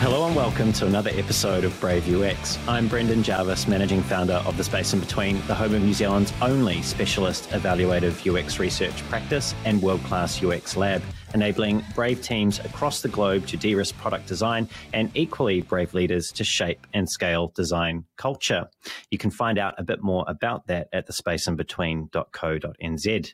Hello 0.00 0.28
and 0.28 0.36
welcome 0.36 0.72
to 0.74 0.86
another 0.86 1.10
episode 1.14 1.64
of 1.64 1.80
Brave 1.80 2.08
UX. 2.08 2.56
I'm 2.68 2.86
Brendan 2.86 3.24
Jarvis, 3.24 3.66
managing 3.66 4.00
founder 4.00 4.40
of 4.46 4.56
The 4.56 4.62
Space 4.62 4.92
in 4.92 5.00
Between, 5.00 5.44
the 5.48 5.56
home 5.56 5.74
of 5.74 5.82
New 5.82 5.92
Zealand's 5.92 6.32
only 6.40 6.82
specialist 6.82 7.50
evaluative 7.50 8.24
UX 8.24 8.60
research 8.60 9.02
practice 9.08 9.56
and 9.64 9.82
world 9.82 10.00
class 10.04 10.40
UX 10.40 10.76
lab, 10.76 11.02
enabling 11.34 11.84
brave 11.96 12.22
teams 12.22 12.60
across 12.60 13.02
the 13.02 13.08
globe 13.08 13.44
to 13.48 13.56
de 13.56 13.74
risk 13.74 13.96
product 13.96 14.28
design 14.28 14.68
and 14.92 15.10
equally 15.16 15.62
brave 15.62 15.92
leaders 15.94 16.30
to 16.30 16.44
shape 16.44 16.86
and 16.94 17.10
scale 17.10 17.48
design 17.56 18.04
culture. 18.16 18.68
You 19.10 19.18
can 19.18 19.32
find 19.32 19.58
out 19.58 19.74
a 19.78 19.82
bit 19.82 20.00
more 20.00 20.24
about 20.28 20.68
that 20.68 20.86
at 20.92 21.08
thespaceinbetween.co.nz. 21.08 23.32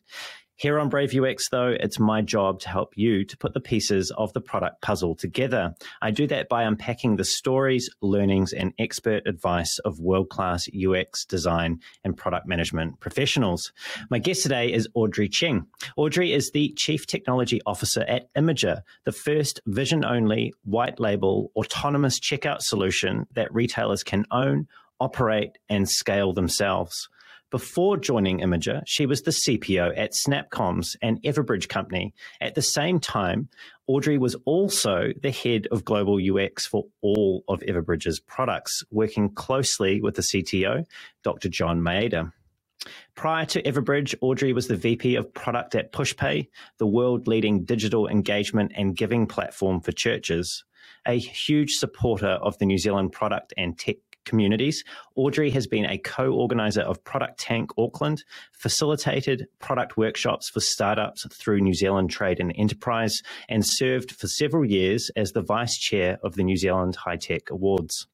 Here 0.56 0.78
on 0.78 0.88
Brave 0.88 1.12
UX, 1.12 1.48
though, 1.48 1.74
it's 1.80 1.98
my 1.98 2.22
job 2.22 2.60
to 2.60 2.68
help 2.68 2.96
you 2.96 3.24
to 3.24 3.36
put 3.36 3.54
the 3.54 3.60
pieces 3.60 4.12
of 4.16 4.32
the 4.34 4.40
product 4.40 4.82
puzzle 4.82 5.16
together. 5.16 5.74
I 6.00 6.12
do 6.12 6.28
that 6.28 6.48
by 6.48 6.62
unpacking 6.62 7.16
the 7.16 7.24
stories, 7.24 7.90
learnings, 8.00 8.52
and 8.52 8.72
expert 8.78 9.26
advice 9.26 9.80
of 9.80 9.98
world 9.98 10.28
class 10.30 10.68
UX 10.72 11.24
design 11.24 11.80
and 12.04 12.16
product 12.16 12.46
management 12.46 13.00
professionals. 13.00 13.72
My 14.10 14.20
guest 14.20 14.44
today 14.44 14.72
is 14.72 14.86
Audrey 14.94 15.28
Cheng. 15.28 15.66
Audrey 15.96 16.32
is 16.32 16.52
the 16.52 16.72
Chief 16.76 17.04
Technology 17.04 17.60
Officer 17.66 18.02
at 18.02 18.32
Imagr, 18.34 18.82
the 19.04 19.12
first 19.12 19.60
vision 19.66 20.04
only 20.04 20.54
white 20.62 21.00
label 21.00 21.50
autonomous 21.56 22.20
checkout 22.20 22.62
solution 22.62 23.26
that 23.34 23.52
retailers 23.52 24.04
can 24.04 24.24
own, 24.30 24.68
operate, 25.00 25.58
and 25.68 25.90
scale 25.90 26.32
themselves. 26.32 27.08
Before 27.54 27.96
joining 27.96 28.40
Imagr, 28.40 28.82
she 28.84 29.06
was 29.06 29.22
the 29.22 29.30
CPO 29.30 29.96
at 29.96 30.10
SnapComms 30.10 30.96
and 31.00 31.22
Everbridge 31.22 31.68
Company. 31.68 32.12
At 32.40 32.56
the 32.56 32.62
same 32.62 32.98
time, 32.98 33.48
Audrey 33.86 34.18
was 34.18 34.34
also 34.44 35.12
the 35.22 35.30
head 35.30 35.68
of 35.70 35.84
global 35.84 36.18
UX 36.18 36.66
for 36.66 36.86
all 37.00 37.44
of 37.46 37.60
Everbridge's 37.60 38.18
products, 38.18 38.82
working 38.90 39.32
closely 39.32 40.00
with 40.00 40.16
the 40.16 40.22
CTO, 40.22 40.84
Dr. 41.22 41.48
John 41.48 41.80
Maeda. 41.80 42.32
Prior 43.14 43.46
to 43.46 43.62
Everbridge, 43.62 44.16
Audrey 44.20 44.52
was 44.52 44.66
the 44.66 44.74
VP 44.74 45.14
of 45.14 45.32
product 45.32 45.76
at 45.76 45.92
PushPay, 45.92 46.48
the 46.78 46.88
world 46.88 47.28
leading 47.28 47.62
digital 47.62 48.08
engagement 48.08 48.72
and 48.74 48.96
giving 48.96 49.28
platform 49.28 49.80
for 49.80 49.92
churches. 49.92 50.64
A 51.06 51.20
huge 51.20 51.74
supporter 51.74 52.36
of 52.42 52.58
the 52.58 52.66
New 52.66 52.78
Zealand 52.78 53.12
product 53.12 53.54
and 53.56 53.78
tech 53.78 53.98
communities. 54.24 54.84
Audrey 55.14 55.50
has 55.50 55.66
been 55.66 55.84
a 55.84 55.98
co 55.98 56.32
organizer 56.32 56.82
of 56.82 57.02
ProductTank 57.04 57.68
Auckland, 57.78 58.24
facilitated 58.52 59.46
product 59.58 59.96
workshops 59.96 60.48
for 60.48 60.60
startups 60.60 61.26
through 61.34 61.60
New 61.60 61.74
Zealand 61.74 62.10
Trade 62.10 62.40
and 62.40 62.52
Enterprise, 62.56 63.22
and 63.48 63.64
served 63.64 64.12
for 64.12 64.26
several 64.26 64.64
years 64.64 65.10
as 65.16 65.32
the 65.32 65.42
vice 65.42 65.76
chair 65.78 66.18
of 66.22 66.34
the 66.34 66.44
New 66.44 66.56
Zealand 66.56 66.96
High 66.96 67.16
Tech 67.16 67.50
Awards. 67.50 68.06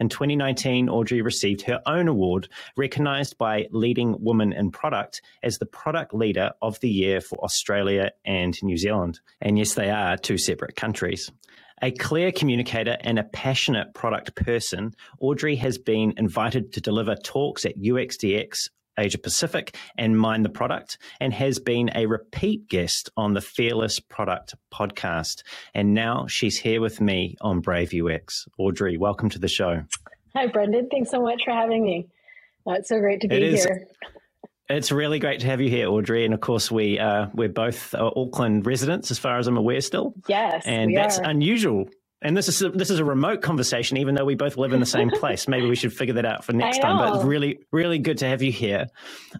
In 0.00 0.08
2019, 0.08 0.88
Audrey 0.88 1.22
received 1.22 1.62
her 1.62 1.80
own 1.86 2.08
award, 2.08 2.48
recognized 2.76 3.38
by 3.38 3.66
Leading 3.70 4.22
Woman 4.22 4.52
in 4.52 4.70
Product 4.70 5.20
as 5.42 5.58
the 5.58 5.66
Product 5.66 6.14
Leader 6.14 6.52
of 6.62 6.78
the 6.80 6.88
Year 6.88 7.20
for 7.20 7.42
Australia 7.44 8.12
and 8.24 8.54
New 8.62 8.76
Zealand. 8.76 9.20
And 9.40 9.58
yes, 9.58 9.74
they 9.74 9.90
are 9.90 10.16
two 10.16 10.38
separate 10.38 10.76
countries. 10.76 11.30
A 11.84 11.90
clear 11.90 12.32
communicator 12.32 12.96
and 13.02 13.18
a 13.18 13.24
passionate 13.24 13.92
product 13.92 14.34
person, 14.36 14.94
Audrey 15.20 15.54
has 15.56 15.76
been 15.76 16.14
invited 16.16 16.72
to 16.72 16.80
deliver 16.80 17.14
talks 17.14 17.66
at 17.66 17.76
UXDX 17.76 18.70
Asia 18.98 19.18
Pacific 19.18 19.76
and 19.98 20.18
Mind 20.18 20.46
the 20.46 20.48
Product, 20.48 20.96
and 21.20 21.34
has 21.34 21.58
been 21.58 21.90
a 21.94 22.06
repeat 22.06 22.68
guest 22.70 23.10
on 23.18 23.34
the 23.34 23.42
Fearless 23.42 24.00
Product 24.00 24.54
podcast. 24.72 25.42
And 25.74 25.92
now 25.92 26.26
she's 26.26 26.56
here 26.56 26.80
with 26.80 27.02
me 27.02 27.36
on 27.42 27.60
Brave 27.60 27.92
UX. 27.92 28.46
Audrey, 28.56 28.96
welcome 28.96 29.28
to 29.28 29.38
the 29.38 29.48
show. 29.48 29.82
Hi, 30.34 30.46
Brendan. 30.46 30.88
Thanks 30.90 31.10
so 31.10 31.20
much 31.20 31.42
for 31.44 31.52
having 31.52 31.84
me. 31.84 32.06
Uh, 32.66 32.76
it's 32.78 32.88
so 32.88 32.98
great 32.98 33.20
to 33.20 33.28
be 33.28 33.58
here. 33.58 33.86
It's 34.68 34.90
really 34.90 35.18
great 35.18 35.40
to 35.40 35.46
have 35.46 35.60
you 35.60 35.68
here, 35.68 35.88
Audrey. 35.88 36.24
And 36.24 36.32
of 36.32 36.40
course, 36.40 36.70
we 36.70 36.98
uh, 36.98 37.26
we're 37.34 37.48
both 37.48 37.94
uh, 37.94 38.10
Auckland 38.16 38.66
residents, 38.66 39.10
as 39.10 39.18
far 39.18 39.38
as 39.38 39.46
I'm 39.46 39.56
aware, 39.56 39.80
still. 39.80 40.14
Yes, 40.26 40.64
and 40.66 40.96
that's 40.96 41.18
are. 41.18 41.28
unusual. 41.28 41.88
And 42.22 42.34
this 42.34 42.48
is 42.48 42.62
a, 42.62 42.70
this 42.70 42.88
is 42.88 42.98
a 42.98 43.04
remote 43.04 43.42
conversation, 43.42 43.98
even 43.98 44.14
though 44.14 44.24
we 44.24 44.34
both 44.34 44.56
live 44.56 44.72
in 44.72 44.80
the 44.80 44.86
same 44.86 45.10
place. 45.20 45.46
Maybe 45.46 45.66
we 45.66 45.76
should 45.76 45.92
figure 45.92 46.14
that 46.14 46.24
out 46.24 46.42
for 46.42 46.54
next 46.54 46.78
time. 46.78 46.96
But 46.96 47.26
really, 47.26 47.58
really 47.70 47.98
good 47.98 48.16
to 48.18 48.26
have 48.26 48.40
you 48.40 48.50
here. 48.50 48.86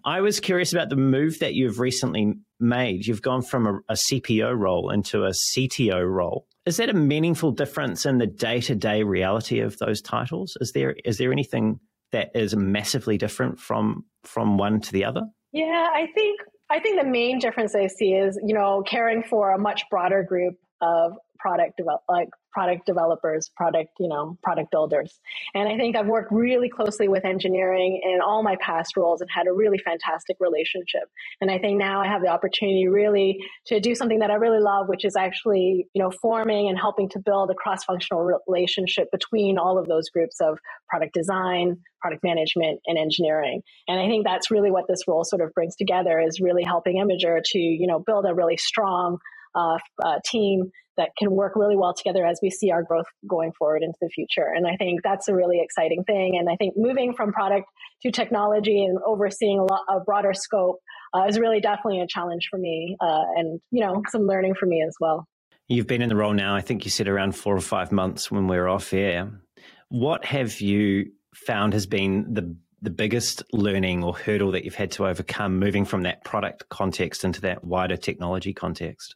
I 0.05 0.21
was 0.21 0.39
curious 0.39 0.71
about 0.71 0.89
the 0.89 0.95
move 0.95 1.39
that 1.39 1.55
you've 1.55 1.79
recently 1.79 2.35
made. 2.59 3.07
You've 3.07 3.23
gone 3.23 3.41
from 3.41 3.65
a, 3.65 3.79
a 3.89 3.93
CPO 3.95 4.55
role 4.55 4.91
into 4.91 5.23
a 5.23 5.31
CTO 5.31 6.07
role. 6.07 6.45
Is 6.67 6.77
that 6.77 6.89
a 6.89 6.93
meaningful 6.93 7.51
difference 7.51 8.05
in 8.05 8.19
the 8.19 8.27
day 8.27 8.61
to 8.61 8.75
day 8.75 9.01
reality 9.01 9.61
of 9.61 9.79
those 9.79 9.99
titles? 9.99 10.55
Is 10.61 10.71
there 10.73 10.95
is 11.03 11.17
there 11.17 11.31
anything 11.31 11.79
that 12.15 12.31
is 12.33 12.55
massively 12.55 13.17
different 13.17 13.59
from 13.59 14.05
from 14.23 14.57
one 14.57 14.79
to 14.79 14.91
the 14.93 15.03
other? 15.03 15.21
Yeah, 15.51 15.89
I 15.93 16.07
think 16.15 16.39
I 16.69 16.79
think 16.79 16.99
the 16.99 17.07
main 17.07 17.39
difference 17.39 17.75
I 17.75 17.87
see 17.87 18.13
is 18.13 18.39
you 18.45 18.55
know 18.55 18.83
caring 18.87 19.21
for 19.21 19.51
a 19.51 19.59
much 19.59 19.83
broader 19.91 20.23
group 20.23 20.55
of 20.81 21.13
product 21.45 21.77
develop 21.77 22.01
like 22.09 22.29
product 22.51 22.85
developers, 22.87 23.51
product, 23.55 23.89
you 23.99 24.07
know, 24.07 24.35
product 24.41 24.71
builders. 24.71 25.19
And 25.53 25.67
I 25.67 25.77
think 25.77 25.95
I've 25.95 26.07
worked 26.07 26.31
really 26.31 26.69
closely 26.69 27.07
with 27.07 27.23
engineering 27.23 28.01
in 28.03 28.19
all 28.25 28.41
my 28.41 28.55
past 28.61 28.97
roles 28.97 29.21
and 29.21 29.29
had 29.29 29.45
a 29.45 29.53
really 29.53 29.77
fantastic 29.77 30.37
relationship. 30.39 31.03
And 31.41 31.51
I 31.51 31.59
think 31.59 31.77
now 31.77 32.01
I 32.01 32.07
have 32.07 32.21
the 32.23 32.29
opportunity 32.29 32.87
really 32.87 33.37
to 33.67 33.79
do 33.79 33.93
something 33.93 34.19
that 34.19 34.31
I 34.31 34.35
really 34.35 34.61
love, 34.61 34.87
which 34.87 35.05
is 35.05 35.15
actually, 35.15 35.87
you 35.93 36.01
know, 36.01 36.09
forming 36.09 36.67
and 36.69 36.79
helping 36.79 37.09
to 37.09 37.19
build 37.19 37.51
a 37.51 37.53
cross-functional 37.53 38.39
relationship 38.47 39.11
between 39.11 39.59
all 39.59 39.77
of 39.77 39.85
those 39.85 40.09
groups 40.09 40.37
of 40.41 40.57
product 40.89 41.13
design, 41.13 41.77
product 42.01 42.23
management 42.23 42.79
and 42.87 42.97
engineering. 42.97 43.61
And 43.87 43.99
I 43.99 44.07
think 44.07 44.25
that's 44.25 44.49
really 44.49 44.71
what 44.71 44.85
this 44.87 45.01
role 45.07 45.25
sort 45.25 45.43
of 45.43 45.53
brings 45.53 45.75
together 45.75 46.19
is 46.19 46.39
really 46.39 46.63
helping 46.63 46.95
Imagr 46.97 47.41
to, 47.43 47.59
you 47.59 47.85
know, 47.85 47.99
build 47.99 48.25
a 48.25 48.33
really 48.33 48.57
strong 48.57 49.19
uh, 49.53 49.77
uh, 50.03 50.19
team 50.25 50.71
that 50.97 51.09
can 51.17 51.31
work 51.31 51.53
really 51.55 51.75
well 51.75 51.93
together 51.93 52.25
as 52.25 52.39
we 52.41 52.49
see 52.49 52.71
our 52.71 52.83
growth 52.83 53.05
going 53.27 53.51
forward 53.57 53.83
into 53.83 53.97
the 54.01 54.09
future. 54.09 54.47
And 54.55 54.65
I 54.67 54.75
think 54.77 55.01
that's 55.03 55.27
a 55.27 55.35
really 55.35 55.59
exciting 55.61 56.03
thing. 56.03 56.37
And 56.37 56.49
I 56.49 56.55
think 56.55 56.75
moving 56.77 57.13
from 57.13 57.33
product 57.33 57.67
to 58.03 58.11
technology 58.11 58.83
and 58.83 58.97
overseeing 59.05 59.59
a, 59.59 59.63
lot, 59.63 59.81
a 59.89 59.99
broader 59.99 60.33
scope 60.33 60.79
uh, 61.15 61.25
is 61.27 61.39
really 61.39 61.61
definitely 61.61 62.01
a 62.01 62.07
challenge 62.07 62.47
for 62.49 62.57
me, 62.57 62.97
uh, 62.99 63.23
and 63.35 63.59
you 63.71 63.81
know 63.81 64.01
some 64.09 64.23
learning 64.23 64.55
for 64.55 64.65
me 64.65 64.83
as 64.85 64.95
well. 64.99 65.27
You've 65.67 65.87
been 65.87 66.01
in 66.01 66.09
the 66.09 66.15
role 66.15 66.33
now. 66.33 66.55
I 66.55 66.61
think 66.61 66.85
you 66.85 66.91
said 66.91 67.07
around 67.07 67.35
four 67.35 67.55
or 67.55 67.61
five 67.61 67.91
months 67.91 68.29
when 68.29 68.47
we 68.47 68.57
are 68.57 68.67
off 68.67 68.93
air. 68.93 69.31
What 69.89 70.25
have 70.25 70.61
you 70.61 71.11
found 71.33 71.73
has 71.73 71.85
been 71.85 72.33
the 72.33 72.55
the 72.81 72.89
biggest 72.89 73.41
learning 73.51 74.03
or 74.03 74.15
hurdle 74.15 74.51
that 74.51 74.63
you've 74.63 74.75
had 74.75 74.91
to 74.91 75.07
overcome 75.07 75.57
moving 75.57 75.85
from 75.85 76.03
that 76.03 76.23
product 76.23 76.69
context 76.69 77.23
into 77.23 77.41
that 77.41 77.63
wider 77.63 77.97
technology 77.97 78.53
context? 78.53 79.15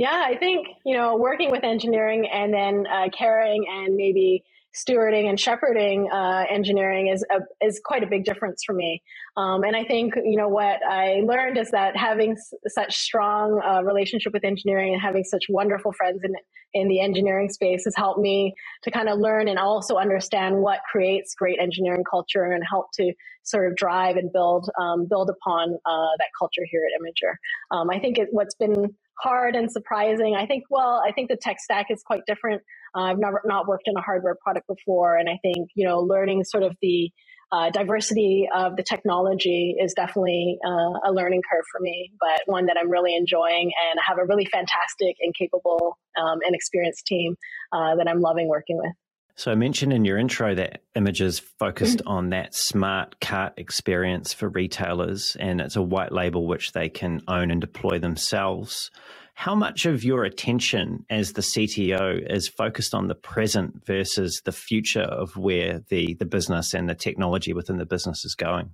Yeah, 0.00 0.24
I 0.26 0.34
think, 0.38 0.66
you 0.86 0.96
know, 0.96 1.14
working 1.18 1.50
with 1.50 1.62
engineering 1.62 2.26
and 2.26 2.54
then 2.54 2.86
uh, 2.90 3.10
caring 3.10 3.66
and 3.68 3.96
maybe 3.96 4.42
stewarding 4.74 5.28
and 5.28 5.38
shepherding 5.38 6.08
uh, 6.10 6.44
engineering 6.48 7.08
is 7.08 7.22
a, 7.30 7.40
is 7.62 7.82
quite 7.84 8.02
a 8.02 8.06
big 8.06 8.24
difference 8.24 8.62
for 8.64 8.72
me. 8.72 9.02
Um, 9.36 9.62
and 9.62 9.76
I 9.76 9.84
think 9.84 10.14
you 10.16 10.36
know 10.36 10.48
what 10.48 10.80
I 10.88 11.20
learned 11.26 11.58
is 11.58 11.70
that 11.72 11.98
having 11.98 12.32
s- 12.32 12.54
such 12.68 12.96
strong 12.96 13.60
uh, 13.62 13.82
relationship 13.82 14.32
with 14.32 14.42
engineering 14.42 14.94
and 14.94 15.02
having 15.02 15.24
such 15.24 15.44
wonderful 15.50 15.92
friends 15.92 16.20
in 16.24 16.32
in 16.72 16.88
the 16.88 17.00
engineering 17.00 17.50
space 17.50 17.82
has 17.84 17.94
helped 17.96 18.20
me 18.20 18.54
to 18.84 18.92
kind 18.92 19.08
of 19.08 19.18
learn 19.18 19.48
and 19.48 19.58
also 19.58 19.96
understand 19.96 20.56
what 20.56 20.78
creates 20.90 21.34
great 21.34 21.58
engineering 21.60 22.04
culture 22.08 22.44
and 22.44 22.62
help 22.70 22.86
to 22.94 23.12
sort 23.42 23.66
of 23.66 23.76
drive 23.76 24.16
and 24.16 24.32
build 24.32 24.70
um, 24.80 25.06
build 25.10 25.28
upon 25.30 25.76
uh, 25.84 26.12
that 26.18 26.28
culture 26.38 26.62
here 26.70 26.82
at 26.86 27.02
Imagr. 27.02 27.32
Um, 27.76 27.90
I 27.90 27.98
think 27.98 28.18
it, 28.18 28.28
what's 28.30 28.54
been 28.54 28.94
hard 29.22 29.56
and 29.56 29.70
surprising. 29.70 30.34
I 30.36 30.46
think, 30.46 30.64
well, 30.70 31.02
I 31.06 31.12
think 31.12 31.28
the 31.28 31.36
tech 31.36 31.60
stack 31.60 31.86
is 31.90 32.02
quite 32.02 32.22
different. 32.26 32.62
Uh, 32.94 33.02
I've 33.02 33.18
never 33.18 33.40
not 33.44 33.66
worked 33.68 33.84
in 33.86 33.96
a 33.96 34.00
hardware 34.00 34.36
product 34.42 34.66
before, 34.66 35.16
and 35.16 35.28
I 35.28 35.38
think 35.42 35.70
you 35.74 35.86
know 35.86 36.00
learning 36.00 36.44
sort 36.44 36.62
of 36.62 36.76
the 36.82 37.10
uh, 37.52 37.70
diversity 37.70 38.48
of 38.54 38.76
the 38.76 38.82
technology 38.82 39.74
is 39.80 39.92
definitely 39.94 40.58
uh, 40.64 41.08
a 41.08 41.12
learning 41.12 41.42
curve 41.50 41.64
for 41.72 41.80
me, 41.80 42.12
but 42.20 42.42
one 42.46 42.66
that 42.66 42.76
I'm 42.80 42.90
really 42.90 43.16
enjoying, 43.16 43.72
and 43.90 43.98
I 43.98 44.02
have 44.06 44.18
a 44.18 44.26
really 44.26 44.46
fantastic 44.46 45.16
and 45.20 45.34
capable 45.34 45.98
um, 46.20 46.38
and 46.44 46.54
experienced 46.54 47.06
team 47.06 47.36
uh, 47.72 47.96
that 47.96 48.08
I'm 48.08 48.20
loving 48.20 48.48
working 48.48 48.78
with. 48.78 48.92
So 49.36 49.50
I 49.50 49.54
mentioned 49.54 49.92
in 49.92 50.04
your 50.04 50.18
intro 50.18 50.54
that 50.54 50.82
Imagr's 50.94 51.38
focused 51.38 51.98
mm. 51.98 52.10
on 52.10 52.30
that 52.30 52.54
smart 52.54 53.20
cart 53.20 53.54
experience 53.56 54.32
for 54.32 54.48
retailers, 54.48 55.36
and 55.40 55.60
it's 55.60 55.76
a 55.76 55.82
white 55.82 56.12
label 56.12 56.46
which 56.46 56.72
they 56.72 56.88
can 56.88 57.22
own 57.26 57.50
and 57.50 57.60
deploy 57.60 57.98
themselves. 57.98 58.90
How 59.34 59.54
much 59.54 59.86
of 59.86 60.04
your 60.04 60.24
attention 60.24 61.06
as 61.08 61.32
the 61.32 61.40
CTO 61.40 62.30
is 62.30 62.48
focused 62.48 62.94
on 62.94 63.06
the 63.06 63.14
present 63.14 63.86
versus 63.86 64.42
the 64.44 64.52
future 64.52 65.00
of 65.00 65.36
where 65.36 65.80
the, 65.88 66.14
the 66.18 66.26
business 66.26 66.74
and 66.74 66.88
the 66.88 66.94
technology 66.94 67.54
within 67.54 67.78
the 67.78 67.86
business 67.86 68.24
is 68.24 68.34
going? 68.34 68.72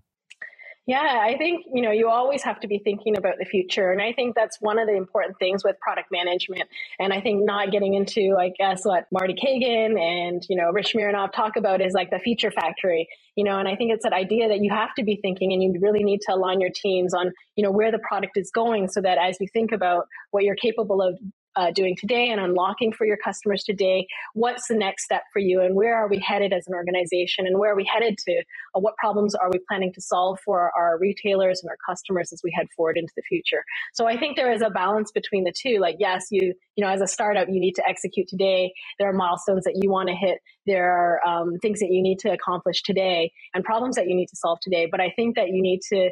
Yeah, 0.86 1.20
I 1.20 1.36
think, 1.36 1.66
you 1.74 1.82
know, 1.82 1.90
you 1.90 2.08
always 2.08 2.44
have 2.44 2.60
to 2.60 2.68
be 2.68 2.78
thinking 2.78 3.16
about 3.16 3.38
the 3.40 3.44
future. 3.44 3.90
And 3.90 4.00
I 4.00 4.12
think 4.12 4.36
that's 4.36 4.60
one 4.60 4.78
of 4.78 4.86
the 4.86 4.94
important 4.94 5.36
things 5.40 5.64
with 5.64 5.80
product 5.80 6.12
management. 6.12 6.62
And 7.00 7.12
I 7.12 7.20
think 7.20 7.44
not 7.44 7.72
getting 7.72 7.94
into, 7.94 8.36
I 8.38 8.50
guess, 8.56 8.84
what 8.84 9.06
Marty 9.10 9.34
Cagan 9.34 9.98
and, 9.98 10.46
you 10.48 10.56
know, 10.56 10.70
Rich 10.70 10.94
Mironov 10.94 11.32
talk 11.32 11.56
about 11.56 11.80
is 11.80 11.92
like 11.92 12.10
the 12.10 12.20
feature 12.20 12.52
factory, 12.52 13.08
you 13.34 13.42
know, 13.42 13.58
and 13.58 13.66
I 13.66 13.74
think 13.74 13.92
it's 13.92 14.04
that 14.04 14.12
idea 14.12 14.46
that 14.48 14.60
you 14.60 14.70
have 14.70 14.94
to 14.94 15.02
be 15.02 15.18
thinking 15.20 15.52
and 15.52 15.60
you 15.60 15.74
really 15.80 16.04
need 16.04 16.20
to 16.28 16.34
align 16.34 16.60
your 16.60 16.70
teams 16.70 17.14
on, 17.14 17.32
you 17.56 17.64
know, 17.64 17.72
where 17.72 17.90
the 17.90 17.98
product 17.98 18.36
is 18.36 18.52
going 18.52 18.86
so 18.86 19.00
that 19.00 19.18
as 19.18 19.38
you 19.40 19.48
think 19.52 19.72
about 19.72 20.06
what 20.30 20.44
you're 20.44 20.54
capable 20.54 21.02
of 21.02 21.18
uh, 21.56 21.70
doing 21.70 21.96
today 21.96 22.28
and 22.28 22.40
unlocking 22.40 22.92
for 22.92 23.06
your 23.06 23.16
customers 23.16 23.64
today. 23.64 24.06
What's 24.34 24.68
the 24.68 24.76
next 24.76 25.04
step 25.04 25.22
for 25.32 25.38
you, 25.38 25.60
and 25.60 25.74
where 25.74 25.94
are 25.96 26.08
we 26.08 26.18
headed 26.18 26.52
as 26.52 26.66
an 26.66 26.74
organization, 26.74 27.46
and 27.46 27.58
where 27.58 27.72
are 27.72 27.76
we 27.76 27.88
headed 27.90 28.18
to? 28.18 28.42
Uh, 28.74 28.80
what 28.80 28.96
problems 28.96 29.34
are 29.34 29.50
we 29.50 29.58
planning 29.68 29.92
to 29.94 30.00
solve 30.00 30.38
for 30.44 30.70
our 30.76 30.98
retailers 30.98 31.62
and 31.62 31.70
our 31.70 31.78
customers 31.88 32.32
as 32.32 32.40
we 32.44 32.52
head 32.54 32.66
forward 32.76 32.96
into 32.98 33.12
the 33.16 33.22
future? 33.22 33.64
So 33.94 34.06
I 34.06 34.16
think 34.16 34.36
there 34.36 34.52
is 34.52 34.62
a 34.62 34.70
balance 34.70 35.10
between 35.12 35.44
the 35.44 35.52
two. 35.56 35.78
Like, 35.78 35.96
yes, 35.98 36.26
you 36.30 36.54
you 36.76 36.84
know, 36.84 36.90
as 36.90 37.00
a 37.00 37.06
startup, 37.06 37.48
you 37.48 37.58
need 37.58 37.74
to 37.76 37.88
execute 37.88 38.28
today. 38.28 38.72
There 38.98 39.08
are 39.08 39.12
milestones 39.14 39.64
that 39.64 39.78
you 39.80 39.90
want 39.90 40.08
to 40.08 40.14
hit. 40.14 40.38
There 40.66 40.92
are 40.92 41.26
um, 41.26 41.56
things 41.62 41.80
that 41.80 41.90
you 41.90 42.02
need 42.02 42.18
to 42.20 42.32
accomplish 42.32 42.82
today, 42.82 43.32
and 43.54 43.64
problems 43.64 43.96
that 43.96 44.08
you 44.08 44.14
need 44.14 44.26
to 44.26 44.36
solve 44.36 44.58
today. 44.60 44.86
But 44.90 45.00
I 45.00 45.10
think 45.16 45.36
that 45.36 45.48
you 45.48 45.62
need 45.62 45.80
to 45.92 46.10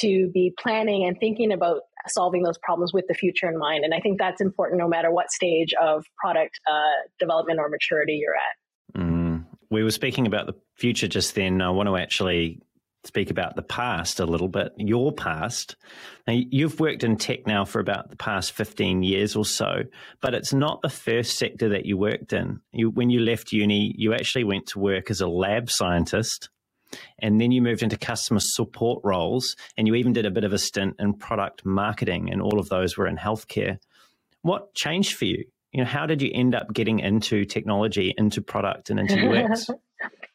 to 0.00 0.30
be 0.32 0.54
planning 0.58 1.04
and 1.04 1.18
thinking 1.18 1.52
about 1.52 1.82
solving 2.06 2.42
those 2.42 2.58
problems 2.58 2.92
with 2.92 3.06
the 3.08 3.14
future 3.14 3.48
in 3.48 3.58
mind. 3.58 3.84
And 3.84 3.94
I 3.94 4.00
think 4.00 4.18
that's 4.18 4.40
important 4.40 4.78
no 4.78 4.88
matter 4.88 5.10
what 5.10 5.30
stage 5.30 5.74
of 5.80 6.04
product 6.20 6.58
uh, 6.70 7.08
development 7.18 7.58
or 7.58 7.68
maturity 7.68 8.20
you're 8.22 8.34
at. 8.34 9.00
Mm. 9.00 9.44
We 9.70 9.82
were 9.82 9.90
speaking 9.90 10.26
about 10.26 10.46
the 10.46 10.54
future 10.76 11.08
just 11.08 11.34
then. 11.34 11.60
I 11.60 11.70
want 11.70 11.88
to 11.88 11.96
actually 11.96 12.62
speak 13.04 13.30
about 13.30 13.56
the 13.56 13.62
past 13.62 14.20
a 14.20 14.26
little 14.26 14.48
bit, 14.48 14.72
your 14.76 15.12
past. 15.12 15.76
Now, 16.26 16.34
you've 16.34 16.80
worked 16.80 17.04
in 17.04 17.16
tech 17.16 17.46
now 17.46 17.64
for 17.64 17.80
about 17.80 18.10
the 18.10 18.16
past 18.16 18.52
15 18.52 19.02
years 19.02 19.36
or 19.36 19.44
so, 19.44 19.82
but 20.20 20.34
it's 20.34 20.52
not 20.52 20.82
the 20.82 20.88
first 20.88 21.38
sector 21.38 21.68
that 21.70 21.86
you 21.86 21.96
worked 21.96 22.32
in. 22.32 22.60
You, 22.72 22.90
when 22.90 23.10
you 23.10 23.20
left 23.20 23.52
uni, 23.52 23.94
you 23.96 24.14
actually 24.14 24.44
went 24.44 24.66
to 24.68 24.78
work 24.78 25.10
as 25.10 25.20
a 25.20 25.28
lab 25.28 25.70
scientist 25.70 26.50
and 27.18 27.40
then 27.40 27.52
you 27.52 27.62
moved 27.62 27.82
into 27.82 27.96
customer 27.96 28.40
support 28.40 29.00
roles, 29.04 29.56
and 29.76 29.86
you 29.86 29.94
even 29.94 30.12
did 30.12 30.26
a 30.26 30.30
bit 30.30 30.44
of 30.44 30.52
a 30.52 30.58
stint 30.58 30.96
in 30.98 31.14
product 31.14 31.64
marketing, 31.64 32.30
and 32.30 32.42
all 32.42 32.58
of 32.58 32.68
those 32.68 32.96
were 32.96 33.06
in 33.06 33.16
healthcare. 33.16 33.78
What 34.42 34.74
changed 34.74 35.16
for 35.16 35.24
you? 35.24 35.44
You 35.72 35.80
know, 35.80 35.88
how 35.90 36.06
did 36.06 36.22
you 36.22 36.30
end 36.32 36.54
up 36.54 36.72
getting 36.72 37.00
into 37.00 37.44
technology, 37.44 38.14
into 38.16 38.40
product, 38.40 38.90
and 38.90 39.00
into 39.00 39.16
UX? 39.50 39.68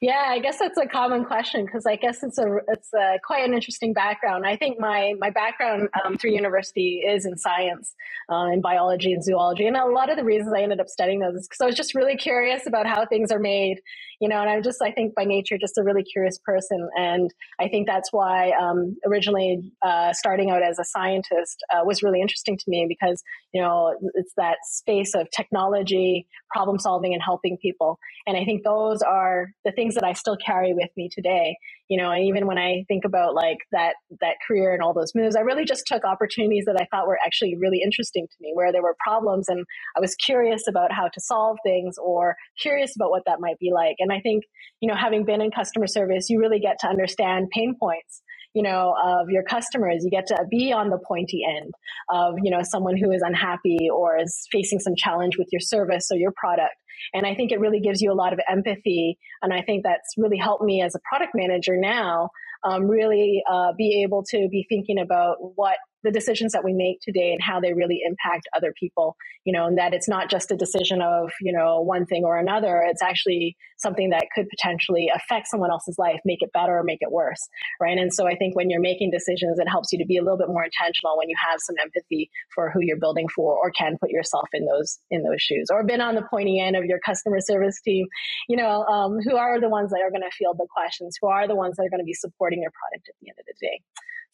Yeah, 0.04 0.26
I 0.28 0.40
guess 0.40 0.60
that's 0.60 0.78
a 0.78 0.86
common 0.86 1.24
question 1.24 1.66
because 1.66 1.86
I 1.86 1.96
guess 1.96 2.24
it's 2.24 2.38
a 2.38 2.58
it's 2.68 2.94
a, 2.94 3.20
quite 3.26 3.48
an 3.48 3.54
interesting 3.54 3.94
background. 3.94 4.46
I 4.46 4.58
think 4.58 4.78
my 4.78 5.14
my 5.18 5.30
background 5.30 5.88
um, 6.04 6.18
through 6.18 6.32
university 6.32 7.02
is 7.08 7.26
in 7.26 7.38
science, 7.38 7.96
uh, 8.30 8.50
in 8.52 8.60
biology 8.60 9.14
and 9.14 9.24
zoology, 9.24 9.66
and 9.66 9.78
a 9.78 9.86
lot 9.86 10.10
of 10.10 10.18
the 10.18 10.26
reasons 10.26 10.54
I 10.54 10.62
ended 10.62 10.82
up 10.82 10.90
studying 10.90 11.20
those 11.20 11.36
is 11.36 11.48
because 11.48 11.62
I 11.62 11.66
was 11.68 11.76
just 11.76 11.96
really 11.96 12.18
curious 12.18 12.68
about 12.68 12.86
how 12.86 13.06
things 13.06 13.32
are 13.32 13.40
made, 13.40 13.80
you 14.24 14.30
know. 14.30 14.40
And 14.40 14.50
I'm 14.50 14.64
just 14.64 14.82
I 14.82 14.92
think 14.94 15.16
by 15.16 15.26
nature 15.26 15.58
just 15.60 15.78
a 15.78 15.84
really 15.84 16.04
curious 16.04 16.40
person, 16.46 16.90
and 16.98 17.30
I 17.60 17.68
think 17.68 17.88
that's 17.88 18.14
why 18.14 18.52
um, 18.52 18.96
originally 19.06 19.74
uh, 19.86 20.14
starting 20.14 20.50
out 20.50 20.64
as 20.64 20.80
a 20.80 20.86
scientist 20.86 21.62
uh, 21.74 21.82
was 21.84 22.02
really 22.04 22.22
interesting 22.22 22.58
to 22.58 22.64
me 22.70 22.86
because 22.88 23.22
you 23.54 23.62
know 23.62 23.96
it's 24.16 24.32
that 24.38 24.60
space 24.64 25.14
of 25.14 25.28
technology, 25.36 26.26
problem 26.52 26.80
solving, 26.80 27.14
and 27.14 27.22
helping 27.22 27.58
people, 27.62 28.00
and 28.26 28.38
I 28.38 28.46
think 28.46 28.64
those 28.64 29.02
are 29.02 29.50
the 29.66 29.74
things 29.74 29.96
that 29.96 30.06
I 30.06 30.14
still 30.14 30.38
carry 30.38 30.74
with 30.74 30.92
me 30.96 31.10
today. 31.14 31.58
You 31.90 31.98
know, 32.02 32.12
and 32.12 32.24
even 32.26 32.48
when 32.48 32.58
I 32.58 32.86
think 32.88 33.06
about 33.06 33.36
like 33.36 33.60
that 33.74 33.96
that 34.22 34.38
career 34.48 34.74
and 34.74 34.82
all 34.82 34.94
those 34.94 35.14
moves, 35.14 35.36
I 35.36 35.42
really 35.42 35.66
just 35.66 35.86
took 35.88 36.06
opportunities 36.06 36.66
that 36.68 36.78
I 36.82 36.88
thought 36.92 37.08
were 37.08 37.20
actually 37.26 37.58
really 37.60 37.82
interesting 37.84 38.28
to 38.28 38.38
me, 38.42 38.54
where 38.56 38.72
there 38.72 38.84
were 38.84 38.96
problems 39.06 39.50
and 39.50 39.66
I 39.98 40.02
was 40.02 40.16
curious 40.16 40.64
about 40.70 40.94
how 40.94 41.10
to 41.10 41.22
solve 41.22 41.58
things 41.66 41.98
or 42.02 42.38
curious 42.62 42.96
about 42.98 43.12
what 43.12 43.24
that 43.28 43.42
might 43.42 43.60
be 43.60 43.72
like. 43.74 43.98
And 44.00 44.13
I 44.14 44.22
think, 44.22 44.44
you 44.80 44.88
know, 44.88 44.96
having 44.96 45.26
been 45.26 45.42
in 45.42 45.52
customer 45.52 45.88
service, 45.88 46.30
you 46.30 46.40
really 46.40 46.60
get 46.60 46.78
to 46.82 46.88
understand 46.88 47.50
pain 47.52 47.76
points 47.80 48.22
you 48.54 48.62
know, 48.62 48.94
of 49.04 49.30
your 49.30 49.44
customers. 49.44 50.04
You 50.04 50.12
get 50.12 50.28
to 50.28 50.38
be 50.50 50.72
on 50.72 50.90
the 50.90 51.00
pointy 51.08 51.42
end 51.44 51.74
of, 52.12 52.36
you 52.44 52.52
know, 52.52 52.62
someone 52.62 52.98
who 52.98 53.12
is 53.12 53.24
unhappy 53.26 53.90
or 53.92 54.18
is 54.20 54.48
facing 54.52 54.80
some 54.80 54.94
challenge 54.96 55.38
with 55.38 55.48
your 55.52 55.60
service 55.60 56.10
or 56.12 56.18
your 56.18 56.34
product. 56.36 56.76
And 57.14 57.26
I 57.26 57.36
think 57.36 57.52
it 57.52 57.60
really 57.60 57.80
gives 57.80 58.02
you 58.02 58.12
a 58.12 58.14
lot 58.14 58.32
of 58.32 58.40
empathy. 58.48 59.18
And 59.42 59.52
I 59.52 59.62
think 59.64 59.84
that's 59.84 60.14
really 60.18 60.38
helped 60.38 60.64
me 60.64 60.82
as 60.84 60.96
a 60.96 61.00
product 61.10 61.32
manager 61.34 61.76
now 61.78 62.30
um, 62.64 62.88
really 62.88 63.44
uh, 63.52 63.74
be 63.78 64.04
able 64.04 64.24
to 64.30 64.48
be 64.50 64.66
thinking 64.70 65.00
about 65.00 65.38
what 65.40 65.76
the 66.04 66.12
decisions 66.12 66.52
that 66.54 66.64
we 66.64 66.74
make 66.74 67.00
today 67.02 67.32
and 67.32 67.42
how 67.42 67.60
they 67.60 67.74
really 67.74 68.02
impact 68.06 68.48
other 68.56 68.74
people, 68.80 69.16
you 69.46 69.54
know, 69.54 69.68
and 69.68 69.78
that 69.78 69.94
it's 69.94 70.08
not 70.08 70.30
just 70.30 70.52
a 70.52 70.56
decision 70.56 71.02
of, 71.02 71.32
you 71.42 71.54
know, 71.54 71.82
one 71.82 72.06
thing 72.06 72.24
or 72.26 72.38
another. 72.38 72.84
It's 72.88 73.02
actually 73.02 73.56
something 73.78 74.12
that 74.12 74.28
could 74.36 74.48
potentially 74.50 75.10
affect 75.14 75.48
someone 75.48 75.72
else's 75.72 75.96
life, 75.98 76.20
make 76.26 76.42
it 76.42 76.52
better 76.54 76.78
or 76.78 76.84
make 76.84 77.00
it 77.02 77.12
worse. 77.12 77.40
Right. 77.82 77.98
And 77.98 78.14
so 78.14 78.28
I 78.28 78.36
think 78.36 78.56
when 78.56 78.70
you're 78.70 78.82
making 78.82 79.12
decisions, 79.12 79.60
it 79.60 79.68
helps 79.68 79.92
you 79.92 80.00
to 80.00 80.06
be 80.06 80.18
a 80.18 80.24
little 80.24 80.38
bit 80.38 80.48
more 80.48 80.64
intentional 80.64 81.18
when 81.18 81.30
you 81.30 81.36
have 81.50 81.60
some 81.60 81.76
empathy 81.82 82.30
for 82.54 82.72
who 82.72 82.80
you're 82.82 83.00
building 83.00 83.28
for 83.28 83.58
or 83.58 83.72
can 83.72 83.98
put 84.00 84.10
yourself 84.10 84.48
in 84.54 84.66
those, 84.66 85.00
in 85.12 85.24
those 85.24 85.42
shoes 85.42 85.68
or 85.72 85.84
been 85.84 86.02
on 86.02 86.16
the 86.16 86.24
pointy 86.30 86.60
end 86.60 86.76
of 86.76 86.86
your 86.86 87.00
customer 87.00 87.40
service 87.40 87.80
team, 87.84 88.08
you 88.48 88.58
know, 88.58 88.84
um, 88.86 89.18
who 89.24 89.36
are 89.36 89.60
the 89.60 89.70
ones 89.70 89.92
that 89.92 90.02
are 90.02 90.12
going 90.12 90.22
to 90.22 90.36
field 90.38 90.58
the 90.58 90.68
questions, 90.74 91.18
who 91.22 91.28
are 91.28 91.48
the 91.48 91.56
ones 91.56 91.76
that 91.78 91.84
are 91.84 91.90
going 91.90 92.00
to 92.00 92.06
be 92.06 92.14
supporting 92.14 92.62
your 92.62 92.72
product 92.72 93.08
at 93.10 93.16
the 93.22 93.30
end 93.30 93.38
of 93.40 93.46
the 93.46 93.54
day. 93.60 93.82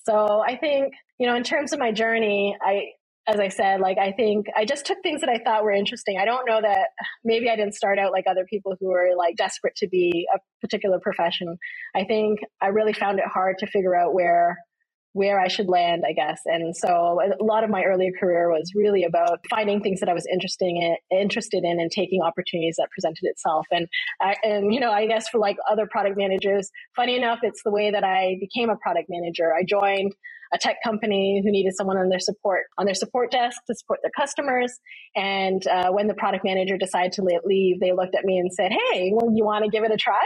So 0.03 0.41
I 0.45 0.57
think, 0.57 0.93
you 1.19 1.27
know, 1.27 1.35
in 1.35 1.43
terms 1.43 1.73
of 1.73 1.79
my 1.79 1.91
journey, 1.91 2.57
I, 2.61 2.91
as 3.27 3.39
I 3.39 3.49
said, 3.49 3.79
like 3.79 3.97
I 3.97 4.11
think 4.11 4.47
I 4.55 4.65
just 4.65 4.85
took 4.85 4.97
things 5.03 5.21
that 5.21 5.29
I 5.29 5.39
thought 5.43 5.63
were 5.63 5.71
interesting. 5.71 6.17
I 6.19 6.25
don't 6.25 6.47
know 6.47 6.61
that 6.61 6.89
maybe 7.23 7.49
I 7.49 7.55
didn't 7.55 7.75
start 7.75 7.99
out 7.99 8.11
like 8.11 8.25
other 8.27 8.45
people 8.49 8.75
who 8.79 8.87
were 8.87 9.09
like 9.17 9.35
desperate 9.35 9.75
to 9.77 9.87
be 9.87 10.27
a 10.33 10.39
particular 10.61 10.99
profession. 10.99 11.57
I 11.95 12.05
think 12.05 12.39
I 12.61 12.67
really 12.67 12.93
found 12.93 13.19
it 13.19 13.25
hard 13.27 13.57
to 13.59 13.67
figure 13.67 13.95
out 13.95 14.13
where 14.15 14.57
where 15.13 15.39
I 15.39 15.47
should 15.47 15.67
land, 15.67 16.03
I 16.07 16.13
guess. 16.13 16.41
And 16.45 16.75
so 16.75 17.19
a 17.39 17.43
lot 17.43 17.63
of 17.63 17.69
my 17.69 17.83
earlier 17.83 18.11
career 18.19 18.49
was 18.49 18.71
really 18.75 19.03
about 19.03 19.39
finding 19.49 19.81
things 19.81 19.99
that 20.01 20.09
I 20.09 20.13
was 20.13 20.27
interesting 20.31 20.77
in, 20.77 21.19
interested 21.19 21.63
in 21.63 21.79
and 21.79 21.89
taking 21.91 22.21
opportunities 22.21 22.75
that 22.77 22.89
presented 22.91 23.23
itself. 23.23 23.65
And 23.71 23.87
I, 24.21 24.35
and 24.43 24.73
you 24.73 24.79
know, 24.79 24.91
I 24.91 25.07
guess 25.07 25.27
for 25.29 25.39
like 25.39 25.57
other 25.69 25.87
product 25.87 26.17
managers, 26.17 26.69
funny 26.95 27.17
enough, 27.17 27.39
it's 27.41 27.61
the 27.63 27.71
way 27.71 27.91
that 27.91 28.03
I 28.03 28.37
became 28.39 28.69
a 28.69 28.75
product 28.77 29.07
manager. 29.09 29.53
I 29.53 29.63
joined 29.67 30.13
a 30.53 30.57
tech 30.57 30.77
company 30.83 31.41
who 31.43 31.51
needed 31.51 31.73
someone 31.75 31.97
on 31.97 32.09
their 32.09 32.19
support 32.19 32.65
on 32.77 32.85
their 32.85 32.95
support 32.95 33.31
desk 33.31 33.57
to 33.67 33.75
support 33.75 33.99
their 34.01 34.11
customers. 34.17 34.79
And 35.15 35.65
uh, 35.67 35.91
when 35.91 36.07
the 36.07 36.15
product 36.15 36.43
manager 36.43 36.77
decided 36.77 37.11
to 37.13 37.23
leave, 37.45 37.79
they 37.79 37.91
looked 37.93 38.15
at 38.15 38.25
me 38.25 38.39
and 38.39 38.51
said, 38.53 38.71
"Hey, 38.71 39.11
well, 39.13 39.31
you 39.35 39.45
want 39.45 39.65
to 39.65 39.71
give 39.71 39.83
it 39.83 39.91
a 39.91 39.97
try?" 39.97 40.23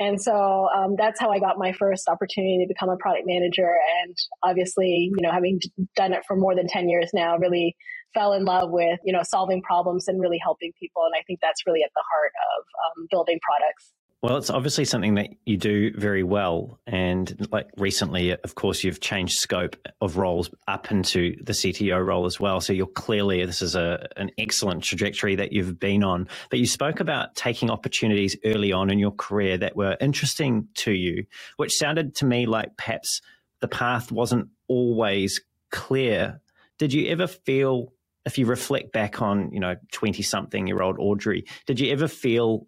And 0.00 0.20
so 0.20 0.68
um, 0.74 0.96
that's 0.98 1.20
how 1.20 1.30
I 1.30 1.38
got 1.38 1.56
my 1.56 1.72
first 1.72 2.08
opportunity 2.08 2.58
to 2.64 2.68
become 2.68 2.88
a 2.88 2.96
product 2.96 3.24
manager. 3.26 3.76
And 4.02 4.16
obviously, 4.42 5.10
you 5.14 5.22
know, 5.22 5.30
having 5.30 5.60
done 5.94 6.12
it 6.12 6.22
for 6.26 6.36
more 6.36 6.54
than 6.54 6.66
10 6.66 6.88
years 6.88 7.10
now, 7.14 7.36
really 7.36 7.76
fell 8.12 8.32
in 8.32 8.44
love 8.44 8.70
with, 8.70 8.98
you 9.04 9.12
know, 9.12 9.22
solving 9.22 9.62
problems 9.62 10.08
and 10.08 10.20
really 10.20 10.38
helping 10.42 10.72
people. 10.80 11.02
And 11.06 11.14
I 11.18 11.22
think 11.26 11.40
that's 11.40 11.62
really 11.66 11.82
at 11.82 11.90
the 11.94 12.02
heart 12.10 12.32
of 12.56 12.64
um, 12.86 13.06
building 13.10 13.38
products. 13.42 13.92
Well, 14.24 14.38
it's 14.38 14.48
obviously 14.48 14.86
something 14.86 15.16
that 15.16 15.28
you 15.44 15.58
do 15.58 15.92
very 15.98 16.22
well. 16.22 16.80
And 16.86 17.46
like 17.52 17.68
recently, 17.76 18.30
of 18.30 18.54
course, 18.54 18.82
you've 18.82 19.00
changed 19.00 19.34
scope 19.34 19.76
of 20.00 20.16
roles 20.16 20.48
up 20.66 20.90
into 20.90 21.36
the 21.44 21.52
CTO 21.52 22.02
role 22.02 22.24
as 22.24 22.40
well. 22.40 22.62
So 22.62 22.72
you're 22.72 22.86
clearly, 22.86 23.44
this 23.44 23.60
is 23.60 23.74
a, 23.74 24.08
an 24.16 24.30
excellent 24.38 24.82
trajectory 24.82 25.36
that 25.36 25.52
you've 25.52 25.78
been 25.78 26.02
on. 26.02 26.26
But 26.48 26.58
you 26.58 26.66
spoke 26.66 27.00
about 27.00 27.34
taking 27.34 27.70
opportunities 27.70 28.34
early 28.46 28.72
on 28.72 28.88
in 28.88 28.98
your 28.98 29.10
career 29.10 29.58
that 29.58 29.76
were 29.76 29.98
interesting 30.00 30.68
to 30.76 30.92
you, 30.92 31.26
which 31.58 31.76
sounded 31.76 32.14
to 32.14 32.24
me 32.24 32.46
like 32.46 32.78
perhaps 32.78 33.20
the 33.60 33.68
path 33.68 34.10
wasn't 34.10 34.48
always 34.68 35.38
clear. 35.70 36.40
Did 36.78 36.94
you 36.94 37.08
ever 37.08 37.26
feel, 37.26 37.92
if 38.24 38.38
you 38.38 38.46
reflect 38.46 38.90
back 38.90 39.20
on, 39.20 39.52
you 39.52 39.60
know, 39.60 39.76
20 39.92 40.22
something 40.22 40.66
year 40.66 40.80
old 40.80 40.96
Audrey, 40.98 41.44
did 41.66 41.78
you 41.78 41.92
ever 41.92 42.08
feel 42.08 42.66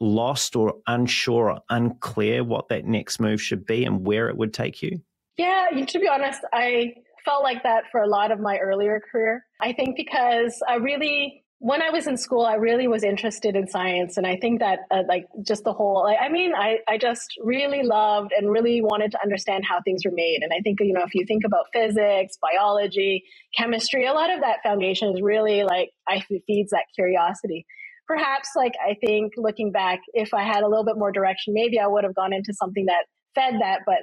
lost 0.00 0.56
or 0.56 0.74
unsure 0.86 1.50
or 1.50 1.60
unclear 1.70 2.44
what 2.44 2.68
that 2.68 2.84
next 2.84 3.20
move 3.20 3.40
should 3.40 3.64
be 3.64 3.84
and 3.84 4.06
where 4.06 4.28
it 4.28 4.36
would 4.36 4.52
take 4.52 4.82
you? 4.82 5.00
Yeah, 5.36 5.66
to 5.86 5.98
be 5.98 6.08
honest, 6.08 6.40
I 6.52 6.94
felt 7.24 7.42
like 7.42 7.62
that 7.62 7.84
for 7.90 8.00
a 8.00 8.08
lot 8.08 8.30
of 8.30 8.38
my 8.38 8.58
earlier 8.58 9.00
career. 9.10 9.44
I 9.60 9.72
think 9.72 9.96
because 9.96 10.62
I 10.68 10.76
really 10.76 11.44
when 11.64 11.80
I 11.80 11.88
was 11.88 12.06
in 12.06 12.18
school, 12.18 12.44
I 12.44 12.56
really 12.56 12.88
was 12.88 13.02
interested 13.02 13.56
in 13.56 13.66
science. 13.68 14.18
And 14.18 14.26
I 14.26 14.36
think 14.36 14.60
that, 14.60 14.80
uh, 14.90 15.04
like, 15.08 15.24
just 15.46 15.64
the 15.64 15.72
whole, 15.72 16.06
I, 16.06 16.26
I 16.26 16.28
mean, 16.28 16.52
I, 16.54 16.80
I 16.86 16.98
just 16.98 17.38
really 17.42 17.82
loved 17.82 18.32
and 18.36 18.50
really 18.50 18.82
wanted 18.82 19.12
to 19.12 19.22
understand 19.22 19.64
how 19.66 19.80
things 19.80 20.02
were 20.04 20.12
made. 20.12 20.40
And 20.42 20.52
I 20.52 20.60
think, 20.62 20.80
you 20.80 20.92
know, 20.92 21.04
if 21.06 21.14
you 21.14 21.24
think 21.24 21.42
about 21.42 21.64
physics, 21.72 22.36
biology, 22.42 23.24
chemistry, 23.56 24.04
a 24.04 24.12
lot 24.12 24.30
of 24.30 24.42
that 24.42 24.58
foundation 24.62 25.14
is 25.14 25.22
really 25.22 25.64
like, 25.64 25.88
I 26.06 26.20
feeds 26.46 26.72
that 26.72 26.84
curiosity 26.94 27.64
perhaps 28.06 28.50
like 28.56 28.72
I 28.84 28.94
think 29.04 29.32
looking 29.36 29.72
back, 29.72 30.00
if 30.12 30.34
I 30.34 30.42
had 30.42 30.62
a 30.62 30.68
little 30.68 30.84
bit 30.84 30.96
more 30.96 31.12
direction, 31.12 31.54
maybe 31.54 31.78
I 31.78 31.86
would 31.86 32.04
have 32.04 32.14
gone 32.14 32.32
into 32.32 32.52
something 32.52 32.86
that 32.86 33.06
fed 33.34 33.54
that. 33.60 33.80
But 33.86 33.98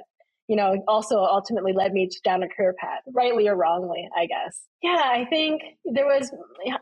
you 0.48 0.56
know, 0.56 0.74
also 0.88 1.16
ultimately 1.18 1.72
led 1.72 1.92
me 1.92 2.08
down 2.24 2.42
a 2.42 2.48
career 2.48 2.74
path, 2.78 3.00
rightly 3.14 3.48
or 3.48 3.56
wrongly, 3.56 4.08
I 4.16 4.26
guess. 4.26 4.60
Yeah, 4.82 5.02
I 5.02 5.24
think 5.30 5.62
there 5.84 6.04
was, 6.04 6.30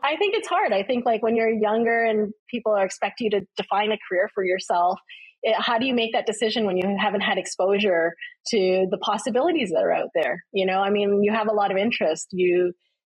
I 0.03 0.17
think 0.17 0.35
it's 0.35 0.47
hard. 0.47 0.73
I 0.73 0.83
think 0.83 1.05
like 1.05 1.21
when 1.21 1.35
you're 1.35 1.49
younger 1.49 2.03
and 2.03 2.33
people 2.49 2.73
are 2.73 2.83
expect 2.83 3.21
you 3.21 3.29
to 3.29 3.41
define 3.55 3.91
a 3.91 3.97
career 4.09 4.29
for 4.33 4.43
yourself, 4.43 4.99
it, 5.43 5.55
how 5.57 5.77
do 5.77 5.85
you 5.85 5.93
make 5.93 6.11
that 6.13 6.25
decision 6.25 6.65
when 6.65 6.77
you 6.77 6.97
haven't 6.99 7.21
had 7.21 7.37
exposure 7.37 8.13
to 8.47 8.87
the 8.89 8.97
possibilities 8.97 9.69
that 9.69 9.83
are 9.83 9.93
out 9.93 10.09
there? 10.15 10.43
You 10.51 10.65
know, 10.65 10.79
I 10.79 10.89
mean, 10.89 11.23
you 11.23 11.31
have 11.31 11.47
a 11.47 11.53
lot 11.53 11.71
of 11.71 11.77
interest. 11.77 12.27
You, 12.31 12.73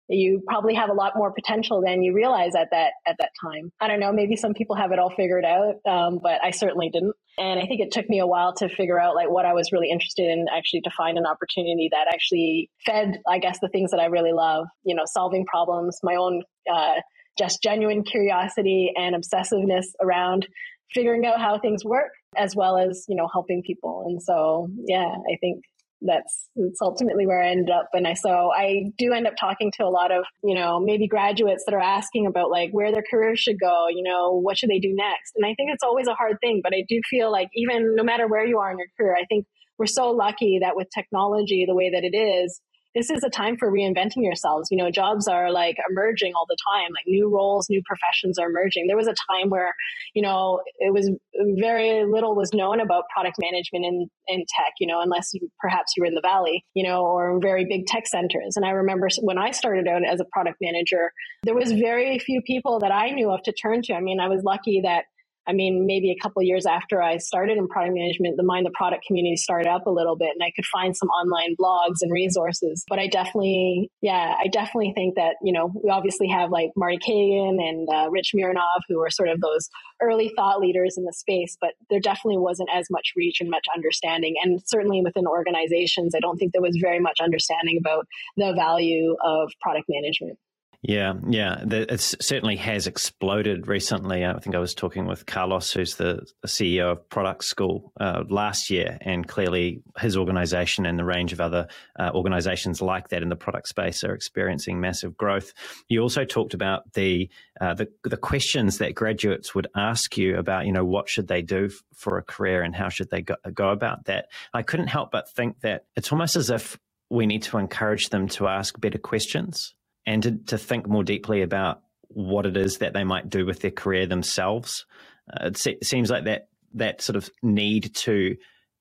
you 0.09 0.41
probably 0.47 0.73
have 0.73 0.89
a 0.89 0.93
lot 0.93 1.13
more 1.15 1.33
potential 1.33 1.81
than 1.85 2.01
you 2.01 2.13
realize 2.13 2.55
at 2.55 2.69
that 2.71 2.93
at 3.05 3.17
that 3.19 3.31
time. 3.41 3.71
I 3.79 3.87
don't 3.87 3.99
know. 3.99 4.11
Maybe 4.11 4.35
some 4.35 4.53
people 4.53 4.75
have 4.75 4.91
it 4.91 4.99
all 4.99 5.13
figured 5.15 5.45
out, 5.45 5.75
um, 5.85 6.19
but 6.21 6.43
I 6.43 6.51
certainly 6.51 6.89
didn't. 6.89 7.13
And 7.37 7.59
I 7.59 7.65
think 7.67 7.81
it 7.81 7.91
took 7.91 8.09
me 8.09 8.19
a 8.19 8.25
while 8.25 8.53
to 8.55 8.69
figure 8.69 8.99
out 8.99 9.15
like 9.15 9.29
what 9.29 9.45
I 9.45 9.53
was 9.53 9.71
really 9.71 9.89
interested 9.91 10.23
in, 10.23 10.45
actually 10.51 10.81
to 10.81 10.91
find 10.97 11.17
an 11.17 11.25
opportunity 11.25 11.89
that 11.91 12.07
actually 12.11 12.69
fed, 12.85 13.19
I 13.27 13.39
guess, 13.39 13.59
the 13.61 13.69
things 13.69 13.91
that 13.91 13.99
I 13.99 14.05
really 14.05 14.33
love. 14.33 14.65
You 14.83 14.95
know, 14.95 15.03
solving 15.05 15.45
problems, 15.45 15.99
my 16.03 16.15
own 16.15 16.43
uh, 16.71 16.95
just 17.37 17.61
genuine 17.61 18.03
curiosity 18.03 18.91
and 18.95 19.15
obsessiveness 19.15 19.85
around 20.01 20.47
figuring 20.93 21.25
out 21.25 21.39
how 21.39 21.59
things 21.59 21.83
work, 21.83 22.11
as 22.37 22.55
well 22.55 22.77
as 22.77 23.05
you 23.07 23.15
know 23.15 23.27
helping 23.31 23.61
people. 23.65 24.05
And 24.07 24.21
so, 24.21 24.69
yeah, 24.85 25.05
I 25.05 25.37
think 25.41 25.63
that's 26.01 26.49
that's 26.55 26.81
ultimately 26.81 27.25
where 27.25 27.41
I 27.41 27.49
ended 27.49 27.69
up. 27.69 27.89
And 27.93 28.07
I 28.07 28.13
so 28.13 28.51
I 28.53 28.91
do 28.97 29.13
end 29.13 29.27
up 29.27 29.33
talking 29.39 29.71
to 29.77 29.83
a 29.83 29.89
lot 29.89 30.11
of 30.11 30.25
you 30.43 30.55
know 30.55 30.79
maybe 30.79 31.07
graduates 31.07 31.63
that 31.65 31.73
are 31.73 31.81
asking 31.81 32.27
about 32.27 32.51
like 32.51 32.71
where 32.71 32.91
their 32.91 33.03
career 33.09 33.35
should 33.35 33.59
go. 33.59 33.87
You 33.89 34.03
know 34.03 34.39
what 34.39 34.57
should 34.57 34.69
they 34.69 34.79
do 34.79 34.93
next? 34.93 35.33
And 35.35 35.45
I 35.45 35.53
think 35.55 35.71
it's 35.73 35.83
always 35.83 36.07
a 36.07 36.13
hard 36.13 36.37
thing, 36.41 36.61
but 36.63 36.73
I 36.73 36.83
do 36.87 36.99
feel 37.09 37.31
like 37.31 37.49
even 37.55 37.95
no 37.95 38.03
matter 38.03 38.27
where 38.27 38.45
you 38.45 38.59
are 38.59 38.71
in 38.71 38.77
your 38.77 38.87
career, 38.97 39.15
I 39.15 39.25
think 39.25 39.45
we're 39.77 39.85
so 39.85 40.11
lucky 40.11 40.59
that 40.61 40.75
with 40.75 40.87
technology 40.93 41.65
the 41.67 41.75
way 41.75 41.91
that 41.91 42.03
it 42.03 42.15
is, 42.17 42.59
this 42.97 43.11
is 43.11 43.23
a 43.23 43.29
time 43.29 43.57
for 43.57 43.71
reinventing 43.71 44.23
yourselves. 44.23 44.69
You 44.71 44.77
know, 44.77 44.89
jobs 44.89 45.27
are 45.27 45.51
like 45.51 45.77
emerging 45.87 46.33
all 46.35 46.45
the 46.49 46.57
time, 46.73 46.89
like 46.91 47.05
new 47.05 47.29
roles, 47.29 47.69
new 47.69 47.81
professions 47.85 48.39
are 48.39 48.49
emerging. 48.49 48.87
There 48.87 48.97
was 48.97 49.07
a 49.07 49.15
time 49.31 49.49
where, 49.49 49.75
you 50.15 50.23
know, 50.23 50.61
it 50.79 50.91
was 50.91 51.11
very 51.59 52.05
little 52.05 52.35
was 52.35 52.51
known 52.53 52.79
about 52.79 53.03
product 53.13 53.37
management 53.39 53.85
in, 53.85 54.09
in 54.27 54.39
tech, 54.39 54.73
you 54.79 54.87
know, 54.87 54.99
unless 54.99 55.29
you, 55.33 55.47
perhaps 55.59 55.93
you 55.95 56.01
were 56.01 56.07
in 56.07 56.15
the 56.15 56.21
Valley, 56.21 56.65
you 56.73 56.83
know, 56.83 57.05
or 57.05 57.39
very 57.39 57.65
big 57.65 57.85
tech 57.85 58.07
centers. 58.07 58.55
And 58.55 58.65
I 58.65 58.71
remember 58.71 59.09
when 59.21 59.37
I 59.37 59.51
started 59.51 59.87
out 59.87 60.01
as 60.03 60.19
a 60.19 60.25
product 60.33 60.57
manager, 60.59 61.11
there 61.43 61.55
was 61.55 61.71
very 61.71 62.17
few 62.17 62.41
people 62.41 62.79
that 62.79 62.91
I 62.91 63.11
knew 63.11 63.29
of 63.29 63.43
to 63.43 63.51
turn 63.51 63.83
to. 63.83 63.93
I 63.93 64.01
mean, 64.01 64.19
I 64.19 64.27
was 64.27 64.41
lucky 64.43 64.81
that 64.83 65.05
I 65.47 65.53
mean, 65.53 65.85
maybe 65.85 66.11
a 66.11 66.21
couple 66.21 66.43
years 66.43 66.65
after 66.65 67.01
I 67.01 67.17
started 67.17 67.57
in 67.57 67.67
product 67.67 67.95
management, 67.95 68.35
the 68.37 68.43
Mind 68.43 68.65
the 68.65 68.71
Product 68.71 69.03
community 69.05 69.37
started 69.37 69.69
up 69.69 69.85
a 69.85 69.89
little 69.89 70.17
bit 70.17 70.31
and 70.33 70.43
I 70.43 70.51
could 70.55 70.65
find 70.65 70.95
some 70.95 71.09
online 71.09 71.55
blogs 71.59 71.97
and 72.01 72.11
resources. 72.11 72.83
But 72.87 72.99
I 72.99 73.07
definitely, 73.07 73.89
yeah, 74.01 74.35
I 74.37 74.47
definitely 74.47 74.91
think 74.93 75.15
that, 75.15 75.35
you 75.41 75.53
know, 75.53 75.71
we 75.83 75.89
obviously 75.89 76.27
have 76.27 76.51
like 76.51 76.71
Marty 76.75 76.97
Cagan 76.97 77.59
and 77.61 77.87
uh, 77.89 78.09
Rich 78.09 78.31
Mironov, 78.35 78.81
who 78.89 79.01
are 79.01 79.09
sort 79.09 79.29
of 79.29 79.39
those 79.39 79.69
early 80.01 80.31
thought 80.35 80.59
leaders 80.59 80.95
in 80.97 81.05
the 81.05 81.13
space, 81.13 81.57
but 81.59 81.71
there 81.89 81.99
definitely 81.99 82.37
wasn't 82.37 82.69
as 82.73 82.87
much 82.89 83.13
reach 83.15 83.39
and 83.39 83.49
much 83.49 83.65
understanding. 83.73 84.35
And 84.43 84.61
certainly 84.65 85.01
within 85.01 85.27
organizations, 85.27 86.13
I 86.15 86.19
don't 86.19 86.37
think 86.37 86.51
there 86.51 86.61
was 86.61 86.77
very 86.81 86.99
much 86.99 87.19
understanding 87.21 87.77
about 87.79 88.05
the 88.35 88.53
value 88.53 89.15
of 89.23 89.51
product 89.61 89.85
management. 89.89 90.37
Yeah, 90.83 91.13
yeah, 91.27 91.63
it 91.67 91.99
certainly 91.99 92.55
has 92.57 92.85
exploded 92.85 93.67
recently. 93.67 94.23
I 94.23 94.37
think 94.39 94.55
I 94.55 94.59
was 94.59 94.75
talking 94.75 95.07
with 95.07 95.25
Carlos, 95.25 95.71
who's 95.71 95.95
the 95.95 96.25
CEO 96.45 96.91
of 96.91 97.09
Product 97.09 97.43
School 97.43 97.91
uh, 97.99 98.23
last 98.29 98.69
year, 98.69 98.99
and 99.01 99.27
clearly 99.27 99.81
his 99.97 100.15
organization 100.15 100.85
and 100.85 100.99
the 100.99 101.03
range 101.03 101.33
of 101.33 101.41
other 101.41 101.67
uh, 101.97 102.11
organizations 102.13 102.79
like 102.79 103.09
that 103.09 103.23
in 103.23 103.29
the 103.29 103.35
product 103.35 103.69
space 103.69 104.03
are 104.03 104.13
experiencing 104.13 104.79
massive 104.79 105.17
growth. 105.17 105.51
You 105.89 106.01
also 106.01 106.25
talked 106.25 106.53
about 106.53 106.93
the, 106.93 107.27
uh, 107.59 107.73
the 107.73 107.87
the 108.03 108.17
questions 108.17 108.77
that 108.77 108.93
graduates 108.93 109.55
would 109.55 109.67
ask 109.75 110.15
you 110.15 110.37
about, 110.37 110.67
you 110.67 110.71
know, 110.71 110.85
what 110.85 111.09
should 111.09 111.27
they 111.27 111.41
do 111.41 111.71
for 111.95 112.19
a 112.19 112.23
career 112.23 112.61
and 112.61 112.75
how 112.75 112.89
should 112.89 113.09
they 113.09 113.23
go, 113.23 113.35
go 113.51 113.69
about 113.69 114.05
that. 114.05 114.27
I 114.53 114.61
couldn't 114.61 114.87
help 114.87 115.09
but 115.11 115.27
think 115.31 115.61
that 115.61 115.85
it's 115.95 116.11
almost 116.11 116.35
as 116.35 116.51
if 116.51 116.77
we 117.09 117.25
need 117.25 117.41
to 117.43 117.57
encourage 117.57 118.09
them 118.09 118.27
to 118.27 118.47
ask 118.47 118.79
better 118.79 118.99
questions 118.99 119.73
and 120.07 120.23
to, 120.23 120.31
to 120.47 120.57
think 120.57 120.87
more 120.87 121.03
deeply 121.03 121.43
about 121.43 121.81
what 122.07 122.45
it 122.47 122.57
is 122.57 122.77
that 122.77 122.93
they 122.93 123.03
might 123.03 123.29
do 123.29 123.45
with 123.45 123.59
their 123.59 123.69
career 123.69 124.07
themselves. 124.07 124.85
Uh, 125.31 125.47
it, 125.47 125.57
se- 125.57 125.79
seems 125.83 126.09
like 126.09 126.23
that 126.23 126.47
that 126.73 127.01
sort 127.01 127.17
of 127.17 127.29
need 127.43 127.93
to 127.93 128.37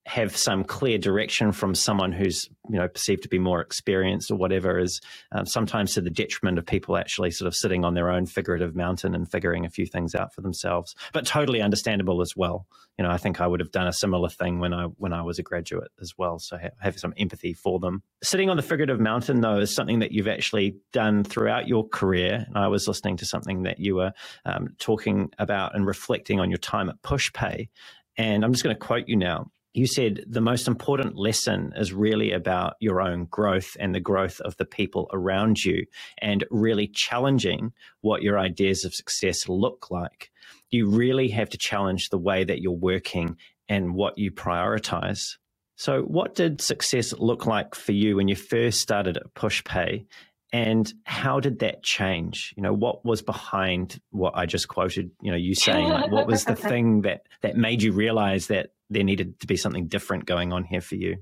have 0.07 0.37
some 0.37 0.63
clear 0.63 0.97
direction 0.97 1.51
from 1.51 1.75
someone 1.75 2.13
who's 2.13 2.49
you 2.69 2.77
know 2.77 2.87
perceived 2.87 3.23
to 3.23 3.29
be 3.29 3.37
more 3.37 3.59
experienced 3.59 4.31
or 4.31 4.35
whatever 4.35 4.79
is 4.79 5.01
um, 5.33 5.45
sometimes 5.45 5.93
to 5.93 6.01
the 6.01 6.09
detriment 6.09 6.57
of 6.57 6.65
people 6.65 6.95
actually 6.95 7.29
sort 7.29 7.47
of 7.47 7.53
sitting 7.53 7.83
on 7.83 7.93
their 7.93 8.09
own 8.09 8.25
figurative 8.25 8.73
mountain 8.73 9.13
and 9.13 9.29
figuring 9.29 9.65
a 9.65 9.69
few 9.69 9.85
things 9.85 10.15
out 10.15 10.33
for 10.33 10.39
themselves. 10.39 10.95
But 11.11 11.25
totally 11.25 11.61
understandable 11.61 12.21
as 12.21 12.33
well. 12.37 12.65
You 12.97 13.03
know 13.03 13.11
i 13.11 13.17
think 13.17 13.41
i 13.41 13.47
would 13.47 13.59
have 13.59 13.71
done 13.71 13.85
a 13.87 13.93
similar 13.93 14.29
thing 14.29 14.59
when 14.59 14.73
i 14.73 14.85
when 14.85 15.13
i 15.13 15.21
was 15.21 15.39
a 15.39 15.43
graduate 15.43 15.91
as 16.01 16.13
well. 16.17 16.39
So 16.39 16.57
have, 16.57 16.73
have 16.79 16.97
some 16.97 17.13
empathy 17.17 17.53
for 17.53 17.77
them. 17.79 18.01
Sitting 18.23 18.49
on 18.49 18.55
the 18.55 18.63
figurative 18.63 19.01
mountain 19.01 19.41
though 19.41 19.59
is 19.59 19.75
something 19.75 19.99
that 19.99 20.13
you've 20.13 20.29
actually 20.29 20.77
done 20.93 21.25
throughout 21.25 21.67
your 21.67 21.87
career. 21.87 22.45
And 22.47 22.57
i 22.57 22.69
was 22.69 22.87
listening 22.87 23.17
to 23.17 23.25
something 23.25 23.63
that 23.63 23.79
you 23.79 23.95
were 23.95 24.13
um, 24.45 24.69
talking 24.79 25.31
about 25.37 25.75
and 25.75 25.85
reflecting 25.85 26.39
on 26.39 26.49
your 26.49 26.59
time 26.59 26.87
at 26.89 27.01
pushpay. 27.01 27.67
And 28.15 28.45
i'm 28.45 28.53
just 28.53 28.63
going 28.63 28.75
to 28.75 28.79
quote 28.79 29.09
you 29.09 29.17
now 29.17 29.51
you 29.77 29.85
said 29.85 30.23
the 30.27 30.41
most 30.41 30.67
important 30.67 31.15
lesson 31.15 31.71
is 31.75 31.93
really 31.93 32.31
about 32.31 32.73
your 32.79 32.99
own 32.99 33.25
growth 33.25 33.77
and 33.79 33.93
the 33.93 33.99
growth 33.99 34.39
of 34.41 34.57
the 34.57 34.65
people 34.65 35.07
around 35.13 35.63
you 35.63 35.85
and 36.17 36.43
really 36.49 36.87
challenging 36.87 37.71
what 38.01 38.23
your 38.23 38.39
ideas 38.39 38.85
of 38.85 38.95
success 38.95 39.47
look 39.47 39.91
like. 39.91 40.31
You 40.71 40.89
really 40.89 41.27
have 41.27 41.49
to 41.49 41.59
challenge 41.59 42.09
the 42.09 42.17
way 42.17 42.43
that 42.43 42.59
you're 42.59 42.71
working 42.71 43.37
and 43.69 43.93
what 43.93 44.17
you 44.17 44.31
prioritize. 44.31 45.37
So, 45.75 46.01
what 46.01 46.33
did 46.33 46.59
success 46.59 47.13
look 47.13 47.45
like 47.45 47.75
for 47.75 47.91
you 47.91 48.15
when 48.15 48.27
you 48.27 48.35
first 48.35 48.81
started 48.81 49.15
at 49.15 49.31
PushPay? 49.35 50.07
And 50.53 50.91
how 51.03 51.39
did 51.39 51.59
that 51.59 51.83
change? 51.83 52.53
You 52.55 52.63
know, 52.63 52.73
what 52.73 53.03
was 53.03 53.21
behind 53.21 53.99
what 54.11 54.33
I 54.35 54.45
just 54.45 54.67
quoted? 54.67 55.11
You 55.21 55.31
know, 55.31 55.37
you 55.37 55.53
saying 55.55 55.89
like, 55.89 56.11
what 56.11 56.25
was 56.25 56.45
the 56.45 56.55
thing 56.69 57.01
that 57.01 57.23
that 57.41 57.57
made 57.57 57.81
you 57.81 57.91
realize 57.91 58.47
that 58.47 58.71
there 58.89 59.03
needed 59.03 59.39
to 59.41 59.47
be 59.47 59.57
something 59.57 59.87
different 59.87 60.25
going 60.25 60.53
on 60.53 60.63
here 60.63 60.81
for 60.81 60.95
you? 60.95 61.17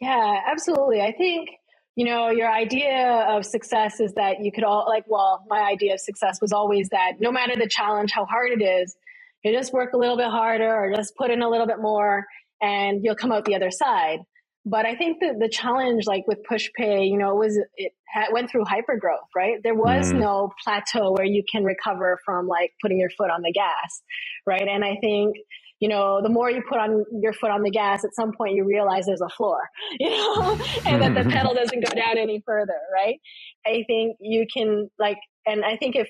Yeah, 0.00 0.40
absolutely. 0.50 1.00
I 1.00 1.12
think, 1.12 1.48
you 1.96 2.04
know, 2.04 2.30
your 2.30 2.50
idea 2.50 3.26
of 3.28 3.44
success 3.44 4.00
is 4.00 4.12
that 4.14 4.36
you 4.40 4.52
could 4.52 4.64
all, 4.64 4.84
like, 4.88 5.04
well, 5.08 5.44
my 5.48 5.60
idea 5.60 5.94
of 5.94 6.00
success 6.00 6.40
was 6.40 6.52
always 6.52 6.88
that 6.90 7.14
no 7.20 7.30
matter 7.30 7.54
the 7.56 7.68
challenge, 7.68 8.12
how 8.12 8.24
hard 8.24 8.50
it 8.52 8.64
is, 8.64 8.96
you 9.44 9.52
just 9.52 9.72
work 9.72 9.92
a 9.92 9.96
little 9.96 10.16
bit 10.16 10.28
harder 10.28 10.72
or 10.72 10.94
just 10.94 11.16
put 11.16 11.30
in 11.30 11.42
a 11.42 11.48
little 11.48 11.66
bit 11.66 11.80
more 11.80 12.26
and 12.60 13.04
you'll 13.04 13.16
come 13.16 13.32
out 13.32 13.44
the 13.44 13.56
other 13.56 13.70
side. 13.70 14.20
But 14.64 14.86
I 14.86 14.94
think 14.94 15.18
that 15.20 15.38
the 15.40 15.48
challenge, 15.48 16.06
like 16.06 16.24
with 16.28 16.38
push 16.48 16.68
pay, 16.76 17.04
you 17.04 17.18
know, 17.18 17.30
it 17.30 17.38
was 17.38 17.58
it 17.76 17.92
went 18.32 18.50
through 18.50 18.64
hyper 18.64 18.96
growth, 18.96 19.28
right? 19.34 19.56
There 19.62 19.74
was 19.74 20.12
mm. 20.12 20.20
no 20.20 20.52
plateau 20.62 21.12
where 21.12 21.26
you 21.26 21.42
can 21.50 21.64
recover 21.64 22.18
from 22.24 22.46
like 22.46 22.72
putting 22.80 22.98
your 22.98 23.10
foot 23.10 23.30
on 23.30 23.42
the 23.42 23.52
gas, 23.52 24.02
right? 24.46 24.66
And 24.68 24.84
I 24.84 24.96
think 25.00 25.36
you 25.82 25.88
know, 25.88 26.22
the 26.22 26.28
more 26.28 26.48
you 26.48 26.62
put 26.68 26.78
on 26.78 27.04
your 27.20 27.32
foot 27.32 27.50
on 27.50 27.64
the 27.64 27.70
gas, 27.70 28.04
at 28.04 28.14
some 28.14 28.30
point 28.38 28.54
you 28.54 28.64
realize 28.64 29.06
there's 29.06 29.20
a 29.20 29.28
floor, 29.28 29.58
you 29.98 30.10
know, 30.10 30.52
and 30.86 31.02
that 31.02 31.12
the 31.12 31.28
pedal 31.28 31.54
doesn't 31.60 31.84
go 31.84 31.92
down 31.92 32.18
any 32.18 32.40
further, 32.46 32.78
right? 32.94 33.20
I 33.66 33.82
think 33.88 34.16
you 34.20 34.46
can 34.46 34.88
like, 35.00 35.18
and 35.44 35.64
I 35.64 35.76
think 35.76 35.96
if 35.96 36.08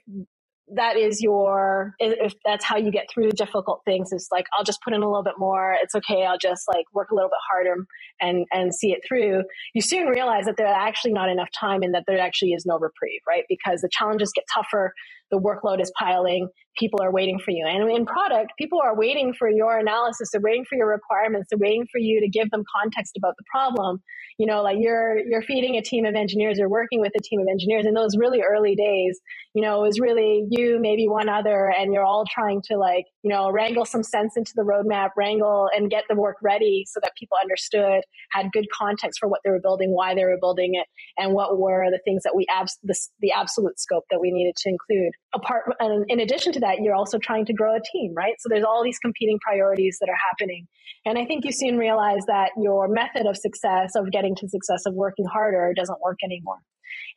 that 0.75 0.97
is 0.97 1.21
your 1.21 1.95
if 1.99 2.35
that's 2.45 2.64
how 2.64 2.76
you 2.76 2.90
get 2.90 3.07
through 3.12 3.31
difficult 3.33 3.83
things 3.85 4.12
is 4.12 4.28
like 4.33 4.47
i'll 4.57 4.64
just 4.64 4.81
put 4.83 4.95
in 4.95 5.02
a 5.02 5.07
little 5.07 5.23
bit 5.25 5.35
more. 5.38 5.76
It's 5.83 5.95
okay 5.95 6.25
i'll 6.25 6.38
just 6.38 6.69
like 6.69 6.87
work 6.95 7.11
a 7.11 7.14
little 7.14 7.31
bit 7.31 7.38
harder 7.50 7.76
and 8.21 8.47
and 8.52 8.75
see 8.75 8.92
it 8.92 9.00
through. 9.07 9.42
You 9.75 9.83
soon 9.83 10.07
realize 10.09 10.47
that 10.47 10.57
there's 10.57 10.75
actually 10.75 11.12
not 11.12 11.28
enough 11.28 11.49
time 11.59 11.83
and 11.83 11.95
that 11.95 12.04
there 12.07 12.19
actually 12.21 12.52
is 12.52 12.64
no 12.66 12.75
reprieve 12.78 13.21
right? 13.28 13.45
Because 13.49 13.81
the 13.83 13.90
challenges 13.92 14.33
get 14.35 14.45
tougher 14.52 14.92
the 15.33 15.39
workload 15.39 15.81
is 15.81 15.91
piling 15.99 16.49
people 16.77 17.01
are 17.03 17.12
waiting 17.12 17.39
for 17.39 17.51
you. 17.51 17.67
And 17.67 17.91
in 17.91 18.07
product 18.07 18.53
people 18.59 18.81
are 18.83 18.97
waiting 18.97 19.35
for 19.37 19.51
your 19.51 19.79
analysis 19.79 20.31
they're 20.31 20.41
waiting 20.41 20.65
for 20.69 20.77
your 20.77 20.89
requirements 20.89 21.49
they're 21.51 21.59
waiting 21.59 21.87
for 21.91 21.99
you 21.99 22.21
to 22.21 22.29
give 22.29 22.51
them 22.51 22.62
context 22.83 23.17
about 23.17 23.35
the 23.37 23.45
problem. 23.51 24.03
You 24.39 24.47
know 24.47 24.62
like 24.62 24.77
you're 24.79 25.19
you're 25.19 25.43
feeding 25.43 25.77
a 25.77 25.83
team 25.83 26.05
of 26.05 26.15
engineers 26.15 26.59
you're 26.59 26.69
working 26.69 27.01
with 27.01 27.12
a 27.17 27.23
team 27.23 27.41
of 27.41 27.47
engineers. 27.51 27.87
In 27.87 27.95
those 27.95 28.17
really 28.17 28.43
early 28.43 28.77
days 28.77 29.21
you 29.55 29.62
know 29.62 29.83
it 29.83 29.87
was 29.89 30.01
really 30.01 30.47
you 30.51 30.79
maybe 30.81 31.09
one 31.09 31.29
other 31.29 31.73
and 31.77 31.93
you're 31.93 32.05
all 32.05 32.25
trying 32.31 32.62
to 32.62 32.77
like 32.77 33.07
you 33.23 33.31
know 33.31 33.51
wrangle 33.51 33.85
some 33.85 34.03
sense 34.03 34.37
into 34.37 34.53
the 34.55 34.62
roadmap 34.62 35.11
wrangle 35.17 35.69
and 35.75 35.91
get 35.91 36.05
the 36.09 36.17
work 36.17 36.37
ready 36.43 36.85
so 36.87 37.01
that 37.03 37.12
people 37.19 37.37
understood 37.43 38.03
had 38.31 38.51
good 38.53 38.67
context 38.77 39.19
for 39.21 39.29
what 39.29 39.41
they 39.45 39.51
were 39.51 39.61
building 39.61 39.91
why 39.91 40.15
they 40.15 40.25
were 40.25 40.39
building 40.41 40.75
it 40.75 40.87
and 41.19 41.33
what 41.33 41.59
were 41.59 41.87
the 41.91 42.01
things 42.05 42.23
that 42.23 42.35
we 42.35 42.47
abs 42.55 42.79
the, 42.83 42.97
the 43.21 43.33
absolute 43.33 43.79
scope 43.79 44.05
that 44.11 44.21
we 44.21 44.31
needed 44.31 44.55
to 44.57 44.69
include 44.69 45.12
apart 45.35 45.64
and 45.81 46.05
in 46.09 46.21
addition 46.21 46.52
to 46.52 46.61
that 46.61 46.79
you're 46.81 46.95
also 46.95 47.19
trying 47.19 47.45
to 47.47 47.52
grow 47.52 47.75
a 47.75 47.81
team 47.93 48.12
right? 48.17 48.35
So 48.41 48.49
there's 48.49 48.64
all 48.64 48.83
these 48.85 48.99
competing 48.99 49.38
priorities 49.41 49.99
that 50.00 50.09
are 50.09 50.19
happening. 50.31 50.67
And 51.07 51.19
i 51.19 51.25
think 51.25 51.45
you 51.45 51.52
soon 51.52 51.79
realize 51.79 52.25
that 52.26 52.50
your 52.61 52.88
method 52.88 53.26
of 53.26 53.37
success 53.37 53.93
of 53.97 54.11
getting 54.11 54.35
to 54.37 54.49
success 54.49 54.83
of 54.87 54.95
working 54.95 55.26
harder 55.26 55.73
doesn't 55.75 56.00
work 56.00 56.19
anymore. 56.25 56.59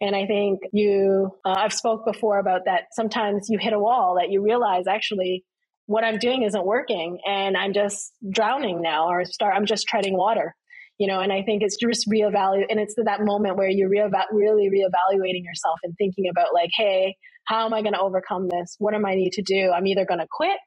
And 0.01 0.15
i 0.15 0.25
think 0.25 0.59
you 0.71 1.31
uh, 1.45 1.55
i've 1.57 1.73
spoke 1.73 2.05
before 2.05 2.39
about 2.39 2.61
that 2.65 2.83
sometimes 2.91 3.47
you 3.49 3.57
hit 3.59 3.73
a 3.73 3.79
wall 3.79 4.15
that 4.19 4.31
you 4.31 4.41
realize 4.41 4.85
actually 4.87 5.43
what 5.87 6.03
i'm 6.03 6.17
doing 6.17 6.43
isn't 6.43 6.65
working 6.65 7.19
and 7.25 7.55
i'm 7.55 7.73
just 7.73 8.11
drowning 8.31 8.81
now 8.81 9.07
or 9.07 9.23
start 9.25 9.53
i'm 9.55 9.65
just 9.65 9.87
treading 9.87 10.17
water 10.17 10.55
you 10.97 11.07
know? 11.07 11.19
And 11.19 11.31
i 11.31 11.41
think 11.41 11.61
it's 11.61 11.77
just 11.77 12.09
reevaluate 12.09 12.65
and 12.69 12.79
it's 12.79 12.95
that 12.97 13.21
moment 13.21 13.57
where 13.57 13.69
you're 13.69 13.89
re- 13.89 14.09
really 14.31 14.69
reevaluating 14.69 15.43
yourself 15.43 15.79
and 15.83 15.93
thinking 15.97 16.25
about 16.29 16.53
like 16.53 16.69
hey 16.75 17.15
how 17.45 17.65
am 17.65 17.73
i 17.73 17.81
going 17.81 17.93
to 17.93 17.99
overcome 17.99 18.47
this 18.49 18.75
what 18.79 18.93
am 18.93 19.05
i 19.05 19.15
need 19.15 19.31
to 19.31 19.41
do 19.41 19.71
i'm 19.71 19.87
either 19.87 20.05
going 20.05 20.19
to 20.19 20.27
quit 20.29 20.57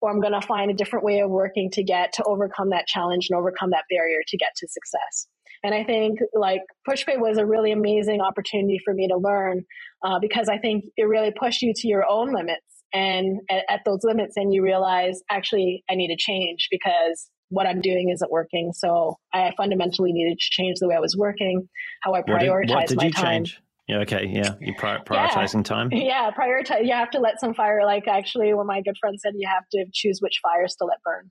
or 0.00 0.10
i'm 0.10 0.20
going 0.20 0.38
to 0.38 0.46
find 0.46 0.70
a 0.70 0.74
different 0.74 1.04
way 1.04 1.20
of 1.20 1.30
working 1.30 1.70
to 1.70 1.82
get 1.82 2.12
to 2.12 2.24
overcome 2.24 2.70
that 2.70 2.86
challenge 2.86 3.28
and 3.30 3.38
overcome 3.38 3.70
that 3.70 3.84
barrier 3.90 4.20
to 4.26 4.36
get 4.36 4.50
to 4.56 4.66
success 4.68 5.26
and 5.62 5.74
i 5.74 5.84
think 5.84 6.18
like 6.34 6.62
pushpay 6.88 7.18
was 7.18 7.38
a 7.38 7.46
really 7.46 7.72
amazing 7.72 8.20
opportunity 8.20 8.78
for 8.84 8.94
me 8.94 9.08
to 9.08 9.16
learn 9.16 9.64
uh, 10.04 10.18
because 10.20 10.48
i 10.48 10.58
think 10.58 10.84
it 10.96 11.04
really 11.04 11.32
pushed 11.38 11.62
you 11.62 11.72
to 11.74 11.88
your 11.88 12.04
own 12.08 12.32
limits 12.32 12.64
and 12.92 13.40
at, 13.48 13.64
at 13.68 13.80
those 13.84 14.00
limits 14.02 14.36
and 14.36 14.52
you 14.52 14.62
realize 14.62 15.20
actually 15.30 15.84
i 15.90 15.94
need 15.94 16.08
to 16.08 16.16
change 16.18 16.68
because 16.70 17.30
what 17.50 17.66
I'm 17.66 17.80
doing 17.80 18.10
isn't 18.10 18.30
working. 18.30 18.72
So 18.74 19.18
I 19.34 19.52
fundamentally 19.56 20.12
needed 20.12 20.38
to 20.38 20.48
change 20.50 20.78
the 20.80 20.88
way 20.88 20.94
I 20.94 21.00
was 21.00 21.16
working, 21.18 21.68
how 22.02 22.14
I 22.14 22.22
prioritize 22.22 22.48
what 22.48 22.66
did, 22.66 22.74
what 22.74 22.88
did 22.88 22.96
my 22.96 23.10
time. 23.10 23.44
Change? 23.44 23.60
Yeah, 23.90 23.98
okay, 24.02 24.30
yeah. 24.32 24.54
You 24.60 24.72
pri- 24.74 24.98
prioritizing 25.06 25.56
yeah. 25.56 25.62
time? 25.62 25.88
Yeah, 25.90 26.30
prioritize. 26.30 26.86
You 26.86 26.92
have 26.92 27.10
to 27.10 27.18
let 27.18 27.40
some 27.40 27.54
fire, 27.54 27.84
like 27.84 28.06
actually, 28.06 28.54
when 28.54 28.66
my 28.66 28.82
good 28.82 28.96
friend 29.00 29.18
said 29.20 29.32
you 29.36 29.48
have 29.48 29.64
to 29.72 29.84
choose 29.92 30.20
which 30.20 30.38
fires 30.42 30.76
to 30.76 30.84
let 30.84 31.02
burn, 31.02 31.30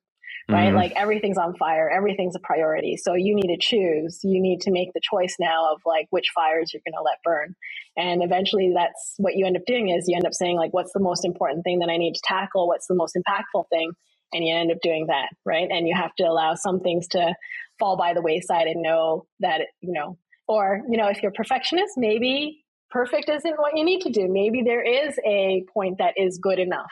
right? 0.50 0.68
Mm-hmm. 0.68 0.75
Like 0.75 0.92
everything's 0.98 1.38
on 1.38 1.56
fire, 1.56 1.89
everything's 1.89 2.36
a 2.36 2.39
priority. 2.39 2.98
So 2.98 3.13
you 3.13 3.34
need 3.34 3.48
to 3.48 3.58
choose. 3.58 4.20
You 4.24 4.42
need 4.42 4.60
to 4.62 4.72
make 4.72 4.92
the 4.94 5.00
choice 5.01 5.38
now 5.39 5.72
of 5.72 5.80
like 5.86 6.08
which 6.10 6.32
fires 6.36 6.74
you're 6.74 6.82
going 6.86 7.00
to 7.00 7.04
let 7.04 7.24
burn. 7.24 7.56
And 7.96 8.22
eventually, 8.22 8.74
that's 8.75 9.13
what 9.18 9.36
you 9.36 9.46
end 9.46 9.56
up 9.56 9.63
doing 9.66 9.89
is 9.89 10.06
you 10.08 10.18
end 10.18 10.25
up 10.25 10.34
saying, 10.34 10.58
like, 10.58 10.74
what's 10.74 10.92
the 10.92 11.00
most 11.00 11.24
important 11.24 11.63
thing 11.63 11.80
that 11.80 11.89
I 11.89 11.96
need 11.96 12.16
to 12.16 12.22
tackle? 12.25 12.68
What's 12.68 12.88
the 12.88 12.96
most 12.96 13.16
impactful 13.16 13.66
thing? 13.70 13.94
and 14.32 14.46
you 14.46 14.54
end 14.54 14.72
up 14.72 14.78
doing 14.84 15.08
that, 15.08 15.30
right? 15.44 15.68
And 15.72 15.88
you 15.88 15.96
have 15.96 16.13
to 16.18 16.24
allow 16.24 16.54
some 16.54 16.82
things 16.82 17.08
to 17.10 17.34
fall 17.80 17.98
by 17.98 18.13
the 18.13 18.22
wayside 18.22 18.68
and 18.68 18.84
know 18.84 19.25
that, 19.39 19.62
you 19.82 19.92
know, 19.92 20.20
or, 20.50 20.82
you 20.89 20.98
know, 20.98 21.08
if 21.08 21.22
you're 21.22 21.29
a 21.29 21.34
perfectionist, 21.34 21.94
maybe 21.96 22.65
perfect 22.89 23.29
isn't 23.29 23.56
what 23.60 23.77
you 23.77 23.86
need 23.86 24.01
to 24.01 24.10
do. 24.10 24.27
Maybe 24.27 24.63
there 24.63 24.82
is 24.82 25.18
a 25.24 25.63
point 25.72 26.00
that 26.00 26.15
is 26.18 26.39
good 26.39 26.58
enough, 26.58 26.91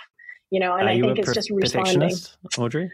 you 0.52 0.60
know, 0.60 0.76
and 0.76 0.88
Are 0.88 0.92
I 0.92 1.02
think 1.02 1.18
it's 1.18 1.28
per- 1.28 1.34
just 1.34 1.50
responding. 1.50 2.16
Audrey? 2.56 2.92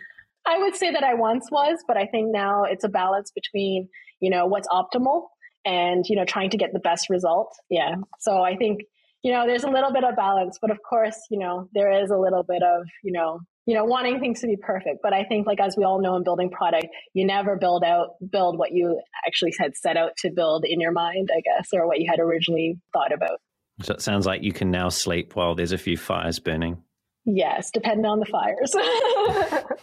I 0.47 0.57
would 0.59 0.75
say 0.75 0.89
that 0.91 1.03
I 1.03 1.15
once 1.15 1.51
was, 1.51 1.79
but 1.85 1.97
I 1.97 2.05
think 2.05 2.31
now 2.31 2.63
it's 2.63 2.85
a 2.85 2.89
balance 2.89 3.29
between, 3.35 3.89
you 4.21 4.29
know, 4.29 4.45
what's 4.45 4.67
optimal 4.69 5.27
and, 5.65 6.05
you 6.07 6.15
know, 6.15 6.23
trying 6.23 6.49
to 6.51 6.57
get 6.57 6.71
the 6.71 6.79
best 6.79 7.09
result. 7.09 7.53
Yeah. 7.69 7.95
So 8.21 8.41
I 8.41 8.55
think, 8.55 8.81
you 9.21 9.33
know, 9.33 9.45
there's 9.45 9.65
a 9.65 9.69
little 9.69 9.91
bit 9.91 10.05
of 10.05 10.15
balance, 10.15 10.57
but 10.61 10.71
of 10.71 10.79
course, 10.87 11.17
you 11.29 11.39
know, 11.39 11.67
there 11.73 11.91
is 11.91 12.09
a 12.09 12.17
little 12.17 12.43
bit 12.43 12.63
of, 12.63 12.85
you 13.03 13.11
know, 13.11 13.41
you 13.65 13.75
know 13.75 13.85
wanting 13.85 14.19
things 14.19 14.41
to 14.41 14.47
be 14.47 14.57
perfect. 14.57 14.99
But 15.01 15.13
i 15.13 15.23
think 15.23 15.47
like 15.47 15.59
as 15.59 15.75
we 15.77 15.83
all 15.83 16.01
know 16.01 16.15
in 16.15 16.23
building 16.23 16.49
product 16.49 16.87
you 17.13 17.25
never 17.25 17.55
build 17.55 17.83
out 17.83 18.15
build 18.31 18.57
what 18.57 18.71
you 18.71 18.99
actually 19.27 19.53
had 19.59 19.75
set 19.75 19.97
out 19.97 20.11
to 20.17 20.31
build 20.31 20.65
in 20.65 20.79
your 20.79 20.91
mind 20.91 21.29
i 21.35 21.41
guess 21.41 21.69
or 21.73 21.87
what 21.87 21.99
you 21.99 22.09
had 22.09 22.19
originally 22.19 22.79
thought 22.91 23.13
about. 23.13 23.39
So 23.81 23.93
it 23.93 24.01
sounds 24.01 24.25
like 24.25 24.43
you 24.43 24.53
can 24.53 24.69
now 24.69 24.89
sleep 24.89 25.35
while 25.35 25.55
there's 25.55 25.71
a 25.71 25.77
few 25.77 25.97
fires 25.97 26.39
burning. 26.39 26.83
Yes 27.25 27.71
depending 27.73 28.05
on 28.05 28.19
the 28.19 28.25
fires. 28.25 28.75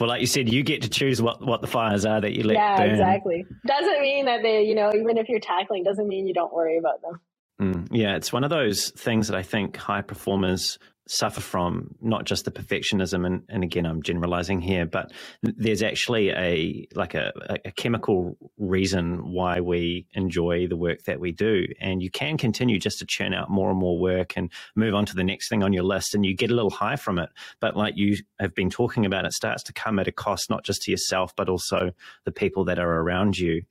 Well 0.00 0.08
like 0.08 0.20
you 0.20 0.26
said 0.26 0.52
you 0.52 0.64
get 0.64 0.82
to 0.82 0.90
choose 0.90 1.22
what 1.22 1.40
what 1.46 1.60
the 1.60 1.68
fires 1.68 2.04
are 2.04 2.20
that 2.20 2.32
you 2.32 2.42
let 2.42 2.54
yeah 2.54 2.78
burn. 2.78 2.90
exactly. 2.90 3.46
Doesn't 3.64 4.00
mean 4.02 4.24
that 4.24 4.42
they 4.42 4.62
you 4.64 4.74
know 4.74 4.92
even 4.92 5.18
if 5.18 5.28
you're 5.28 5.38
tackling 5.38 5.84
doesn't 5.84 6.08
mean 6.08 6.26
you 6.26 6.34
don't 6.34 6.52
worry 6.52 6.78
about 6.78 7.00
them. 7.00 7.20
Mm, 7.60 7.88
yeah 7.92 8.16
it's 8.16 8.32
one 8.32 8.42
of 8.42 8.50
those 8.50 8.90
things 8.90 9.28
that 9.28 9.36
i 9.36 9.42
think 9.42 9.76
high 9.76 10.00
performers 10.00 10.80
suffer 11.08 11.40
from 11.40 11.94
not 12.00 12.24
just 12.24 12.44
the 12.44 12.50
perfectionism 12.50 13.26
and, 13.26 13.42
and 13.48 13.64
again 13.64 13.84
i'm 13.84 14.02
generalizing 14.02 14.60
here 14.60 14.86
but 14.86 15.10
there's 15.42 15.82
actually 15.82 16.30
a 16.30 16.86
like 16.94 17.14
a, 17.14 17.32
a 17.64 17.72
chemical 17.72 18.36
reason 18.56 19.32
why 19.32 19.60
we 19.60 20.06
enjoy 20.12 20.66
the 20.66 20.76
work 20.76 21.02
that 21.04 21.18
we 21.18 21.32
do 21.32 21.66
and 21.80 22.02
you 22.02 22.10
can 22.10 22.38
continue 22.38 22.78
just 22.78 23.00
to 23.00 23.06
churn 23.06 23.34
out 23.34 23.50
more 23.50 23.70
and 23.70 23.78
more 23.78 23.98
work 23.98 24.34
and 24.36 24.50
move 24.76 24.94
on 24.94 25.04
to 25.04 25.14
the 25.14 25.24
next 25.24 25.48
thing 25.48 25.62
on 25.62 25.72
your 25.72 25.84
list 25.84 26.14
and 26.14 26.24
you 26.24 26.36
get 26.36 26.50
a 26.50 26.54
little 26.54 26.70
high 26.70 26.96
from 26.96 27.18
it 27.18 27.30
but 27.60 27.76
like 27.76 27.96
you 27.96 28.16
have 28.38 28.54
been 28.54 28.70
talking 28.70 29.04
about 29.04 29.24
it 29.24 29.32
starts 29.32 29.62
to 29.62 29.72
come 29.72 29.98
at 29.98 30.08
a 30.08 30.12
cost 30.12 30.48
not 30.50 30.64
just 30.64 30.82
to 30.82 30.90
yourself 30.90 31.34
but 31.36 31.48
also 31.48 31.90
the 32.24 32.32
people 32.32 32.64
that 32.64 32.78
are 32.78 33.00
around 33.00 33.36
you 33.36 33.62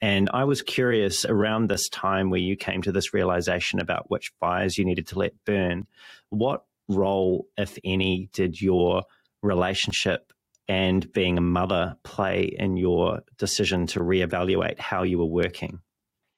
and 0.00 0.30
I 0.32 0.44
was 0.44 0.62
curious 0.62 1.24
around 1.24 1.68
this 1.68 1.88
time 1.88 2.30
where 2.30 2.40
you 2.40 2.56
came 2.56 2.82
to 2.82 2.92
this 2.92 3.12
realization 3.12 3.80
about 3.80 4.10
which 4.10 4.32
fires 4.38 4.78
you 4.78 4.84
needed 4.84 5.08
to 5.08 5.18
let 5.18 5.32
burn. 5.44 5.86
What 6.30 6.64
role, 6.88 7.46
if 7.56 7.78
any, 7.84 8.30
did 8.32 8.60
your 8.60 9.02
relationship 9.42 10.32
and 10.68 11.10
being 11.12 11.38
a 11.38 11.42
mother 11.42 11.96
play 12.04 12.44
in 12.58 12.76
your 12.76 13.20
decision 13.38 13.86
to 13.88 14.00
reevaluate 14.00 14.78
how 14.78 15.02
you 15.02 15.18
were 15.18 15.24
working? 15.24 15.80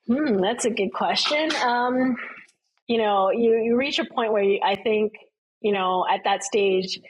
Hmm, 0.06 0.38
that's 0.40 0.64
a 0.64 0.70
good 0.70 0.92
question. 0.92 1.50
Um, 1.64 2.16
you 2.86 2.98
know, 2.98 3.30
you, 3.30 3.60
you 3.62 3.76
reach 3.76 3.98
a 3.98 4.04
point 4.04 4.32
where 4.32 4.42
you, 4.42 4.60
I 4.64 4.76
think, 4.76 5.12
you 5.60 5.72
know, 5.72 6.04
at 6.08 6.20
that 6.24 6.42
stage, 6.42 7.00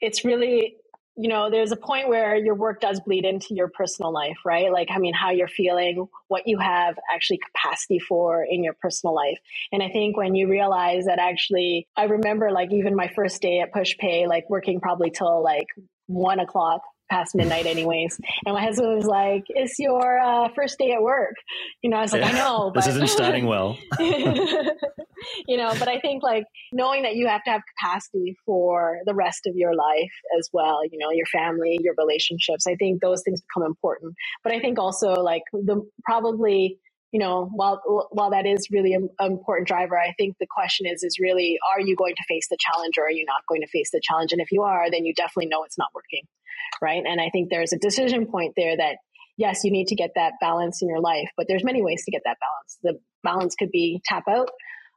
it's 0.00 0.24
really 0.24 0.76
you 1.16 1.28
know, 1.28 1.50
there's 1.50 1.72
a 1.72 1.76
point 1.76 2.08
where 2.08 2.36
your 2.36 2.54
work 2.54 2.80
does 2.80 3.00
bleed 3.00 3.24
into 3.24 3.54
your 3.54 3.68
personal 3.68 4.12
life, 4.12 4.38
right? 4.44 4.72
Like, 4.72 4.88
I 4.90 4.98
mean, 4.98 5.14
how 5.14 5.30
you're 5.30 5.48
feeling, 5.48 6.08
what 6.28 6.46
you 6.46 6.58
have 6.58 6.98
actually 7.12 7.38
capacity 7.38 8.00
for 8.00 8.44
in 8.44 8.64
your 8.64 8.74
personal 8.74 9.14
life. 9.14 9.38
And 9.72 9.82
I 9.82 9.90
think 9.90 10.16
when 10.16 10.34
you 10.34 10.48
realize 10.48 11.04
that 11.06 11.20
actually, 11.20 11.86
I 11.96 12.04
remember 12.04 12.50
like 12.50 12.72
even 12.72 12.96
my 12.96 13.08
first 13.14 13.40
day 13.40 13.60
at 13.60 13.72
Push 13.72 13.96
Pay, 13.98 14.26
like 14.26 14.50
working 14.50 14.80
probably 14.80 15.10
till 15.10 15.42
like 15.42 15.68
one 16.06 16.40
o'clock 16.40 16.82
past 17.10 17.34
midnight 17.34 17.66
anyways. 17.66 18.18
And 18.46 18.54
my 18.54 18.62
husband 18.62 18.94
was 18.96 19.06
like, 19.06 19.44
it's 19.48 19.78
your 19.78 20.18
uh, 20.18 20.48
first 20.54 20.78
day 20.78 20.92
at 20.92 21.02
work. 21.02 21.34
You 21.82 21.90
know, 21.90 21.98
I 21.98 22.02
was 22.02 22.12
like, 22.12 22.22
yeah. 22.22 22.28
I 22.28 22.32
know. 22.32 22.70
But... 22.74 22.84
this 22.84 22.94
isn't 22.94 23.08
starting 23.08 23.46
well. 23.46 23.76
you 25.48 25.56
know, 25.56 25.72
but 25.78 25.88
I 25.88 25.98
think 26.00 26.22
like 26.22 26.44
knowing 26.72 27.02
that 27.02 27.16
you 27.16 27.28
have 27.28 27.42
to 27.44 27.50
have 27.50 27.62
capacity 27.78 28.36
for 28.44 28.98
the 29.06 29.14
rest 29.14 29.46
of 29.46 29.54
your 29.56 29.74
life 29.74 30.12
as 30.38 30.48
well, 30.52 30.80
you 30.90 30.98
know, 30.98 31.10
your 31.10 31.26
family, 31.26 31.78
your 31.82 31.94
relationships, 31.96 32.66
I 32.66 32.74
think 32.76 33.00
those 33.00 33.22
things 33.22 33.42
become 33.42 33.66
important. 33.66 34.14
But 34.42 34.52
I 34.52 34.60
think 34.60 34.78
also 34.78 35.14
like 35.14 35.42
the 35.52 35.86
probably 36.04 36.78
you 37.14 37.20
know, 37.20 37.48
while 37.54 37.80
while 38.10 38.30
that 38.30 38.44
is 38.44 38.66
really 38.72 38.92
an 38.92 39.08
important 39.20 39.68
driver, 39.68 39.96
I 39.96 40.14
think 40.18 40.34
the 40.40 40.48
question 40.50 40.84
is 40.84 41.04
is 41.04 41.20
really 41.20 41.60
are 41.72 41.80
you 41.80 41.94
going 41.94 42.16
to 42.16 42.24
face 42.26 42.48
the 42.50 42.58
challenge 42.58 42.98
or 42.98 43.04
are 43.04 43.12
you 43.12 43.24
not 43.24 43.46
going 43.48 43.60
to 43.60 43.68
face 43.68 43.90
the 43.92 44.00
challenge? 44.02 44.32
And 44.32 44.40
if 44.40 44.50
you 44.50 44.62
are, 44.62 44.90
then 44.90 45.04
you 45.04 45.14
definitely 45.14 45.46
know 45.46 45.62
it's 45.62 45.78
not 45.78 45.90
working, 45.94 46.22
right? 46.82 47.02
And 47.06 47.20
I 47.20 47.30
think 47.30 47.50
there's 47.50 47.72
a 47.72 47.78
decision 47.78 48.26
point 48.26 48.54
there 48.56 48.76
that 48.76 48.96
yes, 49.36 49.64
you 49.64 49.70
need 49.70 49.88
to 49.88 49.96
get 49.96 50.10
that 50.14 50.34
balance 50.40 50.80
in 50.80 50.88
your 50.88 51.00
life, 51.00 51.28
but 51.36 51.46
there's 51.48 51.64
many 51.64 51.82
ways 51.82 52.04
to 52.04 52.10
get 52.10 52.22
that 52.24 52.36
balance. 52.40 52.78
The 52.82 53.00
balance 53.24 53.56
could 53.56 53.70
be 53.72 54.00
tap 54.04 54.24
out, 54.28 54.48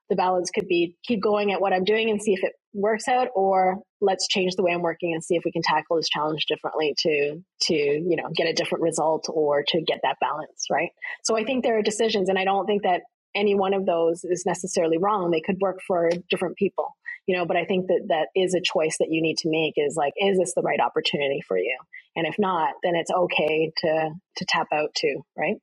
the 0.09 0.15
balance 0.15 0.49
could 0.51 0.67
be 0.67 0.95
keep 1.03 1.21
going 1.21 1.51
at 1.51 1.61
what 1.61 1.73
I'm 1.73 1.83
doing 1.83 2.09
and 2.09 2.21
see 2.21 2.33
if 2.33 2.43
it 2.43 2.53
works 2.73 3.07
out, 3.07 3.29
or 3.35 3.79
let's 3.99 4.27
change 4.27 4.55
the 4.55 4.63
way 4.63 4.71
I'm 4.71 4.81
working 4.81 5.13
and 5.13 5.23
see 5.23 5.35
if 5.35 5.43
we 5.43 5.51
can 5.51 5.61
tackle 5.63 5.97
this 5.97 6.09
challenge 6.09 6.45
differently 6.47 6.93
to 6.99 7.41
to 7.63 7.73
you 7.73 8.15
know 8.15 8.29
get 8.35 8.47
a 8.47 8.53
different 8.53 8.83
result 8.83 9.27
or 9.29 9.63
to 9.67 9.81
get 9.81 9.99
that 10.03 10.17
balance 10.21 10.67
right. 10.71 10.89
So 11.23 11.37
I 11.37 11.43
think 11.43 11.63
there 11.63 11.77
are 11.77 11.81
decisions, 11.81 12.29
and 12.29 12.39
I 12.39 12.45
don't 12.45 12.65
think 12.65 12.83
that 12.83 13.01
any 13.35 13.55
one 13.55 13.73
of 13.73 13.85
those 13.85 14.23
is 14.23 14.43
necessarily 14.45 14.97
wrong. 14.97 15.31
They 15.31 15.41
could 15.41 15.57
work 15.59 15.79
for 15.85 16.09
different 16.29 16.55
people, 16.57 16.95
you 17.27 17.37
know. 17.37 17.45
But 17.45 17.57
I 17.57 17.65
think 17.65 17.87
that 17.87 18.05
that 18.07 18.29
is 18.35 18.55
a 18.55 18.61
choice 18.61 18.97
that 18.99 19.09
you 19.11 19.21
need 19.21 19.37
to 19.39 19.49
make. 19.49 19.73
Is 19.77 19.95
like, 19.95 20.13
is 20.17 20.39
this 20.39 20.53
the 20.55 20.63
right 20.63 20.79
opportunity 20.79 21.41
for 21.47 21.57
you? 21.57 21.77
And 22.15 22.25
if 22.25 22.35
not, 22.39 22.73
then 22.83 22.95
it's 22.95 23.11
okay 23.11 23.71
to 23.77 24.09
to 24.37 24.45
tap 24.45 24.67
out 24.73 24.89
too, 24.95 25.23
right? 25.37 25.57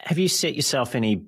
Have 0.00 0.18
you 0.18 0.28
set 0.28 0.54
yourself 0.54 0.94
any 0.94 1.22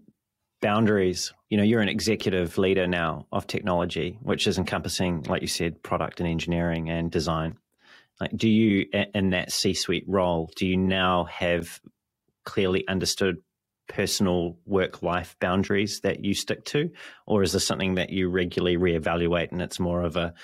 boundaries. 0.65 1.35
You 1.51 1.59
know, 1.59 1.63
you're 1.63 1.83
an 1.83 1.91
executive 1.91 2.57
leader 2.57 2.87
now 2.87 3.27
of 3.31 3.47
technology, 3.47 4.19
which 4.23 4.47
is 4.47 4.57
encompassing, 4.57 5.25
like 5.25 5.43
you 5.43 5.47
said, 5.47 5.83
product 5.83 6.21
and 6.21 6.29
engineering 6.29 6.89
and 6.89 7.11
design. 7.11 7.59
Like, 8.19 8.35
do 8.35 8.49
you, 8.49 8.87
in 9.15 9.31
that 9.31 9.53
C 9.53 9.75
suite 9.75 10.05
role, 10.07 10.51
do 10.57 10.67
you 10.67 10.79
now 10.79 11.25
have 11.25 11.81
clearly 12.47 12.89
understood 12.89 13.43
personal 13.89 14.59
work 14.67 15.03
life 15.03 15.37
boundaries 15.41 16.01
that 16.01 16.25
you 16.25 16.35
stick 16.35 16.65
to? 16.67 16.91
Or 17.27 17.43
is 17.43 17.53
this 17.53 17.67
something 17.67 17.95
that 17.97 18.11
you 18.11 18.29
regularly 18.29 18.77
reevaluate 18.77 19.53
and 19.53 19.63
it's 19.63 19.81
more 19.81 20.03
of 20.03 20.17
a 20.17 20.35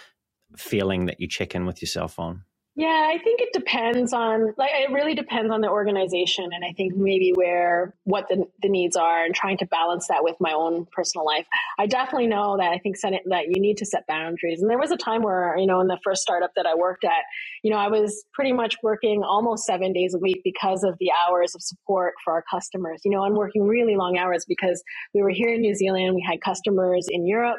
feeling 0.56 1.06
that 1.06 1.20
you 1.20 1.28
check 1.28 1.54
in 1.54 1.66
with 1.66 1.80
yourself 1.80 2.18
on? 2.18 2.44
Yeah, 2.76 3.08
I 3.12 3.18
think 3.22 3.40
it 3.40 3.52
depends 3.52 4.12
on 4.12 4.54
like 4.56 4.70
it 4.72 4.92
really 4.92 5.14
depends 5.14 5.52
on 5.52 5.60
the 5.60 5.68
organization 5.68 6.50
and 6.52 6.64
I 6.64 6.72
think 6.72 6.94
maybe 6.94 7.32
where 7.34 7.94
what 8.04 8.26
the, 8.28 8.46
the 8.62 8.68
needs 8.68 8.96
are 8.96 9.24
and 9.24 9.34
trying 9.34 9.58
to 9.58 9.66
balance 9.66 10.06
that 10.08 10.22
with 10.22 10.36
my 10.38 10.52
own 10.52 10.86
personal 10.92 11.26
life. 11.26 11.46
I 11.80 11.86
definitely 11.86 12.28
know 12.28 12.56
that 12.58 12.70
I 12.70 12.78
think 12.78 12.96
Senate, 12.96 13.22
that 13.26 13.46
you 13.48 13.60
need 13.60 13.78
to 13.78 13.86
set 13.86 14.06
boundaries. 14.06 14.62
And 14.62 14.70
there 14.70 14.78
was 14.78 14.92
a 14.92 14.96
time 14.96 15.22
where, 15.22 15.56
you 15.58 15.66
know, 15.66 15.80
in 15.80 15.88
the 15.88 15.98
first 16.04 16.22
startup 16.22 16.52
that 16.54 16.64
I 16.64 16.76
worked 16.76 17.04
at, 17.04 17.24
you 17.64 17.72
know, 17.72 17.76
I 17.76 17.88
was 17.88 18.24
pretty 18.32 18.52
much 18.52 18.76
working 18.84 19.24
almost 19.24 19.66
7 19.66 19.92
days 19.92 20.14
a 20.14 20.18
week 20.18 20.40
because 20.44 20.84
of 20.84 20.94
the 21.00 21.10
hours 21.10 21.56
of 21.56 21.62
support 21.62 22.14
for 22.24 22.34
our 22.34 22.44
customers. 22.48 23.00
You 23.04 23.10
know, 23.10 23.24
I'm 23.24 23.34
working 23.34 23.64
really 23.64 23.96
long 23.96 24.16
hours 24.16 24.44
because 24.46 24.82
we 25.12 25.22
were 25.22 25.30
here 25.30 25.52
in 25.52 25.60
New 25.60 25.74
Zealand, 25.74 26.14
we 26.14 26.24
had 26.26 26.40
customers 26.40 27.08
in 27.10 27.26
Europe 27.26 27.58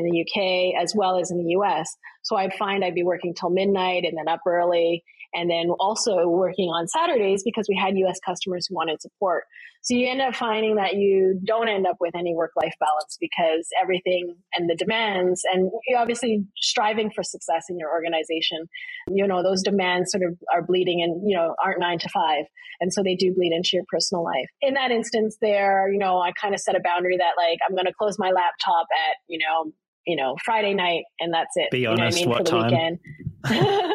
in 0.00 0.10
the 0.10 0.20
UK 0.22 0.82
as 0.82 0.94
well 0.96 1.18
as 1.18 1.30
in 1.30 1.38
the 1.38 1.52
US. 1.58 1.96
So 2.22 2.36
I'd 2.36 2.54
find 2.54 2.84
I'd 2.84 2.94
be 2.94 3.02
working 3.02 3.34
till 3.34 3.50
midnight 3.50 4.04
and 4.04 4.16
then 4.16 4.28
up 4.28 4.40
early 4.46 5.04
and 5.32 5.48
then 5.48 5.70
also 5.78 6.26
working 6.26 6.68
on 6.68 6.88
Saturdays 6.88 7.42
because 7.44 7.66
we 7.68 7.76
had 7.76 7.96
US 7.98 8.18
customers 8.24 8.66
who 8.68 8.74
wanted 8.74 9.00
support. 9.00 9.44
So 9.82 9.94
you 9.94 10.10
end 10.10 10.20
up 10.20 10.34
finding 10.34 10.76
that 10.76 10.96
you 10.96 11.40
don't 11.42 11.68
end 11.68 11.86
up 11.86 11.96
with 12.00 12.14
any 12.14 12.34
work 12.34 12.50
life 12.54 12.74
balance 12.78 13.16
because 13.18 13.66
everything 13.80 14.34
and 14.54 14.68
the 14.68 14.74
demands 14.74 15.42
and 15.50 15.70
obviously 15.96 16.44
striving 16.56 17.10
for 17.10 17.22
success 17.22 17.64
in 17.70 17.78
your 17.78 17.90
organization, 17.90 18.68
you 19.08 19.26
know, 19.26 19.42
those 19.42 19.62
demands 19.62 20.10
sort 20.12 20.22
of 20.22 20.36
are 20.52 20.62
bleeding 20.62 21.00
and, 21.02 21.22
you 21.26 21.34
know, 21.34 21.54
aren't 21.64 21.80
nine 21.80 21.98
to 21.98 22.08
five. 22.10 22.44
And 22.80 22.92
so 22.92 23.02
they 23.02 23.14
do 23.14 23.32
bleed 23.34 23.52
into 23.52 23.70
your 23.72 23.84
personal 23.90 24.22
life. 24.22 24.48
In 24.60 24.74
that 24.74 24.90
instance 24.90 25.38
there, 25.40 25.90
you 25.90 25.98
know, 25.98 26.20
I 26.20 26.32
kind 26.32 26.54
of 26.54 26.60
set 26.60 26.76
a 26.76 26.80
boundary 26.84 27.16
that 27.16 27.32
like 27.38 27.58
I'm 27.66 27.74
going 27.74 27.86
to 27.86 27.94
close 27.98 28.18
my 28.18 28.32
laptop 28.32 28.86
at, 29.08 29.16
you 29.28 29.38
know, 29.38 29.72
you 30.06 30.16
know, 30.16 30.36
Friday 30.44 30.74
night 30.74 31.04
and 31.18 31.32
that's 31.32 31.56
it. 31.56 31.70
Be 31.70 31.86
honest, 31.86 32.20
you 32.20 32.26
know 32.26 32.32
what, 32.32 32.52
I 32.52 32.70
mean, 32.70 32.98
what 33.44 33.50
time? 33.50 33.90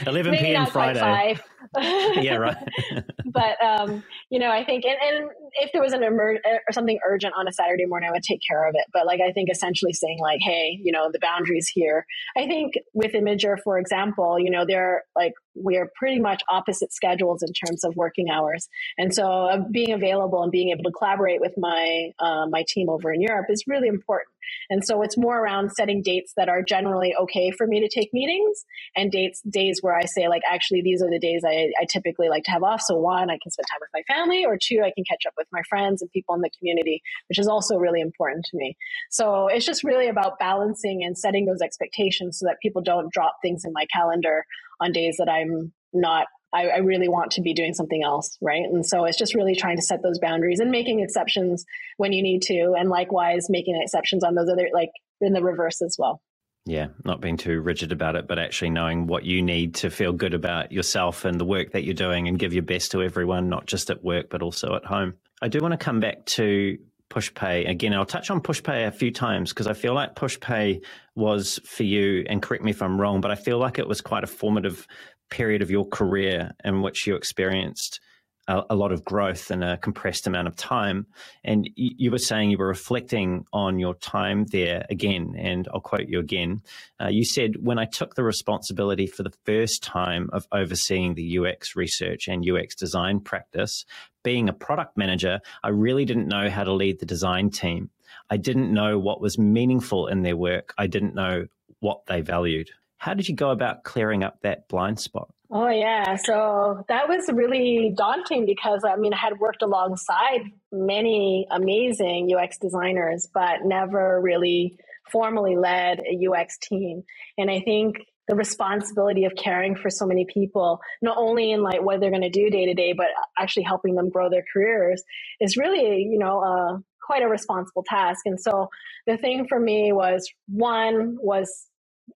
11 0.06 0.36
p.m. 0.36 0.66
Friday. 0.66 1.38
Yeah, 1.76 2.36
right. 2.36 2.56
but 3.26 3.62
um, 3.64 4.02
you 4.30 4.38
know, 4.38 4.50
I 4.50 4.64
think, 4.64 4.84
and, 4.84 4.96
and 5.00 5.30
if 5.60 5.70
there 5.72 5.82
was 5.82 5.92
an 5.92 6.02
emer- 6.02 6.40
or 6.44 6.72
something 6.72 6.98
urgent 7.06 7.34
on 7.36 7.48
a 7.48 7.52
Saturday 7.52 7.86
morning, 7.86 8.08
I 8.08 8.12
would 8.12 8.22
take 8.22 8.40
care 8.48 8.68
of 8.68 8.74
it. 8.74 8.84
But 8.92 9.06
like, 9.06 9.20
I 9.20 9.32
think 9.32 9.48
essentially 9.50 9.92
saying 9.92 10.18
like, 10.20 10.40
hey, 10.40 10.78
you 10.82 10.92
know, 10.92 11.10
the 11.12 11.18
boundaries 11.20 11.70
here. 11.72 12.06
I 12.36 12.46
think 12.46 12.74
with 12.94 13.12
Imagr, 13.12 13.56
for 13.62 13.78
example, 13.78 14.38
you 14.38 14.50
know, 14.50 14.64
they're 14.66 15.04
like 15.14 15.32
we 15.54 15.76
are 15.76 15.90
pretty 15.96 16.20
much 16.20 16.42
opposite 16.48 16.92
schedules 16.92 17.42
in 17.42 17.52
terms 17.52 17.84
of 17.84 17.94
working 17.96 18.28
hours, 18.30 18.68
and 18.98 19.14
so 19.14 19.24
uh, 19.24 19.58
being 19.72 19.92
available 19.92 20.42
and 20.42 20.52
being 20.52 20.70
able 20.70 20.84
to 20.84 20.92
collaborate 20.92 21.40
with 21.40 21.52
my 21.56 22.10
uh, 22.18 22.46
my 22.46 22.64
team 22.68 22.88
over 22.88 23.12
in 23.12 23.20
Europe 23.20 23.46
is 23.48 23.64
really 23.66 23.88
important. 23.88 24.28
And 24.70 24.82
so 24.84 25.02
it's 25.02 25.16
more 25.16 25.38
around 25.38 25.70
setting 25.72 26.02
dates 26.02 26.32
that 26.36 26.48
are 26.48 26.62
generally 26.62 27.14
okay 27.22 27.50
for 27.50 27.66
me 27.66 27.80
to 27.80 27.88
take 27.88 28.12
meetings 28.12 28.64
and 28.94 29.10
dates 29.10 29.40
days 29.42 29.78
where 29.80 29.96
I 29.96 30.04
say 30.04 30.28
like 30.28 30.42
actually 30.50 30.82
these 30.82 31.02
are 31.02 31.10
the 31.10 31.18
days 31.18 31.42
I, 31.46 31.55
I 31.80 31.86
typically 31.90 32.28
like 32.28 32.44
to 32.44 32.50
have 32.50 32.62
off. 32.62 32.80
So 32.82 32.96
one, 32.96 33.30
I 33.30 33.38
can 33.42 33.50
spend 33.50 33.66
time 33.70 33.80
with 33.80 33.90
my 33.94 34.02
family, 34.14 34.44
or 34.44 34.58
two, 34.60 34.82
I 34.84 34.92
can 34.94 35.04
catch 35.04 35.24
up 35.26 35.34
with 35.36 35.46
my 35.52 35.62
friends 35.68 36.02
and 36.02 36.10
people 36.10 36.34
in 36.34 36.40
the 36.40 36.50
community, 36.58 37.02
which 37.28 37.38
is 37.38 37.48
also 37.48 37.76
really 37.76 38.00
important 38.00 38.44
to 38.46 38.56
me. 38.56 38.76
So 39.10 39.48
it's 39.48 39.66
just 39.66 39.84
really 39.84 40.08
about 40.08 40.38
balancing 40.38 41.02
and 41.04 41.16
setting 41.16 41.46
those 41.46 41.60
expectations 41.62 42.38
so 42.38 42.46
that 42.46 42.56
people 42.62 42.82
don't 42.82 43.12
drop 43.12 43.36
things 43.42 43.64
in 43.64 43.72
my 43.72 43.86
calendar 43.92 44.44
on 44.80 44.92
days 44.92 45.16
that 45.18 45.28
I'm 45.28 45.72
not 45.92 46.26
I, 46.54 46.68
I, 46.68 46.76
really 46.78 47.08
want 47.08 47.32
to 47.32 47.42
be 47.42 47.52
doing 47.52 47.74
something 47.74 48.02
else, 48.02 48.38
right? 48.40 48.62
And 48.62 48.86
so 48.86 49.04
it's 49.04 49.18
just 49.18 49.34
really 49.34 49.54
trying 49.54 49.76
to 49.76 49.82
set 49.82 50.02
those 50.02 50.18
boundaries 50.18 50.60
and 50.60 50.70
making 50.70 51.00
exceptions 51.00 51.64
when 51.96 52.12
you 52.12 52.22
need 52.22 52.40
to, 52.42 52.74
and 52.78 52.88
likewise 52.88 53.50
making 53.50 53.78
exceptions 53.82 54.22
on 54.22 54.36
those 54.36 54.48
other, 54.48 54.68
like 54.72 54.90
in 55.20 55.32
the 55.32 55.42
reverse 55.42 55.82
as 55.82 55.96
well. 55.98 56.22
Yeah, 56.68 56.88
not 57.04 57.20
being 57.20 57.36
too 57.36 57.60
rigid 57.60 57.92
about 57.92 58.16
it, 58.16 58.26
but 58.26 58.40
actually 58.40 58.70
knowing 58.70 59.06
what 59.06 59.24
you 59.24 59.40
need 59.40 59.76
to 59.76 59.90
feel 59.90 60.12
good 60.12 60.34
about 60.34 60.72
yourself 60.72 61.24
and 61.24 61.40
the 61.40 61.44
work 61.44 61.70
that 61.70 61.84
you're 61.84 61.94
doing 61.94 62.26
and 62.26 62.40
give 62.40 62.52
your 62.52 62.64
best 62.64 62.90
to 62.90 63.02
everyone, 63.02 63.48
not 63.48 63.66
just 63.66 63.88
at 63.88 64.02
work, 64.02 64.30
but 64.30 64.42
also 64.42 64.74
at 64.74 64.84
home. 64.84 65.14
I 65.40 65.46
do 65.46 65.60
want 65.60 65.72
to 65.72 65.78
come 65.78 66.00
back 66.00 66.26
to 66.26 66.76
PushPay 67.08 67.70
again. 67.70 67.94
I'll 67.94 68.04
touch 68.04 68.30
on 68.30 68.40
PushPay 68.40 68.88
a 68.88 68.90
few 68.90 69.12
times 69.12 69.50
because 69.50 69.68
I 69.68 69.74
feel 69.74 69.94
like 69.94 70.16
PushPay 70.16 70.82
was 71.14 71.60
for 71.64 71.84
you, 71.84 72.24
and 72.28 72.42
correct 72.42 72.64
me 72.64 72.72
if 72.72 72.82
I'm 72.82 73.00
wrong, 73.00 73.20
but 73.20 73.30
I 73.30 73.36
feel 73.36 73.58
like 73.58 73.78
it 73.78 73.86
was 73.86 74.00
quite 74.00 74.24
a 74.24 74.26
formative 74.26 74.88
period 75.30 75.62
of 75.62 75.70
your 75.70 75.86
career 75.86 76.52
in 76.64 76.82
which 76.82 77.06
you 77.06 77.14
experienced 77.14 78.00
a, 78.48 78.62
a, 78.70 78.76
lot 78.76 78.92
of 78.92 79.04
growth 79.04 79.50
in 79.50 79.62
a 79.62 79.76
compressed 79.76 80.26
amount 80.26 80.48
of 80.48 80.56
time. 80.56 81.06
And 81.44 81.68
you, 81.74 81.90
you, 81.96 82.10
were 82.10 82.18
saying 82.18 82.50
you 82.50 82.58
were 82.58 82.66
reflecting 82.66 83.44
on 83.52 83.78
your 83.78 83.94
time 83.94 84.44
there 84.46 84.86
again, 84.90 85.34
and 85.36 85.68
I'll 85.72 85.80
quote 85.80 86.08
you 86.08 86.18
again. 86.18 86.62
Uh, 87.00 87.08
you 87.08 87.24
said, 87.24 87.56
When 87.60 87.78
I 87.78 87.84
took 87.84 88.14
the 88.14 88.24
responsibility 88.24 89.06
for 89.06 89.22
the 89.22 89.34
first 89.44 89.82
time 89.82 90.30
of 90.32 90.46
overseeing 90.52 91.14
the 91.14 91.38
UX 91.38 91.76
research 91.76 92.28
and 92.28 92.48
UX 92.48 92.74
design 92.74 93.20
practice, 93.20 93.84
being 94.22 94.48
a 94.48 94.52
product 94.52 94.96
manager, 94.96 95.40
I 95.62 95.68
really 95.68 96.04
didn't 96.04 96.28
know 96.28 96.50
how 96.50 96.64
to 96.64 96.72
lead 96.72 97.00
the 97.00 97.06
design 97.06 97.50
team. 97.50 97.90
I 98.30 98.36
didn't 98.36 98.72
know 98.72 98.98
what 98.98 99.20
was 99.20 99.38
meaningful 99.38 100.08
in 100.08 100.22
their 100.22 100.36
work. 100.36 100.74
I 100.78 100.86
didn't 100.86 101.14
know 101.14 101.46
what 101.80 102.06
they 102.06 102.20
valued. 102.20 102.70
How 102.98 103.14
did 103.14 103.28
you 103.28 103.36
go 103.36 103.50
about 103.50 103.84
clearing 103.84 104.24
up 104.24 104.40
that 104.40 104.68
blind 104.68 104.98
spot? 104.98 105.28
Oh, 105.50 105.68
yeah. 105.68 106.16
So 106.16 106.84
that 106.88 107.08
was 107.08 107.30
really 107.32 107.94
daunting 107.96 108.46
because 108.46 108.82
I 108.84 108.96
mean, 108.96 109.14
I 109.14 109.18
had 109.18 109.38
worked 109.38 109.62
alongside 109.62 110.40
many 110.72 111.46
amazing 111.50 112.34
UX 112.34 112.58
designers, 112.58 113.28
but 113.32 113.64
never 113.64 114.20
really 114.20 114.76
formally 115.10 115.56
led 115.56 116.00
a 116.00 116.26
UX 116.26 116.58
team. 116.58 117.04
And 117.38 117.48
I 117.50 117.60
think 117.60 117.98
the 118.28 118.34
responsibility 118.34 119.24
of 119.24 119.34
caring 119.36 119.76
for 119.76 119.88
so 119.88 120.04
many 120.04 120.26
people, 120.32 120.80
not 121.00 121.16
only 121.16 121.52
in 121.52 121.62
like 121.62 121.80
what 121.80 122.00
they're 122.00 122.10
going 122.10 122.22
to 122.22 122.28
do 122.28 122.50
day 122.50 122.66
to 122.66 122.74
day, 122.74 122.92
but 122.92 123.06
actually 123.38 123.62
helping 123.62 123.94
them 123.94 124.10
grow 124.10 124.28
their 124.28 124.44
careers 124.52 125.02
is 125.40 125.56
really, 125.56 126.02
you 126.02 126.18
know, 126.18 126.40
uh, 126.40 126.78
quite 127.00 127.22
a 127.22 127.28
responsible 127.28 127.84
task. 127.88 128.22
And 128.24 128.40
so 128.40 128.68
the 129.06 129.16
thing 129.16 129.46
for 129.48 129.60
me 129.60 129.92
was 129.92 130.28
one 130.48 131.16
was 131.20 131.66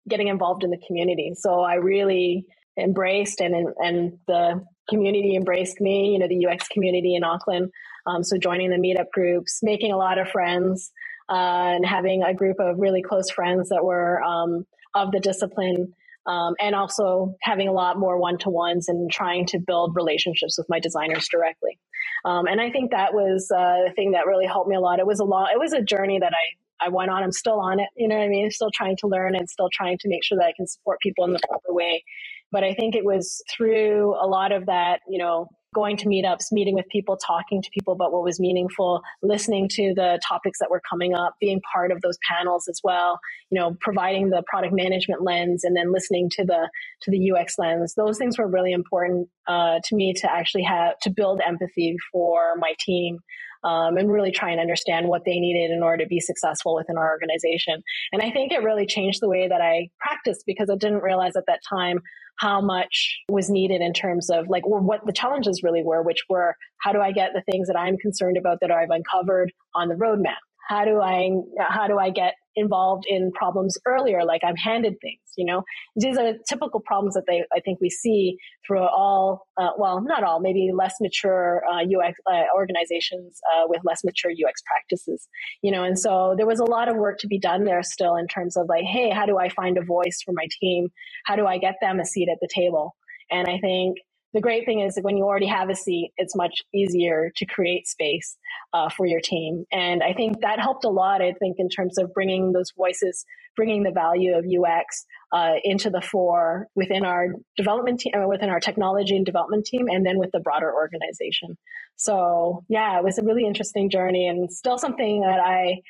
getting 0.08 0.30
involved 0.30 0.64
in 0.64 0.70
the 0.70 0.82
community. 0.88 1.34
So 1.36 1.60
I 1.60 1.76
really 1.76 2.46
embraced 2.78 3.42
and 3.42 3.74
and 3.80 4.20
the 4.28 4.66
community 4.90 5.36
embraced 5.36 5.82
me. 5.82 6.14
You 6.14 6.20
know, 6.20 6.28
the 6.28 6.48
UX 6.48 6.68
community 6.70 7.16
in 7.16 7.24
Auckland. 7.24 7.72
Um, 8.06 8.24
so 8.24 8.38
joining 8.38 8.70
the 8.70 8.78
meetup 8.78 9.12
groups, 9.14 9.60
making 9.64 9.92
a 9.92 9.98
lot 9.98 10.20
of 10.20 10.30
friends, 10.30 10.92
uh, 11.30 11.76
and 11.76 11.86
having 11.86 12.24
a 12.24 12.34
group 12.34 12.58
of 12.60 12.78
really 12.80 13.02
close 13.02 13.30
friends 13.30 13.70
that 13.70 13.84
were 13.84 14.22
um, 14.24 14.66
of 14.96 15.12
the 15.12 15.20
discipline. 15.20 15.94
Um, 16.26 16.56
and 16.60 16.76
also 16.76 17.36
having 17.42 17.70
a 17.70 17.72
lot 17.72 17.98
more 17.98 18.20
one 18.20 18.38
to 18.40 18.50
ones 18.50 18.90
and 18.90 19.10
trying 19.12 19.46
to 19.48 19.60
build 19.60 19.96
relationships 19.96 20.58
with 20.58 20.68
my 20.70 20.80
designers 20.80 21.28
directly. 21.32 21.80
Um, 22.26 22.48
and 22.48 22.62
I 22.62 22.70
think 22.70 22.92
that 22.92 23.14
was 23.14 23.50
uh, 23.50 23.88
the 23.88 23.94
thing 23.96 24.12
that 24.12 24.28
really 24.28 24.46
helped 24.46 24.70
me 24.70 24.76
a 24.76 24.80
lot. 24.80 25.00
It 25.00 25.08
was 25.08 25.20
a 25.22 25.24
lot. 25.24 25.52
It 25.54 25.60
was 25.60 25.74
a 25.74 25.82
journey 25.82 26.20
that 26.20 26.34
I 26.34 26.46
I 26.80 26.90
went 26.90 27.10
on. 27.12 27.24
I'm 27.24 27.32
still 27.32 27.60
on 27.60 27.80
it. 27.80 27.90
You 27.96 28.08
know 28.08 28.18
what 28.18 28.24
I 28.26 28.28
mean? 28.30 28.52
Still 28.52 28.72
trying 28.74 28.98
to 28.98 29.08
learn 29.08 29.36
and 29.36 29.50
still 29.50 29.70
trying 29.74 29.98
to 30.00 30.10
make 30.10 30.24
sure 30.24 30.38
that 30.38 30.46
I 30.46 30.54
can 30.56 30.68
support 30.68 31.00
people 31.02 31.26
in 31.26 31.34
the 31.34 31.40
proper 31.48 31.74
way. 31.74 32.04
But 32.52 32.64
I 32.64 32.74
think 32.74 32.96
it 32.96 33.06
was 33.06 33.42
through 33.56 34.16
a 34.22 34.28
lot 34.28 34.52
of 34.52 34.66
that, 34.68 35.02
you 35.10 35.20
know, 35.20 35.50
going 35.76 35.98
to 35.98 36.08
meetups, 36.08 36.52
meeting 36.52 36.74
with 36.74 36.88
people, 36.90 37.18
talking 37.18 37.62
to 37.62 37.70
people 37.72 37.94
about 37.94 38.12
what 38.12 38.24
was 38.24 38.40
meaningful, 38.40 39.02
listening 39.22 39.68
to 39.70 39.94
the 39.96 40.20
topics 40.28 40.60
that 40.60 40.72
were 40.72 40.82
coming 40.90 41.14
up, 41.14 41.36
being 41.40 41.62
part 41.72 41.92
of 41.92 42.02
those 42.02 42.18
panels 42.28 42.68
as 42.70 42.80
well, 42.84 43.20
you 43.52 43.60
know, 43.60 43.76
providing 43.82 44.30
the 44.30 44.42
product 44.48 44.74
management 44.74 45.22
lens 45.24 45.64
and 45.64 45.76
then 45.76 45.92
listening 45.94 46.30
to 46.32 46.46
the 46.46 46.70
to 47.02 47.12
the 47.12 47.32
UX 47.32 47.60
lens. 47.60 47.94
Those 47.96 48.18
things 48.18 48.38
were 48.40 48.48
really 48.48 48.72
important 48.72 49.30
uh, 49.48 49.80
to 49.84 49.96
me 49.96 50.14
to 50.14 50.32
actually 50.32 50.64
have 50.64 50.98
to 51.02 51.10
build 51.10 51.42
empathy 51.46 51.96
for 52.12 52.56
my 52.58 52.74
team 52.80 53.20
um, 53.68 53.98
and 53.98 54.10
really 54.10 54.32
try 54.32 54.50
and 54.50 54.62
understand 54.62 55.10
what 55.10 55.26
they 55.26 55.40
needed 55.40 55.72
in 55.72 55.84
order 55.84 56.04
to 56.04 56.08
be 56.08 56.22
successful 56.22 56.74
within 56.76 56.98
our 56.98 57.10
organization. 57.10 57.84
And 58.14 58.22
I 58.22 58.32
think 58.32 58.54
it 58.54 58.64
really 58.64 58.86
changed 58.86 59.22
the 59.22 59.28
way 59.28 59.48
that 59.48 59.60
I 59.60 59.90
practiced 60.00 60.44
because 60.48 60.70
I 60.70 60.78
didn't 60.78 61.04
realize 61.04 61.36
at 61.36 61.44
that 61.48 61.60
time 61.70 62.00
how 62.40 62.62
much 62.62 63.18
was 63.30 63.50
needed 63.50 63.82
in 63.82 63.92
terms 63.94 64.30
of 64.30 64.48
like 64.48 64.64
what 64.66 65.06
the 65.06 65.12
challenges 65.12 65.64
really 65.64 65.84
were, 65.84 66.02
which 66.02 66.24
were 66.30 66.56
how 66.82 66.94
do 66.94 67.02
I 67.02 67.12
get 67.12 67.32
the 67.34 67.42
things 67.52 67.68
that 67.68 67.78
I'm 67.78 67.98
concerned 67.98 68.38
about 68.38 68.60
that 68.62 68.72
I've 68.72 68.90
uncovered 68.90 69.52
on 69.76 69.90
the 69.90 69.96
roadmap? 69.96 70.40
How 70.70 70.86
do 70.86 71.02
I 71.02 71.32
how 71.60 71.88
do 71.88 71.98
I 71.98 72.10
get 72.10 72.36
involved 72.58 73.06
in 73.08 73.32
problems 73.32 73.78
earlier, 73.86 74.26
like 74.26 74.42
I'm 74.44 74.56
handed 74.58 74.96
things, 75.02 75.22
you 75.38 75.46
know. 75.46 75.64
These 75.96 76.18
are 76.18 76.34
typical 76.50 76.82
problems 76.82 77.14
that 77.14 77.24
they, 77.28 77.44
I 77.56 77.62
think 77.62 77.80
we 77.80 77.90
see 77.90 78.38
through 78.66 78.82
all, 78.82 79.48
uh, 79.58 79.70
well, 79.78 80.02
not 80.02 80.24
all, 80.24 80.42
maybe 80.42 80.72
less 80.74 80.96
mature 81.00 81.62
uh, 81.72 81.84
UX 81.84 82.20
uh, 82.30 82.44
organizations 82.56 83.40
uh, 83.54 83.66
with 83.68 83.82
less 83.86 84.04
mature 84.04 84.32
UX 84.32 84.62
practices, 84.66 85.28
you 85.62 85.72
know. 85.72 85.84
And 85.84 85.98
so 85.98 86.34
there 86.36 86.48
was 86.48 86.60
a 86.60 86.66
lot 86.66 86.90
of 86.90 86.98
work 86.98 87.20
to 87.20 87.28
be 87.28 87.40
done 87.40 87.64
there 87.64 87.84
still 87.84 88.18
in 88.18 88.28
terms 88.28 88.58
of 88.58 88.68
like, 88.68 88.84
hey, 88.84 89.12
how 89.12 89.26
do 89.26 89.38
I 89.38 89.50
find 89.50 89.78
a 89.78 89.86
voice 89.86 90.22
for 90.26 90.34
my 90.34 90.48
team? 90.60 90.90
How 91.26 91.36
do 91.36 91.46
I 91.46 91.60
get 91.60 91.76
them 91.80 92.00
a 92.00 92.06
seat 92.06 92.28
at 92.32 92.40
the 92.42 92.50
table? 92.54 92.96
And 93.30 93.48
I 93.48 93.60
think 93.60 93.98
the 94.38 94.42
great 94.42 94.66
thing 94.66 94.82
is 94.82 94.94
that 94.94 95.04
when 95.04 95.18
you 95.18 95.24
already 95.24 95.48
have 95.48 95.68
a 95.72 95.76
seat, 95.76 96.12
it's 96.16 96.36
much 96.36 96.62
easier 96.72 97.32
to 97.38 97.46
create 97.48 97.88
space 97.88 98.38
uh, 98.72 98.88
for 98.88 99.08
your 99.08 99.20
team. 99.20 99.66
And 99.72 100.04
I 100.04 100.14
think 100.14 100.42
that 100.42 100.60
helped 100.60 100.86
a 100.86 100.90
lot, 100.90 101.24
I 101.24 101.34
think, 101.34 101.56
in 101.58 101.70
terms 101.70 101.98
of 101.98 102.14
bringing 102.14 102.52
those 102.52 102.72
voices, 102.78 103.26
bringing 103.56 103.82
the 103.82 103.90
value 103.90 104.38
of 104.38 104.46
UX 104.46 105.08
uh, 105.34 105.54
into 105.64 105.90
the 105.90 106.02
fore 106.02 106.68
within 106.76 107.04
our 107.04 107.30
development 107.56 108.02
team, 108.02 108.14
uh, 108.16 108.28
within 108.28 108.52
our 108.52 108.60
technology 108.60 109.16
and 109.16 109.26
development 109.26 109.66
team, 109.66 109.88
and 109.90 110.06
then 110.06 110.20
with 110.20 110.30
the 110.32 110.40
broader 110.40 110.72
organization. 110.72 111.58
So 111.96 112.64
yeah, 112.70 113.00
it 113.00 113.04
was 113.04 113.18
a 113.18 113.24
really 113.24 113.48
interesting 113.48 113.90
journey 113.90 114.28
and 114.28 114.52
still 114.54 114.78
something 114.78 115.22
that 115.22 115.40
I 115.40 115.82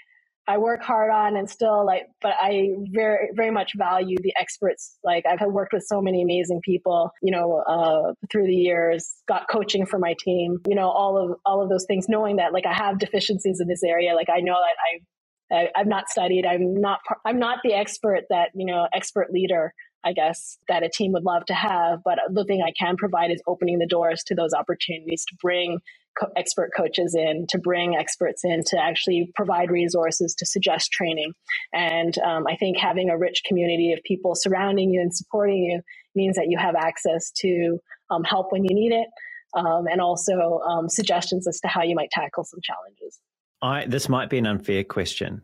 I 0.48 0.58
work 0.58 0.82
hard 0.82 1.12
on 1.12 1.36
and 1.36 1.50
still 1.50 1.86
like, 1.86 2.04
but 2.22 2.32
I 2.42 2.70
very, 2.92 3.30
very 3.36 3.52
much 3.52 3.74
value 3.76 4.16
the 4.22 4.34
experts. 4.40 4.98
Like 5.04 5.26
I've 5.26 5.46
worked 5.52 5.74
with 5.74 5.84
so 5.86 6.02
many 6.02 6.22
amazing 6.22 6.62
people, 6.64 7.12
you 7.22 7.32
know, 7.32 7.64
uh, 7.68 8.14
through 8.32 8.48
the 8.48 8.56
years, 8.56 9.14
got 9.28 9.48
coaching 9.52 9.86
for 9.86 10.00
my 10.00 10.16
team, 10.24 10.60
you 10.66 10.76
know, 10.76 10.90
all 10.90 11.18
of, 11.18 11.38
all 11.46 11.62
of 11.62 11.70
those 11.70 11.86
things, 11.86 12.06
knowing 12.08 12.38
that 12.38 12.54
like 12.54 12.66
I 12.66 12.74
have 12.74 12.98
deficiencies 13.00 13.60
in 13.60 13.68
this 13.68 13.84
area. 13.84 14.16
Like 14.16 14.30
I 14.30 14.40
know 14.40 14.56
that 14.56 15.56
I, 15.56 15.64
I 15.64 15.70
I've 15.76 15.88
not 15.88 16.10
studied. 16.10 16.46
I'm 16.46 16.80
not, 16.80 17.00
I'm 17.26 17.40
not 17.40 17.60
the 17.64 17.74
expert 17.74 18.22
that, 18.30 18.50
you 18.56 18.66
know, 18.66 18.88
expert 18.94 19.32
leader 19.32 19.74
I 20.06 20.14
guess, 20.14 20.58
that 20.70 20.84
a 20.84 20.90
team 20.90 21.12
would 21.14 21.24
love 21.24 21.44
to 21.48 21.54
have. 21.54 22.00
But 22.06 22.20
the 22.32 22.46
thing 22.46 22.62
I 22.66 22.72
can 22.80 22.96
provide 22.96 23.32
is 23.32 23.42
opening 23.46 23.80
the 23.80 23.88
doors 23.88 24.24
to 24.28 24.36
those 24.36 24.54
opportunities 24.54 25.26
to 25.28 25.36
bring 25.42 25.80
co- 26.20 26.32
expert 26.36 26.72
coaches 26.76 27.16
in, 27.16 27.46
to 27.50 27.58
bring 27.58 27.96
experts 27.96 28.44
in, 28.44 28.64
to 28.68 28.80
actually 28.80 29.32
provide 29.36 29.72
resources, 29.72 30.36
to 30.36 30.46
suggest 30.46 30.92
training. 30.92 31.34
And 31.74 32.18
um, 32.20 32.46
I 32.48 32.56
think 32.56 32.78
having 32.78 33.10
a 33.10 33.18
rich 33.18 33.44
community 33.46 33.94
of 33.94 34.04
people 34.04 34.36
surrounding 34.36 34.92
you 34.92 35.02
and 35.02 35.14
supporting 35.14 35.58
you 35.58 35.82
means 36.16 36.36
that 36.36 36.48
you 36.50 36.58
have 36.58 36.76
access 36.76 37.32
to 37.38 37.80
um, 38.10 38.24
help 38.24 38.52
when 38.52 38.64
you 38.64 38.74
need 38.74 38.92
it. 38.92 39.08
Um, 39.56 39.86
and 39.90 40.02
also 40.02 40.60
um, 40.68 40.90
suggestions 40.90 41.48
as 41.48 41.60
to 41.62 41.68
how 41.68 41.82
you 41.82 41.96
might 41.96 42.12
tackle 42.12 42.44
some 42.44 42.60
challenges. 42.62 43.20
I 43.62 43.86
this 43.86 44.10
might 44.10 44.30
be 44.30 44.38
an 44.38 44.46
unfair 44.46 44.84
question, 44.84 45.42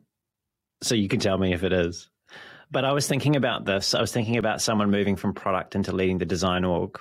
so 0.83 0.93
you 0.93 1.07
can 1.07 1.19
tell 1.19 1.37
me 1.37 1.53
if 1.53 1.63
it 1.63 1.71
is. 1.71 2.09
But 2.69 2.83
I 2.83 2.91
was 2.91 3.07
thinking 3.07 3.37
about 3.37 3.65
this. 3.65 3.95
I 3.95 4.01
was 4.01 4.11
thinking 4.11 4.37
about 4.37 4.61
someone 4.61 4.91
moving 4.91 5.15
from 5.15 5.33
product 5.33 5.73
into 5.73 5.93
leading 5.93 6.17
the 6.17 6.25
design 6.25 6.65
org, 6.65 6.99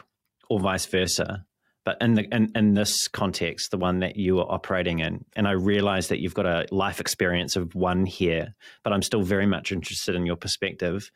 or 0.48 0.60
vice 0.60 0.86
versa 0.86 1.44
but 1.84 1.96
in 2.00 2.14
the 2.14 2.24
in, 2.34 2.52
in 2.54 2.74
this 2.74 3.08
context, 3.08 3.70
the 3.70 3.78
one 3.78 4.00
that 4.00 4.16
you 4.16 4.38
are 4.38 4.50
operating 4.50 5.00
in, 5.00 5.24
and 5.34 5.48
I 5.48 5.52
realize 5.52 6.08
that 6.08 6.20
you've 6.20 6.34
got 6.34 6.46
a 6.46 6.66
life 6.70 7.00
experience 7.00 7.56
of 7.56 7.74
one 7.74 8.06
here, 8.06 8.54
but 8.84 8.92
I'm 8.92 9.02
still 9.02 9.22
very 9.22 9.46
much 9.46 9.72
interested 9.72 10.14
in 10.14 10.26
your 10.26 10.36
perspective. 10.36 11.10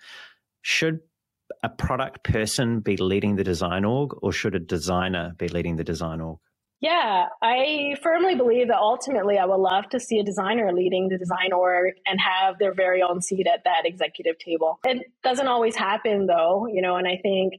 Should 0.63 1.01
a 1.63 1.69
product 1.69 2.25
person 2.25 2.81
be 2.81 2.97
leading 2.97 3.37
the 3.37 3.45
design 3.45 3.85
org, 3.85 4.15
or 4.23 4.33
should 4.33 4.55
a 4.55 4.61
designer 4.61 5.35
be 5.39 5.49
leading 5.49 5.77
the 5.77 5.85
design 5.85 6.21
org? 6.21 6.39
Yeah, 6.81 7.29
I 7.43 7.95
firmly 8.03 8.35
believe 8.35 8.69
that 8.69 8.77
ultimately 8.77 9.39
I 9.39 9.47
would 9.47 9.57
love 9.57 9.89
to 9.91 10.01
see 10.01 10.19
a 10.19 10.25
designer 10.25 10.73
leading 10.75 11.09
the 11.09 11.17
design 11.17 11.53
org 11.53 11.95
and 12.07 12.21
have 12.21 12.59
their 12.59 12.75
very 12.75 13.03
own 13.03 13.23
seat 13.23 13.47
at 13.47 13.65
that 13.65 13.83
executive 13.87 14.39
table. 14.39 14.79
It 14.85 15.07
doesn't 15.25 15.47
always 15.47 15.75
happen 15.75 16.27
though, 16.27 16.67
you 16.67 16.83
know, 16.83 16.97
and 16.97 17.09
I 17.09 17.17
think 17.23 17.55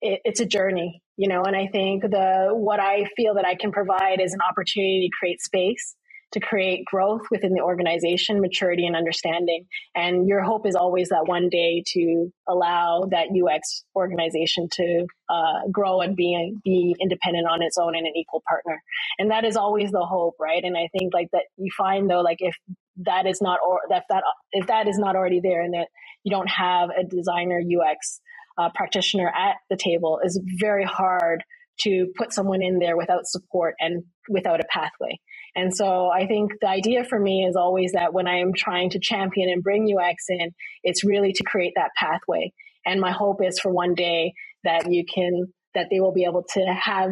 it, 0.00 0.20
it's 0.24 0.40
a 0.40 0.46
journey, 0.46 1.02
you 1.16 1.28
know, 1.28 1.42
and 1.42 1.56
I 1.56 1.68
think 1.70 2.02
the 2.02 2.48
what 2.52 2.80
I 2.80 3.04
feel 3.16 3.34
that 3.34 3.46
I 3.46 3.54
can 3.54 3.72
provide 3.72 4.20
is 4.20 4.32
an 4.32 4.40
opportunity 4.40 5.08
to 5.08 5.16
create 5.16 5.40
space, 5.40 5.94
to 6.32 6.40
create 6.40 6.84
growth 6.84 7.22
within 7.30 7.52
the 7.52 7.60
organization, 7.60 8.40
maturity 8.40 8.84
and 8.86 8.96
understanding. 8.96 9.66
And 9.94 10.28
your 10.28 10.42
hope 10.42 10.66
is 10.66 10.74
always 10.74 11.10
that 11.10 11.26
one 11.26 11.48
day 11.48 11.84
to 11.86 12.32
allow 12.48 13.04
that 13.12 13.28
UX 13.28 13.84
organization 13.94 14.68
to 14.72 15.06
uh, 15.28 15.60
grow 15.70 16.00
and 16.00 16.16
be 16.16 16.54
be 16.64 16.96
independent 17.00 17.46
on 17.48 17.62
its 17.62 17.78
own 17.78 17.94
and 17.96 18.06
an 18.06 18.12
equal 18.16 18.42
partner. 18.48 18.82
And 19.18 19.30
that 19.30 19.44
is 19.44 19.56
always 19.56 19.92
the 19.92 20.04
hope, 20.04 20.34
right? 20.40 20.64
And 20.64 20.76
I 20.76 20.88
think 20.98 21.14
like 21.14 21.28
that 21.32 21.44
you 21.56 21.70
find 21.76 22.10
though, 22.10 22.22
like 22.22 22.38
if 22.40 22.56
that 22.98 23.26
is 23.26 23.40
not 23.40 23.60
or 23.66 23.80
that 23.90 24.04
that 24.08 24.24
if 24.52 24.66
that 24.66 24.88
is 24.88 24.98
not 24.98 25.14
already 25.14 25.40
there 25.40 25.62
and 25.62 25.74
that 25.74 25.88
you 26.24 26.30
don't 26.30 26.50
have 26.50 26.90
a 26.90 27.04
designer 27.04 27.60
UX 27.60 28.20
uh, 28.58 28.70
practitioner 28.74 29.28
at 29.28 29.56
the 29.70 29.76
table 29.76 30.20
is 30.24 30.40
very 30.58 30.84
hard 30.84 31.42
to 31.80 32.06
put 32.16 32.32
someone 32.32 32.62
in 32.62 32.78
there 32.78 32.96
without 32.96 33.26
support 33.26 33.74
and 33.80 34.04
without 34.28 34.60
a 34.60 34.64
pathway. 34.70 35.18
And 35.56 35.74
so 35.74 36.08
I 36.08 36.26
think 36.26 36.52
the 36.60 36.68
idea 36.68 37.04
for 37.04 37.18
me 37.18 37.44
is 37.44 37.56
always 37.56 37.92
that 37.92 38.12
when 38.12 38.26
I'm 38.26 38.52
trying 38.56 38.90
to 38.90 39.00
champion 39.00 39.48
and 39.48 39.62
bring 39.62 39.86
UX 39.86 40.24
in, 40.28 40.50
it's 40.82 41.04
really 41.04 41.32
to 41.32 41.44
create 41.44 41.72
that 41.76 41.90
pathway. 41.96 42.52
And 42.86 43.00
my 43.00 43.12
hope 43.12 43.42
is 43.42 43.58
for 43.58 43.72
one 43.72 43.94
day 43.94 44.34
that 44.64 44.90
you 44.90 45.04
can, 45.12 45.52
that 45.74 45.88
they 45.90 46.00
will 46.00 46.12
be 46.12 46.24
able 46.24 46.44
to 46.54 46.60
have 46.60 47.10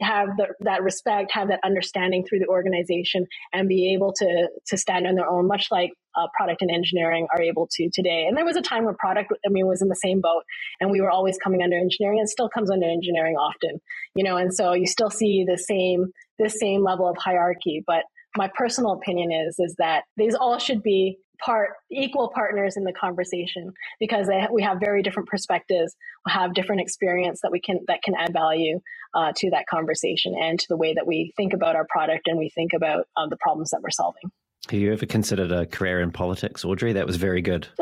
have 0.00 0.28
the, 0.36 0.48
that 0.60 0.82
respect, 0.82 1.32
have 1.32 1.48
that 1.48 1.60
understanding 1.64 2.24
through 2.28 2.40
the 2.40 2.46
organization, 2.46 3.26
and 3.52 3.68
be 3.68 3.92
able 3.94 4.12
to 4.14 4.48
to 4.66 4.76
stand 4.76 5.06
on 5.06 5.14
their 5.14 5.28
own, 5.28 5.46
much 5.46 5.66
like 5.70 5.90
uh, 6.16 6.26
product 6.36 6.62
and 6.62 6.70
engineering 6.70 7.26
are 7.34 7.42
able 7.42 7.68
to 7.72 7.90
today. 7.92 8.26
And 8.28 8.36
there 8.36 8.44
was 8.44 8.56
a 8.56 8.62
time 8.62 8.84
where 8.84 8.94
product, 8.98 9.32
I 9.46 9.48
mean, 9.48 9.66
was 9.66 9.82
in 9.82 9.88
the 9.88 9.96
same 9.96 10.20
boat, 10.20 10.42
and 10.80 10.90
we 10.90 11.00
were 11.00 11.10
always 11.10 11.38
coming 11.42 11.62
under 11.62 11.76
engineering, 11.76 12.18
and 12.18 12.28
still 12.28 12.48
comes 12.48 12.70
under 12.70 12.86
engineering 12.86 13.36
often, 13.36 13.80
you 14.14 14.24
know. 14.24 14.36
And 14.36 14.54
so 14.54 14.72
you 14.72 14.86
still 14.86 15.10
see 15.10 15.44
the 15.46 15.58
same 15.58 16.06
this 16.38 16.58
same 16.58 16.82
level 16.82 17.08
of 17.08 17.16
hierarchy, 17.18 17.82
but 17.86 18.04
my 18.36 18.50
personal 18.54 18.92
opinion 18.92 19.30
is 19.30 19.56
is 19.58 19.74
that 19.78 20.04
these 20.16 20.34
all 20.34 20.58
should 20.58 20.82
be 20.82 21.18
part 21.44 21.70
equal 21.90 22.30
partners 22.34 22.76
in 22.76 22.84
the 22.84 22.92
conversation 22.92 23.72
because 23.98 24.26
they, 24.26 24.46
we 24.50 24.62
have 24.62 24.78
very 24.80 25.02
different 25.02 25.28
perspectives 25.28 25.94
we 26.26 26.32
have 26.32 26.54
different 26.54 26.80
experience 26.80 27.40
that 27.42 27.50
we 27.50 27.60
can 27.60 27.80
that 27.88 28.02
can 28.02 28.14
add 28.18 28.32
value 28.32 28.80
uh, 29.14 29.32
to 29.36 29.50
that 29.50 29.66
conversation 29.66 30.34
and 30.40 30.58
to 30.58 30.66
the 30.68 30.76
way 30.76 30.94
that 30.94 31.06
we 31.06 31.32
think 31.36 31.52
about 31.52 31.76
our 31.76 31.86
product 31.88 32.26
and 32.26 32.38
we 32.38 32.48
think 32.48 32.72
about 32.72 33.06
um, 33.16 33.28
the 33.28 33.36
problems 33.36 33.70
that 33.70 33.80
we're 33.82 33.90
solving 33.90 34.30
have 34.70 34.78
you 34.78 34.92
ever 34.92 35.06
considered 35.06 35.50
a 35.50 35.66
career 35.66 36.00
in 36.00 36.10
politics 36.10 36.64
audrey 36.64 36.92
that 36.92 37.06
was 37.06 37.16
very 37.16 37.42
good 37.42 37.68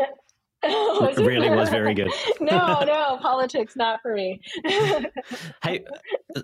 it 0.62 1.18
really 1.18 1.50
was 1.50 1.68
very 1.70 1.94
good. 1.94 2.10
no, 2.40 2.82
no, 2.84 3.18
politics 3.20 3.76
not 3.76 4.00
for 4.02 4.14
me. 4.14 4.40
hey, 5.62 5.84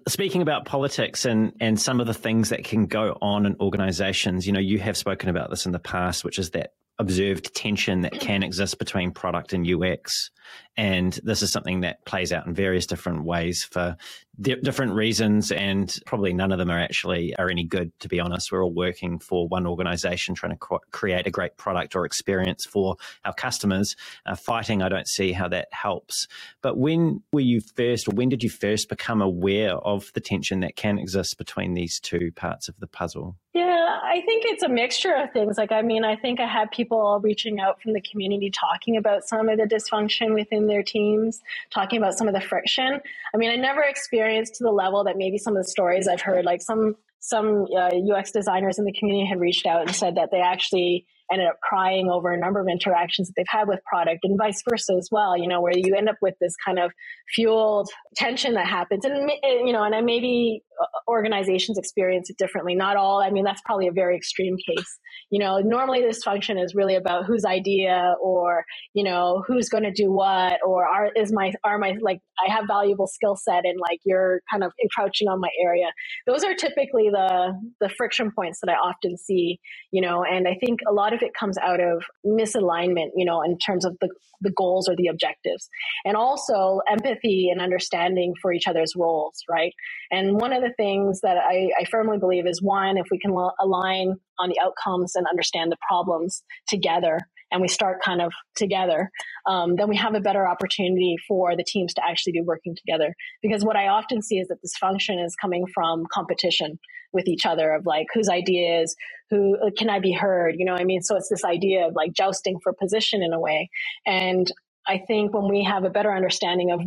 speaking 0.09 0.43
about 0.43 0.65
politics 0.65 1.25
and 1.25 1.53
and 1.61 1.79
some 1.81 2.01
of 2.01 2.07
the 2.07 2.15
things 2.15 2.49
that 2.51 2.65
can 2.65 2.87
go 2.87 3.19
on 3.21 3.47
in 3.47 3.57
organizations, 3.61 4.47
you 4.47 4.53
know, 4.53 4.61
you 4.61 4.79
have 4.79 4.97
spoken 4.97 5.29
about 5.29 5.51
this 5.51 5.67
in 5.67 5.73
the 5.73 5.79
past, 5.79 6.25
which 6.25 6.39
is 6.39 6.51
that 6.51 6.71
observed 6.99 7.55
tension 7.55 8.03
that 8.03 8.21
can 8.21 8.43
exist 8.43 8.79
between 8.79 9.11
product 9.11 9.53
and 9.53 9.67
UX. 9.67 10.31
And 10.77 11.19
this 11.25 11.43
is 11.43 11.51
something 11.51 11.81
that 11.81 12.05
plays 12.05 12.33
out 12.33 12.47
in 12.47 12.55
various 12.55 12.87
different 12.87 13.25
ways 13.25 13.65
for 13.65 13.97
di- 14.41 14.57
different 14.57 14.93
reasons. 14.93 15.51
And 15.51 15.95
probably 16.07 16.33
none 16.33 16.53
of 16.53 16.59
them 16.59 16.71
are 16.71 16.79
actually 16.79 17.35
are 17.37 17.51
any 17.51 17.65
good, 17.65 17.93
to 18.01 18.09
be 18.09 18.21
honest. 18.21 18.53
We're 18.53 18.63
all 18.65 18.73
working 18.73 19.19
for 19.19 19.49
one 19.49 19.67
organization 19.67 20.35
trying 20.35 20.53
to 20.53 20.59
cr- 20.59 20.77
create 20.93 21.27
a 21.27 21.31
great 21.31 21.57
product 21.57 21.97
or 21.97 22.05
experience 22.05 22.65
for 22.65 22.97
our 23.25 23.35
customers. 23.35 23.97
Uh, 24.25 24.37
fighting, 24.37 24.83
I 24.83 24.89
don't 24.89 25.09
see 25.09 25.33
how 25.33 25.49
that 25.49 25.69
helps. 25.73 26.29
But 26.63 26.79
when 26.79 27.23
were 27.33 27.41
you 27.41 27.61
first, 27.77 28.09
when 28.09 28.29
did 28.29 28.43
you 28.43 28.51
first 28.51 28.89
become 28.89 29.21
aware 29.21 29.75
of 29.77 30.11
the 30.15 30.21
tension 30.21 30.61
that 30.61 30.77
can 30.77 30.99
exist 30.99 31.39
between 31.39 31.75
these 31.75 31.99
two 32.01 32.33
parts 32.33 32.69
of 32.69 32.79
the 32.79 32.87
puzzle? 32.87 33.37
Yeah, 33.57 34.01
I 34.03 34.21
think 34.27 34.45
it's 34.45 34.63
a 34.63 34.69
mixture 34.69 35.15
of 35.15 35.33
things. 35.33 35.57
Like, 35.57 35.73
I 35.73 35.81
mean, 35.81 36.05
I 36.05 36.15
think 36.15 36.41
I 36.41 36.47
had 36.47 36.71
people 36.71 36.99
all 36.99 37.21
reaching 37.21 37.59
out 37.59 37.81
from 37.81 37.95
the 37.95 38.03
community 38.03 38.51
talking 38.51 38.99
about 38.99 39.27
some 39.27 39.49
of 39.49 39.57
the 39.57 39.65
dysfunction 39.65 40.35
within 40.35 40.67
their 40.67 40.83
teams, 40.83 41.41
talking 41.73 41.97
about 41.97 42.19
some 42.19 42.29
of 42.29 42.35
the 42.35 42.41
friction. 42.43 43.01
I 43.35 43.37
mean, 43.39 43.51
I 43.51 43.57
never 43.57 43.81
experienced 43.81 44.57
to 44.57 44.65
the 44.65 44.71
level 44.71 45.05
that 45.05 45.17
maybe 45.17 45.39
some 45.39 45.57
of 45.57 45.65
the 45.65 45.71
stories 45.71 46.07
I've 46.07 46.21
heard, 46.21 46.45
like 46.45 46.61
some 46.61 46.97
some 47.19 47.65
uh, 47.75 47.93
UX 48.15 48.31
designers 48.31 48.79
in 48.79 48.85
the 48.85 48.93
community 48.93 49.27
had 49.27 49.41
reached 49.41 49.65
out 49.65 49.81
and 49.81 49.97
said 49.97 50.17
that 50.17 50.29
they 50.31 50.43
actually 50.43 51.07
ended 51.33 51.49
up 51.49 51.59
crying 51.61 52.11
over 52.11 52.31
a 52.31 52.39
number 52.39 52.61
of 52.61 52.69
interactions 52.69 53.29
that 53.29 53.35
they've 53.39 53.47
had 53.49 53.67
with 53.67 53.81
product 53.85 54.21
and 54.23 54.37
vice 54.39 54.63
versa 54.69 54.93
as 54.93 55.09
well, 55.11 55.37
you 55.37 55.49
know, 55.49 55.63
where 55.63 55.73
you 55.75 55.95
end 55.97 56.11
up 56.11 56.17
with 56.21 56.35
this 56.43 56.55
kind 56.63 56.79
of 56.79 56.93
fueled 57.35 57.89
tension 58.17 58.53
that 58.55 58.67
happens. 58.67 59.05
And, 59.07 59.31
you 59.43 59.73
know, 59.73 59.83
and 59.83 59.95
i 59.95 60.03
maybe 60.03 60.63
Uh, 60.79 60.87
organizations 61.09 61.79
experience 61.79 62.29
it 62.29 62.37
differently. 62.37 62.75
Not 62.75 62.97
all, 62.97 63.23
I 63.23 63.31
mean, 63.31 63.45
that's 63.45 63.63
probably 63.65 63.87
a 63.87 63.93
very 63.93 64.17
extreme 64.17 64.57
case. 64.57 64.99
You 65.31 65.39
know, 65.39 65.59
normally 65.61 66.03
this 66.03 66.23
function 66.23 66.59
is 66.59 66.75
really 66.75 66.97
about 66.97 67.25
whose 67.25 67.45
idea 67.45 68.15
or, 68.21 68.65
you 68.93 69.05
know, 69.05 69.43
who's 69.47 69.69
going 69.69 69.85
to 69.85 69.93
do 69.93 70.13
what 70.13 70.59
or 70.67 70.85
are, 70.85 71.11
is 71.15 71.33
my, 71.33 71.53
are 71.65 71.79
my, 71.79 71.95
like, 72.03 72.21
I 72.45 72.53
have 72.53 72.65
valuable 72.67 73.07
skill 73.07 73.37
set 73.37 73.65
and 73.65 73.79
like 73.81 74.01
you're 74.05 74.41
kind 74.51 74.65
of 74.65 74.73
encroaching 74.83 75.29
on 75.29 75.41
my 75.41 75.49
area. 75.63 75.87
Those 76.27 76.45
are 76.45 76.55
typically 76.55 77.09
the, 77.11 77.55
the 77.81 77.89
friction 77.89 78.33
points 78.33 78.59
that 78.61 78.71
I 78.71 78.75
often 78.75 79.17
see, 79.17 79.59
you 79.93 80.03
know, 80.03 80.25
and 80.25 80.47
I 80.47 80.57
think 80.63 80.81
a 80.89 80.93
lot 80.93 81.15
of 81.15 81.23
it 81.23 81.33
comes 81.33 81.57
out 81.59 81.81
of 81.81 82.05
misalignment, 82.27 83.11
you 83.15 83.25
know, 83.25 83.43
in 83.43 83.57
terms 83.59 83.85
of 83.85 83.97
the, 84.01 84.11
the 84.43 84.53
goals 84.57 84.89
or 84.89 84.97
the 84.97 85.07
objectives 85.07 85.69
and 86.05 86.17
also 86.17 86.81
empathy 86.91 87.49
and 87.51 87.61
understanding 87.63 88.35
for 88.43 88.53
each 88.53 88.67
other's 88.67 88.93
roles, 88.95 89.43
right? 89.49 89.73
And 90.11 90.35
one 90.35 90.53
of 90.53 90.63
the 90.63 90.66
things 90.77 91.21
that 91.23 91.37
I, 91.37 91.71
I 91.79 91.85
firmly 91.91 92.19
believe 92.19 92.47
is 92.47 92.63
one, 92.63 92.97
if 92.97 93.07
we 93.11 93.19
can 93.19 93.31
align 93.61 94.17
on 94.39 94.49
the 94.49 94.61
outcomes 94.61 95.15
and 95.15 95.27
understand 95.27 95.73
the 95.73 95.77
problems 95.89 96.43
together 96.69 97.21
and 97.53 97.63
we 97.63 97.69
start 97.69 98.03
kind 98.03 98.21
of 98.21 98.33
together, 98.57 99.11
um, 99.49 99.77
then 99.77 99.89
we 99.89 99.97
have 99.97 100.15
a 100.15 100.21
better 100.21 100.49
opportunity 100.49 101.17
for 101.29 101.57
the 101.57 101.65
teams 101.65 101.95
to 101.95 102.03
actually 102.05 102.33
be 102.33 102.43
working 102.43 102.75
together. 102.77 103.15
Because 103.43 103.65
what 103.65 103.77
I 103.77 103.89
often 103.89 104.21
see 104.23 104.39
is 104.39 104.49
that 104.49 104.59
this 104.63 104.77
function 104.79 105.19
is 105.19 105.37
coming 105.41 105.65
from 105.73 106.05
competition 106.13 106.79
with 107.13 107.29
each 107.29 107.47
other 107.47 107.73
of 107.73 107.87
like 107.87 108.07
whose 108.13 108.29
ideas, 108.29 108.95
who 109.31 109.57
uh, 109.65 109.71
can 109.77 109.89
I 109.89 110.01
be 110.01 110.13
heard? 110.13 110.57
You 110.59 110.67
know, 110.67 110.75
I 110.75 110.85
mean, 110.85 111.03
so 111.03 111.17
it's 111.17 111.29
this 111.29 111.45
idea 111.45 111.87
of 111.87 111.95
like 111.95 112.13
jousting 112.13 112.59
for 112.63 112.73
position 112.73 113.23
in 113.23 113.33
a 113.33 113.41
way. 113.41 113.71
And 114.07 114.51
I 114.87 115.01
think 115.07 115.33
when 115.33 115.49
we 115.49 115.65
have 115.65 115.85
a 115.85 115.91
better 115.91 116.13
understanding 116.13 116.71
of 116.73 116.81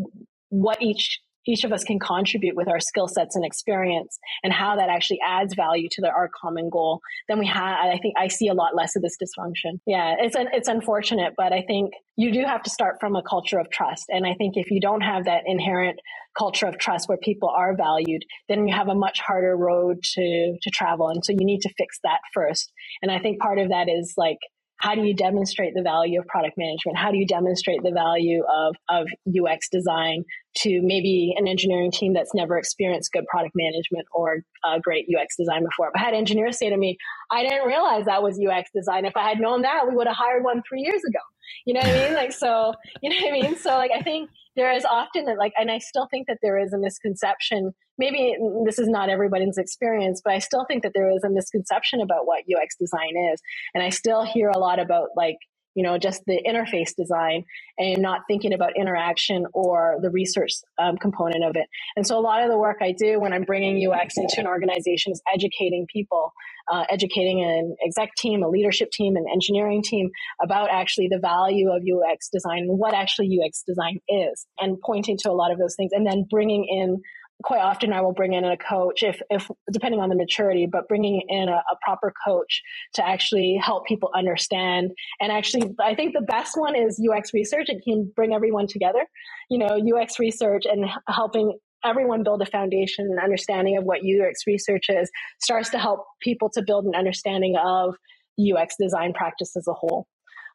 what 0.50 0.82
each 0.82 1.20
each 1.50 1.64
of 1.64 1.72
us 1.72 1.84
can 1.84 2.00
contribute 2.00 2.56
with 2.56 2.68
our 2.68 2.80
skill 2.80 3.08
sets 3.08 3.36
and 3.36 3.44
experience 3.44 4.20
and 4.44 4.54
how 4.54 4.76
that 4.76 4.90
actually 4.90 5.20
adds 5.26 5.56
value 5.56 5.88
to 5.92 6.02
the, 6.02 6.10
our 6.10 6.30
common 6.42 6.70
goal, 6.70 7.02
then 7.28 7.40
we 7.40 7.48
have, 7.48 7.78
I 7.86 7.98
think 8.02 8.14
I 8.18 8.28
see 8.28 8.48
a 8.48 8.54
lot 8.54 8.76
less 8.76 8.96
of 8.96 9.02
this 9.02 9.18
dysfunction. 9.22 9.80
Yeah, 9.86 10.16
it's, 10.20 10.36
an, 10.36 10.48
it's 10.54 10.68
unfortunate, 10.68 11.34
but 11.36 11.52
I 11.52 11.64
think 11.64 11.94
you 12.16 12.32
do 12.32 12.44
have 12.46 12.64
to 12.64 12.70
start 12.70 12.98
from 13.00 13.16
a 13.16 13.24
culture 13.24 13.60
of 13.60 13.70
trust. 13.70 14.06
And 14.10 14.26
I 14.28 14.36
think 14.36 14.58
if 14.58 14.70
you 14.70 14.80
don't 14.80 15.02
have 15.02 15.26
that 15.26 15.44
inherent 15.48 16.00
culture 16.38 16.68
of 16.68 16.78
trust 16.78 17.10
where 17.10 17.18
people 17.18 17.50
are 17.50 17.76
valued, 17.76 18.24
then 18.48 18.68
you 18.68 18.76
have 18.76 18.88
a 18.88 18.96
much 18.96 19.20
harder 19.20 19.58
road 19.58 20.04
to, 20.04 20.58
to 20.62 20.70
travel. 20.70 21.10
And 21.10 21.26
so 21.26 21.32
you 21.32 21.46
need 21.46 21.62
to 21.62 21.74
fix 21.78 22.00
that 22.04 22.20
first. 22.34 22.72
And 23.02 23.12
I 23.12 23.20
think 23.20 23.40
part 23.40 23.58
of 23.60 23.70
that 23.70 23.88
is 23.90 24.14
like, 24.18 24.38
how 24.80 24.96
do 24.96 25.02
you 25.02 25.14
demonstrate 25.14 25.74
the 25.76 25.82
value 25.82 26.20
of 26.20 26.28
product 26.28 26.58
management? 26.58 26.98
How 26.98 27.12
do 27.12 27.18
you 27.18 27.28
demonstrate 27.28 27.84
the 27.84 27.92
value 27.92 28.44
of, 28.44 28.76
of 28.90 29.08
UX 29.28 29.68
design 29.70 30.24
to 30.60 30.82
maybe 30.82 31.34
an 31.38 31.48
engineering 31.48 31.92
team 31.92 32.14
that's 32.14 32.34
never 32.34 32.58
experienced 32.58 33.12
good 33.12 33.26
product 33.28 33.54
management 33.56 34.08
or 34.14 34.38
uh, 34.64 34.80
great 34.82 35.06
UX 35.14 35.36
design 35.38 35.64
before? 35.64 35.92
I 35.96 36.00
had 36.00 36.14
engineers 36.14 36.58
say 36.58 36.70
to 36.70 36.78
me, 36.78 36.98
I 37.30 37.44
didn't 37.44 37.68
realize 37.68 38.06
that 38.06 38.24
was 38.24 38.40
UX 38.40 38.70
design. 38.74 39.06
If 39.06 39.18
I 39.18 39.28
had 39.28 39.40
known 39.40 39.64
that, 39.64 39.88
we 39.88 39.96
would 39.96 40.08
have 40.08 40.16
hired 40.16 40.44
one 40.44 40.64
three 40.68 40.82
years 40.82 41.02
ago. 41.08 41.20
You 41.66 41.74
know 41.74 41.82
what 41.82 41.90
I 41.90 42.06
mean? 42.06 42.14
Like, 42.14 42.32
so, 42.32 42.74
you 43.02 43.10
know 43.10 43.16
what 43.20 43.28
I 43.28 43.42
mean? 43.42 43.58
So, 43.58 43.72
like, 43.72 43.92
I 43.94 44.02
think 44.02 44.30
there 44.56 44.72
is 44.72 44.86
often 44.86 45.26
like, 45.38 45.54
and 45.58 45.70
I 45.70 45.80
still 45.80 46.08
think 46.10 46.28
that 46.28 46.38
there 46.42 46.58
is 46.58 46.74
a 46.74 46.78
misconception. 46.78 47.74
Maybe 48.00 48.36
this 48.66 48.80
is 48.80 48.88
not 48.88 49.10
everybody's 49.10 49.58
experience, 49.58 50.22
but 50.24 50.34
I 50.34 50.40
still 50.40 50.66
think 50.66 50.84
that 50.84 50.94
there 50.96 51.12
is 51.12 51.24
a 51.24 51.30
misconception 51.30 52.00
about 52.00 52.26
what 52.26 52.44
UX 52.44 52.78
design 52.78 53.14
is. 53.34 53.42
And 53.76 53.84
I 53.84 53.90
still 53.90 54.24
hear 54.24 54.50
a 54.50 54.58
lot 54.58 54.80
about 54.80 55.10
like, 55.18 55.36
you 55.76 55.84
know, 55.84 55.98
just 55.98 56.24
the 56.26 56.42
interface 56.48 56.96
design 56.96 57.44
and 57.78 58.02
not 58.02 58.22
thinking 58.28 58.54
about 58.54 58.76
interaction 58.76 59.46
or 59.54 59.98
the 60.02 60.10
research 60.10 60.54
um, 60.78 60.98
component 60.98 61.44
of 61.44 61.56
it. 61.56 61.68
And 61.96 62.08
so 62.08 62.18
a 62.18 62.22
lot 62.22 62.42
of 62.42 62.50
the 62.50 62.58
work 62.58 62.78
I 62.82 62.94
do 62.98 63.20
when 63.20 63.34
I'm 63.34 63.44
bringing 63.44 63.86
UX 63.86 64.18
into 64.18 64.40
an 64.40 64.48
organization 64.48 65.12
is 65.12 65.22
educating 65.32 65.86
people, 65.92 66.34
uh, 66.72 66.86
educating 66.90 67.44
an 67.44 67.76
exec 67.86 68.16
team, 68.16 68.44
a 68.44 68.50
leadership 68.50 68.92
team, 68.92 69.16
an 69.16 69.26
engineering 69.32 69.84
team 69.84 70.10
about 70.42 70.70
actually 70.72 71.08
the 71.08 71.20
value 71.20 71.70
of 71.70 71.84
UX 71.84 72.30
design 72.30 72.60
and 72.70 72.80
what 72.80 72.94
actually 72.94 73.40
UX 73.42 73.64
design 73.68 74.00
is 74.08 74.48
and 74.60 74.78
pointing 74.86 75.18
to 75.20 75.30
a 75.30 75.34
lot 75.34 75.52
of 75.52 75.60
those 75.60 75.76
things 75.76 75.92
and 75.94 76.06
then 76.06 76.26
bringing 76.30 76.66
in 76.66 77.02
quite 77.44 77.62
often 77.62 77.94
I 77.94 78.02
will 78.02 78.14
bring 78.14 78.34
in 78.34 78.44
a 78.44 78.58
coach 78.58 79.02
if, 79.02 79.22
if 79.30 79.50
depending 79.72 80.02
on 80.02 80.10
the 80.10 80.16
maturity, 80.16 80.68
but 80.70 80.88
bringing 80.88 81.22
in 81.30 81.48
a, 81.48 81.54
a, 81.54 81.78
proper 81.82 82.14
coach 82.26 82.62
to 82.96 83.08
actually 83.08 83.60
help 83.64 83.86
people 83.86 84.10
understand. 84.14 84.92
And 85.22 85.32
actually, 85.32 85.74
I 85.80 85.96
think 85.96 86.14
the 86.14 86.22
best 86.22 86.58
one 86.58 86.76
is 86.76 87.02
UX 87.02 87.34
research. 87.34 87.70
It 87.70 87.82
can 87.84 88.12
bring 88.16 88.34
everyone 88.34 88.68
together, 88.68 89.06
you 89.50 89.58
know, 89.58 89.80
UX 89.80 90.20
research 90.20 90.64
and 90.66 90.86
helping 91.08 91.58
everyone 91.84 92.24
build 92.24 92.42
a 92.42 92.46
foundation 92.46 93.06
and 93.06 93.20
understanding 93.20 93.78
of 93.78 93.86
what 93.86 94.00
UX 94.00 94.42
research 94.46 94.88
is 94.90 95.10
starts 95.42 95.70
to 95.70 95.80
help 95.80 96.04
people 96.22 96.50
to 96.50 96.62
build 96.62 96.86
an 96.86 96.96
understanding 96.96 97.56
of 97.64 97.96
UX 98.40 98.76
design 98.80 99.14
practice 99.14 99.56
as 99.56 99.68
a 99.68 99.74
whole. 99.74 100.08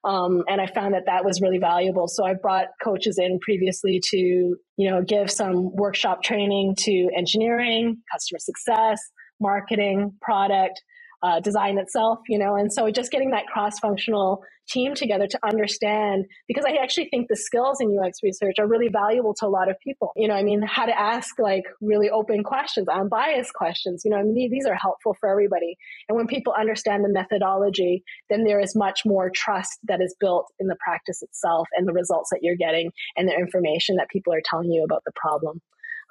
Um, 0.04 0.44
and 0.48 0.60
I 0.60 0.66
found 0.66 0.94
that 0.94 1.06
that 1.06 1.24
was 1.24 1.40
really 1.40 1.58
valuable. 1.58 2.08
So 2.08 2.24
I 2.24 2.34
brought 2.34 2.66
coaches 2.82 3.18
in 3.18 3.38
previously 3.40 4.00
to, 4.10 4.16
you 4.18 4.90
know, 4.90 5.02
give 5.02 5.30
some 5.30 5.74
workshop 5.74 6.22
training 6.22 6.76
to 6.80 7.10
engineering, 7.16 7.98
customer 8.12 8.38
success, 8.38 9.00
marketing, 9.40 10.12
product, 10.20 10.80
uh, 11.24 11.40
design 11.40 11.78
itself, 11.78 12.18
you 12.28 12.38
know, 12.38 12.54
and 12.54 12.70
so 12.70 12.90
just 12.90 13.10
getting 13.10 13.30
that 13.30 13.46
cross 13.46 13.78
functional 13.78 14.42
team 14.68 14.94
together 14.94 15.26
to 15.26 15.38
understand, 15.46 16.26
because 16.48 16.64
I 16.66 16.76
actually 16.82 17.08
think 17.08 17.28
the 17.28 17.36
skills 17.36 17.80
in 17.80 17.98
UX 17.98 18.18
research 18.22 18.56
are 18.58 18.66
really 18.66 18.88
valuable 18.88 19.34
to 19.34 19.46
a 19.46 19.48
lot 19.48 19.70
of 19.70 19.78
people. 19.80 20.12
You 20.16 20.28
know, 20.28 20.34
I 20.34 20.42
mean, 20.42 20.62
how 20.62 20.84
to 20.84 20.98
ask 20.98 21.38
like 21.38 21.64
really 21.80 22.10
open 22.10 22.44
questions, 22.44 22.88
unbiased 22.88 23.54
questions, 23.54 24.02
you 24.04 24.10
know, 24.10 24.18
I 24.18 24.22
mean, 24.22 24.50
these 24.50 24.66
are 24.66 24.74
helpful 24.74 25.16
for 25.18 25.30
everybody. 25.30 25.76
And 26.08 26.16
when 26.16 26.26
people 26.26 26.54
understand 26.58 27.04
the 27.04 27.12
methodology, 27.12 28.04
then 28.28 28.44
there 28.44 28.60
is 28.60 28.76
much 28.76 29.00
more 29.06 29.30
trust 29.34 29.78
that 29.84 30.02
is 30.02 30.14
built 30.20 30.46
in 30.58 30.66
the 30.66 30.76
practice 30.84 31.22
itself 31.22 31.68
and 31.76 31.88
the 31.88 31.92
results 31.92 32.30
that 32.30 32.40
you're 32.42 32.56
getting 32.56 32.90
and 33.16 33.28
the 33.28 33.34
information 33.34 33.96
that 33.96 34.10
people 34.10 34.32
are 34.34 34.42
telling 34.44 34.70
you 34.70 34.84
about 34.84 35.02
the 35.06 35.12
problem. 35.16 35.60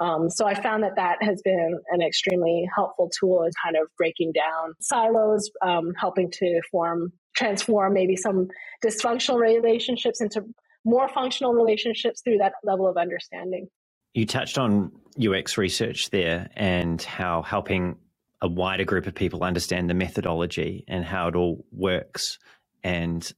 Um, 0.03 0.29
so 0.29 0.45
I 0.45 0.53
found 0.53 0.83
that 0.83 0.97
that 0.97 1.23
has 1.23 1.41
been 1.41 1.79
an 1.89 2.01
extremely 2.01 2.67
helpful 2.75 3.09
tool 3.17 3.43
in 3.43 3.51
kind 3.63 3.77
of 3.77 3.87
breaking 3.97 4.33
down 4.33 4.73
silos, 4.81 5.49
um, 5.65 5.93
helping 5.97 6.29
to 6.31 6.61
form, 6.69 7.13
transform 7.37 7.93
maybe 7.93 8.17
some 8.17 8.49
dysfunctional 8.83 9.39
relationships 9.39 10.19
into 10.19 10.43
more 10.83 11.07
functional 11.07 11.53
relationships 11.53 12.21
through 12.21 12.39
that 12.39 12.51
level 12.65 12.85
of 12.85 12.97
understanding. 12.97 13.69
You 14.13 14.25
touched 14.25 14.57
on 14.57 14.91
UX 15.17 15.57
research 15.57 16.09
there 16.09 16.49
and 16.53 17.01
how 17.01 17.41
helping 17.41 17.95
a 18.41 18.47
wider 18.49 18.83
group 18.83 19.07
of 19.07 19.15
people 19.15 19.41
understand 19.41 19.89
the 19.89 19.93
methodology 19.93 20.83
and 20.89 21.05
how 21.05 21.29
it 21.29 21.35
all 21.37 21.65
works 21.71 22.39
and 22.83 23.31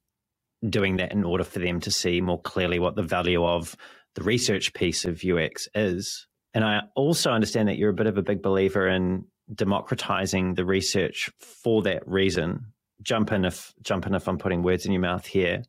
doing 0.68 0.98
that 0.98 1.12
in 1.12 1.24
order 1.24 1.44
for 1.44 1.60
them 1.60 1.80
to 1.82 1.92
see 1.92 2.22
more 2.22 2.42
clearly 2.42 2.80
what 2.80 2.96
the 2.96 3.04
value 3.04 3.46
of 3.46 3.76
the 4.16 4.24
research 4.24 4.74
piece 4.74 5.06
of 5.06 5.24
UX 5.24 5.68
is. 5.76 6.26
And 6.56 6.64
I 6.64 6.84
also 6.96 7.32
understand 7.32 7.68
that 7.68 7.78
you're 7.78 7.90
a 7.90 7.94
bit 7.94 8.08
of 8.08 8.18
a 8.18 8.24
big 8.24 8.42
believer 8.42 8.88
in 8.88 9.26
democratizing 9.54 10.56
the 10.56 10.66
research 10.66 11.30
for 11.40 11.84
that 11.84 12.08
reason. 12.08 12.68
Jump 13.04 13.34
in 13.34 13.44
if 13.44 13.74
jump 13.82 14.08
in 14.08 14.16
if 14.16 14.28
I'm 14.28 14.38
putting 14.38 14.64
words 14.64 14.86
in 14.86 14.94
your 14.94 15.02
mouth 15.02 15.26
here. 15.26 15.56
And 15.56 15.66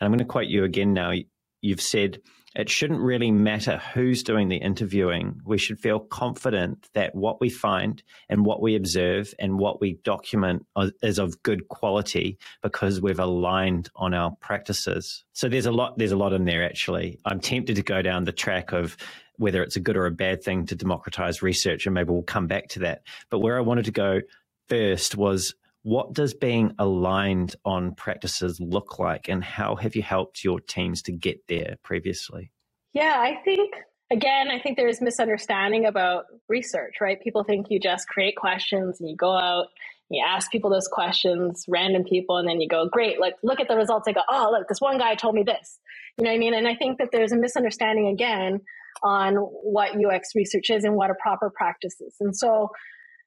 I'm 0.00 0.10
going 0.10 0.20
to 0.20 0.24
quote 0.24 0.46
you 0.46 0.62
again 0.62 0.94
now. 0.94 1.12
You've 1.60 1.82
said 1.82 2.20
it 2.54 2.68
shouldn't 2.68 3.00
really 3.00 3.30
matter 3.30 3.80
who's 3.92 4.22
doing 4.22 4.48
the 4.48 4.56
interviewing. 4.56 5.40
We 5.44 5.58
should 5.58 5.78
feel 5.78 6.00
confident 6.00 6.88
that 6.94 7.14
what 7.14 7.40
we 7.40 7.48
find 7.48 8.02
and 8.28 8.44
what 8.44 8.60
we 8.60 8.74
observe 8.74 9.32
and 9.38 9.58
what 9.58 9.80
we 9.80 9.98
document 10.02 10.66
is 11.02 11.18
of 11.18 11.42
good 11.42 11.68
quality 11.68 12.38
because 12.62 13.00
we've 13.00 13.20
aligned 13.20 13.88
on 13.94 14.14
our 14.14 14.32
practices. 14.40 15.24
So 15.32 15.48
there's 15.48 15.66
a 15.66 15.72
lot 15.72 15.98
there's 15.98 16.12
a 16.12 16.16
lot 16.16 16.32
in 16.32 16.44
there 16.44 16.64
actually. 16.64 17.18
I'm 17.24 17.40
tempted 17.40 17.76
to 17.76 17.82
go 17.82 18.02
down 18.02 18.24
the 18.24 18.32
track 18.32 18.72
of 18.72 18.96
whether 19.40 19.62
it's 19.62 19.76
a 19.76 19.80
good 19.80 19.96
or 19.96 20.04
a 20.04 20.10
bad 20.10 20.44
thing 20.44 20.66
to 20.66 20.76
democratize 20.76 21.40
research, 21.40 21.86
and 21.86 21.94
maybe 21.94 22.10
we'll 22.10 22.22
come 22.22 22.46
back 22.46 22.68
to 22.68 22.80
that. 22.80 23.02
But 23.30 23.38
where 23.38 23.56
I 23.56 23.62
wanted 23.62 23.86
to 23.86 23.90
go 23.90 24.20
first 24.68 25.16
was 25.16 25.54
what 25.82 26.12
does 26.12 26.34
being 26.34 26.74
aligned 26.78 27.56
on 27.64 27.94
practices 27.94 28.60
look 28.60 28.98
like, 28.98 29.28
and 29.28 29.42
how 29.42 29.76
have 29.76 29.96
you 29.96 30.02
helped 30.02 30.44
your 30.44 30.60
teams 30.60 31.00
to 31.02 31.12
get 31.12 31.40
there 31.48 31.76
previously? 31.82 32.52
Yeah, 32.92 33.16
I 33.16 33.42
think 33.42 33.74
again, 34.10 34.50
I 34.50 34.60
think 34.60 34.76
there's 34.76 35.00
misunderstanding 35.00 35.86
about 35.86 36.26
research, 36.48 36.96
right? 37.00 37.18
People 37.22 37.42
think 37.42 37.68
you 37.70 37.80
just 37.80 38.08
create 38.08 38.36
questions 38.36 39.00
and 39.00 39.08
you 39.08 39.16
go 39.16 39.32
out, 39.38 39.68
you 40.10 40.24
ask 40.26 40.50
people 40.50 40.70
those 40.70 40.88
questions, 40.88 41.64
random 41.68 42.04
people, 42.04 42.36
and 42.36 42.48
then 42.48 42.60
you 42.60 42.68
go, 42.68 42.88
great, 42.90 43.20
like 43.20 43.34
look 43.42 43.60
at 43.60 43.68
the 43.68 43.76
results. 43.76 44.08
I 44.08 44.12
go, 44.12 44.22
oh, 44.28 44.48
look, 44.50 44.68
this 44.68 44.80
one 44.80 44.98
guy 44.98 45.14
told 45.14 45.34
me 45.34 45.44
this. 45.44 45.78
You 46.18 46.24
know 46.24 46.30
what 46.30 46.34
I 46.34 46.38
mean? 46.38 46.54
And 46.54 46.66
I 46.66 46.74
think 46.74 46.98
that 46.98 47.08
there's 47.12 47.32
a 47.32 47.36
misunderstanding 47.36 48.08
again 48.08 48.60
on 49.02 49.36
what 49.36 49.92
UX 49.92 50.34
research 50.34 50.70
is 50.70 50.84
and 50.84 50.94
what 50.94 51.10
a 51.10 51.14
proper 51.14 51.48
practice 51.48 52.00
is. 52.00 52.16
And 52.20 52.36
so, 52.36 52.70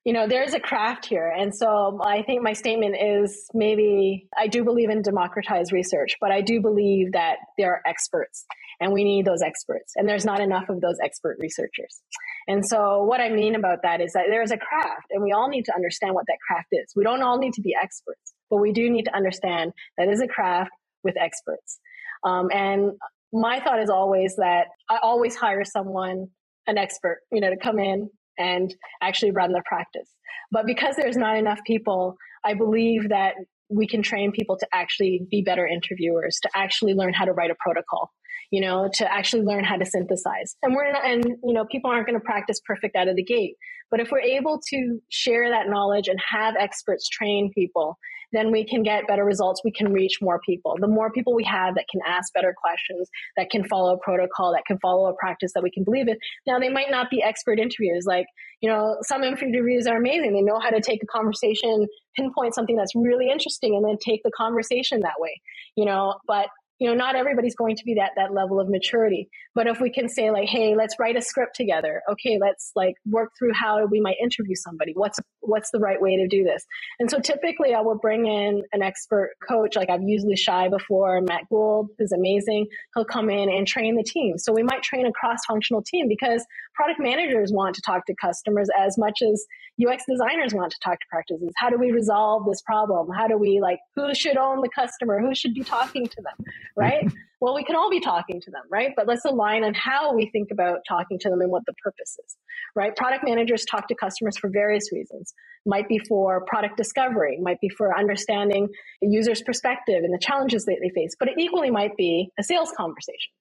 you 0.03 0.11
know, 0.11 0.27
there's 0.27 0.53
a 0.53 0.59
craft 0.59 1.05
here. 1.05 1.33
And 1.35 1.55
so 1.55 2.01
I 2.03 2.21
think 2.23 2.43
my 2.43 2.51
statement 2.51 2.95
is 3.01 3.49
maybe 3.53 4.27
I 4.37 4.47
do 4.47 4.65
believe 4.65 4.89
in 4.89 5.01
democratized 5.01 5.71
research, 5.71 6.17
but 6.19 6.31
I 6.31 6.41
do 6.41 6.59
believe 6.59 7.13
that 7.13 7.37
there 7.57 7.71
are 7.71 7.81
experts 7.85 8.45
and 8.79 8.91
we 8.91 9.03
need 9.03 9.25
those 9.25 9.41
experts. 9.41 9.93
And 9.95 10.07
there's 10.07 10.25
not 10.25 10.39
enough 10.39 10.69
of 10.69 10.81
those 10.81 10.97
expert 11.03 11.37
researchers. 11.39 12.01
And 12.47 12.65
so 12.65 13.03
what 13.03 13.21
I 13.21 13.29
mean 13.29 13.55
about 13.55 13.79
that 13.83 14.01
is 14.01 14.13
that 14.13 14.25
there 14.29 14.41
is 14.41 14.51
a 14.51 14.57
craft 14.57 15.07
and 15.11 15.23
we 15.23 15.31
all 15.31 15.49
need 15.49 15.65
to 15.65 15.75
understand 15.75 16.13
what 16.13 16.25
that 16.27 16.37
craft 16.47 16.67
is. 16.71 16.91
We 16.95 17.03
don't 17.03 17.21
all 17.21 17.37
need 17.37 17.53
to 17.53 17.61
be 17.61 17.75
experts, 17.81 18.33
but 18.49 18.57
we 18.57 18.71
do 18.71 18.89
need 18.89 19.05
to 19.05 19.15
understand 19.15 19.71
that 19.97 20.09
is 20.09 20.21
a 20.21 20.27
craft 20.27 20.71
with 21.03 21.15
experts. 21.17 21.79
Um, 22.23 22.49
and 22.53 22.91
my 23.31 23.59
thought 23.59 23.81
is 23.81 23.89
always 23.89 24.35
that 24.37 24.67
I 24.89 24.99
always 25.01 25.35
hire 25.35 25.63
someone, 25.65 26.27
an 26.67 26.77
expert, 26.77 27.19
you 27.31 27.41
know, 27.41 27.49
to 27.49 27.57
come 27.57 27.79
in 27.79 28.09
and 28.37 28.73
actually 29.01 29.31
run 29.31 29.51
the 29.51 29.61
practice. 29.65 30.09
But 30.51 30.65
because 30.65 30.95
there's 30.95 31.17
not 31.17 31.37
enough 31.37 31.59
people, 31.65 32.15
I 32.43 32.53
believe 32.53 33.09
that 33.09 33.35
we 33.69 33.87
can 33.87 34.01
train 34.03 34.31
people 34.31 34.57
to 34.57 34.67
actually 34.73 35.25
be 35.29 35.41
better 35.41 35.65
interviewers, 35.65 36.37
to 36.43 36.49
actually 36.55 36.93
learn 36.93 37.13
how 37.13 37.25
to 37.25 37.33
write 37.33 37.51
a 37.51 37.55
protocol, 37.59 38.11
you 38.53 38.61
know, 38.61 38.87
to 38.93 39.11
actually 39.11 39.41
learn 39.41 39.63
how 39.63 39.75
to 39.75 39.83
synthesize. 39.83 40.55
And 40.61 40.75
we're 40.75 40.91
not, 40.91 41.03
and 41.03 41.25
you 41.43 41.53
know, 41.55 41.65
people 41.65 41.89
aren't 41.89 42.05
going 42.05 42.19
to 42.19 42.23
practice 42.23 42.61
perfect 42.63 42.95
out 42.95 43.07
of 43.07 43.15
the 43.15 43.23
gate. 43.23 43.55
But 43.89 43.99
if 43.99 44.11
we're 44.11 44.21
able 44.21 44.61
to 44.69 44.99
share 45.09 45.49
that 45.49 45.69
knowledge 45.69 46.07
and 46.07 46.19
have 46.31 46.53
experts 46.59 47.09
train 47.09 47.51
people, 47.51 47.97
then 48.31 48.51
we 48.51 48.63
can 48.63 48.83
get 48.83 49.07
better 49.07 49.25
results. 49.25 49.61
We 49.65 49.71
can 49.71 49.91
reach 49.91 50.19
more 50.21 50.39
people. 50.45 50.75
The 50.79 50.87
more 50.87 51.11
people 51.11 51.33
we 51.33 51.43
have 51.45 51.73
that 51.73 51.85
can 51.91 52.01
ask 52.05 52.31
better 52.31 52.53
questions, 52.55 53.09
that 53.37 53.49
can 53.49 53.67
follow 53.67 53.95
a 53.95 53.97
protocol, 53.97 54.53
that 54.53 54.65
can 54.67 54.77
follow 54.77 55.09
a 55.09 55.15
practice 55.15 55.51
that 55.55 55.63
we 55.63 55.71
can 55.71 55.83
believe 55.83 56.07
in. 56.07 56.17
Now, 56.45 56.59
they 56.59 56.69
might 56.69 56.91
not 56.91 57.09
be 57.09 57.23
expert 57.23 57.57
interviews. 57.57 58.05
Like, 58.07 58.27
you 58.61 58.69
know, 58.69 58.97
some 59.01 59.23
interviews 59.23 59.87
are 59.87 59.97
amazing. 59.97 60.33
They 60.33 60.41
know 60.41 60.59
how 60.59 60.69
to 60.69 60.79
take 60.79 61.01
a 61.01 61.07
conversation, 61.07 61.87
pinpoint 62.15 62.53
something 62.53 62.75
that's 62.75 62.93
really 62.93 63.31
interesting, 63.31 63.75
and 63.75 63.83
then 63.83 63.97
take 63.97 64.21
the 64.23 64.31
conversation 64.37 64.99
that 65.01 65.19
way, 65.19 65.41
you 65.75 65.85
know, 65.85 66.15
but 66.27 66.49
you 66.83 66.89
know 66.89 66.95
not 66.95 67.15
everybody's 67.15 67.55
going 67.55 67.77
to 67.77 67.83
be 67.85 67.93
that 67.93 68.11
that 68.17 68.33
level 68.33 68.59
of 68.59 68.67
maturity. 68.67 69.29
But 69.55 69.67
if 69.67 69.79
we 69.79 69.89
can 69.89 70.09
say 70.09 70.31
like 70.31 70.49
hey 70.49 70.75
let's 70.75 70.97
write 70.99 71.15
a 71.15 71.21
script 71.21 71.55
together. 71.55 72.01
Okay 72.11 72.37
let's 72.41 72.73
like 72.75 72.95
work 73.05 73.31
through 73.39 73.53
how 73.53 73.85
we 73.85 74.01
might 74.01 74.17
interview 74.21 74.53
somebody. 74.55 74.91
What's 74.93 75.17
what's 75.39 75.71
the 75.71 75.79
right 75.79 76.01
way 76.01 76.17
to 76.17 76.27
do 76.27 76.43
this? 76.43 76.65
And 76.99 77.09
so 77.09 77.19
typically 77.19 77.73
i 77.73 77.79
will 77.79 77.97
bring 77.97 78.25
in 78.25 78.63
an 78.73 78.81
expert 78.81 79.31
coach. 79.47 79.77
Like 79.77 79.89
i've 79.89 80.03
used 80.03 80.27
Lushai 80.27 80.69
before. 80.69 81.21
Matt 81.21 81.43
gould 81.49 81.87
who's 81.97 82.11
amazing. 82.11 82.67
He'll 82.95 83.05
come 83.05 83.29
in 83.29 83.49
and 83.49 83.65
train 83.65 83.95
the 83.95 84.03
team. 84.03 84.37
So 84.37 84.51
we 84.51 84.61
might 84.61 84.83
train 84.83 85.05
a 85.05 85.11
cross-functional 85.13 85.83
team 85.83 86.09
because 86.09 86.45
product 86.75 86.99
managers 86.99 87.53
want 87.53 87.75
to 87.75 87.81
talk 87.81 88.05
to 88.07 88.15
customers 88.19 88.67
as 88.77 88.97
much 88.97 89.21
as 89.21 89.45
ux 89.87 90.03
designers 90.07 90.53
want 90.53 90.71
to 90.71 90.77
talk 90.83 90.99
to 90.99 91.05
practices. 91.09 91.53
How 91.57 91.69
do 91.69 91.77
we 91.77 91.93
resolve 91.93 92.43
this 92.45 92.61
problem? 92.61 93.07
How 93.15 93.29
do 93.29 93.37
we 93.37 93.61
like 93.61 93.79
who 93.95 94.13
should 94.13 94.35
own 94.35 94.59
the 94.59 94.69
customer? 94.75 95.21
Who 95.21 95.33
should 95.33 95.53
be 95.53 95.63
talking 95.63 96.07
to 96.07 96.21
them 96.21 96.45
right? 96.75 97.05
well, 97.41 97.55
we 97.55 97.63
can 97.63 97.75
all 97.75 97.89
be 97.89 97.99
talking 97.99 98.41
to 98.41 98.51
them, 98.51 98.63
right? 98.69 98.91
But 98.95 99.07
let's 99.07 99.25
align 99.25 99.63
on 99.63 99.73
how 99.73 100.13
we 100.13 100.29
think 100.31 100.49
about 100.51 100.79
talking 100.87 101.19
to 101.19 101.29
them 101.29 101.41
and 101.41 101.51
what 101.51 101.63
the 101.65 101.73
purpose 101.83 102.17
is, 102.25 102.35
right? 102.75 102.95
Product 102.95 103.23
managers 103.25 103.65
talk 103.65 103.87
to 103.89 103.95
customers 103.95 104.37
for 104.37 104.49
various 104.49 104.91
reasons. 104.91 105.33
Might 105.65 105.87
be 105.87 105.99
for 105.99 106.45
product 106.45 106.77
discovery, 106.77 107.39
might 107.41 107.59
be 107.61 107.69
for 107.69 107.97
understanding 107.97 108.67
the 109.01 109.07
user's 109.09 109.41
perspective 109.41 110.03
and 110.03 110.13
the 110.13 110.19
challenges 110.19 110.65
that 110.65 110.77
they 110.81 110.89
face, 110.89 111.15
but 111.19 111.27
it 111.29 111.35
equally 111.37 111.71
might 111.71 111.95
be 111.97 112.29
a 112.39 112.43
sales 112.43 112.71
conversation. 112.75 113.33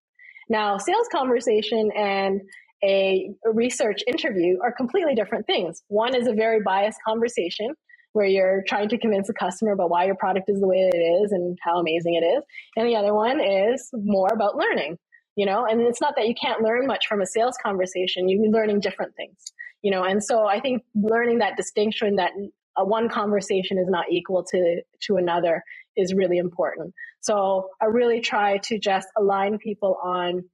Now, 0.49 0.79
sales 0.79 1.09
conversation 1.13 1.91
and 1.97 2.41
a 2.85 3.31
research 3.45 4.03
interview 4.07 4.59
are 4.63 4.73
completely 4.73 5.15
different 5.15 5.47
things. 5.47 5.83
One 5.89 6.15
is 6.15 6.27
a 6.27 6.33
very 6.33 6.61
biased 6.65 6.99
conversation 7.07 7.75
where 8.13 8.27
you're 8.27 8.63
trying 8.67 8.89
to 8.91 8.99
convince 8.99 9.29
a 9.29 9.33
customer 9.33 9.73
about 9.73 9.91
why 9.91 10.05
your 10.05 10.15
product 10.15 10.49
is 10.49 10.61
the 10.61 10.67
way 10.67 10.91
it 10.93 10.97
is 10.97 11.33
and 11.33 11.59
how 11.63 11.79
amazing 11.79 12.15
it 12.15 12.25
is. 12.25 12.45
And 12.77 12.87
the 12.87 12.97
other 12.97 13.15
one 13.15 13.41
is 13.41 13.89
more 13.93 14.29
about 14.33 14.57
learning, 14.57 14.99
you 15.37 15.47
know, 15.47 15.65
and 15.65 15.81
it's 15.81 16.01
not 16.01 16.15
that 16.17 16.29
you 16.29 16.35
can't 16.35 16.63
learn 16.63 16.87
much 16.87 17.07
from 17.07 17.21
a 17.23 17.27
sales 17.27 17.57
conversation, 17.63 18.29
you're 18.29 18.51
learning 18.51 18.81
different 18.81 19.15
things, 19.17 19.53
you 19.83 19.91
know, 19.91 20.05
and 20.05 20.23
so 20.23 20.47
I 20.47 20.61
think 20.61 20.83
learning 20.95 21.39
that 21.39 21.57
distinction 21.57 22.17
that 22.17 22.33
one 22.77 23.09
conversation 23.09 23.79
is 23.79 23.89
not 23.89 24.07
equal 24.11 24.45
to, 24.45 24.83
to 25.03 25.17
another 25.17 25.63
is 25.97 26.15
really 26.15 26.39
important. 26.39 26.95
So 27.21 27.69
I 27.81 27.87
really 27.87 28.21
try 28.21 28.59
to 28.65 28.79
just 28.79 29.07
align 29.17 29.59
people 29.59 29.99
on, 30.03 30.45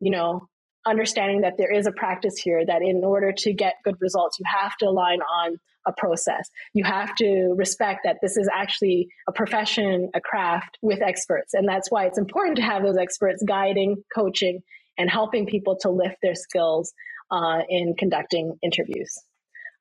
you 0.00 0.10
know, 0.10 0.48
understanding 0.86 1.42
that 1.42 1.54
there 1.56 1.72
is 1.72 1.86
a 1.86 1.92
practice 1.92 2.36
here 2.36 2.64
that 2.64 2.82
in 2.82 3.02
order 3.04 3.32
to 3.32 3.52
get 3.52 3.74
good 3.84 3.96
results, 4.00 4.38
you 4.38 4.44
have 4.60 4.76
to 4.78 4.86
align 4.86 5.20
on 5.20 5.58
a 5.86 5.92
process. 5.92 6.48
You 6.72 6.84
have 6.84 7.14
to 7.16 7.54
respect 7.56 8.00
that 8.04 8.16
this 8.22 8.36
is 8.36 8.48
actually 8.52 9.08
a 9.28 9.32
profession, 9.32 10.10
a 10.14 10.20
craft 10.20 10.78
with 10.82 11.02
experts. 11.02 11.54
And 11.54 11.68
that's 11.68 11.90
why 11.90 12.06
it's 12.06 12.18
important 12.18 12.56
to 12.56 12.62
have 12.62 12.82
those 12.82 12.96
experts 12.96 13.42
guiding, 13.46 14.02
coaching, 14.14 14.60
and 14.98 15.10
helping 15.10 15.46
people 15.46 15.76
to 15.80 15.90
lift 15.90 16.16
their 16.22 16.34
skills 16.34 16.92
uh, 17.30 17.60
in 17.68 17.94
conducting 17.98 18.56
interviews. 18.62 19.12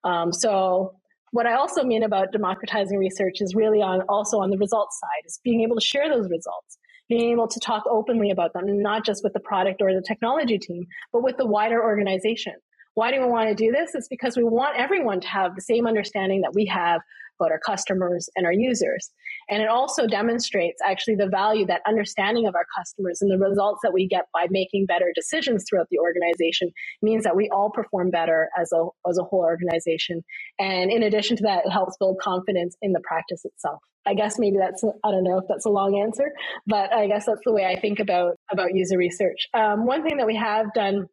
Um, 0.03 0.33
so 0.33 0.95
what 1.31 1.45
I 1.47 1.55
also 1.55 1.83
mean 1.83 2.03
about 2.03 2.31
democratizing 2.31 2.97
research 2.97 3.37
is 3.41 3.55
really 3.55 3.81
on 3.81 4.01
also 4.09 4.39
on 4.39 4.49
the 4.49 4.57
results 4.57 4.99
side, 4.99 5.25
is 5.25 5.39
being 5.43 5.61
able 5.61 5.75
to 5.75 5.85
share 5.85 6.09
those 6.09 6.29
results, 6.29 6.77
being 7.09 7.31
able 7.31 7.47
to 7.47 7.59
talk 7.59 7.83
openly 7.89 8.29
about 8.31 8.53
them, 8.53 8.65
not 8.81 9.05
just 9.05 9.23
with 9.23 9.33
the 9.33 9.39
product 9.39 9.81
or 9.81 9.93
the 9.93 10.03
technology 10.07 10.59
team, 10.59 10.85
but 11.11 11.23
with 11.23 11.37
the 11.37 11.45
wider 11.45 11.81
organization. 11.81 12.53
Why 12.95 13.11
do 13.11 13.19
we 13.21 13.27
want 13.27 13.49
to 13.49 13.55
do 13.55 13.71
this? 13.71 13.91
It's 13.95 14.07
because 14.07 14.37
we 14.37 14.43
want 14.43 14.77
everyone 14.77 15.19
to 15.21 15.27
have 15.27 15.55
the 15.55 15.61
same 15.61 15.87
understanding 15.87 16.41
that 16.41 16.53
we 16.53 16.65
have 16.67 17.01
about 17.39 17.51
our 17.51 17.59
customers 17.59 18.29
and 18.35 18.45
our 18.45 18.53
users. 18.53 19.09
And 19.49 19.61
it 19.61 19.67
also 19.67 20.07
demonstrates 20.07 20.79
actually 20.85 21.15
the 21.15 21.27
value 21.27 21.65
that 21.65 21.81
understanding 21.87 22.47
of 22.47 22.55
our 22.55 22.65
customers 22.77 23.19
and 23.21 23.31
the 23.31 23.43
results 23.43 23.79
that 23.83 23.91
we 23.93 24.07
get 24.07 24.25
by 24.33 24.47
making 24.49 24.85
better 24.85 25.11
decisions 25.15 25.65
throughout 25.67 25.87
the 25.89 25.99
organization 25.99 26.71
means 27.01 27.23
that 27.23 27.35
we 27.35 27.49
all 27.53 27.71
perform 27.71 28.11
better 28.11 28.49
as 28.59 28.71
a, 28.71 28.85
as 29.09 29.17
a 29.17 29.23
whole 29.23 29.41
organization. 29.41 30.23
And 30.59 30.91
in 30.91 31.03
addition 31.03 31.37
to 31.37 31.43
that, 31.43 31.65
it 31.65 31.71
helps 31.71 31.97
build 31.97 32.19
confidence 32.21 32.75
in 32.81 32.93
the 32.93 33.01
practice 33.03 33.43
itself. 33.43 33.79
I 34.05 34.15
guess 34.15 34.37
maybe 34.37 34.57
that's 34.57 34.83
I 35.03 35.11
don't 35.11 35.23
know 35.23 35.37
if 35.37 35.45
that's 35.47 35.65
a 35.65 35.69
long 35.69 35.97
answer, 35.97 36.33
but 36.67 36.91
I 36.93 37.07
guess 37.07 37.25
that's 37.25 37.39
the 37.45 37.53
way 37.53 37.65
I 37.65 37.79
think 37.79 37.99
about 37.99 38.35
about 38.51 38.75
user 38.75 38.97
research. 38.97 39.47
Um, 39.53 39.85
one 39.85 40.03
thing 40.03 40.17
that 40.17 40.27
we 40.27 40.35
have 40.35 40.73
done 40.73 41.07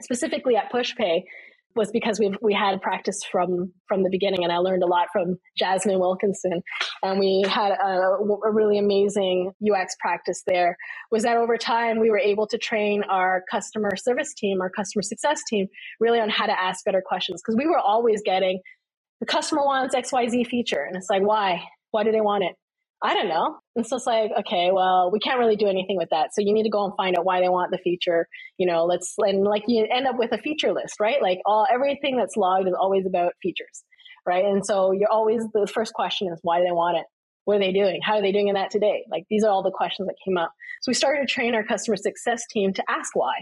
specifically 0.00 0.56
at 0.56 0.72
PushPay 0.72 1.22
was 1.76 1.90
because 1.90 2.20
we 2.20 2.34
we 2.40 2.54
had 2.54 2.80
practice 2.80 3.20
from 3.30 3.72
from 3.88 4.02
the 4.02 4.10
beginning, 4.10 4.44
and 4.44 4.52
I 4.52 4.58
learned 4.58 4.82
a 4.82 4.86
lot 4.86 5.08
from 5.12 5.36
Jasmine 5.58 5.98
Wilkinson, 5.98 6.62
and 7.02 7.18
we 7.18 7.44
had 7.48 7.72
a, 7.72 7.84
a, 7.84 8.52
really 8.52 8.78
amazing 8.78 9.52
UX 9.60 9.96
practice 10.00 10.42
there. 10.46 10.76
Was 11.10 11.24
that 11.24 11.36
over 11.36 11.56
time 11.56 12.00
we 12.00 12.10
were 12.10 12.18
able 12.18 12.46
to 12.48 12.58
train 12.58 13.02
our 13.10 13.42
customer 13.50 13.96
service 13.96 14.34
team, 14.34 14.60
our 14.60 14.70
customer 14.70 15.02
success 15.02 15.42
team, 15.48 15.66
really 16.00 16.20
on 16.20 16.28
how 16.28 16.46
to 16.46 16.58
ask 16.58 16.84
better 16.84 17.02
questions 17.04 17.42
because 17.42 17.56
we 17.56 17.66
were 17.66 17.78
always 17.78 18.22
getting 18.24 18.60
the 19.20 19.26
customer 19.26 19.64
wants 19.64 19.94
X 19.94 20.12
Y 20.12 20.28
Z 20.28 20.44
feature, 20.44 20.84
and 20.86 20.96
it's 20.96 21.08
like 21.10 21.22
why 21.22 21.62
why 21.90 22.04
do 22.04 22.12
they 22.12 22.20
want 22.20 22.44
it? 22.44 22.54
I 23.04 23.14
don't 23.14 23.28
know. 23.28 23.58
And 23.76 23.86
so 23.86 23.96
it's 23.96 24.06
like, 24.06 24.32
okay, 24.40 24.70
well, 24.72 25.10
we 25.12 25.20
can't 25.20 25.38
really 25.38 25.56
do 25.56 25.68
anything 25.68 25.98
with 25.98 26.08
that. 26.10 26.34
So 26.34 26.40
you 26.40 26.54
need 26.54 26.64
to 26.64 26.70
go 26.70 26.86
and 26.86 26.94
find 26.96 27.18
out 27.18 27.26
why 27.26 27.42
they 27.42 27.50
want 27.50 27.70
the 27.70 27.78
feature. 27.78 28.26
You 28.58 28.66
know, 28.66 28.86
let's 28.86 29.14
and 29.18 29.44
like 29.44 29.64
you 29.68 29.86
end 29.94 30.06
up 30.08 30.16
with 30.18 30.32
a 30.32 30.38
feature 30.38 30.72
list, 30.72 30.96
right? 31.00 31.22
Like 31.22 31.40
all 31.46 31.66
everything 31.72 32.16
that's 32.16 32.36
logged 32.36 32.66
is 32.68 32.74
always 32.80 33.06
about 33.06 33.34
features, 33.42 33.84
right? 34.26 34.46
And 34.46 34.66
so 34.66 34.92
you're 34.92 35.12
always 35.12 35.42
the 35.54 35.68
first 35.72 35.94
question 35.94 36.32
is 36.32 36.40
why 36.42 36.60
do 36.60 36.64
they 36.64 36.72
want 36.72 36.98
it? 36.98 37.04
What 37.44 37.58
are 37.58 37.60
they 37.60 37.72
doing? 37.72 38.00
How 38.02 38.14
are 38.14 38.22
they 38.22 38.32
doing 38.32 38.48
in 38.48 38.54
that 38.54 38.70
today? 38.70 39.04
Like 39.10 39.24
these 39.30 39.44
are 39.44 39.50
all 39.50 39.62
the 39.62 39.72
questions 39.72 40.08
that 40.08 40.16
came 40.24 40.38
up. 40.38 40.52
So 40.82 40.90
we 40.90 40.94
started 40.94 41.28
to 41.28 41.32
train 41.32 41.54
our 41.54 41.64
customer 41.64 41.98
success 41.98 42.44
team 42.50 42.72
to 42.74 42.84
ask 42.90 43.14
why. 43.14 43.34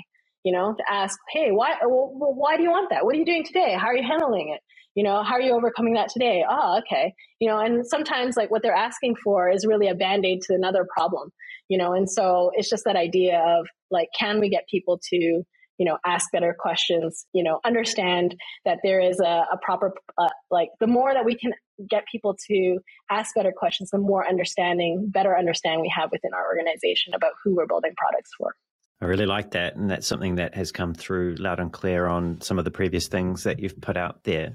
You 0.44 0.52
know, 0.52 0.74
to 0.76 0.84
ask, 0.92 1.16
hey, 1.32 1.52
why? 1.52 1.76
Well, 1.82 2.12
why 2.16 2.56
do 2.56 2.64
you 2.64 2.70
want 2.70 2.90
that? 2.90 3.04
What 3.04 3.14
are 3.14 3.18
you 3.18 3.24
doing 3.24 3.44
today? 3.44 3.76
How 3.78 3.86
are 3.86 3.96
you 3.96 4.02
handling 4.02 4.52
it? 4.54 4.60
You 4.95 5.05
know 5.05 5.22
how 5.22 5.34
are 5.34 5.40
you 5.40 5.55
overcoming 5.55 5.95
that 5.95 6.09
today? 6.11 6.45
Oh 6.49 6.80
okay. 6.80 7.14
You 7.40 7.49
know 7.49 7.59
and 7.59 7.86
sometimes 7.86 8.36
like 8.36 8.51
what 8.51 8.62
they're 8.62 8.74
asking 8.74 9.16
for 9.22 9.51
is 9.51 9.66
really 9.66 9.88
a 9.88 9.95
band-aid 9.95 10.43
to 10.43 10.55
another 10.55 10.86
problem 10.97 11.30
you 11.68 11.78
know 11.78 11.93
and 11.93 12.11
so 12.11 12.51
it's 12.55 12.68
just 12.68 12.84
that 12.84 12.97
idea 12.97 13.38
of 13.38 13.66
like 13.90 14.09
can 14.18 14.40
we 14.40 14.49
get 14.49 14.64
people 14.70 15.01
to 15.11 15.43
you 15.78 15.86
know 15.86 15.99
ask 16.05 16.30
better 16.32 16.55
questions 16.59 17.26
you 17.32 17.43
know 17.43 17.61
understand 17.64 18.36
that 18.64 18.78
there 18.84 19.01
is 19.01 19.18
a, 19.20 19.47
a 19.53 19.59
proper 19.62 19.93
uh, 20.18 20.28
like 20.51 20.68
the 20.80 20.86
more 20.86 21.12
that 21.12 21.24
we 21.24 21.36
can 21.36 21.53
get 21.90 22.05
people 22.11 22.36
to 22.49 22.78
ask 23.11 23.34
better 23.34 23.53
questions 23.57 23.90
the 23.90 23.99
more 23.99 24.28
understanding 24.28 25.09
better 25.11 25.36
understanding 25.36 25.80
we 25.80 25.93
have 25.95 26.11
within 26.12 26.32
our 26.34 26.47
organization 26.47 27.14
about 27.14 27.32
who 27.43 27.57
we're 27.57 27.66
building 27.66 27.93
products 27.97 28.30
for 28.38 28.55
I 29.03 29.07
really 29.07 29.26
like 29.26 29.50
that. 29.50 29.74
And 29.74 29.90
that's 29.90 30.07
something 30.07 30.36
that 30.36 30.55
has 30.55 30.70
come 30.70 30.94
through 30.94 31.34
loud 31.40 31.59
and 31.59 31.72
clear 31.72 32.07
on 32.07 32.40
some 32.40 32.57
of 32.61 32.64
the 32.64 32.70
previous 32.70 33.09
things 33.09 33.42
that 33.42 33.59
you've 33.59 33.80
put 33.80 33.96
out 33.96 34.22
there. 34.22 34.55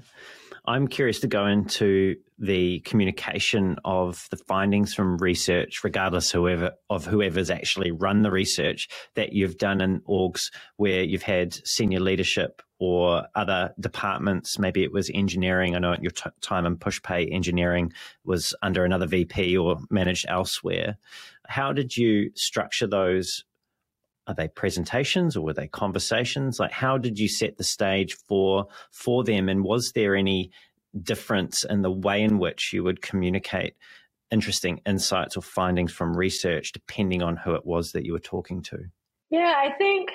I'm 0.64 0.88
curious 0.88 1.20
to 1.20 1.26
go 1.26 1.46
into 1.46 2.16
the 2.38 2.80
communication 2.80 3.76
of 3.84 4.26
the 4.30 4.38
findings 4.38 4.94
from 4.94 5.18
research, 5.18 5.84
regardless 5.84 6.30
whoever 6.30 6.72
of 6.88 7.04
whoever's 7.04 7.50
actually 7.50 7.90
run 7.90 8.22
the 8.22 8.30
research 8.30 8.88
that 9.16 9.34
you've 9.34 9.58
done 9.58 9.82
in 9.82 10.00
orgs 10.08 10.50
where 10.76 11.02
you've 11.02 11.22
had 11.22 11.54
senior 11.66 12.00
leadership 12.00 12.62
or 12.78 13.26
other 13.34 13.74
departments. 13.80 14.58
Maybe 14.58 14.82
it 14.82 14.92
was 14.92 15.10
engineering. 15.12 15.76
I 15.76 15.78
know 15.78 15.92
at 15.92 16.02
your 16.02 16.10
t- 16.10 16.30
time 16.40 16.64
in 16.64 16.78
PushPay, 16.78 17.34
engineering 17.34 17.92
was 18.24 18.54
under 18.62 18.84
another 18.84 19.06
VP 19.06 19.58
or 19.58 19.76
managed 19.90 20.24
elsewhere. 20.28 20.96
How 21.46 21.72
did 21.72 21.96
you 21.96 22.30
structure 22.34 22.86
those 22.86 23.44
are 24.28 24.34
they 24.34 24.46
presentations 24.46 25.36
or 25.36 25.40
were 25.40 25.54
they 25.54 25.66
conversations? 25.66 26.60
Like 26.60 26.70
how 26.70 26.98
did 26.98 27.18
you 27.18 27.28
set 27.28 27.56
the 27.56 27.64
stage 27.64 28.14
for 28.28 28.66
for 28.92 29.24
them? 29.24 29.48
And 29.48 29.64
was 29.64 29.92
there 29.92 30.14
any 30.14 30.50
difference 31.02 31.64
in 31.64 31.82
the 31.82 31.90
way 31.90 32.22
in 32.22 32.38
which 32.38 32.72
you 32.72 32.84
would 32.84 33.02
communicate 33.02 33.74
interesting 34.30 34.80
insights 34.84 35.36
or 35.36 35.42
findings 35.42 35.90
from 35.90 36.14
research 36.16 36.72
depending 36.72 37.22
on 37.22 37.36
who 37.36 37.54
it 37.54 37.64
was 37.64 37.92
that 37.92 38.04
you 38.04 38.12
were 38.12 38.18
talking 38.18 38.62
to? 38.62 38.78
Yeah 39.30 39.54
i 39.56 39.72
think 39.78 40.10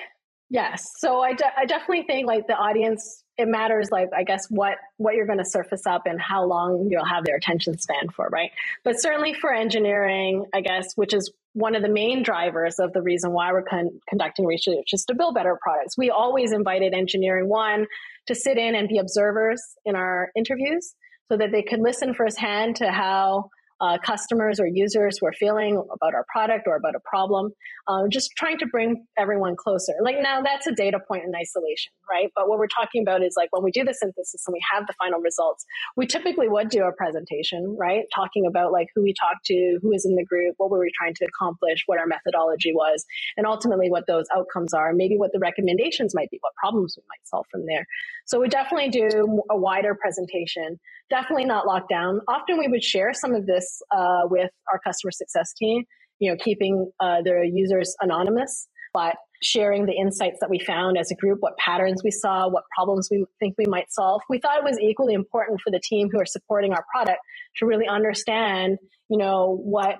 yes. 0.48 0.86
So 0.98 1.20
i, 1.20 1.34
de- 1.34 1.58
I 1.58 1.66
definitely 1.66 2.04
think 2.06 2.26
like 2.28 2.46
the 2.46 2.54
audience 2.54 3.23
it 3.36 3.48
matters 3.48 3.88
like 3.90 4.08
i 4.16 4.22
guess 4.22 4.46
what 4.48 4.76
what 4.96 5.14
you're 5.14 5.26
going 5.26 5.38
to 5.38 5.44
surface 5.44 5.86
up 5.86 6.02
and 6.06 6.20
how 6.20 6.44
long 6.44 6.88
you'll 6.90 7.04
have 7.04 7.24
their 7.24 7.36
attention 7.36 7.76
span 7.78 8.08
for 8.14 8.28
right? 8.28 8.50
But 8.84 9.00
certainly 9.00 9.34
for 9.34 9.52
engineering 9.52 10.44
i 10.54 10.60
guess 10.60 10.94
which 10.94 11.14
is 11.14 11.32
one 11.54 11.76
of 11.76 11.82
the 11.82 11.88
main 11.88 12.22
drivers 12.22 12.78
of 12.80 12.92
the 12.92 13.00
reason 13.00 13.30
why 13.30 13.52
we're 13.52 13.62
con- 13.62 14.00
conducting 14.08 14.44
research 14.44 14.88
is 14.92 15.04
to 15.04 15.14
build 15.14 15.36
better 15.36 15.56
products. 15.62 15.96
We 15.96 16.10
always 16.10 16.52
invited 16.52 16.92
engineering 16.92 17.48
one 17.48 17.86
to 18.26 18.34
sit 18.34 18.58
in 18.58 18.74
and 18.74 18.88
be 18.88 18.98
observers 18.98 19.62
in 19.84 19.94
our 19.94 20.30
interviews 20.36 20.94
so 21.28 21.36
that 21.36 21.52
they 21.52 21.62
could 21.62 21.80
listen 21.80 22.12
firsthand 22.12 22.76
to 22.76 22.90
how 22.90 23.50
uh, 23.80 23.98
customers 24.04 24.60
or 24.60 24.66
users 24.66 25.18
were 25.20 25.32
feeling 25.32 25.76
about 25.76 26.14
our 26.14 26.24
product 26.32 26.66
or 26.66 26.76
about 26.76 26.94
a 26.94 27.00
problem. 27.04 27.50
Um, 27.88 28.08
just 28.10 28.30
trying 28.36 28.58
to 28.58 28.66
bring 28.66 29.06
everyone 29.18 29.56
closer. 29.56 29.92
Like 30.02 30.16
now, 30.20 30.40
that's 30.42 30.66
a 30.66 30.72
data 30.72 30.98
point 31.06 31.24
in 31.24 31.34
isolation, 31.34 31.92
right? 32.08 32.30
But 32.34 32.48
what 32.48 32.58
we're 32.58 32.68
talking 32.68 33.02
about 33.02 33.22
is 33.22 33.34
like 33.36 33.48
when 33.52 33.62
we 33.62 33.70
do 33.70 33.84
the 33.84 33.92
synthesis 33.92 34.44
and 34.46 34.52
we 34.52 34.60
have 34.72 34.86
the 34.86 34.94
final 34.98 35.20
results, 35.20 35.64
we 35.96 36.06
typically 36.06 36.48
would 36.48 36.68
do 36.70 36.84
a 36.84 36.92
presentation, 36.92 37.76
right? 37.78 38.04
Talking 38.14 38.46
about 38.46 38.72
like 38.72 38.88
who 38.94 39.02
we 39.02 39.12
talked 39.12 39.44
to, 39.46 39.78
who 39.82 39.92
is 39.92 40.06
in 40.06 40.14
the 40.14 40.24
group, 40.24 40.54
what 40.58 40.70
were 40.70 40.80
we 40.80 40.90
trying 40.96 41.14
to 41.14 41.26
accomplish, 41.26 41.82
what 41.86 41.98
our 41.98 42.06
methodology 42.06 42.72
was, 42.72 43.04
and 43.36 43.46
ultimately 43.46 43.90
what 43.90 44.06
those 44.06 44.24
outcomes 44.34 44.72
are, 44.72 44.92
maybe 44.94 45.16
what 45.16 45.32
the 45.32 45.38
recommendations 45.38 46.14
might 46.14 46.30
be, 46.30 46.38
what 46.40 46.54
problems 46.54 46.96
we 46.96 47.02
might 47.08 47.26
solve 47.26 47.46
from 47.50 47.66
there. 47.66 47.86
So 48.26 48.40
we 48.40 48.48
definitely 48.48 48.88
do 48.88 49.42
a 49.50 49.56
wider 49.56 49.94
presentation 49.94 50.78
definitely 51.10 51.44
not 51.44 51.66
locked 51.66 51.88
down. 51.88 52.20
Often 52.28 52.58
we 52.58 52.68
would 52.68 52.82
share 52.82 53.12
some 53.12 53.34
of 53.34 53.46
this 53.46 53.63
uh, 53.90 54.22
with 54.24 54.50
our 54.72 54.78
customer 54.78 55.10
success 55.10 55.52
team, 55.54 55.84
you 56.18 56.30
know, 56.30 56.36
keeping 56.36 56.90
uh, 57.00 57.22
the 57.22 57.50
users 57.52 57.94
anonymous, 58.00 58.68
but 58.92 59.16
sharing 59.42 59.86
the 59.86 59.92
insights 59.92 60.38
that 60.40 60.48
we 60.48 60.58
found 60.58 60.96
as 60.96 61.10
a 61.10 61.14
group, 61.16 61.38
what 61.40 61.56
patterns 61.58 62.02
we 62.02 62.10
saw, 62.10 62.48
what 62.48 62.64
problems 62.74 63.08
we 63.10 63.24
think 63.40 63.54
we 63.58 63.66
might 63.66 63.92
solve. 63.92 64.22
We 64.30 64.38
thought 64.38 64.58
it 64.58 64.64
was 64.64 64.78
equally 64.80 65.14
important 65.14 65.60
for 65.60 65.70
the 65.70 65.80
team 65.80 66.08
who 66.10 66.20
are 66.20 66.26
supporting 66.26 66.72
our 66.72 66.84
product 66.94 67.18
to 67.56 67.66
really 67.66 67.86
understand, 67.86 68.78
you 69.08 69.18
know, 69.18 69.58
what 69.62 69.96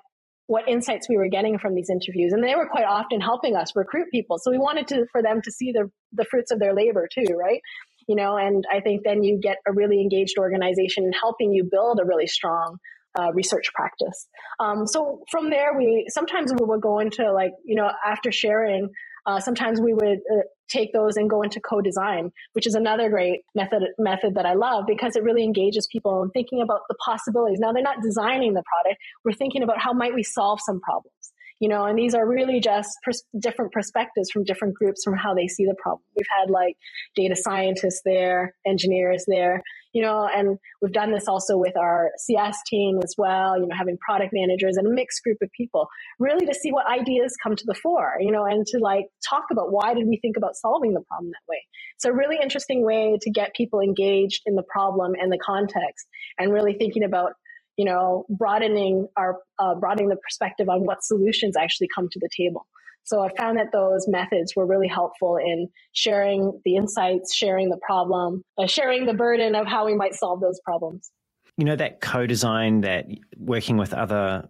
what 0.46 0.68
insights 0.68 1.08
we 1.08 1.16
were 1.16 1.28
getting 1.28 1.58
from 1.58 1.74
these 1.74 1.88
interviews 1.88 2.34
and 2.34 2.44
they 2.44 2.54
were 2.54 2.68
quite 2.68 2.84
often 2.84 3.18
helping 3.18 3.56
us 3.56 3.74
recruit 3.74 4.08
people 4.10 4.36
so 4.38 4.50
we 4.50 4.58
wanted 4.58 4.86
to 4.86 5.06
for 5.10 5.22
them 5.22 5.40
to 5.40 5.50
see 5.50 5.72
the 5.72 5.90
the 6.12 6.26
fruits 6.26 6.50
of 6.50 6.58
their 6.58 6.74
labor 6.74 7.08
too 7.10 7.34
right 7.34 7.62
you 8.08 8.16
know, 8.16 8.36
and 8.36 8.64
I 8.70 8.80
think 8.80 9.02
then 9.04 9.22
you 9.22 9.38
get 9.40 9.58
a 9.66 9.72
really 9.72 10.00
engaged 10.00 10.36
organization 10.38 11.04
in 11.04 11.12
helping 11.12 11.52
you 11.52 11.68
build 11.70 12.00
a 12.00 12.06
really 12.06 12.26
strong 12.26 12.78
uh, 13.18 13.32
research 13.32 13.72
practice. 13.74 14.28
Um, 14.60 14.86
so 14.86 15.22
from 15.30 15.50
there, 15.50 15.76
we 15.76 16.06
sometimes 16.08 16.52
we 16.52 16.64
would 16.64 16.80
go 16.80 16.98
into 16.98 17.32
like, 17.32 17.52
you 17.64 17.76
know, 17.76 17.90
after 18.04 18.32
sharing, 18.32 18.90
uh, 19.26 19.40
sometimes 19.40 19.80
we 19.80 19.94
would 19.94 20.18
uh, 20.32 20.42
take 20.68 20.92
those 20.92 21.16
and 21.16 21.30
go 21.30 21.42
into 21.42 21.60
co-design, 21.60 22.30
which 22.52 22.66
is 22.66 22.74
another 22.74 23.08
great 23.08 23.40
method 23.54 23.82
method 23.98 24.34
that 24.34 24.46
I 24.46 24.54
love 24.54 24.84
because 24.86 25.16
it 25.16 25.22
really 25.22 25.44
engages 25.44 25.88
people 25.90 26.22
in 26.22 26.30
thinking 26.30 26.60
about 26.60 26.80
the 26.88 26.96
possibilities. 27.04 27.58
Now 27.60 27.72
they're 27.72 27.82
not 27.82 28.02
designing 28.02 28.54
the 28.54 28.62
product; 28.66 29.00
we're 29.24 29.32
thinking 29.32 29.62
about 29.62 29.80
how 29.80 29.92
might 29.92 30.14
we 30.14 30.22
solve 30.22 30.60
some 30.64 30.80
problems 30.80 31.32
you 31.60 31.68
know 31.68 31.84
and 31.84 31.98
these 31.98 32.14
are 32.14 32.28
really 32.28 32.60
just 32.60 32.90
pers- 33.04 33.24
different 33.38 33.72
perspectives 33.72 34.30
from 34.30 34.44
different 34.44 34.74
groups 34.74 35.02
from 35.04 35.16
how 35.16 35.34
they 35.34 35.46
see 35.46 35.64
the 35.64 35.76
problem 35.80 36.02
we've 36.16 36.26
had 36.38 36.50
like 36.50 36.76
data 37.14 37.36
scientists 37.36 38.02
there 38.04 38.54
engineers 38.66 39.24
there 39.28 39.62
you 39.94 40.02
know 40.02 40.28
and 40.32 40.58
we've 40.82 40.92
done 40.92 41.12
this 41.12 41.26
also 41.26 41.56
with 41.56 41.76
our 41.76 42.10
cs 42.18 42.56
team 42.66 42.98
as 43.02 43.14
well 43.16 43.58
you 43.58 43.66
know 43.66 43.74
having 43.76 43.96
product 43.98 44.32
managers 44.34 44.76
and 44.76 44.86
a 44.86 44.90
mixed 44.90 45.22
group 45.22 45.38
of 45.42 45.50
people 45.56 45.88
really 46.18 46.44
to 46.44 46.54
see 46.54 46.70
what 46.70 46.86
ideas 46.86 47.34
come 47.42 47.56
to 47.56 47.64
the 47.66 47.74
fore 47.74 48.16
you 48.20 48.30
know 48.30 48.44
and 48.44 48.66
to 48.66 48.78
like 48.78 49.06
talk 49.28 49.44
about 49.50 49.72
why 49.72 49.94
did 49.94 50.06
we 50.06 50.18
think 50.20 50.36
about 50.36 50.54
solving 50.54 50.92
the 50.92 51.00
problem 51.08 51.30
that 51.30 51.50
way 51.50 51.62
a 52.06 52.12
really 52.12 52.36
interesting 52.42 52.84
way 52.84 53.16
to 53.22 53.30
get 53.30 53.54
people 53.54 53.80
engaged 53.80 54.42
in 54.44 54.56
the 54.56 54.62
problem 54.64 55.12
and 55.18 55.32
the 55.32 55.38
context 55.38 56.06
and 56.38 56.52
really 56.52 56.74
thinking 56.74 57.02
about 57.02 57.32
you 57.76 57.84
know, 57.84 58.24
broadening 58.28 59.08
our 59.16 59.38
uh, 59.58 59.74
broadening 59.74 60.08
the 60.08 60.16
perspective 60.16 60.68
on 60.68 60.84
what 60.84 61.02
solutions 61.02 61.56
actually 61.56 61.88
come 61.94 62.08
to 62.10 62.18
the 62.20 62.28
table. 62.36 62.66
So 63.04 63.20
I 63.20 63.28
found 63.36 63.58
that 63.58 63.72
those 63.72 64.06
methods 64.08 64.54
were 64.56 64.66
really 64.66 64.88
helpful 64.88 65.36
in 65.36 65.68
sharing 65.92 66.60
the 66.64 66.76
insights, 66.76 67.34
sharing 67.34 67.68
the 67.68 67.78
problem, 67.86 68.42
uh, 68.58 68.66
sharing 68.66 69.06
the 69.06 69.14
burden 69.14 69.54
of 69.54 69.66
how 69.66 69.86
we 69.86 69.94
might 69.94 70.14
solve 70.14 70.40
those 70.40 70.60
problems. 70.64 71.10
You 71.56 71.64
know, 71.64 71.76
that 71.76 72.00
co 72.00 72.26
design, 72.26 72.80
that 72.80 73.06
working 73.36 73.76
with 73.76 73.94
other 73.94 74.48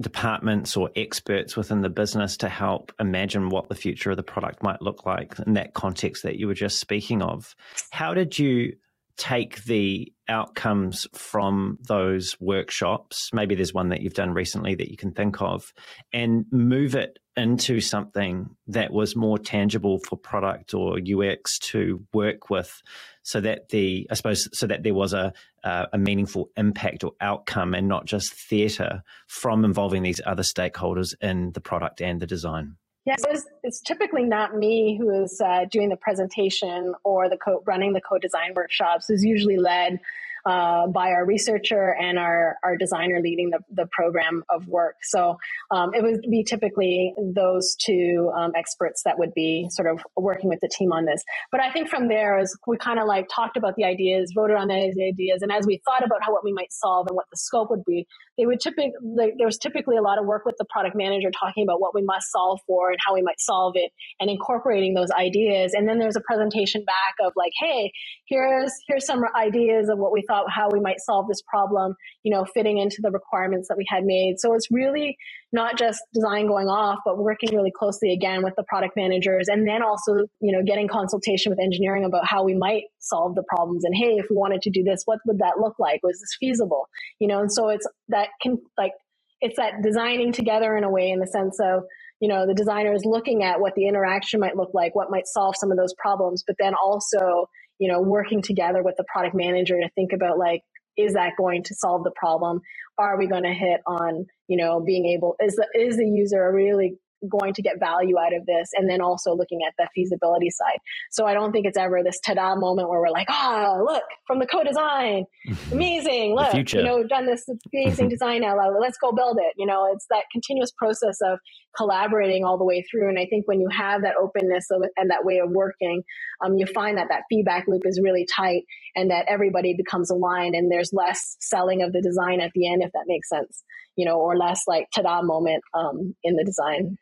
departments 0.00 0.76
or 0.76 0.90
experts 0.96 1.56
within 1.56 1.80
the 1.80 1.88
business 1.88 2.36
to 2.38 2.48
help 2.48 2.92
imagine 2.98 3.48
what 3.48 3.68
the 3.68 3.74
future 3.74 4.10
of 4.10 4.16
the 4.16 4.22
product 4.22 4.62
might 4.62 4.82
look 4.82 5.06
like 5.06 5.34
in 5.46 5.54
that 5.54 5.74
context 5.74 6.24
that 6.24 6.36
you 6.36 6.46
were 6.46 6.54
just 6.54 6.80
speaking 6.80 7.22
of. 7.22 7.54
How 7.90 8.12
did 8.12 8.38
you 8.38 8.74
take 9.16 9.62
the 9.64 10.12
outcomes 10.28 11.06
from 11.12 11.78
those 11.86 12.36
workshops, 12.40 13.30
maybe 13.32 13.54
there's 13.54 13.74
one 13.74 13.90
that 13.90 14.00
you've 14.00 14.14
done 14.14 14.32
recently 14.32 14.74
that 14.74 14.90
you 14.90 14.96
can 14.96 15.12
think 15.12 15.40
of, 15.40 15.72
and 16.12 16.46
move 16.50 16.94
it 16.94 17.18
into 17.36 17.80
something 17.80 18.54
that 18.68 18.92
was 18.92 19.16
more 19.16 19.38
tangible 19.38 19.98
for 19.98 20.16
product 20.16 20.74
or 20.74 20.98
UX 20.98 21.58
to 21.58 22.04
work 22.12 22.50
with 22.50 22.82
so 23.22 23.40
that 23.40 23.70
the 23.70 24.06
I 24.10 24.14
suppose 24.14 24.48
so 24.56 24.66
that 24.66 24.82
there 24.82 24.94
was 24.94 25.12
a 25.12 25.32
uh, 25.64 25.86
a 25.92 25.98
meaningful 25.98 26.50
impact 26.56 27.04
or 27.04 27.12
outcome 27.20 27.74
and 27.74 27.88
not 27.88 28.04
just 28.04 28.32
theatre 28.32 29.02
from 29.26 29.64
involving 29.64 30.02
these 30.02 30.20
other 30.24 30.42
stakeholders 30.42 31.14
in 31.20 31.52
the 31.52 31.60
product 31.60 32.00
and 32.00 32.20
the 32.20 32.26
design. 32.26 32.76
Yeah, 33.06 33.16
it's, 33.28 33.46
it's, 33.62 33.80
typically 33.82 34.24
not 34.24 34.56
me 34.56 34.96
who 34.98 35.10
is 35.24 35.38
uh, 35.44 35.66
doing 35.70 35.90
the 35.90 35.96
presentation 35.96 36.94
or 37.04 37.28
the 37.28 37.36
co- 37.36 37.62
running 37.66 37.92
the 37.92 38.00
co-design 38.00 38.54
workshops. 38.54 39.10
It's 39.10 39.22
usually 39.22 39.58
led 39.58 40.00
uh, 40.46 40.86
by 40.88 41.10
our 41.10 41.24
researcher 41.24 41.94
and 42.00 42.18
our, 42.18 42.56
our 42.62 42.76
designer 42.76 43.20
leading 43.20 43.50
the, 43.50 43.60
the 43.70 43.86
program 43.92 44.42
of 44.50 44.66
work. 44.68 44.96
So 45.02 45.38
um, 45.70 45.94
it 45.94 46.02
would 46.02 46.22
be 46.30 46.44
typically 46.44 47.14
those 47.34 47.76
two 47.76 48.30
um, 48.36 48.52
experts 48.56 49.02
that 49.04 49.18
would 49.18 49.32
be 49.34 49.66
sort 49.70 49.88
of 49.88 50.00
working 50.16 50.48
with 50.48 50.60
the 50.60 50.68
team 50.68 50.92
on 50.92 51.04
this. 51.04 51.22
But 51.50 51.60
I 51.60 51.72
think 51.72 51.88
from 51.88 52.08
there, 52.08 52.38
as 52.38 52.54
we 52.66 52.76
kind 52.76 52.98
of 52.98 53.06
like 53.06 53.26
talked 53.34 53.56
about 53.56 53.74
the 53.76 53.84
ideas, 53.84 54.32
voted 54.34 54.56
on 54.56 54.68
the 54.68 54.74
ideas, 54.74 55.42
and 55.42 55.50
as 55.50 55.66
we 55.66 55.80
thought 55.84 56.04
about 56.04 56.22
how 56.22 56.32
what 56.32 56.44
we 56.44 56.52
might 56.52 56.72
solve 56.72 57.06
and 57.08 57.16
what 57.16 57.26
the 57.30 57.36
scope 57.36 57.70
would 57.70 57.84
be, 57.84 58.06
they 58.38 58.46
would 58.46 58.60
typically 58.60 58.92
there 59.36 59.46
was 59.46 59.58
typically 59.58 59.96
a 59.96 60.02
lot 60.02 60.18
of 60.18 60.26
work 60.26 60.44
with 60.44 60.56
the 60.58 60.64
product 60.70 60.96
manager 60.96 61.30
talking 61.30 61.64
about 61.64 61.80
what 61.80 61.94
we 61.94 62.02
must 62.02 62.30
solve 62.30 62.60
for 62.66 62.90
and 62.90 62.98
how 63.04 63.14
we 63.14 63.22
might 63.22 63.40
solve 63.40 63.74
it, 63.76 63.92
and 64.20 64.30
incorporating 64.30 64.94
those 64.94 65.10
ideas. 65.10 65.72
And 65.74 65.88
then 65.88 65.98
there's 65.98 66.16
a 66.16 66.20
presentation 66.20 66.84
back 66.84 67.14
of 67.24 67.32
like, 67.36 67.52
hey, 67.60 67.92
here's 68.26 68.72
here's 68.88 69.06
some 69.06 69.22
ideas 69.36 69.88
of 69.88 69.98
what 69.98 70.12
we 70.12 70.22
thought 70.26 70.50
how 70.50 70.68
we 70.72 70.80
might 70.80 71.00
solve 71.00 71.28
this 71.28 71.42
problem, 71.42 71.94
you 72.22 72.32
know, 72.32 72.44
fitting 72.44 72.78
into 72.78 72.98
the 73.00 73.10
requirements 73.10 73.68
that 73.68 73.76
we 73.76 73.86
had 73.88 74.04
made. 74.04 74.36
So 74.38 74.54
it's 74.54 74.68
really 74.70 75.16
not 75.52 75.78
just 75.78 76.02
design 76.12 76.48
going 76.48 76.66
off, 76.66 76.98
but 77.04 77.16
working 77.16 77.54
really 77.54 77.70
closely 77.70 78.12
again 78.12 78.42
with 78.42 78.54
the 78.56 78.64
product 78.64 78.96
managers 78.96 79.46
and 79.48 79.66
then 79.68 79.82
also, 79.82 80.26
you 80.40 80.52
know, 80.52 80.62
getting 80.66 80.88
consultation 80.88 81.50
with 81.50 81.60
engineering 81.60 82.04
about 82.04 82.26
how 82.26 82.42
we 82.42 82.54
might 82.54 82.84
solve 82.98 83.36
the 83.36 83.44
problems. 83.48 83.84
And 83.84 83.94
hey, 83.94 84.16
if 84.16 84.26
we 84.28 84.36
wanted 84.36 84.62
to 84.62 84.70
do 84.70 84.82
this, 84.82 85.02
what 85.04 85.20
would 85.26 85.38
that 85.38 85.58
look 85.60 85.78
like? 85.78 86.00
Was 86.02 86.18
this 86.18 86.36
feasible? 86.40 86.88
You 87.20 87.28
know, 87.28 87.40
and 87.40 87.52
so 87.52 87.68
it's 87.68 87.86
that 88.08 88.23
can 88.42 88.58
like, 88.76 88.92
it's 89.40 89.56
that 89.56 89.82
designing 89.82 90.32
together 90.32 90.76
in 90.76 90.84
a 90.84 90.90
way 90.90 91.10
in 91.10 91.20
the 91.20 91.26
sense 91.26 91.58
of, 91.60 91.84
you 92.20 92.28
know, 92.28 92.46
the 92.46 92.54
designer 92.54 92.94
is 92.94 93.04
looking 93.04 93.42
at 93.42 93.60
what 93.60 93.74
the 93.74 93.88
interaction 93.88 94.40
might 94.40 94.56
look 94.56 94.70
like, 94.72 94.94
what 94.94 95.10
might 95.10 95.26
solve 95.26 95.54
some 95.58 95.70
of 95.70 95.76
those 95.76 95.94
problems, 95.98 96.44
but 96.46 96.56
then 96.58 96.74
also 96.74 97.48
you 97.78 97.90
know, 97.90 98.00
working 98.00 98.42
together 98.42 98.82
with 98.82 98.96
the 98.96 99.04
product 99.12 99.34
manager 99.34 99.76
to 99.80 99.88
think 99.94 100.12
about 100.12 100.38
like, 100.38 100.62
is 100.96 101.14
that 101.14 101.32
going 101.36 101.64
to 101.64 101.74
solve 101.74 102.04
the 102.04 102.12
problem? 102.14 102.60
Are 102.98 103.18
we 103.18 103.26
going 103.26 103.42
to 103.42 103.52
hit 103.52 103.80
on, 103.86 104.26
you 104.46 104.56
know, 104.56 104.80
being 104.80 105.06
able, 105.06 105.34
is 105.40 105.56
the, 105.56 105.66
is 105.74 105.96
the 105.96 106.06
user 106.06 106.52
really 106.52 106.96
going 107.28 107.54
to 107.54 107.62
get 107.62 107.78
value 107.78 108.18
out 108.18 108.34
of 108.34 108.46
this 108.46 108.70
and 108.74 108.88
then 108.88 109.00
also 109.00 109.34
looking 109.34 109.60
at 109.66 109.74
the 109.78 109.88
feasibility 109.94 110.50
side. 110.50 110.78
So 111.10 111.26
i 111.26 111.34
don't 111.34 111.52
think 111.52 111.66
it's 111.66 111.78
ever 111.78 112.02
this 112.02 112.18
ta-da 112.20 112.56
moment 112.56 112.88
where 112.88 113.00
we're 113.00 113.10
like 113.10 113.28
oh 113.30 113.84
look 113.86 114.02
from 114.26 114.38
the 114.38 114.46
co-design 114.46 115.24
amazing 115.72 116.34
look 116.34 116.54
you 116.54 116.82
know 116.82 116.96
we've 116.96 117.08
done 117.08 117.26
this 117.26 117.44
amazing 117.72 118.08
design 118.14 118.40
now 118.40 118.56
let's 118.80 118.98
go 118.98 119.12
build 119.12 119.38
it. 119.40 119.52
You 119.56 119.66
know 119.66 119.88
it's 119.92 120.06
that 120.10 120.24
continuous 120.32 120.72
process 120.76 121.18
of 121.22 121.38
collaborating 121.76 122.44
all 122.44 122.58
the 122.58 122.64
way 122.64 122.84
through. 122.90 123.08
And 123.08 123.18
i 123.18 123.26
think 123.26 123.46
when 123.46 123.60
you 123.60 123.68
have 123.68 124.02
that 124.02 124.14
openness 124.20 124.66
of, 124.70 124.82
and 124.96 125.10
that 125.10 125.24
way 125.24 125.38
of 125.38 125.50
working 125.50 126.02
um, 126.44 126.56
you 126.56 126.66
find 126.66 126.98
that 126.98 127.08
that 127.10 127.22
feedback 127.28 127.64
loop 127.68 127.82
is 127.84 128.00
really 128.02 128.26
tight 128.26 128.62
and 128.94 129.10
that 129.10 129.26
everybody 129.28 129.74
becomes 129.76 130.10
aligned 130.10 130.54
and 130.54 130.70
there's 130.70 130.92
less 130.92 131.36
selling 131.40 131.82
of 131.82 131.92
the 131.92 132.02
design 132.02 132.40
at 132.40 132.52
the 132.54 132.70
end 132.70 132.82
if 132.82 132.92
that 132.92 133.04
makes 133.06 133.28
sense 133.28 133.64
you 133.96 134.04
know 134.04 134.16
or 134.16 134.36
less 134.36 134.62
like 134.66 134.86
ta-da 134.94 135.22
moment 135.22 135.62
um, 135.74 136.14
in 136.22 136.36
the 136.36 136.44
design 136.44 136.96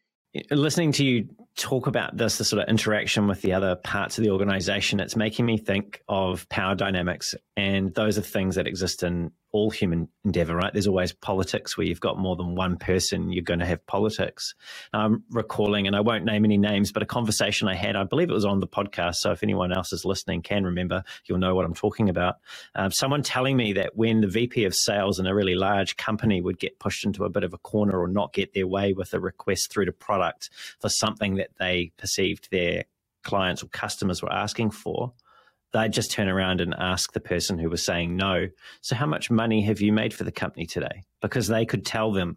listening 0.51 0.93
to 0.93 1.05
you 1.05 1.29
talk 1.57 1.87
about 1.87 2.17
this, 2.17 2.39
the 2.39 2.45
sort 2.45 2.63
of 2.63 2.69
interaction 2.69 3.27
with 3.27 3.43
the 3.43 3.53
other 3.53 3.77
parts 3.77 4.19
of 4.19 4.25
the 4.25 4.31
organization, 4.31 5.01
it's 5.01 5.17
making 5.17 5.45
me 5.45 5.59
think 5.59 6.03
of 6.09 6.49
power 6.49 6.75
dynamics. 6.75 7.35
And 7.57 7.95
those 7.95 8.19
are 8.19 8.23
things 8.23 8.55
that 8.55 8.67
exist 8.67 9.03
in 9.03 9.33
all 9.53 9.71
human 9.71 10.09
endeavor, 10.25 10.57
right? 10.57 10.73
There's 10.73 10.87
always 10.87 11.13
politics 11.13 11.77
where 11.77 11.87
you've 11.87 12.01
got 12.01 12.19
more 12.19 12.37
than 12.37 12.55
one 12.55 12.77
person, 12.77 13.31
you're 13.31 13.45
going 13.45 13.61
to 13.61 13.67
have 13.67 13.87
politics. 13.87 14.55
I'm 14.93 15.25
recalling, 15.31 15.87
and 15.87 15.95
I 15.95 16.01
won't 16.01 16.25
name 16.25 16.45
any 16.45 16.59
names, 16.59 16.91
but 16.91 17.03
a 17.03 17.07
conversation 17.07 17.69
I 17.69 17.75
had, 17.75 17.95
I 17.95 18.05
believe 18.05 18.31
it 18.31 18.35
was 18.35 18.45
on 18.45 18.61
the 18.61 18.67
podcast. 18.67 19.17
So 19.17 19.31
if 19.33 19.43
anyone 19.43 19.73
else 19.73 19.93
is 19.93 20.05
listening 20.05 20.43
can 20.43 20.65
remember, 20.65 21.05
you'll 21.27 21.39
know 21.39 21.55
what 21.55 21.67
I'm 21.67 21.75
talking 21.75 22.09
about. 22.09 22.37
Um, 22.75 22.91
someone 22.91 23.23
telling 23.23 23.57
me 23.57 23.75
that 23.75 23.97
when 23.97 24.23
the 24.23 24.29
VP 24.29 24.65
of 24.65 24.75
sales 24.75 25.19
in 25.19 25.27
a 25.27 25.35
really 25.35 25.55
large 25.55 25.97
company 25.97 26.41
would 26.41 26.59
get 26.59 26.79
pushed 26.79 27.05
into 27.05 27.25
a 27.25 27.31
bit 27.31 27.45
of 27.45 27.53
a 27.53 27.59
corner 27.59 28.01
or 28.01 28.09
not 28.09 28.33
get 28.33 28.55
their 28.55 28.67
way 28.67 28.95
with 28.95 29.13
a 29.13 29.21
request 29.21 29.71
through 29.71 29.85
to 29.85 29.93
product 29.93 30.51
for 30.81 30.89
something 30.89 31.37
that 31.37 31.51
they 31.59 31.93
perceived 31.99 32.51
their 32.51 32.85
clients 33.23 33.63
or 33.63 33.69
customers 33.69 34.23
were 34.23 34.33
asking 34.33 34.71
for, 34.71 35.13
they'd 35.73 35.93
just 35.93 36.11
turn 36.11 36.29
around 36.29 36.61
and 36.61 36.75
ask 36.79 37.13
the 37.13 37.21
person 37.21 37.59
who 37.59 37.69
was 37.69 37.85
saying 37.85 38.17
no, 38.17 38.49
so 38.81 38.95
how 38.95 39.07
much 39.07 39.31
money 39.31 39.63
have 39.63 39.81
you 39.81 39.93
made 39.93 40.15
for 40.15 40.25
the 40.25 40.33
company 40.33 40.67
today? 40.67 41.03
Because 41.21 41.49
they 41.49 41.65
could 41.65 41.85
tell 41.85 42.13
them 42.13 42.37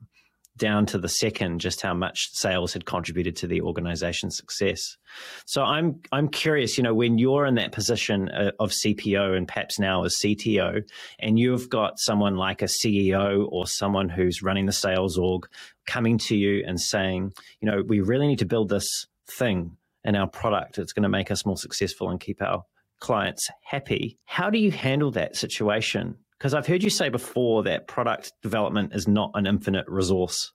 down 0.57 0.85
to 0.85 0.97
the 0.97 1.09
second 1.09 1.59
just 1.59 1.81
how 1.81 1.93
much 1.93 2.29
sales 2.31 2.73
had 2.73 2.85
contributed 2.85 3.35
to 3.35 3.47
the 3.47 3.61
organization's 3.61 4.37
success. 4.37 4.97
So 5.45 5.63
I'm 5.63 6.01
I'm 6.11 6.29
curious, 6.29 6.77
you 6.77 6.83
know, 6.83 6.93
when 6.93 7.17
you're 7.17 7.45
in 7.45 7.55
that 7.55 7.71
position 7.71 8.29
uh, 8.29 8.51
of 8.59 8.71
CPO 8.71 9.35
and 9.35 9.47
perhaps 9.47 9.79
now 9.79 10.03
as 10.05 10.15
CTO, 10.23 10.81
and 11.19 11.37
you've 11.37 11.69
got 11.69 11.99
someone 11.99 12.37
like 12.37 12.61
a 12.61 12.65
CEO 12.65 13.47
or 13.51 13.67
someone 13.67 14.09
who's 14.09 14.41
running 14.41 14.65
the 14.65 14.71
sales 14.71 15.17
org 15.17 15.47
coming 15.85 16.17
to 16.19 16.35
you 16.35 16.63
and 16.65 16.79
saying, 16.79 17.33
you 17.59 17.69
know, 17.69 17.83
we 17.85 17.99
really 17.99 18.27
need 18.27 18.39
to 18.39 18.45
build 18.45 18.69
this 18.69 19.07
thing 19.27 19.75
in 20.03 20.15
our 20.15 20.27
product. 20.27 20.77
It's 20.77 20.93
going 20.93 21.03
to 21.03 21.09
make 21.09 21.31
us 21.31 21.45
more 21.45 21.57
successful 21.57 22.09
and 22.09 22.19
keep 22.19 22.41
our 22.41 22.63
clients 22.99 23.49
happy. 23.63 24.17
How 24.25 24.49
do 24.49 24.57
you 24.57 24.71
handle 24.71 25.11
that 25.11 25.35
situation? 25.35 26.15
Because 26.37 26.53
I've 26.53 26.67
heard 26.67 26.83
you 26.83 26.89
say 26.89 27.09
before 27.09 27.63
that 27.63 27.87
product 27.87 28.33
development 28.41 28.93
is 28.93 29.07
not 29.07 29.31
an 29.35 29.47
infinite 29.47 29.85
resource. 29.87 30.51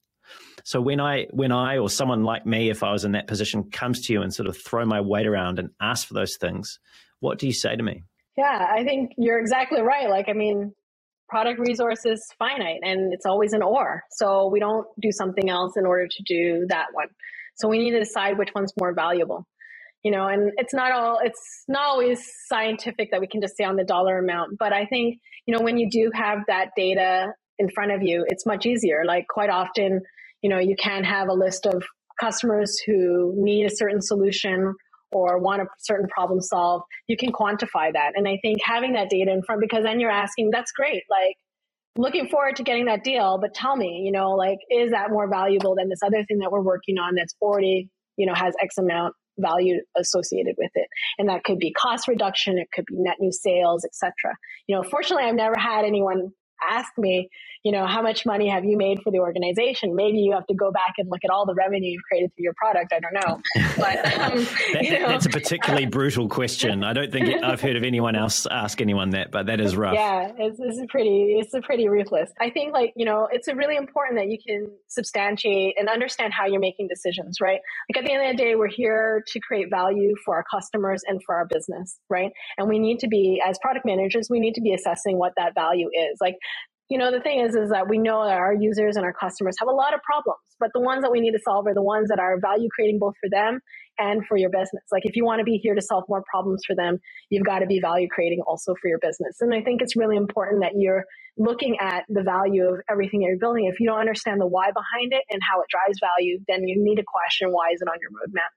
So 0.65 0.81
when 0.81 1.01
I 1.01 1.27
when 1.31 1.53
I 1.53 1.79
or 1.79 1.89
someone 1.89 2.23
like 2.23 2.47
me, 2.47 2.71
if 2.71 2.83
I 2.83 2.93
was 2.93 3.05
in 3.05 3.13
that 3.13 3.27
position, 3.27 3.71
comes 3.71 4.03
to 4.03 4.13
you 4.13 4.23
and 4.23 4.33
sort 4.33 4.49
of 4.49 4.57
throw 4.57 4.85
my 4.85 5.01
weight 5.01 5.27
around 5.27 5.59
and 5.59 5.71
ask 5.81 6.07
for 6.07 6.15
those 6.15 6.37
things, 6.37 6.79
what 7.21 7.39
do 7.39 7.47
you 7.47 7.53
say 7.53 7.75
to 7.75 7.83
me? 7.83 8.05
Yeah, 8.37 8.69
I 8.71 8.85
think 8.85 9.13
you're 9.19 9.41
exactly 9.41 9.81
right. 9.81 10.09
Like, 10.09 10.29
I 10.29 10.33
mean, 10.33 10.73
product 11.29 11.59
resource 11.59 12.05
is 12.05 12.25
finite 12.39 12.81
and 12.83 13.13
it's 13.13 13.27
always 13.27 13.53
an 13.53 13.63
or. 13.63 14.03
So 14.13 14.49
we 14.49 14.61
don't 14.61 14.87
do 15.01 15.11
something 15.13 15.49
else 15.49 15.77
in 15.77 15.87
order 15.87 16.07
to 16.07 16.23
do 16.25 16.67
that 16.69 16.87
one. 16.93 17.09
So 17.57 17.69
we 17.69 17.79
need 17.79 17.91
to 17.93 17.99
decide 17.99 18.39
which 18.39 18.51
one's 18.55 18.73
more 18.79 18.95
valuable 18.95 19.47
you 20.03 20.11
know 20.11 20.27
and 20.27 20.53
it's 20.57 20.73
not 20.73 20.93
all 20.93 21.19
it's 21.23 21.65
not 21.69 21.85
always 21.85 22.27
scientific 22.47 23.11
that 23.11 23.21
we 23.21 23.27
can 23.27 23.41
just 23.41 23.57
say 23.57 23.65
on 23.65 23.77
the 23.77 23.85
dollar 23.85 24.19
amount 24.19 24.57
but 24.59 24.73
i 24.73 24.87
think 24.87 25.19
you 25.47 25.57
know 25.57 25.63
when 25.63 25.77
you 25.77 25.89
do 25.91 26.11
have 26.15 26.39
that 26.47 26.71
data 26.77 27.33
in 27.61 27.69
front 27.69 27.93
of 27.93 28.03
you 28.03 28.25
it's 28.29 28.47
much 28.47 28.67
easier. 28.67 29.03
Like 29.07 29.27
quite 29.29 29.51
often 29.51 30.01
you 30.43 30.51
know 30.51 30.59
you 30.59 30.75
can 30.77 31.05
have 31.05 31.29
a 31.29 31.33
list 31.33 31.67
of 31.67 31.85
customers 32.19 32.77
who 32.85 33.33
need 33.37 33.67
a 33.67 33.77
certain 33.77 34.03
solution 34.03 34.75
or 35.13 35.39
want 35.39 35.61
a 35.61 35.67
certain 35.81 36.09
problem 36.09 36.41
solved. 36.41 36.85
You 37.07 37.17
can 37.17 37.31
quantify 37.33 37.93
that. 37.93 38.13
And 38.17 38.27
i 38.27 38.39
think 38.43 38.59
having 38.65 38.95
that 38.95 39.11
data 39.11 39.31
in 39.31 39.43
front 39.43 39.61
because 39.61 39.85
then 39.85 40.01
you're 40.01 40.11
asking 40.11 40.51
that's 40.51 40.73
great. 40.73 41.03
Like 41.09 41.37
looking 41.97 42.29
forward 42.29 42.57
to 42.57 42.63
getting 42.63 42.85
that 42.87 43.03
deal 43.03 43.37
but 43.41 43.53
tell 43.53 43.77
me 43.77 44.03
you 44.05 44.13
know 44.13 44.31
like 44.31 44.59
is 44.71 44.93
that 44.93 45.11
more 45.11 45.29
valuable 45.29 45.75
than 45.75 45.89
this 45.89 45.99
other 46.07 46.25
thing 46.25 46.39
that 46.39 46.51
we're 46.53 46.63
working 46.63 46.99
on 46.99 47.17
that's 47.17 47.35
already 47.43 47.91
you 48.17 48.27
know 48.27 48.33
has 48.33 48.55
x 48.63 48.79
amount 48.79 49.13
value 49.41 49.81
associated 49.97 50.55
with 50.59 50.71
it. 50.75 50.89
And 51.19 51.29
that 51.29 51.45
could 51.45 51.59
be 51.59 51.73
cost 51.73 52.09
reduction, 52.09 52.59
it 52.59 52.69
could 52.73 52.87
be 52.87 52.95
net 52.97 53.17
new 53.21 53.33
sales, 53.33 53.85
etc. 53.85 54.13
You 54.67 54.77
know, 54.77 54.83
fortunately, 54.83 55.25
I've 55.25 55.35
never 55.35 55.57
had 55.57 55.85
anyone 55.85 56.33
ask 56.69 56.93
me, 56.99 57.29
you 57.63 57.73
know, 57.73 57.87
how 57.87 58.01
much 58.01 58.25
money 58.25 58.49
have 58.49 58.65
you 58.65 58.77
made 58.79 59.01
for 59.03 59.11
the 59.11 59.19
organization? 59.19 59.95
Maybe 59.95 60.19
you 60.19 60.33
have 60.33 60.47
to 60.47 60.55
go 60.55 60.71
back 60.71 60.95
and 60.97 61.09
look 61.11 61.21
at 61.25 61.31
all 61.31 61.45
the 61.45 61.55
revenue 61.55 61.91
you've 61.91 62.03
created 62.03 62.31
through 62.35 62.45
your 62.45 62.55
product. 62.55 62.93
I 62.93 63.01
don't 63.01 63.13
know. 63.13 63.41
But, 63.77 63.99
um, 64.19 64.39
that, 64.73 64.83
you 64.83 64.99
know, 64.99 65.09
that's 65.09 65.27
a 65.27 65.31
particularly 65.31 65.87
brutal 66.01 66.29
question. 66.29 66.83
I 66.83 66.95
don't 66.95 67.13
think 67.13 67.43
I've 67.43 67.61
heard 67.61 67.77
of 67.77 67.83
anyone 67.83 68.17
else 68.17 68.47
ask 68.51 68.81
anyone 68.81 69.11
that, 69.11 69.31
but 69.31 69.47
that 69.47 69.61
is 69.61 69.77
rough. 69.77 69.95
Yeah, 69.95 70.33
it's, 70.39 70.59
it's 70.59 70.81
pretty, 70.91 71.37
it's 71.39 71.53
a 71.53 71.61
pretty 71.61 71.89
ruthless. 71.89 72.31
I 72.41 72.49
think 72.49 72.73
like, 72.73 72.93
you 72.97 73.05
know, 73.05 73.29
it's 73.31 73.49
really 73.49 73.77
important 73.77 74.19
that 74.19 74.29
you 74.29 74.39
can 74.47 74.71
substantiate 74.89 75.75
and 75.79 75.89
understand 75.89 76.33
how 76.33 76.47
you're 76.47 76.61
making 76.61 76.89
decisions, 76.89 77.41
right? 77.43 77.61
Like 77.91 78.03
at 78.03 78.07
the 78.07 78.13
end 78.13 78.31
of 78.31 78.37
the 78.37 78.43
day, 78.43 78.55
we're 78.55 78.69
here 78.69 79.23
to 79.27 79.41
create 79.41 79.69
value 79.69 80.15
for 80.25 80.37
our 80.37 80.45
customers 80.51 81.03
and 81.07 81.21
for 81.25 81.35
our 81.35 81.47
business, 81.47 81.99
right? 82.09 82.31
And 82.57 82.69
we 82.69 82.79
need 82.79 83.01
to 83.01 83.09
be, 83.09 83.43
as 83.47 83.59
product 83.61 83.85
managers, 83.85 84.29
we 84.31 84.41
need 84.41 84.55
to 84.55 84.63
be 84.63 84.73
assessing 84.73 85.19
what 85.19 85.33
that 85.37 85.55
value 85.55 85.89
is. 85.89 86.19
Like 86.21 86.37
you 86.91 86.99
know, 86.99 87.13
the 87.13 87.21
thing 87.21 87.39
is, 87.39 87.55
is 87.55 87.71
that 87.71 87.89
we 87.89 87.99
know 87.99 88.25
that 88.27 88.37
our 88.37 88.53
users 88.53 88.97
and 88.97 89.05
our 89.05 89.13
customers 89.13 89.55
have 89.61 89.69
a 89.69 89.73
lot 89.73 89.95
of 89.95 90.03
problems, 90.03 90.43
but 90.59 90.71
the 90.75 90.81
ones 90.81 91.03
that 91.03 91.13
we 91.13 91.21
need 91.21 91.31
to 91.31 91.39
solve 91.45 91.69
are 91.69 91.75
the 91.75 91.83
ones 91.83 92.09
that 92.09 92.19
are 92.19 92.37
value 92.41 92.69
creating 92.75 92.99
both 92.99 93.15
for 93.23 93.31
them 93.31 93.61
and 93.97 94.27
for 94.27 94.37
your 94.37 94.51
business. 94.51 94.83
Like 94.91 95.07
if 95.07 95.15
you 95.15 95.25
want 95.25 95.39
to 95.39 95.45
be 95.45 95.61
here 95.63 95.77
to 95.77 95.81
solve 95.81 96.03
more 96.09 96.25
problems 96.29 96.63
for 96.67 96.75
them, 96.75 96.99
you've 97.31 97.47
got 97.47 97.61
to 97.61 97.67
be 97.67 97.79
value 97.81 98.09
creating 98.11 98.41
also 98.45 98.75
for 98.83 98.89
your 98.89 98.99
business. 98.99 99.37
And 99.41 99.55
I 99.55 99.63
think 99.63 99.83
it's 99.83 99.95
really 99.95 100.17
important 100.17 100.63
that 100.63 100.73
you're 100.75 101.05
looking 101.39 101.77
at 101.81 102.05
the 102.09 102.25
value 102.25 102.67
of 102.67 102.81
everything 102.91 103.21
that 103.21 103.27
you're 103.27 103.39
building. 103.39 103.67
If 103.67 103.79
you 103.79 103.87
don't 103.87 104.01
understand 104.01 104.41
the 104.41 104.49
why 104.49 104.73
behind 104.75 105.13
it 105.13 105.23
and 105.31 105.41
how 105.49 105.61
it 105.61 105.69
drives 105.71 106.01
value, 106.03 106.41
then 106.49 106.67
you 106.67 106.75
need 106.83 106.97
to 106.97 107.05
question 107.07 107.51
why 107.51 107.71
is 107.73 107.81
it 107.81 107.89
on 107.89 107.99
your 108.03 108.11
roadmap. 108.11 108.51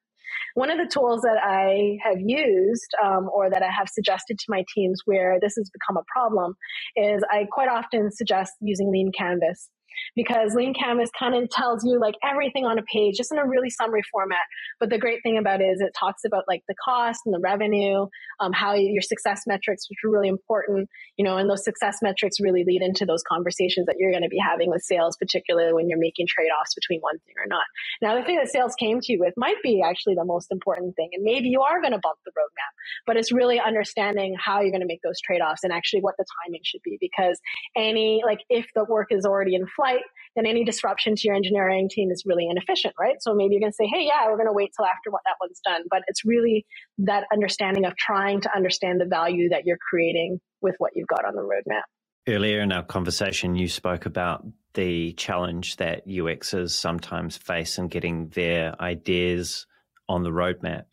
One 0.55 0.69
of 0.69 0.77
the 0.77 0.89
tools 0.91 1.21
that 1.21 1.37
I 1.41 1.97
have 2.03 2.19
used 2.19 2.91
um, 3.03 3.29
or 3.33 3.49
that 3.49 3.63
I 3.63 3.69
have 3.69 3.89
suggested 3.89 4.39
to 4.39 4.45
my 4.49 4.63
teams 4.73 5.01
where 5.05 5.39
this 5.39 5.55
has 5.57 5.69
become 5.69 5.97
a 5.97 6.03
problem 6.11 6.55
is 6.95 7.23
I 7.31 7.47
quite 7.51 7.69
often 7.69 8.11
suggest 8.11 8.53
using 8.61 8.91
Lean 8.91 9.11
Canvas 9.17 9.69
because 10.15 10.53
Lean 10.55 10.73
Canvas 10.73 11.09
kind 11.17 11.35
of 11.35 11.49
tells 11.49 11.83
you 11.85 11.99
like 11.99 12.15
everything 12.23 12.65
on 12.65 12.77
a 12.77 12.83
page, 12.83 13.15
just 13.17 13.31
in 13.31 13.37
a 13.37 13.47
really 13.47 13.69
summary 13.69 14.03
format. 14.11 14.45
But 14.79 14.89
the 14.89 14.97
great 14.97 15.21
thing 15.23 15.37
about 15.37 15.61
it 15.61 15.65
is 15.65 15.81
it 15.81 15.93
talks 15.97 16.23
about 16.25 16.43
like 16.47 16.63
the 16.67 16.75
cost 16.83 17.21
and 17.25 17.33
the 17.33 17.39
revenue, 17.39 18.07
um, 18.39 18.53
how 18.53 18.73
your 18.73 19.01
success 19.01 19.43
metrics, 19.47 19.89
which 19.89 19.99
are 20.05 20.11
really 20.11 20.27
important, 20.27 20.89
you 21.17 21.25
know, 21.25 21.37
and 21.37 21.49
those 21.49 21.63
success 21.63 21.97
metrics 22.01 22.39
really 22.39 22.63
lead 22.65 22.81
into 22.81 23.05
those 23.05 23.23
conversations 23.27 23.85
that 23.85 23.95
you're 23.97 24.11
going 24.11 24.23
to 24.23 24.29
be 24.29 24.39
having 24.39 24.69
with 24.69 24.81
sales, 24.81 25.17
particularly 25.17 25.73
when 25.73 25.89
you're 25.89 25.99
making 25.99 26.27
trade 26.27 26.49
offs 26.49 26.73
between 26.73 26.99
one 27.01 27.17
thing 27.25 27.35
or 27.37 27.47
not. 27.47 27.63
Now, 28.01 28.17
the 28.17 28.25
thing 28.25 28.37
that 28.37 28.49
sales 28.49 28.75
came 28.75 28.99
to 29.01 29.13
you 29.13 29.19
with 29.19 29.33
might 29.37 29.61
be 29.63 29.81
actually 29.83 30.15
the 30.15 30.25
most 30.25 30.51
important 30.51 30.95
thing, 30.95 31.09
and 31.13 31.23
maybe 31.23 31.49
you 31.49 31.61
are 31.61 31.81
going 31.81 31.93
to 31.93 31.99
bump 32.01 32.17
the 32.25 32.31
roadmap, 32.31 32.73
but 33.05 33.17
it's 33.17 33.31
really 33.31 33.59
understanding 33.59 34.35
how 34.39 34.61
you're 34.61 34.71
going 34.71 34.81
to 34.81 34.87
make 34.87 35.01
those 35.03 35.19
trade 35.21 35.41
offs 35.41 35.63
and 35.63 35.71
actually 35.71 36.01
what 36.01 36.15
the 36.17 36.25
timing 36.43 36.61
should 36.63 36.81
be 36.83 36.97
because 36.99 37.39
any, 37.75 38.21
like, 38.25 38.39
if 38.49 38.67
the 38.75 38.85
work 38.85 39.07
is 39.11 39.25
already 39.25 39.55
in 39.55 39.65
flight, 39.83 40.03
then 40.35 40.45
any 40.45 40.63
disruption 40.63 41.15
to 41.15 41.21
your 41.27 41.35
engineering 41.35 41.89
team 41.89 42.09
is 42.11 42.23
really 42.25 42.47
inefficient, 42.49 42.93
right? 42.99 43.15
So 43.19 43.33
maybe 43.33 43.53
you're 43.53 43.61
going 43.61 43.71
to 43.71 43.75
say, 43.75 43.87
hey, 43.87 44.05
yeah, 44.05 44.25
we're 44.27 44.37
going 44.37 44.47
to 44.47 44.53
wait 44.53 44.71
till 44.75 44.85
after 44.85 45.11
what 45.11 45.21
that 45.25 45.35
one's 45.41 45.59
done. 45.63 45.83
But 45.89 46.01
it's 46.07 46.25
really 46.25 46.65
that 46.99 47.25
understanding 47.31 47.85
of 47.85 47.95
trying 47.95 48.41
to 48.41 48.55
understand 48.55 48.99
the 48.99 49.05
value 49.05 49.49
that 49.49 49.65
you're 49.65 49.77
creating 49.77 50.39
with 50.61 50.75
what 50.77 50.91
you've 50.95 51.07
got 51.07 51.25
on 51.25 51.35
the 51.35 51.41
roadmap. 51.41 51.83
Earlier 52.27 52.61
in 52.61 52.71
our 52.71 52.83
conversation, 52.83 53.55
you 53.55 53.67
spoke 53.67 54.05
about 54.05 54.45
the 54.73 55.13
challenge 55.13 55.75
that 55.75 56.07
UXers 56.07 56.71
sometimes 56.71 57.37
face 57.37 57.77
in 57.77 57.89
getting 57.89 58.29
their 58.29 58.81
ideas 58.81 59.67
on 60.09 60.23
the 60.23 60.31
roadmap. 60.31 60.85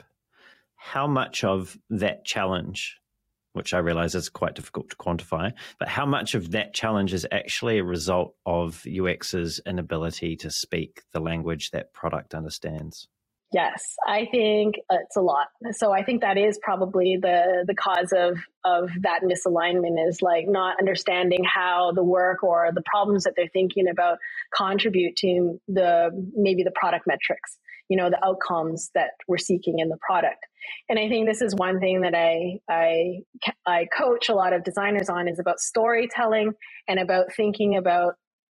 How 0.77 1.07
much 1.07 1.45
of 1.45 1.79
that 1.91 2.25
challenge 2.25 3.00
which 3.53 3.75
I 3.75 3.79
realize 3.79 4.15
is 4.15 4.29
quite 4.29 4.55
difficult 4.55 4.91
to 4.91 4.97
quantify. 4.97 5.53
But 5.79 5.89
how 5.89 6.07
much 6.07 6.35
of 6.35 6.53
that 6.53 6.75
challenge 6.75 7.13
is 7.13 7.27
actually 7.31 7.79
a 7.79 7.85
result 7.85 8.35
of 8.47 8.85
UX's 8.87 9.61
inability 9.67 10.37
to 10.37 10.51
speak 10.51 11.03
the 11.13 11.21
language 11.21 11.71
that 11.71 11.93
product 11.93 12.35
understands? 12.35 13.09
Yes, 13.53 13.97
I 14.07 14.29
think 14.31 14.77
it's 14.91 15.17
a 15.17 15.21
lot. 15.21 15.49
So 15.73 15.93
I 15.93 16.05
think 16.05 16.21
that 16.21 16.39
is 16.39 16.61
probably 16.63 17.19
the 17.21 17.65
the 17.67 17.75
cause 17.75 18.13
of 18.17 18.39
of 18.65 18.91
that 19.03 19.23
misalignment 19.25 20.09
is 20.09 20.23
like 20.23 20.45
not 20.47 20.79
understanding 20.79 21.43
how 21.43 21.91
the 21.93 22.05
work 22.05 22.45
or 22.45 22.71
the 22.73 22.83
problems 22.83 23.25
that 23.25 23.33
they're 23.37 23.49
thinking 23.53 23.89
about 23.89 24.19
contribute 24.55 25.17
to 25.17 25.61
the 25.67 26.11
maybe 26.37 26.63
the 26.63 26.71
product 26.71 27.09
metrics, 27.09 27.59
you 27.91 27.99
know, 27.99 28.11
the 28.11 28.25
outcomes 28.25 28.91
that 28.95 29.11
we're 29.29 29.39
seeking 29.39 29.81
in 29.81 29.91
the 29.91 29.99
product. 30.01 30.47
And 30.89 30.99
I 30.99 31.09
think 31.11 31.29
this 31.29 31.43
is 31.43 31.55
one 31.57 31.81
thing 31.81 32.03
that 32.03 32.15
I, 32.15 32.61
I, 32.71 33.21
I 33.67 33.87
coach 33.97 34.31
a 34.31 34.35
lot 34.35 34.55
of 34.55 34.65
designers 34.65 35.11
on 35.11 35.29
is 35.29 35.41
about 35.41 35.61
storytelling 35.61 36.53
and 36.89 37.01
about 37.01 37.27
thinking 37.37 37.77
about 37.77 38.15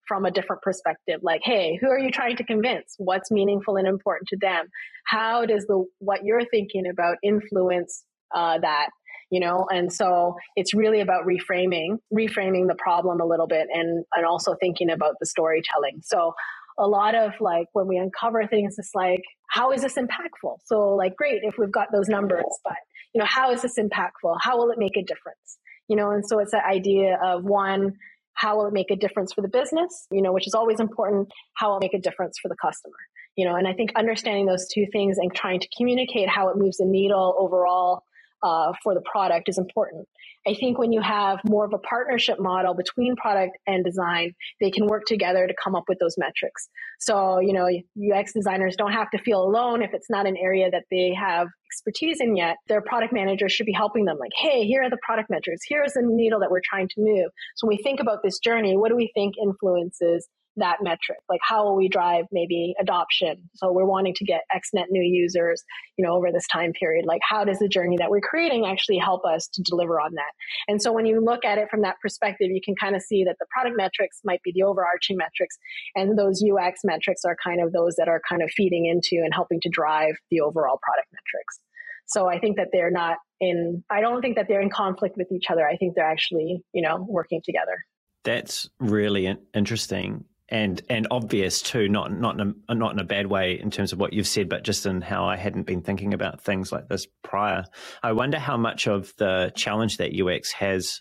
from 0.08 0.26
a 0.26 0.32
different 0.32 0.62
perspective. 0.62 1.20
Like 1.22 1.42
hey 1.44 1.78
who 1.80 1.88
are 1.88 1.98
you 1.98 2.12
trying 2.12 2.36
to 2.36 2.44
convince? 2.44 2.94
What's 2.98 3.30
meaningful 3.32 3.76
and 3.76 3.88
important 3.88 4.28
to 4.28 4.38
them? 4.40 4.66
How 5.06 5.46
does 5.46 5.66
the 5.66 5.84
what 6.00 6.24
you're 6.24 6.46
thinking 6.46 6.86
about 6.90 7.18
influence 7.22 8.04
uh, 8.34 8.58
that 8.60 8.90
you 9.30 9.40
know? 9.40 9.66
And 9.70 9.92
so 9.92 10.36
it's 10.56 10.74
really 10.74 11.00
about 11.00 11.24
reframing 11.26 11.98
reframing 12.14 12.68
the 12.68 12.76
problem 12.78 13.20
a 13.20 13.26
little 13.26 13.48
bit 13.48 13.68
and 13.72 14.04
and 14.14 14.26
also 14.26 14.56
thinking 14.60 14.90
about 14.90 15.16
the 15.20 15.26
storytelling. 15.26 16.00
So 16.02 16.34
a 16.78 16.86
lot 16.86 17.14
of 17.14 17.32
like 17.40 17.66
when 17.72 17.86
we 17.86 17.96
uncover 17.96 18.46
things, 18.46 18.76
it's 18.78 18.94
like, 18.94 19.22
how 19.48 19.72
is 19.72 19.82
this 19.82 19.94
impactful? 19.94 20.58
So 20.64 20.94
like, 20.94 21.16
great 21.16 21.42
if 21.42 21.54
we've 21.58 21.72
got 21.72 21.88
those 21.92 22.08
numbers, 22.08 22.44
but 22.64 22.76
you 23.14 23.20
know, 23.20 23.26
how 23.26 23.52
is 23.52 23.62
this 23.62 23.78
impactful? 23.78 24.36
How 24.40 24.56
will 24.58 24.70
it 24.70 24.78
make 24.78 24.96
a 24.96 25.02
difference? 25.02 25.58
You 25.88 25.96
know, 25.96 26.10
and 26.10 26.26
so 26.26 26.38
it's 26.38 26.52
that 26.52 26.64
idea 26.64 27.18
of 27.22 27.44
one, 27.44 27.94
how 28.34 28.56
will 28.56 28.66
it 28.66 28.72
make 28.72 28.90
a 28.90 28.96
difference 28.96 29.32
for 29.32 29.42
the 29.42 29.48
business? 29.48 30.06
You 30.10 30.22
know, 30.22 30.32
which 30.32 30.46
is 30.46 30.54
always 30.54 30.80
important. 30.80 31.28
How 31.54 31.70
will 31.70 31.78
it 31.78 31.82
make 31.82 31.94
a 31.94 32.00
difference 32.00 32.38
for 32.42 32.48
the 32.48 32.56
customer? 32.60 32.96
You 33.36 33.46
know, 33.46 33.54
and 33.54 33.66
I 33.66 33.72
think 33.72 33.90
understanding 33.96 34.46
those 34.46 34.66
two 34.72 34.86
things 34.92 35.18
and 35.18 35.32
trying 35.34 35.60
to 35.60 35.68
communicate 35.76 36.28
how 36.28 36.48
it 36.48 36.56
moves 36.56 36.78
the 36.78 36.86
needle 36.86 37.34
overall 37.38 38.02
uh, 38.44 38.72
for 38.82 38.94
the 38.94 39.00
product 39.10 39.48
is 39.48 39.58
important. 39.58 40.06
I 40.46 40.52
think 40.52 40.78
when 40.78 40.92
you 40.92 41.00
have 41.00 41.38
more 41.46 41.64
of 41.64 41.72
a 41.72 41.78
partnership 41.78 42.38
model 42.38 42.74
between 42.74 43.16
product 43.16 43.56
and 43.66 43.82
design, 43.82 44.34
they 44.60 44.70
can 44.70 44.86
work 44.86 45.04
together 45.06 45.46
to 45.46 45.54
come 45.62 45.74
up 45.74 45.84
with 45.88 45.98
those 45.98 46.16
metrics. 46.18 46.68
So, 47.00 47.40
you 47.40 47.54
know, 47.54 47.66
UX 47.66 48.34
designers 48.34 48.76
don't 48.76 48.92
have 48.92 49.10
to 49.12 49.18
feel 49.18 49.42
alone 49.42 49.82
if 49.82 49.94
it's 49.94 50.10
not 50.10 50.26
an 50.26 50.36
area 50.36 50.70
that 50.70 50.84
they 50.90 51.14
have 51.18 51.48
expertise 51.72 52.18
in 52.20 52.36
yet. 52.36 52.56
Their 52.68 52.82
product 52.82 53.14
manager 53.14 53.48
should 53.48 53.66
be 53.66 53.72
helping 53.72 54.04
them 54.04 54.18
like, 54.20 54.32
hey, 54.38 54.66
here 54.66 54.82
are 54.82 54.90
the 54.90 54.98
product 55.02 55.30
metrics. 55.30 55.62
Here's 55.66 55.94
the 55.94 56.02
needle 56.04 56.40
that 56.40 56.50
we're 56.50 56.60
trying 56.62 56.88
to 56.88 56.94
move. 56.98 57.30
So 57.56 57.66
when 57.66 57.78
we 57.78 57.82
think 57.82 58.00
about 58.00 58.18
this 58.22 58.38
journey, 58.38 58.76
what 58.76 58.90
do 58.90 58.96
we 58.96 59.10
think 59.14 59.36
influences 59.42 60.28
that 60.56 60.78
metric? 60.82 61.18
Like 61.28 61.40
how 61.42 61.64
will 61.64 61.76
we 61.76 61.88
drive 61.88 62.26
maybe 62.32 62.74
adoption? 62.80 63.48
So 63.54 63.72
we're 63.72 63.84
wanting 63.84 64.14
to 64.14 64.24
get 64.24 64.42
X 64.54 64.70
net 64.72 64.86
new 64.90 65.02
users, 65.02 65.62
you 65.96 66.06
know, 66.06 66.14
over 66.14 66.30
this 66.32 66.46
time 66.46 66.72
period. 66.72 67.04
Like 67.06 67.20
how 67.28 67.44
does 67.44 67.58
the 67.58 67.68
journey 67.68 67.96
that 67.98 68.10
we're 68.10 68.20
creating 68.20 68.66
actually 68.66 68.98
help 68.98 69.24
us 69.24 69.48
to 69.48 69.62
deliver 69.62 70.00
on 70.00 70.12
that? 70.14 70.32
And 70.68 70.80
so 70.80 70.92
when 70.92 71.06
you 71.06 71.24
look 71.24 71.44
at 71.44 71.58
it 71.58 71.68
from 71.70 71.82
that 71.82 71.96
perspective, 72.00 72.48
you 72.50 72.60
can 72.64 72.74
kind 72.76 72.96
of 72.96 73.02
see 73.02 73.24
that 73.24 73.36
the 73.38 73.46
product 73.50 73.76
metrics 73.76 74.20
might 74.24 74.42
be 74.42 74.52
the 74.54 74.62
overarching 74.62 75.16
metrics 75.16 75.58
and 75.94 76.18
those 76.18 76.42
UX 76.42 76.80
metrics 76.84 77.24
are 77.24 77.36
kind 77.42 77.62
of 77.62 77.72
those 77.72 77.96
that 77.96 78.08
are 78.08 78.20
kind 78.28 78.42
of 78.42 78.50
feeding 78.50 78.86
into 78.86 79.22
and 79.22 79.34
helping 79.34 79.60
to 79.60 79.68
drive 79.68 80.14
the 80.30 80.40
overall 80.40 80.78
product 80.82 81.08
metrics. 81.12 81.60
So 82.06 82.28
I 82.28 82.38
think 82.38 82.56
that 82.56 82.68
they're 82.72 82.90
not 82.90 83.18
in, 83.40 83.82
I 83.90 84.00
don't 84.00 84.20
think 84.20 84.36
that 84.36 84.46
they're 84.48 84.60
in 84.60 84.70
conflict 84.70 85.16
with 85.16 85.30
each 85.32 85.46
other. 85.50 85.66
I 85.66 85.76
think 85.76 85.94
they're 85.94 86.10
actually, 86.10 86.62
you 86.72 86.82
know, 86.82 87.04
working 87.08 87.40
together. 87.44 87.78
That's 88.24 88.68
really 88.78 89.36
interesting 89.54 90.24
and 90.48 90.82
and 90.90 91.06
obvious 91.10 91.62
too, 91.62 91.88
not 91.88 92.12
not 92.12 92.38
in 92.38 92.54
a, 92.68 92.74
not 92.74 92.92
in 92.92 92.98
a 92.98 93.04
bad 93.04 93.26
way 93.26 93.58
in 93.58 93.70
terms 93.70 93.92
of 93.92 93.98
what 93.98 94.12
you've 94.12 94.28
said, 94.28 94.48
but 94.48 94.62
just 94.62 94.86
in 94.86 95.00
how 95.00 95.24
I 95.24 95.36
hadn't 95.36 95.64
been 95.64 95.82
thinking 95.82 96.12
about 96.12 96.42
things 96.42 96.70
like 96.70 96.88
this 96.88 97.06
prior. 97.22 97.64
I 98.02 98.12
wonder 98.12 98.38
how 98.38 98.56
much 98.56 98.86
of 98.86 99.12
the 99.16 99.52
challenge 99.56 99.96
that 99.96 100.18
UX 100.18 100.52
has 100.52 101.00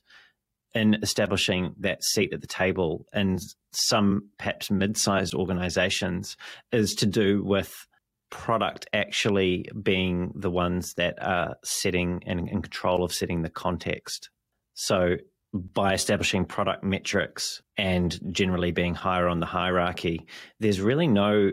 in 0.73 0.95
establishing 1.03 1.75
that 1.79 2.03
seat 2.03 2.33
at 2.33 2.41
the 2.41 2.47
table 2.47 3.05
in 3.13 3.37
some 3.71 4.29
perhaps 4.39 4.71
mid-sized 4.71 5.35
organizations 5.35 6.35
is 6.71 6.95
to 6.95 7.05
do 7.05 7.43
with 7.43 7.87
product 8.31 8.87
actually 8.93 9.69
being 9.83 10.31
the 10.35 10.49
ones 10.49 10.95
that 10.95 11.21
are 11.21 11.55
setting 11.63 12.23
and 12.25 12.39
in 12.39 12.61
control 12.63 13.03
of 13.03 13.13
setting 13.13 13.43
the 13.43 13.49
context. 13.49 14.31
So 14.73 15.17
by 15.53 15.93
establishing 15.93 16.45
product 16.45 16.83
metrics 16.83 17.61
and 17.77 18.19
generally 18.31 18.71
being 18.71 18.95
higher 18.95 19.27
on 19.27 19.39
the 19.39 19.45
hierarchy, 19.45 20.25
there's 20.59 20.81
really 20.81 21.07
no 21.07 21.51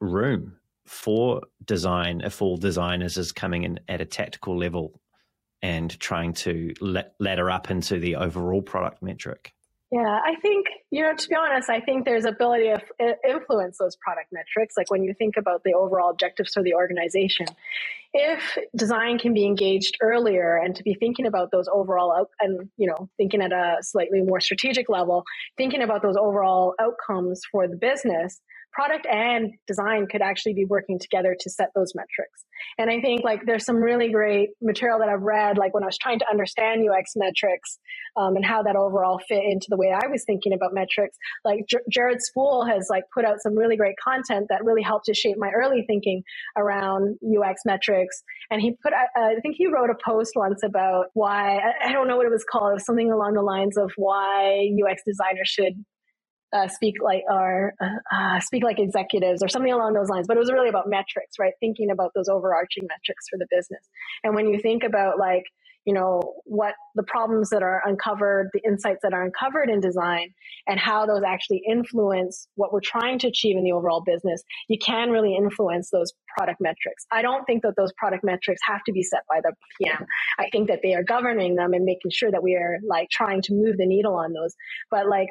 room 0.00 0.56
for 0.86 1.42
design 1.64 2.22
uh, 2.22 2.26
if 2.26 2.42
all 2.42 2.56
designers 2.56 3.16
is 3.16 3.32
coming 3.32 3.64
in 3.64 3.80
at 3.88 4.00
a 4.00 4.04
tactical 4.04 4.56
level 4.56 5.00
and 5.62 5.98
trying 6.00 6.32
to 6.32 6.72
ladder 7.18 7.50
up 7.50 7.70
into 7.70 7.98
the 7.98 8.16
overall 8.16 8.62
product 8.62 9.02
metric. 9.02 9.52
Yeah, 9.92 10.18
I 10.24 10.34
think, 10.42 10.66
you 10.90 11.02
know, 11.02 11.14
to 11.14 11.28
be 11.28 11.36
honest, 11.36 11.70
I 11.70 11.80
think 11.80 12.04
there's 12.04 12.24
ability 12.24 12.72
to 12.98 13.14
influence 13.28 13.78
those 13.78 13.94
product 13.96 14.32
metrics. 14.32 14.76
Like 14.76 14.90
when 14.90 15.04
you 15.04 15.14
think 15.16 15.36
about 15.36 15.62
the 15.64 15.74
overall 15.74 16.10
objectives 16.10 16.54
for 16.54 16.62
the 16.64 16.74
organization, 16.74 17.46
if 18.12 18.58
design 18.74 19.18
can 19.18 19.32
be 19.32 19.46
engaged 19.46 19.96
earlier 20.02 20.56
and 20.56 20.74
to 20.74 20.82
be 20.82 20.94
thinking 20.94 21.24
about 21.26 21.52
those 21.52 21.68
overall 21.72 22.12
out 22.18 22.30
and, 22.40 22.68
you 22.76 22.88
know, 22.88 23.08
thinking 23.16 23.40
at 23.40 23.52
a 23.52 23.76
slightly 23.82 24.22
more 24.22 24.40
strategic 24.40 24.88
level, 24.88 25.22
thinking 25.56 25.82
about 25.82 26.02
those 26.02 26.16
overall 26.16 26.74
outcomes 26.80 27.42
for 27.52 27.68
the 27.68 27.76
business, 27.76 28.40
product 28.76 29.06
and 29.06 29.54
design 29.66 30.06
could 30.06 30.20
actually 30.20 30.52
be 30.52 30.66
working 30.66 30.98
together 30.98 31.34
to 31.40 31.48
set 31.48 31.70
those 31.74 31.94
metrics. 31.94 32.44
And 32.78 32.90
I 32.90 33.00
think 33.00 33.24
like 33.24 33.46
there's 33.46 33.64
some 33.64 33.76
really 33.76 34.12
great 34.12 34.50
material 34.60 34.98
that 34.98 35.08
I've 35.08 35.22
read, 35.22 35.56
like 35.56 35.72
when 35.72 35.82
I 35.82 35.86
was 35.86 35.96
trying 35.96 36.18
to 36.18 36.26
understand 36.30 36.86
UX 36.86 37.12
metrics 37.16 37.78
um, 38.18 38.36
and 38.36 38.44
how 38.44 38.62
that 38.64 38.76
overall 38.76 39.18
fit 39.26 39.42
into 39.42 39.68
the 39.70 39.78
way 39.78 39.92
I 39.92 40.08
was 40.08 40.24
thinking 40.26 40.52
about 40.52 40.74
metrics. 40.74 41.16
Like 41.42 41.60
J- 41.68 41.78
Jared 41.90 42.18
Spool 42.20 42.66
has 42.66 42.88
like 42.90 43.04
put 43.14 43.24
out 43.24 43.36
some 43.40 43.56
really 43.56 43.78
great 43.78 43.96
content 44.02 44.48
that 44.50 44.62
really 44.62 44.82
helped 44.82 45.06
to 45.06 45.14
shape 45.14 45.36
my 45.38 45.50
early 45.56 45.84
thinking 45.86 46.22
around 46.56 47.16
UX 47.24 47.62
metrics. 47.64 48.22
And 48.50 48.60
he 48.60 48.76
put, 48.82 48.92
I 48.92 49.36
think 49.40 49.56
he 49.56 49.68
wrote 49.68 49.88
a 49.88 49.96
post 50.04 50.32
once 50.36 50.62
about 50.62 51.06
why 51.14 51.56
I, 51.56 51.88
I 51.88 51.92
don't 51.92 52.08
know 52.08 52.18
what 52.18 52.26
it 52.26 52.32
was 52.32 52.44
called. 52.44 52.72
It 52.72 52.74
was 52.74 52.84
something 52.84 53.10
along 53.10 53.34
the 53.34 53.42
lines 53.42 53.78
of 53.78 53.92
why 53.96 54.68
UX 54.84 55.02
designers 55.06 55.48
should 55.48 55.82
uh, 56.52 56.68
speak 56.68 56.94
like 57.02 57.22
or 57.28 57.74
uh, 57.80 58.14
uh, 58.14 58.40
speak 58.40 58.64
like 58.64 58.78
executives 58.78 59.42
or 59.42 59.48
something 59.48 59.72
along 59.72 59.94
those 59.94 60.08
lines. 60.08 60.26
But 60.26 60.36
it 60.36 60.40
was 60.40 60.52
really 60.52 60.68
about 60.68 60.88
metrics, 60.88 61.38
right? 61.38 61.52
Thinking 61.60 61.90
about 61.90 62.12
those 62.14 62.28
overarching 62.28 62.84
metrics 62.84 63.28
for 63.28 63.38
the 63.38 63.46
business. 63.50 63.82
And 64.24 64.34
when 64.34 64.48
you 64.48 64.60
think 64.60 64.82
about 64.84 65.18
like 65.18 65.44
you 65.86 65.94
know 65.94 66.20
what 66.44 66.74
the 66.96 67.04
problems 67.04 67.50
that 67.50 67.62
are 67.62 67.80
uncovered, 67.86 68.50
the 68.52 68.60
insights 68.66 69.00
that 69.02 69.14
are 69.14 69.22
uncovered 69.22 69.70
in 69.70 69.80
design, 69.80 70.34
and 70.66 70.80
how 70.80 71.06
those 71.06 71.22
actually 71.24 71.62
influence 71.68 72.48
what 72.56 72.72
we're 72.72 72.80
trying 72.80 73.20
to 73.20 73.28
achieve 73.28 73.56
in 73.56 73.62
the 73.62 73.72
overall 73.72 74.02
business, 74.04 74.42
you 74.68 74.78
can 74.84 75.10
really 75.10 75.36
influence 75.36 75.90
those 75.90 76.12
product 76.36 76.60
metrics. 76.60 77.06
I 77.12 77.22
don't 77.22 77.44
think 77.44 77.62
that 77.62 77.74
those 77.76 77.92
product 77.96 78.24
metrics 78.24 78.60
have 78.68 78.82
to 78.86 78.92
be 78.92 79.04
set 79.04 79.20
by 79.28 79.40
the 79.42 79.52
PM. 79.80 80.06
I 80.40 80.48
think 80.50 80.68
that 80.68 80.80
they 80.82 80.94
are 80.94 81.04
governing 81.04 81.54
them 81.54 81.72
and 81.72 81.84
making 81.84 82.10
sure 82.10 82.32
that 82.32 82.42
we 82.42 82.56
are 82.56 82.78
like 82.86 83.08
trying 83.10 83.40
to 83.42 83.54
move 83.54 83.76
the 83.76 83.86
needle 83.86 84.16
on 84.16 84.32
those. 84.32 84.54
But 84.90 85.08
like 85.08 85.28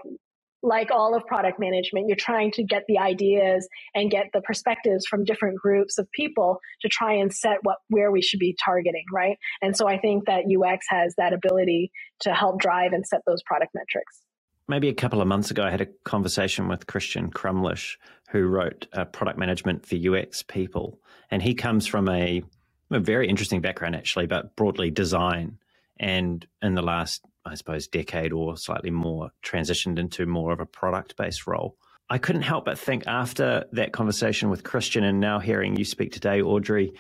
like 0.65 0.89
all 0.91 1.15
of 1.15 1.25
product 1.25 1.59
management, 1.59 2.07
you're 2.07 2.17
trying 2.17 2.51
to 2.51 2.63
get 2.63 2.83
the 2.87 2.97
ideas 2.97 3.67
and 3.93 4.09
get 4.09 4.25
the 4.33 4.41
perspectives 4.41 5.05
from 5.05 5.23
different 5.23 5.59
groups 5.59 5.97
of 5.97 6.11
people 6.11 6.59
to 6.81 6.89
try 6.89 7.13
and 7.13 7.31
set 7.33 7.57
what 7.61 7.77
where 7.89 8.11
we 8.11 8.21
should 8.21 8.39
be 8.39 8.55
targeting, 8.63 9.05
right? 9.13 9.37
And 9.61 9.77
so 9.77 9.87
I 9.87 9.99
think 9.99 10.25
that 10.25 10.45
UX 10.45 10.85
has 10.89 11.13
that 11.17 11.33
ability 11.33 11.91
to 12.21 12.33
help 12.33 12.59
drive 12.59 12.93
and 12.93 13.05
set 13.05 13.21
those 13.27 13.43
product 13.43 13.73
metrics. 13.75 14.21
Maybe 14.67 14.89
a 14.89 14.93
couple 14.95 15.21
of 15.21 15.27
months 15.27 15.51
ago, 15.51 15.63
I 15.63 15.69
had 15.69 15.81
a 15.81 15.87
conversation 16.03 16.67
with 16.67 16.87
Christian 16.87 17.29
Crumlish, 17.29 17.97
who 18.29 18.47
wrote 18.47 18.87
uh, 18.93 19.05
Product 19.05 19.37
Management 19.37 19.85
for 19.85 19.95
UX 19.95 20.41
People. 20.41 20.99
And 21.29 21.43
he 21.43 21.53
comes 21.53 21.85
from 21.85 22.09
a, 22.09 22.43
a 22.89 22.99
very 22.99 23.29
interesting 23.29 23.61
background, 23.61 23.95
actually, 23.95 24.25
but 24.25 24.55
broadly 24.55 24.89
design. 24.89 25.59
And 25.99 26.45
in 26.63 26.73
the 26.73 26.81
last 26.81 27.23
I 27.45 27.55
suppose, 27.55 27.87
decade 27.87 28.33
or 28.33 28.57
slightly 28.57 28.89
more 28.89 29.31
transitioned 29.43 29.99
into 29.99 30.25
more 30.25 30.51
of 30.51 30.59
a 30.59 30.65
product 30.65 31.15
based 31.15 31.45
role. 31.47 31.77
I 32.09 32.17
couldn't 32.17 32.43
help 32.43 32.65
but 32.65 32.77
think 32.77 33.07
after 33.07 33.65
that 33.71 33.91
conversation 33.91 34.49
with 34.49 34.63
Christian 34.63 35.03
and 35.03 35.19
now 35.19 35.39
hearing 35.39 35.75
you 35.75 35.85
speak 35.85 36.11
today, 36.11 36.41
Audrey, 36.41 36.93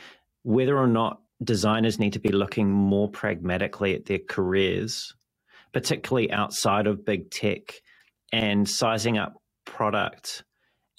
whether 0.43 0.77
or 0.77 0.87
not 0.87 1.21
designers 1.43 1.99
need 1.99 2.13
to 2.13 2.19
be 2.19 2.29
looking 2.29 2.71
more 2.71 3.09
pragmatically 3.09 3.93
at 3.93 4.05
their 4.05 4.19
careers, 4.19 5.13
particularly 5.73 6.31
outside 6.31 6.87
of 6.87 7.05
big 7.05 7.29
tech, 7.29 7.81
and 8.31 8.67
sizing 8.67 9.17
up 9.17 9.41
product 9.65 10.43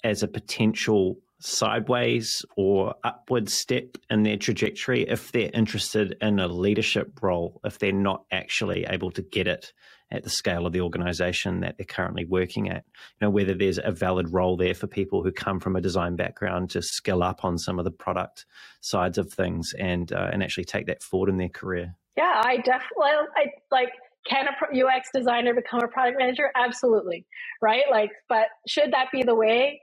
as 0.03 0.23
a 0.23 0.27
potential 0.27 1.17
sideways 1.39 2.43
or 2.55 2.95
upward 3.03 3.49
step 3.49 3.97
in 4.09 4.23
their 4.23 4.37
trajectory 4.37 5.03
if 5.03 5.31
they're 5.31 5.51
interested 5.53 6.17
in 6.21 6.39
a 6.39 6.47
leadership 6.47 7.19
role, 7.21 7.61
if 7.63 7.79
they're 7.79 7.91
not 7.91 8.23
actually 8.31 8.85
able 8.85 9.11
to 9.11 9.21
get 9.21 9.47
it 9.47 9.73
at 10.09 10.23
the 10.23 10.29
scale 10.29 10.65
of 10.65 10.73
the 10.73 10.81
organization 10.81 11.59
that 11.59 11.77
they're 11.77 11.85
currently 11.85 12.25
working 12.25 12.69
at. 12.69 12.85
You 13.19 13.27
know, 13.27 13.29
whether 13.29 13.53
there's 13.53 13.79
a 13.83 13.91
valid 13.91 14.31
role 14.31 14.55
there 14.55 14.73
for 14.73 14.87
people 14.87 15.21
who 15.21 15.31
come 15.31 15.59
from 15.59 15.75
a 15.75 15.81
design 15.81 16.15
background 16.15 16.69
to 16.71 16.81
skill 16.81 17.21
up 17.21 17.43
on 17.43 17.57
some 17.57 17.77
of 17.77 17.85
the 17.85 17.91
product 17.91 18.45
sides 18.79 19.17
of 19.17 19.31
things 19.31 19.73
and 19.77 20.11
uh, 20.11 20.29
and 20.31 20.41
actually 20.41 20.65
take 20.65 20.87
that 20.87 21.03
forward 21.03 21.29
in 21.29 21.37
their 21.37 21.49
career. 21.49 21.93
Yeah, 22.15 22.41
I 22.43 22.57
definitely 22.57 23.11
I 23.35 23.47
like 23.69 23.89
can 24.29 24.45
a 24.47 24.85
UX 24.85 25.09
designer 25.13 25.53
become 25.53 25.81
a 25.81 25.87
product 25.87 26.17
manager? 26.19 26.51
Absolutely. 26.55 27.25
Right? 27.61 27.83
Like, 27.89 28.11
but 28.27 28.47
should 28.67 28.91
that 28.91 29.07
be 29.11 29.23
the 29.23 29.35
way? 29.35 29.81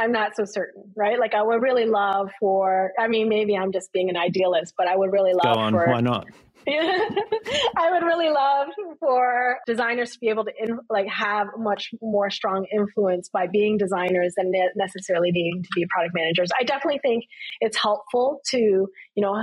I'm 0.00 0.12
not 0.12 0.34
so 0.34 0.44
certain, 0.46 0.92
right? 0.96 1.18
Like 1.18 1.34
I 1.34 1.42
would 1.42 1.60
really 1.62 1.84
love 1.84 2.30
for, 2.40 2.92
I 2.98 3.08
mean, 3.08 3.28
maybe 3.28 3.56
I'm 3.56 3.72
just 3.72 3.92
being 3.92 4.08
an 4.08 4.16
idealist, 4.16 4.74
but 4.76 4.88
I 4.88 4.96
would 4.96 5.12
really 5.12 5.32
love 5.32 5.54
Go 5.54 5.60
on, 5.60 5.72
for, 5.72 5.86
why 5.88 6.00
not? 6.00 6.26
I 6.68 7.90
would 7.90 8.02
really 8.02 8.30
love 8.30 8.68
for 8.98 9.58
designers 9.66 10.12
to 10.12 10.18
be 10.18 10.28
able 10.28 10.44
to 10.44 10.52
in, 10.58 10.78
like 10.88 11.06
have 11.08 11.48
much 11.58 11.90
more 12.00 12.30
strong 12.30 12.66
influence 12.72 13.28
by 13.32 13.46
being 13.46 13.78
designers 13.78 14.34
than 14.36 14.52
necessarily 14.76 15.30
needing 15.32 15.62
to 15.62 15.68
be 15.74 15.86
product 15.90 16.14
managers. 16.14 16.50
I 16.58 16.64
definitely 16.64 17.00
think 17.02 17.24
it's 17.60 17.76
helpful 17.76 18.40
to, 18.50 18.58
you 18.58 18.88
know, 19.16 19.42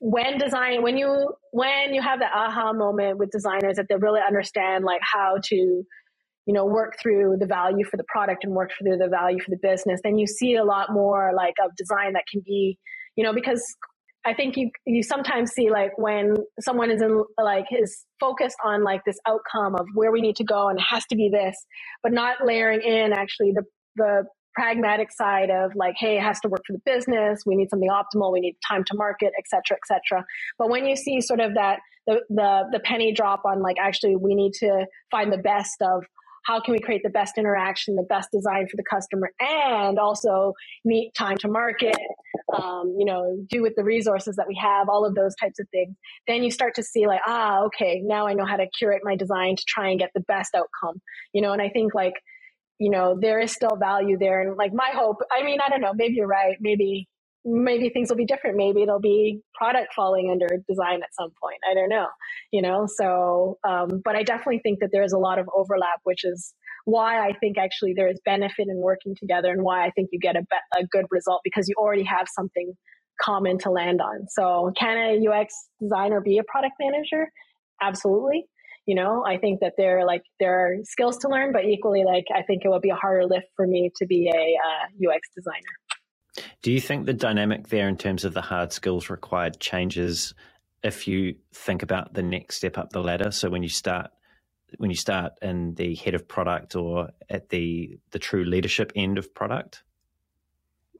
when 0.00 0.38
design 0.38 0.82
when 0.82 0.98
you 0.98 1.32
when 1.52 1.94
you 1.94 2.02
have 2.02 2.18
the 2.18 2.26
aha 2.26 2.72
moment 2.74 3.18
with 3.18 3.30
designers 3.30 3.76
that 3.76 3.86
they 3.88 3.96
really 3.96 4.20
understand 4.26 4.84
like 4.84 5.00
how 5.02 5.36
to 5.44 5.84
you 6.48 6.54
know, 6.54 6.64
work 6.64 6.94
through 7.00 7.36
the 7.38 7.46
value 7.46 7.84
for 7.84 7.98
the 7.98 8.04
product 8.08 8.42
and 8.42 8.54
work 8.54 8.70
through 8.78 8.96
the 8.96 9.06
value 9.06 9.38
for 9.38 9.50
the 9.50 9.58
business, 9.60 10.00
then 10.02 10.16
you 10.16 10.26
see 10.26 10.56
a 10.56 10.64
lot 10.64 10.90
more 10.90 11.32
like 11.36 11.52
of 11.62 11.70
design 11.76 12.14
that 12.14 12.24
can 12.32 12.40
be, 12.44 12.78
you 13.16 13.22
know, 13.22 13.34
because 13.34 13.62
I 14.24 14.32
think 14.32 14.56
you 14.56 14.70
you 14.86 15.02
sometimes 15.02 15.52
see 15.52 15.68
like 15.70 15.92
when 15.98 16.36
someone 16.60 16.90
is 16.90 17.02
in 17.02 17.22
like 17.42 17.66
is 17.70 18.04
focused 18.18 18.56
on 18.64 18.82
like 18.82 19.02
this 19.04 19.18
outcome 19.28 19.74
of 19.74 19.86
where 19.94 20.10
we 20.10 20.22
need 20.22 20.36
to 20.36 20.44
go 20.44 20.68
and 20.70 20.78
it 20.78 20.84
has 20.88 21.04
to 21.10 21.16
be 21.16 21.28
this, 21.30 21.54
but 22.02 22.12
not 22.12 22.36
layering 22.42 22.80
in 22.80 23.12
actually 23.12 23.52
the 23.54 23.64
the 23.96 24.24
pragmatic 24.54 25.12
side 25.12 25.50
of 25.50 25.72
like, 25.76 25.96
hey, 25.98 26.16
it 26.16 26.22
has 26.22 26.40
to 26.40 26.48
work 26.48 26.62
for 26.66 26.72
the 26.72 26.82
business. 26.84 27.42
We 27.46 27.56
need 27.56 27.68
something 27.70 27.90
optimal. 27.90 28.32
We 28.32 28.40
need 28.40 28.56
time 28.66 28.84
to 28.84 28.96
market, 28.96 29.32
et 29.38 29.44
cetera, 29.48 29.76
et 29.76 29.86
cetera. 29.86 30.24
But 30.58 30.70
when 30.70 30.86
you 30.86 30.96
see 30.96 31.20
sort 31.20 31.40
of 31.40 31.54
that 31.54 31.80
the 32.06 32.22
the 32.30 32.64
the 32.72 32.80
penny 32.80 33.12
drop 33.12 33.42
on 33.44 33.60
like 33.60 33.76
actually 33.78 34.16
we 34.16 34.34
need 34.34 34.54
to 34.60 34.86
find 35.10 35.30
the 35.30 35.38
best 35.38 35.76
of 35.82 36.04
how 36.44 36.60
can 36.60 36.72
we 36.72 36.80
create 36.80 37.02
the 37.02 37.10
best 37.10 37.38
interaction, 37.38 37.96
the 37.96 38.02
best 38.02 38.30
design 38.32 38.66
for 38.68 38.76
the 38.76 38.84
customer, 38.88 39.30
and 39.40 39.98
also 39.98 40.54
meet 40.84 41.14
time 41.14 41.36
to 41.38 41.48
market, 41.48 41.96
um, 42.56 42.94
you 42.98 43.04
know, 43.04 43.36
do 43.50 43.62
with 43.62 43.74
the 43.76 43.84
resources 43.84 44.36
that 44.36 44.48
we 44.48 44.58
have, 44.60 44.88
all 44.88 45.04
of 45.04 45.14
those 45.14 45.34
types 45.36 45.58
of 45.58 45.68
things. 45.70 45.94
Then 46.26 46.42
you 46.42 46.50
start 46.50 46.74
to 46.76 46.82
see 46.82 47.06
like, 47.06 47.20
ah, 47.26 47.62
okay, 47.66 48.00
now 48.04 48.26
I 48.26 48.34
know 48.34 48.46
how 48.46 48.56
to 48.56 48.66
curate 48.78 49.02
my 49.04 49.16
design 49.16 49.56
to 49.56 49.64
try 49.66 49.90
and 49.90 49.98
get 49.98 50.10
the 50.14 50.20
best 50.22 50.54
outcome, 50.54 51.00
you 51.32 51.42
know, 51.42 51.52
and 51.52 51.62
I 51.62 51.68
think 51.68 51.94
like, 51.94 52.14
you 52.78 52.90
know, 52.90 53.18
there 53.20 53.40
is 53.40 53.52
still 53.52 53.76
value 53.76 54.16
there. 54.18 54.40
And 54.40 54.56
like 54.56 54.72
my 54.72 54.90
hope, 54.94 55.16
I 55.32 55.42
mean, 55.42 55.58
I 55.64 55.68
don't 55.68 55.80
know, 55.80 55.92
maybe 55.94 56.14
you're 56.14 56.28
right. 56.28 56.56
Maybe 56.60 57.08
maybe 57.44 57.88
things 57.90 58.08
will 58.10 58.16
be 58.16 58.24
different. 58.26 58.56
Maybe 58.56 58.82
it'll 58.82 59.00
be 59.00 59.40
product 59.54 59.94
falling 59.94 60.30
under 60.30 60.48
design 60.68 61.00
at 61.02 61.14
some 61.14 61.30
point. 61.42 61.58
I 61.70 61.74
don't 61.74 61.88
know, 61.88 62.06
you 62.52 62.62
know. 62.62 62.86
So, 62.86 63.58
um, 63.66 64.00
but 64.04 64.16
I 64.16 64.22
definitely 64.22 64.60
think 64.62 64.80
that 64.80 64.90
there's 64.92 65.12
a 65.12 65.18
lot 65.18 65.38
of 65.38 65.48
overlap, 65.54 66.00
which 66.04 66.24
is 66.24 66.54
why 66.84 67.26
I 67.26 67.32
think 67.40 67.58
actually 67.58 67.94
there 67.94 68.08
is 68.08 68.20
benefit 68.24 68.68
in 68.68 68.76
working 68.78 69.14
together, 69.18 69.50
and 69.50 69.62
why 69.62 69.86
I 69.86 69.90
think 69.90 70.10
you 70.12 70.18
get 70.18 70.36
a, 70.36 70.40
be- 70.40 70.80
a 70.80 70.86
good 70.86 71.06
result 71.10 71.40
because 71.44 71.68
you 71.68 71.74
already 71.78 72.04
have 72.04 72.26
something 72.34 72.72
common 73.20 73.58
to 73.58 73.70
land 73.70 74.00
on. 74.00 74.26
So, 74.28 74.72
can 74.78 74.96
a 74.96 75.28
UX 75.28 75.54
designer 75.80 76.20
be 76.20 76.38
a 76.38 76.44
product 76.44 76.74
manager? 76.80 77.30
Absolutely. 77.80 78.46
You 78.86 78.94
know, 78.94 79.22
I 79.26 79.36
think 79.36 79.60
that 79.60 79.74
there 79.76 80.06
like 80.06 80.22
there 80.40 80.58
are 80.58 80.76
skills 80.84 81.18
to 81.18 81.28
learn, 81.28 81.52
but 81.52 81.64
equally, 81.66 82.04
like 82.04 82.24
I 82.34 82.42
think 82.42 82.62
it 82.64 82.70
would 82.70 82.82
be 82.82 82.90
a 82.90 82.94
harder 82.94 83.26
lift 83.26 83.46
for 83.54 83.66
me 83.66 83.90
to 83.96 84.06
be 84.06 84.30
a 84.34 84.56
uh, 84.56 85.10
UX 85.12 85.28
designer. 85.36 85.87
Do 86.62 86.72
you 86.72 86.80
think 86.80 87.06
the 87.06 87.12
dynamic 87.12 87.68
there 87.68 87.88
in 87.88 87.96
terms 87.96 88.24
of 88.24 88.34
the 88.34 88.40
hard 88.40 88.72
skills 88.72 89.10
required 89.10 89.60
changes 89.60 90.34
if 90.82 91.06
you 91.06 91.36
think 91.52 91.82
about 91.82 92.14
the 92.14 92.22
next 92.22 92.56
step 92.56 92.78
up 92.78 92.90
the 92.90 93.02
ladder? 93.02 93.30
So 93.30 93.48
when 93.48 93.62
you 93.62 93.68
start 93.68 94.10
when 94.76 94.90
you 94.90 94.96
start 94.96 95.32
in 95.40 95.74
the 95.74 95.94
head 95.94 96.14
of 96.14 96.28
product 96.28 96.76
or 96.76 97.10
at 97.30 97.48
the 97.48 97.98
the 98.10 98.18
true 98.18 98.44
leadership 98.44 98.92
end 98.94 99.18
of 99.18 99.34
product? 99.34 99.82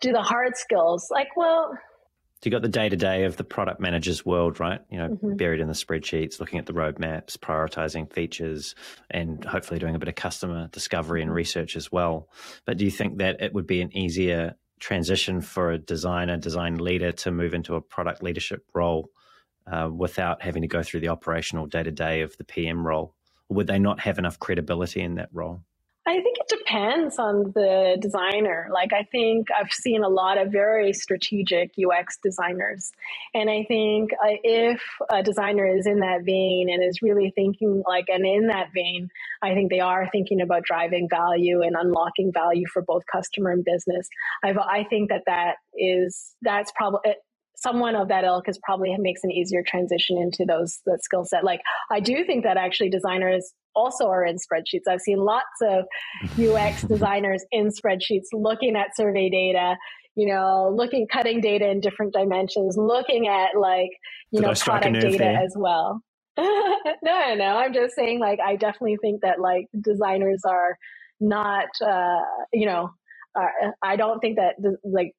Do 0.00 0.12
the 0.12 0.22
hard 0.22 0.56
skills 0.56 1.08
like 1.10 1.36
well 1.36 1.76
so 2.40 2.46
you 2.46 2.52
got 2.52 2.62
the 2.62 2.68
day 2.68 2.88
to 2.88 2.96
day 2.96 3.24
of 3.24 3.36
the 3.36 3.42
product 3.42 3.80
manager's 3.80 4.24
world, 4.24 4.60
right? 4.60 4.80
You 4.92 4.98
know, 4.98 5.08
mm-hmm. 5.08 5.34
buried 5.34 5.60
in 5.60 5.66
the 5.66 5.74
spreadsheets, 5.74 6.38
looking 6.38 6.60
at 6.60 6.66
the 6.66 6.72
roadmaps, 6.72 7.36
prioritizing 7.36 8.12
features, 8.12 8.76
and 9.10 9.44
hopefully 9.44 9.80
doing 9.80 9.96
a 9.96 9.98
bit 9.98 10.08
of 10.08 10.14
customer 10.14 10.68
discovery 10.68 11.20
and 11.20 11.34
research 11.34 11.74
as 11.74 11.90
well. 11.90 12.28
But 12.64 12.76
do 12.76 12.84
you 12.84 12.92
think 12.92 13.18
that 13.18 13.40
it 13.40 13.52
would 13.54 13.66
be 13.66 13.80
an 13.80 13.96
easier 13.96 14.54
transition 14.78 15.40
for 15.40 15.72
a 15.72 15.78
designer, 15.78 16.36
design 16.36 16.78
leader 16.78 17.12
to 17.12 17.30
move 17.30 17.54
into 17.54 17.74
a 17.74 17.80
product 17.80 18.22
leadership 18.22 18.64
role 18.74 19.10
uh, 19.70 19.88
without 19.92 20.42
having 20.42 20.62
to 20.62 20.68
go 20.68 20.82
through 20.82 21.00
the 21.00 21.08
operational 21.08 21.66
day 21.66 21.82
to 21.82 21.90
day 21.90 22.22
of 22.22 22.36
the 22.36 22.44
PM 22.44 22.86
role? 22.86 23.14
Or 23.48 23.56
would 23.56 23.66
they 23.66 23.78
not 23.78 24.00
have 24.00 24.18
enough 24.18 24.38
credibility 24.38 25.00
in 25.00 25.16
that 25.16 25.28
role? 25.32 25.62
I 26.08 26.22
think 26.22 26.38
it 26.38 26.48
depends 26.48 27.18
on 27.18 27.52
the 27.54 27.98
designer. 28.00 28.68
Like, 28.72 28.94
I 28.94 29.02
think 29.02 29.48
I've 29.52 29.70
seen 29.70 30.02
a 30.02 30.08
lot 30.08 30.38
of 30.38 30.50
very 30.50 30.94
strategic 30.94 31.72
UX 31.78 32.16
designers. 32.22 32.92
And 33.34 33.50
I 33.50 33.64
think 33.68 34.12
uh, 34.14 34.40
if 34.42 34.80
a 35.10 35.22
designer 35.22 35.66
is 35.66 35.86
in 35.86 36.00
that 36.00 36.24
vein 36.24 36.68
and 36.72 36.82
is 36.82 37.02
really 37.02 37.30
thinking 37.34 37.82
like, 37.86 38.06
and 38.08 38.24
in 38.24 38.46
that 38.46 38.68
vein, 38.74 39.10
I 39.42 39.52
think 39.52 39.70
they 39.70 39.80
are 39.80 40.08
thinking 40.10 40.40
about 40.40 40.62
driving 40.62 41.08
value 41.10 41.60
and 41.60 41.76
unlocking 41.78 42.32
value 42.32 42.64
for 42.72 42.80
both 42.80 43.02
customer 43.12 43.50
and 43.50 43.62
business. 43.62 44.08
I've, 44.42 44.56
I 44.56 44.84
think 44.88 45.10
that 45.10 45.24
that 45.26 45.56
is, 45.76 46.34
that's 46.40 46.72
probably, 46.74 47.16
someone 47.60 47.96
of 47.96 48.08
that 48.08 48.24
ilk 48.24 48.48
is 48.48 48.58
probably 48.62 48.94
makes 48.98 49.24
an 49.24 49.30
easier 49.30 49.62
transition 49.66 50.16
into 50.16 50.44
those 50.44 50.80
that 50.86 51.02
skill 51.02 51.24
set. 51.24 51.44
Like 51.44 51.60
I 51.90 52.00
do 52.00 52.24
think 52.24 52.44
that 52.44 52.56
actually 52.56 52.90
designers 52.90 53.52
also 53.74 54.08
are 54.08 54.24
in 54.24 54.36
spreadsheets. 54.36 54.88
I've 54.88 55.00
seen 55.00 55.18
lots 55.18 55.44
of 55.62 55.84
UX 56.38 56.82
designers 56.88 57.44
in 57.50 57.68
spreadsheets 57.68 58.26
looking 58.32 58.76
at 58.76 58.96
survey 58.96 59.28
data, 59.28 59.76
you 60.14 60.26
know, 60.26 60.72
looking 60.74 61.06
cutting 61.12 61.40
data 61.40 61.68
in 61.68 61.80
different 61.80 62.12
dimensions, 62.12 62.76
looking 62.76 63.28
at 63.28 63.58
like, 63.58 63.90
you 64.30 64.40
Did 64.40 64.46
know, 64.46 64.54
product 64.54 65.00
data 65.00 65.38
as 65.44 65.54
well. 65.56 66.00
no, 66.38 67.34
no, 67.34 67.56
I'm 67.56 67.72
just 67.72 67.96
saying 67.96 68.20
like 68.20 68.38
I 68.44 68.54
definitely 68.54 68.98
think 69.00 69.22
that 69.22 69.40
like 69.40 69.66
designers 69.80 70.42
are 70.46 70.78
not 71.20 71.66
uh, 71.84 72.20
you 72.52 72.66
know, 72.66 72.90
uh, 73.38 73.70
I 73.82 73.96
don't 73.96 74.20
think 74.20 74.36
that 74.36 74.54
like 74.84 75.14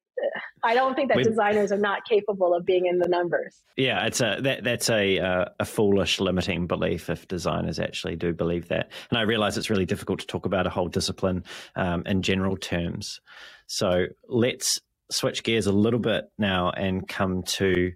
I 0.62 0.74
don't 0.74 0.94
think 0.94 1.08
that 1.08 1.16
we, 1.16 1.24
designers 1.24 1.72
are 1.72 1.78
not 1.78 2.04
capable 2.04 2.54
of 2.54 2.64
being 2.64 2.86
in 2.86 2.98
the 2.98 3.08
numbers. 3.08 3.62
Yeah, 3.76 4.06
it's 4.06 4.20
a 4.20 4.38
that, 4.42 4.64
that's 4.64 4.90
a 4.90 5.18
uh, 5.18 5.44
a 5.58 5.64
foolish 5.64 6.20
limiting 6.20 6.66
belief 6.66 7.10
if 7.10 7.26
designers 7.28 7.78
actually 7.78 8.16
do 8.16 8.32
believe 8.32 8.68
that. 8.68 8.90
And 9.10 9.18
I 9.18 9.22
realize 9.22 9.56
it's 9.56 9.70
really 9.70 9.86
difficult 9.86 10.20
to 10.20 10.26
talk 10.26 10.46
about 10.46 10.66
a 10.66 10.70
whole 10.70 10.88
discipline 10.88 11.44
um, 11.76 12.02
in 12.06 12.22
general 12.22 12.56
terms. 12.56 13.20
So 13.66 14.06
let's 14.28 14.80
switch 15.10 15.42
gears 15.42 15.66
a 15.66 15.72
little 15.72 16.00
bit 16.00 16.30
now 16.38 16.70
and 16.70 17.06
come 17.06 17.42
to 17.42 17.92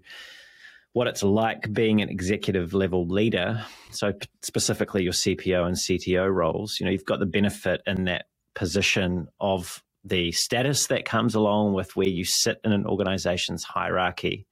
what 0.93 1.07
it's 1.07 1.23
like 1.23 1.73
being 1.73 2.01
an 2.01 2.09
executive 2.09 2.73
level 2.73 3.05
leader. 3.05 3.65
So 3.91 4.13
specifically 4.41 5.03
your 5.03 5.11
CPO 5.11 5.65
and 5.65 5.75
CTO 5.75 6.33
roles. 6.33 6.77
You 6.79 6.85
know, 6.85 6.91
you've 6.91 7.05
got 7.05 7.19
the 7.19 7.25
benefit 7.25 7.81
in 7.85 8.05
that 8.05 8.27
position 8.53 9.27
of 9.41 9.83
the 10.05 10.31
status 10.31 10.87
that 10.87 11.03
comes 11.03 11.35
along 11.35 11.73
with 11.73 11.95
where 11.95 12.07
you 12.07 12.23
sit 12.23 12.61
in 12.63 12.71
an 12.71 12.85
organization's 12.85 13.63
hierarchy. 13.63 14.45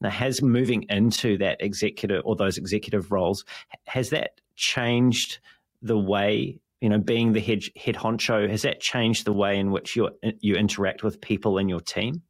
Now, 0.00 0.10
has 0.10 0.42
moving 0.42 0.84
into 0.88 1.38
that 1.38 1.56
executive 1.60 2.22
or 2.24 2.36
those 2.36 2.58
executive 2.58 3.10
roles, 3.10 3.44
has 3.86 4.10
that 4.10 4.40
changed 4.54 5.38
the 5.82 5.98
way, 5.98 6.60
you 6.80 6.88
know, 6.88 6.98
being 6.98 7.32
the 7.32 7.40
head, 7.40 7.62
head 7.76 7.96
honcho, 7.96 8.48
has 8.48 8.62
that 8.62 8.80
changed 8.80 9.24
the 9.24 9.32
way 9.32 9.58
in 9.58 9.72
which 9.72 9.96
you, 9.96 10.10
you 10.40 10.54
interact 10.54 11.02
with 11.02 11.20
people 11.20 11.58
in 11.58 11.68
your 11.68 11.80
team? 11.80 12.22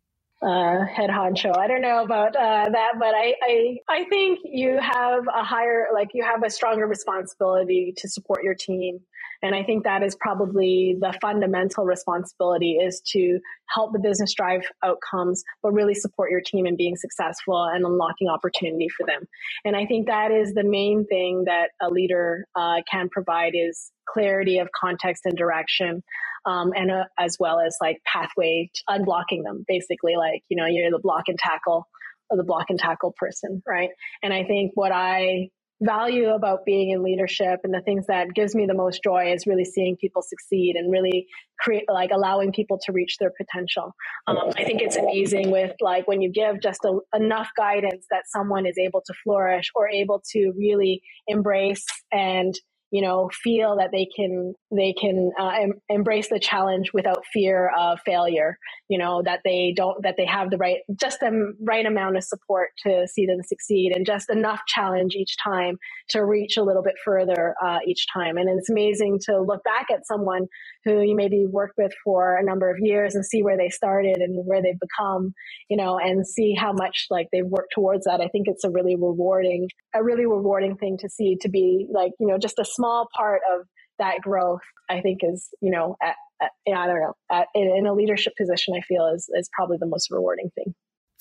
uh, 0.42 0.84
head 0.84 1.10
honcho. 1.10 1.56
I 1.56 1.66
don't 1.66 1.80
know 1.80 2.02
about 2.02 2.36
uh, 2.36 2.68
that, 2.70 2.92
but 2.98 3.14
I, 3.14 3.34
I 3.42 3.76
I 3.88 4.04
think 4.04 4.40
you 4.44 4.78
have 4.80 5.24
a 5.26 5.42
higher, 5.42 5.88
like 5.92 6.10
you 6.14 6.22
have 6.22 6.44
a 6.44 6.50
stronger 6.50 6.86
responsibility 6.86 7.92
to 7.96 8.08
support 8.08 8.44
your 8.44 8.54
team, 8.54 9.00
and 9.42 9.54
I 9.54 9.62
think 9.62 9.84
that 9.84 10.02
is 10.02 10.16
probably 10.16 10.96
the 11.00 11.16
fundamental 11.20 11.84
responsibility 11.84 12.72
is 12.72 13.00
to 13.12 13.38
help 13.74 13.92
the 13.92 13.98
business 13.98 14.34
drive 14.34 14.62
outcomes, 14.84 15.42
but 15.62 15.72
really 15.72 15.94
support 15.94 16.30
your 16.30 16.40
team 16.40 16.66
in 16.66 16.76
being 16.76 16.96
successful 16.96 17.64
and 17.64 17.84
unlocking 17.84 18.28
opportunity 18.28 18.88
for 18.88 19.06
them. 19.06 19.26
And 19.64 19.76
I 19.76 19.86
think 19.86 20.06
that 20.06 20.30
is 20.30 20.54
the 20.54 20.64
main 20.64 21.06
thing 21.06 21.44
that 21.46 21.70
a 21.80 21.88
leader 21.88 22.46
uh, 22.56 22.82
can 22.90 23.08
provide 23.08 23.52
is 23.54 23.90
clarity 24.08 24.58
of 24.58 24.68
context 24.78 25.26
and 25.26 25.36
direction 25.36 26.02
um, 26.46 26.72
and 26.74 26.90
uh, 26.90 27.04
as 27.18 27.36
well 27.38 27.60
as 27.60 27.76
like 27.80 27.98
pathway 28.10 28.70
unblocking 28.88 29.44
them 29.44 29.64
basically 29.68 30.16
like 30.16 30.42
you 30.48 30.56
know 30.56 30.66
you're 30.66 30.90
the 30.90 30.98
block 30.98 31.24
and 31.28 31.38
tackle 31.38 31.86
or 32.30 32.36
the 32.36 32.44
block 32.44 32.66
and 32.68 32.78
tackle 32.78 33.14
person 33.16 33.62
right 33.66 33.90
and 34.22 34.32
i 34.32 34.44
think 34.44 34.72
what 34.74 34.92
i 34.92 35.48
value 35.80 36.30
about 36.30 36.64
being 36.64 36.90
in 36.90 37.02
leadership 37.02 37.60
and 37.62 37.72
the 37.72 37.80
things 37.80 38.06
that 38.06 38.34
gives 38.34 38.54
me 38.54 38.66
the 38.66 38.74
most 38.74 39.00
joy 39.02 39.32
is 39.32 39.46
really 39.46 39.64
seeing 39.64 39.96
people 39.96 40.22
succeed 40.22 40.74
and 40.76 40.90
really 40.90 41.26
create 41.60 41.84
like 41.92 42.10
allowing 42.12 42.52
people 42.52 42.78
to 42.84 42.92
reach 42.92 43.16
their 43.18 43.32
potential. 43.36 43.94
Um, 44.26 44.38
i 44.56 44.64
think 44.64 44.82
it's 44.82 44.96
amazing 44.96 45.50
with 45.50 45.72
like 45.80 46.06
when 46.08 46.20
you 46.20 46.30
give 46.32 46.60
just 46.60 46.80
a, 46.84 46.98
enough 47.14 47.48
guidance 47.56 48.06
that 48.10 48.24
someone 48.26 48.66
is 48.66 48.76
able 48.78 49.02
to 49.06 49.14
flourish 49.24 49.70
or 49.74 49.88
able 49.88 50.22
to 50.32 50.52
really 50.56 51.00
embrace 51.26 51.84
and 52.12 52.54
you 52.90 53.02
know 53.02 53.30
feel 53.42 53.76
that 53.76 53.90
they 53.92 54.06
can 54.14 54.54
they 54.72 54.94
can 55.00 55.30
uh, 55.40 55.52
em- 55.62 55.80
embrace 55.88 56.28
the 56.28 56.40
challenge 56.40 56.92
without 56.94 57.24
fear 57.32 57.70
of 57.78 57.98
failure 58.06 58.58
you 58.88 58.98
know 58.98 59.22
that 59.24 59.40
they 59.44 59.72
don't 59.76 60.02
that 60.02 60.16
they 60.16 60.26
have 60.26 60.50
the 60.50 60.58
right 60.58 60.78
just 61.00 61.20
the 61.20 61.54
right 61.62 61.86
amount 61.86 62.16
of 62.16 62.24
support 62.24 62.70
to 62.78 63.06
see 63.08 63.26
them 63.26 63.38
succeed 63.42 63.92
and 63.94 64.06
just 64.06 64.30
enough 64.30 64.60
challenge 64.66 65.14
each 65.14 65.36
time 65.42 65.78
to 66.10 66.24
reach 66.24 66.56
a 66.56 66.62
little 66.62 66.82
bit 66.82 66.94
further 67.04 67.54
uh, 67.64 67.78
each 67.86 68.06
time. 68.12 68.36
And 68.36 68.48
it's 68.58 68.70
amazing 68.70 69.20
to 69.26 69.40
look 69.42 69.64
back 69.64 69.86
at 69.92 70.06
someone 70.06 70.46
who 70.84 71.00
you 71.02 71.16
maybe 71.16 71.46
worked 71.50 71.74
with 71.78 71.92
for 72.04 72.36
a 72.36 72.44
number 72.44 72.70
of 72.70 72.76
years 72.80 73.14
and 73.14 73.24
see 73.24 73.42
where 73.42 73.56
they 73.56 73.70
started 73.70 74.18
and 74.18 74.46
where 74.46 74.62
they've 74.62 74.78
become 74.80 75.32
you 75.70 75.76
know 75.76 75.98
and 75.98 76.26
see 76.26 76.54
how 76.54 76.72
much 76.72 77.06
like 77.10 77.28
they've 77.32 77.46
worked 77.46 77.72
towards 77.74 78.04
that. 78.04 78.20
I 78.20 78.28
think 78.28 78.46
it's 78.48 78.64
a 78.64 78.70
really 78.70 78.96
rewarding 78.96 79.68
a 79.94 80.02
really 80.04 80.26
rewarding 80.26 80.76
thing 80.76 80.98
to 81.00 81.08
see 81.08 81.36
to 81.40 81.48
be 81.48 81.86
like 81.92 82.12
you 82.20 82.26
know 82.26 82.38
just 82.38 82.58
a 82.58 82.64
small 82.64 83.08
part 83.16 83.40
of 83.52 83.66
that 83.98 84.20
growth 84.20 84.60
i 84.88 85.00
think 85.00 85.20
is 85.22 85.48
you 85.60 85.70
know 85.70 85.96
at, 86.02 86.16
at, 86.42 86.50
i 86.68 86.86
don't 86.86 87.00
know 87.00 87.14
at, 87.30 87.46
in 87.54 87.86
a 87.86 87.92
leadership 87.92 88.32
position 88.36 88.74
i 88.76 88.80
feel 88.80 89.06
is, 89.14 89.28
is 89.34 89.48
probably 89.52 89.76
the 89.78 89.86
most 89.86 90.10
rewarding 90.10 90.50
thing. 90.54 90.74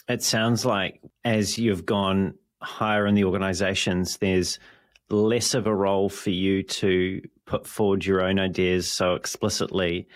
It 0.09 0.23
sounds 0.23 0.65
like 0.65 1.01
as 1.25 1.57
you've 1.57 1.85
gone 1.85 2.35
higher 2.61 3.05
in 3.05 3.15
the 3.15 3.25
organizations 3.25 4.17
there's 4.17 4.57
less 5.09 5.53
of 5.53 5.67
a 5.67 5.75
role 5.75 6.09
for 6.09 6.29
you 6.29 6.63
to 6.63 7.21
put 7.45 7.67
forward 7.67 8.05
your 8.05 8.21
own 8.21 8.39
ideas 8.39 8.91
so 8.91 9.15
explicitly 9.15 10.07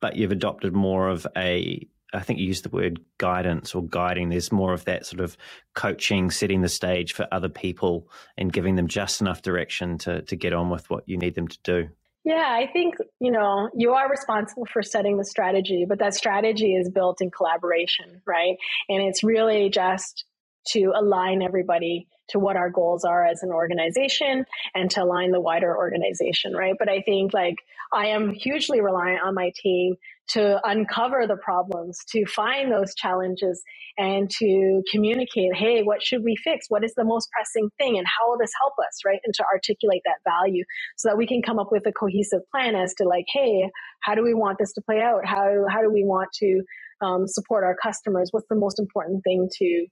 but 0.00 0.16
you've 0.16 0.32
adopted 0.32 0.74
more 0.74 1.08
of 1.08 1.26
a 1.36 1.86
I 2.12 2.20
think 2.20 2.38
you 2.38 2.46
used 2.46 2.64
the 2.64 2.70
word 2.70 3.00
guidance 3.18 3.74
or 3.74 3.82
guiding. 3.84 4.28
There's 4.28 4.52
more 4.52 4.72
of 4.72 4.84
that 4.86 5.06
sort 5.06 5.20
of 5.20 5.36
coaching, 5.74 6.30
setting 6.30 6.60
the 6.60 6.68
stage 6.68 7.12
for 7.12 7.26
other 7.30 7.48
people 7.48 8.08
and 8.36 8.52
giving 8.52 8.76
them 8.76 8.88
just 8.88 9.20
enough 9.20 9.42
direction 9.42 9.98
to, 9.98 10.22
to 10.22 10.36
get 10.36 10.52
on 10.52 10.70
with 10.70 10.88
what 10.90 11.04
you 11.06 11.16
need 11.16 11.34
them 11.34 11.48
to 11.48 11.58
do. 11.62 11.88
Yeah, 12.24 12.46
I 12.48 12.68
think, 12.70 12.96
you 13.18 13.30
know, 13.30 13.70
you 13.74 13.92
are 13.92 14.10
responsible 14.10 14.66
for 14.70 14.82
setting 14.82 15.16
the 15.16 15.24
strategy, 15.24 15.86
but 15.88 15.98
that 16.00 16.14
strategy 16.14 16.74
is 16.74 16.90
built 16.90 17.22
in 17.22 17.30
collaboration, 17.30 18.20
right? 18.26 18.56
And 18.88 19.02
it's 19.02 19.24
really 19.24 19.70
just 19.70 20.26
to 20.68 20.92
align 20.94 21.42
everybody 21.42 22.08
to 22.28 22.38
what 22.38 22.56
our 22.56 22.70
goals 22.70 23.04
are 23.04 23.24
as 23.24 23.42
an 23.42 23.50
organization 23.50 24.44
and 24.74 24.90
to 24.90 25.02
align 25.02 25.32
the 25.32 25.40
wider 25.40 25.76
organization, 25.76 26.54
right? 26.54 26.74
But 26.78 26.88
I 26.88 27.00
think 27.00 27.32
like 27.32 27.56
I 27.92 28.08
am 28.08 28.32
hugely 28.32 28.80
reliant 28.80 29.22
on 29.22 29.34
my 29.34 29.52
team 29.56 29.96
to 30.30 30.60
uncover 30.64 31.26
the 31.26 31.36
problems, 31.36 31.98
to 32.10 32.24
find 32.26 32.70
those 32.70 32.94
challenges 32.94 33.62
and 33.98 34.30
to 34.30 34.82
communicate, 34.90 35.54
hey, 35.54 35.82
what 35.82 36.02
should 36.02 36.22
we 36.24 36.36
fix? 36.42 36.66
What 36.68 36.84
is 36.84 36.94
the 36.94 37.04
most 37.04 37.28
pressing 37.30 37.68
thing 37.78 37.98
and 37.98 38.06
how 38.06 38.30
will 38.30 38.38
this 38.38 38.52
help 38.60 38.74
us, 38.78 39.00
right? 39.04 39.20
And 39.24 39.34
to 39.34 39.44
articulate 39.52 40.02
that 40.04 40.18
value 40.24 40.64
so 40.96 41.08
that 41.08 41.16
we 41.16 41.26
can 41.26 41.42
come 41.42 41.58
up 41.58 41.68
with 41.70 41.86
a 41.86 41.92
cohesive 41.92 42.40
plan 42.50 42.74
as 42.74 42.94
to 42.94 43.04
like, 43.04 43.26
hey, 43.32 43.68
how 44.02 44.14
do 44.14 44.22
we 44.22 44.34
want 44.34 44.58
this 44.58 44.72
to 44.74 44.80
play 44.82 45.00
out? 45.00 45.26
How, 45.26 45.64
how 45.68 45.82
do 45.82 45.90
we 45.92 46.04
want 46.04 46.28
to 46.34 46.62
um, 47.00 47.26
support 47.26 47.64
our 47.64 47.76
customers? 47.82 48.28
What's 48.30 48.48
the 48.48 48.56
most 48.56 48.78
important 48.78 49.22
thing 49.24 49.48
to 49.58 49.86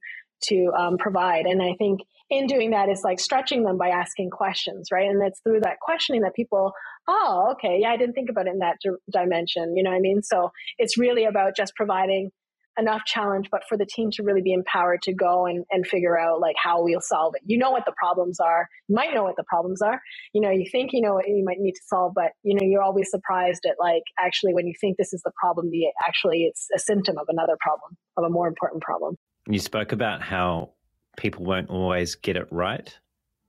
to 0.44 0.70
um, 0.78 0.98
provide. 0.98 1.46
And 1.46 1.62
I 1.62 1.74
think 1.78 2.00
in 2.30 2.46
doing 2.46 2.70
that 2.70 2.88
is 2.88 3.02
like 3.04 3.20
stretching 3.20 3.64
them 3.64 3.78
by 3.78 3.88
asking 3.88 4.30
questions, 4.30 4.88
right? 4.92 5.08
And 5.08 5.22
it's 5.26 5.40
through 5.40 5.60
that 5.60 5.80
questioning 5.80 6.22
that 6.22 6.34
people, 6.34 6.72
oh, 7.08 7.52
okay, 7.52 7.78
yeah, 7.80 7.90
I 7.90 7.96
didn't 7.96 8.14
think 8.14 8.30
about 8.30 8.46
it 8.46 8.52
in 8.52 8.58
that 8.58 8.76
d- 8.82 8.90
dimension. 9.10 9.76
You 9.76 9.82
know 9.82 9.90
what 9.90 9.96
I 9.96 10.00
mean? 10.00 10.22
So 10.22 10.50
it's 10.78 10.98
really 10.98 11.24
about 11.24 11.56
just 11.56 11.74
providing 11.74 12.30
enough 12.78 13.02
challenge, 13.04 13.48
but 13.50 13.62
for 13.68 13.76
the 13.76 13.86
team 13.86 14.10
to 14.12 14.22
really 14.22 14.40
be 14.40 14.52
empowered 14.52 15.02
to 15.02 15.12
go 15.12 15.46
and, 15.46 15.64
and 15.70 15.86
figure 15.86 16.18
out 16.18 16.40
like 16.40 16.54
how 16.62 16.82
we'll 16.82 17.00
solve 17.00 17.34
it. 17.34 17.42
You 17.44 17.58
know 17.58 17.70
what 17.70 17.84
the 17.84 17.94
problems 17.96 18.38
are. 18.38 18.68
You 18.88 18.94
might 18.94 19.12
know 19.12 19.24
what 19.24 19.36
the 19.36 19.44
problems 19.48 19.82
are. 19.82 20.00
You 20.32 20.40
know, 20.40 20.50
you 20.50 20.64
think 20.70 20.90
you 20.92 21.00
know 21.00 21.14
what 21.14 21.26
you 21.26 21.42
might 21.44 21.58
need 21.58 21.72
to 21.72 21.82
solve, 21.86 22.12
but 22.14 22.32
you 22.44 22.54
know, 22.54 22.60
you're 22.62 22.82
always 22.82 23.10
surprised 23.10 23.66
at 23.68 23.76
like 23.80 24.04
actually 24.18 24.54
when 24.54 24.66
you 24.66 24.74
think 24.80 24.96
this 24.96 25.12
is 25.12 25.22
the 25.22 25.32
problem, 25.40 25.70
the 25.70 25.86
actually 26.06 26.44
it's 26.44 26.68
a 26.74 26.78
symptom 26.78 27.18
of 27.18 27.26
another 27.28 27.56
problem, 27.60 27.96
of 28.16 28.24
a 28.24 28.30
more 28.30 28.46
important 28.46 28.82
problem. 28.82 29.16
You 29.50 29.58
spoke 29.58 29.92
about 29.92 30.20
how 30.20 30.72
people 31.16 31.44
won't 31.44 31.70
always 31.70 32.16
get 32.16 32.36
it 32.36 32.48
right. 32.50 32.94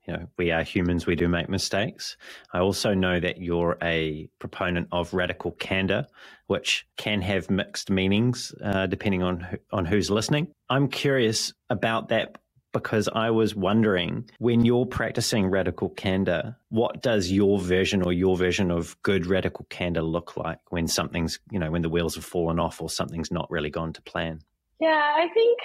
You 0.07 0.13
know, 0.13 0.27
we 0.37 0.49
are 0.51 0.63
humans, 0.63 1.05
we 1.05 1.15
do 1.15 1.27
make 1.27 1.49
mistakes. 1.49 2.15
I 2.53 2.59
also 2.59 2.93
know 2.93 3.19
that 3.19 3.41
you're 3.41 3.77
a 3.83 4.29
proponent 4.39 4.87
of 4.93 5.13
radical 5.13 5.51
candor, 5.51 6.07
which 6.47 6.87
can 6.95 7.21
have 7.21 7.49
mixed 7.49 7.91
meanings 7.91 8.55
uh, 8.63 8.87
depending 8.87 9.23
on 9.23 9.41
who, 9.41 9.57
on 9.71 9.85
who's 9.85 10.09
listening. 10.09 10.47
I'm 10.69 10.87
curious 10.87 11.53
about 11.69 12.07
that 12.09 12.37
because 12.71 13.09
I 13.13 13.31
was 13.31 13.53
wondering 13.53 14.29
when 14.39 14.63
you're 14.63 14.85
practicing 14.85 15.47
radical 15.47 15.89
candor, 15.89 16.55
what 16.69 17.01
does 17.01 17.29
your 17.29 17.59
version 17.59 18.03
or 18.03 18.13
your 18.13 18.37
version 18.37 18.71
of 18.71 18.95
good 19.03 19.25
radical 19.25 19.65
candor 19.69 20.03
look 20.03 20.37
like 20.37 20.59
when 20.69 20.87
something's, 20.87 21.39
you 21.51 21.59
know, 21.59 21.71
when 21.71 21.81
the 21.81 21.89
wheels 21.89 22.15
have 22.15 22.25
fallen 22.25 22.57
off 22.57 22.81
or 22.81 22.89
something's 22.89 23.31
not 23.31 23.51
really 23.51 23.69
gone 23.69 23.91
to 23.93 24.01
plan? 24.03 24.39
Yeah, 24.79 25.13
I 25.17 25.27
think 25.33 25.59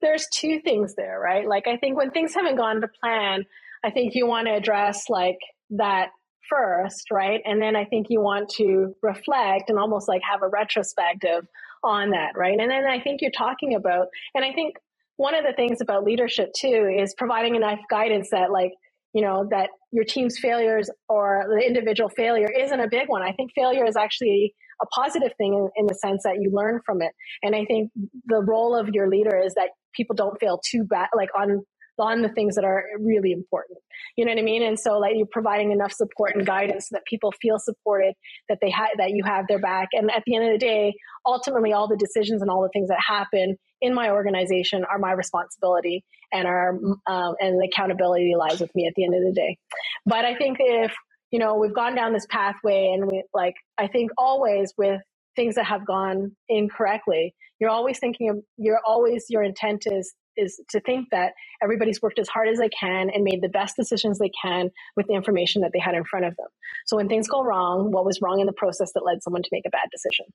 there's 0.00 0.26
two 0.32 0.60
things 0.60 0.94
there, 0.94 1.18
right? 1.18 1.46
Like, 1.46 1.66
I 1.66 1.76
think 1.76 1.96
when 1.96 2.10
things 2.10 2.34
haven't 2.34 2.56
gone 2.56 2.80
to 2.80 2.88
plan, 3.02 3.44
I 3.84 3.90
think 3.90 4.14
you 4.14 4.26
want 4.26 4.46
to 4.46 4.54
address 4.54 5.04
like 5.08 5.38
that 5.70 6.08
first, 6.48 7.10
right? 7.10 7.40
And 7.44 7.62
then 7.62 7.76
I 7.76 7.84
think 7.84 8.08
you 8.10 8.20
want 8.20 8.48
to 8.56 8.94
reflect 9.02 9.70
and 9.70 9.78
almost 9.78 10.08
like 10.08 10.22
have 10.28 10.42
a 10.42 10.48
retrospective 10.48 11.46
on 11.82 12.10
that, 12.10 12.32
right? 12.36 12.58
And 12.58 12.70
then 12.70 12.84
I 12.86 13.00
think 13.00 13.22
you're 13.22 13.30
talking 13.30 13.74
about, 13.74 14.08
and 14.34 14.44
I 14.44 14.52
think 14.52 14.76
one 15.16 15.34
of 15.34 15.44
the 15.44 15.52
things 15.52 15.80
about 15.80 16.04
leadership 16.04 16.50
too 16.56 16.90
is 16.98 17.14
providing 17.16 17.54
enough 17.54 17.78
guidance 17.90 18.30
that 18.30 18.50
like, 18.50 18.72
you 19.12 19.22
know, 19.22 19.46
that 19.50 19.70
your 19.92 20.04
team's 20.04 20.38
failures 20.38 20.90
or 21.08 21.44
the 21.48 21.66
individual 21.66 22.08
failure 22.08 22.50
isn't 22.50 22.80
a 22.80 22.88
big 22.88 23.08
one. 23.08 23.22
I 23.22 23.32
think 23.32 23.52
failure 23.54 23.84
is 23.84 23.96
actually 23.96 24.54
a 24.82 24.86
positive 24.86 25.32
thing 25.36 25.54
in, 25.54 25.68
in 25.76 25.86
the 25.86 25.94
sense 25.94 26.22
that 26.24 26.36
you 26.40 26.50
learn 26.52 26.80
from 26.84 27.02
it. 27.02 27.12
And 27.42 27.54
I 27.54 27.64
think 27.64 27.90
the 28.26 28.42
role 28.42 28.76
of 28.76 28.88
your 28.88 29.08
leader 29.08 29.38
is 29.38 29.54
that 29.54 29.70
people 29.94 30.16
don't 30.16 30.38
feel 30.40 30.60
too 30.64 30.84
bad, 30.84 31.08
like 31.14 31.30
on 31.38 31.64
on 32.00 32.22
the 32.22 32.28
things 32.28 32.54
that 32.54 32.64
are 32.64 32.84
really 32.98 33.32
important. 33.32 33.78
You 34.16 34.24
know 34.24 34.32
what 34.32 34.38
I 34.38 34.42
mean? 34.42 34.62
And 34.62 34.78
so 34.78 34.98
like 34.98 35.12
you're 35.16 35.26
providing 35.30 35.70
enough 35.70 35.92
support 35.92 36.34
and 36.34 36.46
guidance 36.46 36.88
so 36.88 36.96
that 36.96 37.04
people 37.04 37.32
feel 37.40 37.58
supported, 37.58 38.14
that 38.48 38.58
they 38.60 38.70
have 38.70 38.88
that 38.96 39.10
you 39.10 39.22
have 39.24 39.46
their 39.48 39.58
back. 39.58 39.88
And 39.92 40.10
at 40.10 40.22
the 40.26 40.36
end 40.36 40.46
of 40.46 40.52
the 40.52 40.58
day, 40.58 40.94
ultimately 41.26 41.72
all 41.72 41.88
the 41.88 41.96
decisions 41.96 42.42
and 42.42 42.50
all 42.50 42.62
the 42.62 42.70
things 42.72 42.88
that 42.88 42.98
happen 43.06 43.56
in 43.80 43.94
my 43.94 44.10
organization 44.10 44.84
are 44.90 44.98
my 44.98 45.12
responsibility 45.12 46.04
and 46.32 46.46
our 46.46 46.70
um, 47.06 47.34
and 47.40 47.60
the 47.60 47.68
accountability 47.70 48.34
lies 48.36 48.60
with 48.60 48.74
me 48.74 48.86
at 48.86 48.94
the 48.94 49.04
end 49.04 49.14
of 49.14 49.22
the 49.22 49.32
day. 49.32 49.58
But 50.06 50.24
I 50.24 50.36
think 50.36 50.56
if 50.60 50.94
you 51.30 51.38
know, 51.38 51.56
we've 51.56 51.74
gone 51.74 51.94
down 51.94 52.12
this 52.12 52.26
pathway 52.30 52.92
and 52.94 53.10
we 53.10 53.24
like, 53.34 53.54
I 53.78 53.88
think 53.88 54.10
always 54.18 54.72
with 54.78 55.00
things 55.36 55.56
that 55.56 55.66
have 55.66 55.86
gone 55.86 56.36
incorrectly, 56.48 57.34
you're 57.60 57.70
always 57.70 57.98
thinking 57.98 58.30
of, 58.30 58.38
you're 58.58 58.80
always, 58.86 59.26
your 59.28 59.42
intent 59.42 59.84
is 59.86 60.14
is 60.36 60.60
to 60.70 60.80
think 60.80 61.08
that 61.10 61.32
everybody's 61.62 62.00
worked 62.02 62.18
as 62.18 62.28
hard 62.28 62.48
as 62.48 62.58
they 62.58 62.68
can 62.68 63.10
and 63.10 63.24
made 63.24 63.42
the 63.42 63.48
best 63.48 63.76
decisions 63.76 64.18
they 64.18 64.30
can 64.42 64.70
with 64.96 65.06
the 65.06 65.14
information 65.14 65.62
that 65.62 65.72
they 65.72 65.78
had 65.78 65.94
in 65.94 66.04
front 66.04 66.26
of 66.26 66.36
them. 66.36 66.48
So 66.86 66.96
when 66.96 67.08
things 67.08 67.28
go 67.28 67.42
wrong, 67.42 67.90
what 67.90 68.04
was 68.04 68.20
wrong 68.22 68.40
in 68.40 68.46
the 68.46 68.52
process 68.52 68.92
that 68.94 69.04
led 69.04 69.22
someone 69.22 69.42
to 69.42 69.48
make 69.52 69.64
a 69.66 69.70
bad 69.70 69.88
decision? 69.90 70.26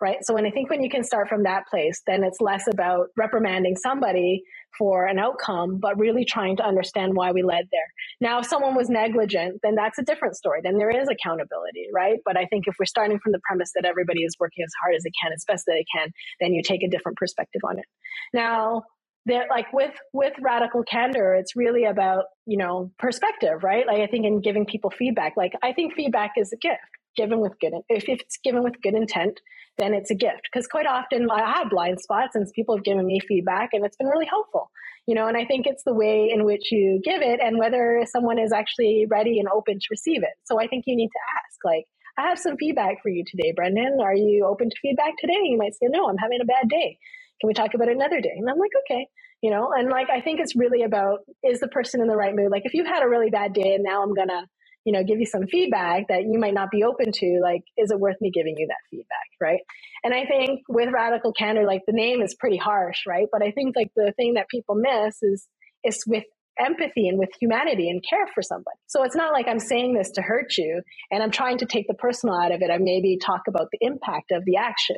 Right? 0.00 0.18
So 0.22 0.34
when 0.34 0.46
I 0.46 0.50
think 0.50 0.70
when 0.70 0.82
you 0.82 0.90
can 0.90 1.04
start 1.04 1.28
from 1.28 1.42
that 1.42 1.66
place, 1.68 2.00
then 2.06 2.24
it's 2.24 2.40
less 2.40 2.64
about 2.66 3.08
reprimanding 3.16 3.76
somebody 3.76 4.42
for 4.78 5.06
an 5.06 5.18
outcome, 5.18 5.78
but 5.78 5.98
really 5.98 6.24
trying 6.24 6.56
to 6.56 6.64
understand 6.64 7.14
why 7.14 7.32
we 7.32 7.42
led 7.42 7.66
there. 7.72 7.92
Now, 8.20 8.38
if 8.40 8.46
someone 8.46 8.74
was 8.74 8.88
negligent, 8.88 9.60
then 9.62 9.74
that's 9.74 9.98
a 9.98 10.02
different 10.02 10.36
story. 10.36 10.60
Then 10.62 10.78
there 10.78 10.90
is 10.90 11.08
accountability, 11.08 11.88
right? 11.92 12.18
But 12.24 12.36
I 12.36 12.46
think 12.46 12.66
if 12.66 12.76
we're 12.78 12.86
starting 12.86 13.18
from 13.18 13.32
the 13.32 13.40
premise 13.46 13.72
that 13.74 13.84
everybody 13.84 14.22
is 14.22 14.36
working 14.38 14.64
as 14.64 14.72
hard 14.82 14.94
as 14.94 15.02
they 15.02 15.12
can, 15.22 15.32
as 15.32 15.44
best 15.44 15.66
that 15.66 15.72
they 15.72 15.84
can, 15.94 16.12
then 16.40 16.52
you 16.52 16.62
take 16.62 16.82
a 16.82 16.88
different 16.88 17.18
perspective 17.18 17.62
on 17.68 17.78
it. 17.78 17.84
Now, 18.32 18.84
that 19.26 19.46
like 19.50 19.72
with 19.72 19.94
with 20.12 20.32
radical 20.40 20.82
candor 20.82 21.34
it's 21.34 21.54
really 21.54 21.84
about 21.84 22.24
you 22.46 22.56
know 22.56 22.90
perspective 22.98 23.62
right 23.62 23.86
like 23.86 24.00
i 24.00 24.06
think 24.06 24.24
in 24.24 24.40
giving 24.40 24.64
people 24.64 24.90
feedback 24.90 25.34
like 25.36 25.52
i 25.62 25.72
think 25.72 25.94
feedback 25.94 26.32
is 26.36 26.52
a 26.52 26.56
gift 26.56 26.80
given 27.16 27.40
with 27.40 27.52
good 27.60 27.72
if, 27.88 28.08
if 28.08 28.20
it's 28.20 28.38
given 28.42 28.62
with 28.62 28.80
good 28.82 28.94
intent 28.94 29.40
then 29.78 29.94
it's 29.94 30.10
a 30.10 30.14
gift 30.14 30.48
because 30.50 30.66
quite 30.66 30.86
often 30.86 31.28
i 31.30 31.40
have 31.40 31.70
blind 31.70 32.00
spots 32.00 32.34
and 32.34 32.46
people 32.54 32.76
have 32.76 32.84
given 32.84 33.06
me 33.06 33.20
feedback 33.20 33.70
and 33.72 33.84
it's 33.84 33.96
been 33.96 34.06
really 34.06 34.26
helpful 34.26 34.70
you 35.06 35.14
know 35.14 35.26
and 35.26 35.36
i 35.36 35.44
think 35.44 35.66
it's 35.66 35.84
the 35.84 35.94
way 35.94 36.30
in 36.32 36.44
which 36.44 36.72
you 36.72 37.00
give 37.04 37.20
it 37.20 37.40
and 37.42 37.58
whether 37.58 38.02
someone 38.10 38.38
is 38.38 38.52
actually 38.52 39.06
ready 39.10 39.38
and 39.38 39.48
open 39.48 39.74
to 39.74 39.86
receive 39.90 40.22
it 40.22 40.34
so 40.44 40.58
i 40.58 40.66
think 40.66 40.84
you 40.86 40.96
need 40.96 41.08
to 41.08 41.20
ask 41.38 41.58
like 41.64 41.84
I 42.18 42.28
have 42.28 42.38
some 42.38 42.56
feedback 42.58 43.02
for 43.02 43.08
you 43.08 43.24
today, 43.26 43.52
Brendan. 43.56 43.98
Are 44.02 44.14
you 44.14 44.44
open 44.44 44.68
to 44.68 44.76
feedback 44.82 45.14
today? 45.18 45.38
You 45.44 45.56
might 45.56 45.72
say, 45.74 45.86
no, 45.88 46.06
I'm 46.06 46.18
having 46.18 46.40
a 46.42 46.44
bad 46.44 46.68
day 46.68 46.98
can 47.40 47.48
we 47.48 47.54
talk 47.54 47.74
about 47.74 47.88
it 47.88 47.96
another 47.96 48.20
day? 48.20 48.34
And 48.36 48.48
I'm 48.48 48.58
like, 48.58 48.70
okay, 48.84 49.06
you 49.42 49.50
know, 49.50 49.70
and 49.74 49.88
like, 49.88 50.08
I 50.10 50.20
think 50.20 50.40
it's 50.40 50.54
really 50.54 50.82
about, 50.82 51.20
is 51.42 51.60
the 51.60 51.68
person 51.68 52.00
in 52.00 52.08
the 52.08 52.16
right 52.16 52.34
mood? 52.34 52.50
Like, 52.50 52.62
if 52.64 52.74
you've 52.74 52.86
had 52.86 53.02
a 53.02 53.08
really 53.08 53.30
bad 53.30 53.52
day 53.54 53.74
and 53.74 53.82
now 53.82 54.02
I'm 54.02 54.14
going 54.14 54.28
to, 54.28 54.42
you 54.84 54.92
know, 54.92 55.04
give 55.04 55.18
you 55.18 55.26
some 55.26 55.46
feedback 55.46 56.08
that 56.08 56.22
you 56.22 56.38
might 56.38 56.54
not 56.54 56.70
be 56.70 56.84
open 56.84 57.12
to, 57.12 57.40
like, 57.42 57.62
is 57.76 57.90
it 57.90 58.00
worth 58.00 58.16
me 58.20 58.30
giving 58.30 58.54
you 58.56 58.66
that 58.66 58.76
feedback? 58.90 59.28
Right. 59.40 59.60
And 60.04 60.14
I 60.14 60.24
think 60.24 60.60
with 60.68 60.88
radical 60.92 61.32
candor, 61.32 61.64
like 61.66 61.82
the 61.86 61.92
name 61.94 62.22
is 62.22 62.34
pretty 62.34 62.56
harsh, 62.56 63.00
right? 63.06 63.26
But 63.30 63.42
I 63.42 63.50
think 63.50 63.76
like 63.76 63.90
the 63.96 64.12
thing 64.16 64.34
that 64.34 64.48
people 64.50 64.74
miss 64.74 65.22
is, 65.22 65.46
is 65.84 66.02
with 66.06 66.24
empathy 66.58 67.08
and 67.08 67.18
with 67.18 67.30
humanity 67.40 67.88
and 67.88 68.04
care 68.08 68.26
for 68.34 68.42
somebody. 68.42 68.76
So 68.86 69.02
it's 69.02 69.16
not 69.16 69.32
like 69.32 69.46
I'm 69.48 69.58
saying 69.58 69.94
this 69.94 70.10
to 70.12 70.22
hurt 70.22 70.56
you 70.58 70.82
and 71.10 71.22
I'm 71.22 71.30
trying 71.30 71.58
to 71.58 71.66
take 71.66 71.86
the 71.88 71.94
personal 71.94 72.34
out 72.34 72.52
of 72.52 72.60
it. 72.60 72.70
I 72.70 72.78
maybe 72.78 73.18
talk 73.18 73.42
about 73.48 73.68
the 73.72 73.78
impact 73.80 74.30
of 74.30 74.44
the 74.44 74.56
action, 74.56 74.96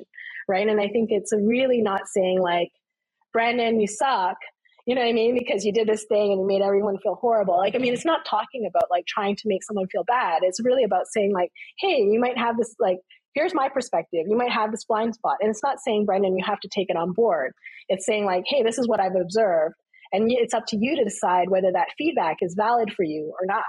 right? 0.49 0.66
And 0.68 0.80
I 0.80 0.88
think 0.88 1.11
it's 1.12 1.32
really 1.32 1.82
not 1.82 2.03
saying 2.09 2.40
like, 2.40 2.70
Brendan, 3.32 3.80
you 3.80 3.86
suck. 3.86 4.36
You 4.86 4.95
know 4.97 5.03
what 5.03 5.09
I 5.09 5.12
mean? 5.12 5.38
Because 5.38 5.64
you 5.64 5.72
did 5.72 5.88
this 5.88 6.05
thing 6.09 6.32
and 6.32 6.40
you 6.40 6.47
made 6.47 6.62
everyone 6.62 6.99
feel 6.99 7.14
horrible. 7.14 7.57
Like, 7.57 7.74
I 7.76 7.78
mean, 7.78 7.93
it's 7.95 8.05
not 8.05 8.24
talking 8.26 8.66
about 8.68 8.90
like 8.90 9.07
trying 9.07 9.36
to 9.36 9.43
make 9.47 9.62
someone 9.64 9.86
feel 9.88 10.05
bad. 10.05 10.40
It's 10.43 10.62
really 10.64 10.84
about 10.84 11.07
saying 11.12 11.32
like, 11.32 11.51
hey, 11.78 12.03
you 12.03 12.18
might 12.20 12.36
have 12.36 12.57
this 12.59 12.74
like, 12.80 12.99
here's 13.34 13.55
my 13.55 13.68
perspective. 13.68 14.24
You 14.28 14.36
might 14.36 14.51
have 14.51 14.72
this 14.72 14.84
blind 14.84 15.14
spot. 15.14 15.36
And 15.40 15.51
it's 15.51 15.62
not 15.62 15.78
saying, 15.84 16.07
Brendan, 16.07 16.36
you 16.36 16.45
have 16.45 16.61
to 16.61 16.68
take 16.68 16.90
it 16.90 16.97
on 16.97 17.12
board. 17.12 17.53
It's 17.88 18.07
saying 18.07 18.24
like, 18.24 18.45
hey, 18.49 18.62
this 18.64 18.78
is 18.78 18.88
what 18.88 19.01
I've 19.01 19.16
observed. 19.20 19.74
And 20.12 20.30
it's 20.30 20.55
up 20.55 20.64
to 20.68 20.76
you 20.78 20.97
to 20.97 21.05
decide 21.05 21.49
whether 21.49 21.72
that 21.72 21.88
feedback 21.97 22.38
is 22.43 22.55
valid 22.59 22.93
for 22.93 23.05
you 23.05 23.32
or 23.40 23.47
not. 23.47 23.64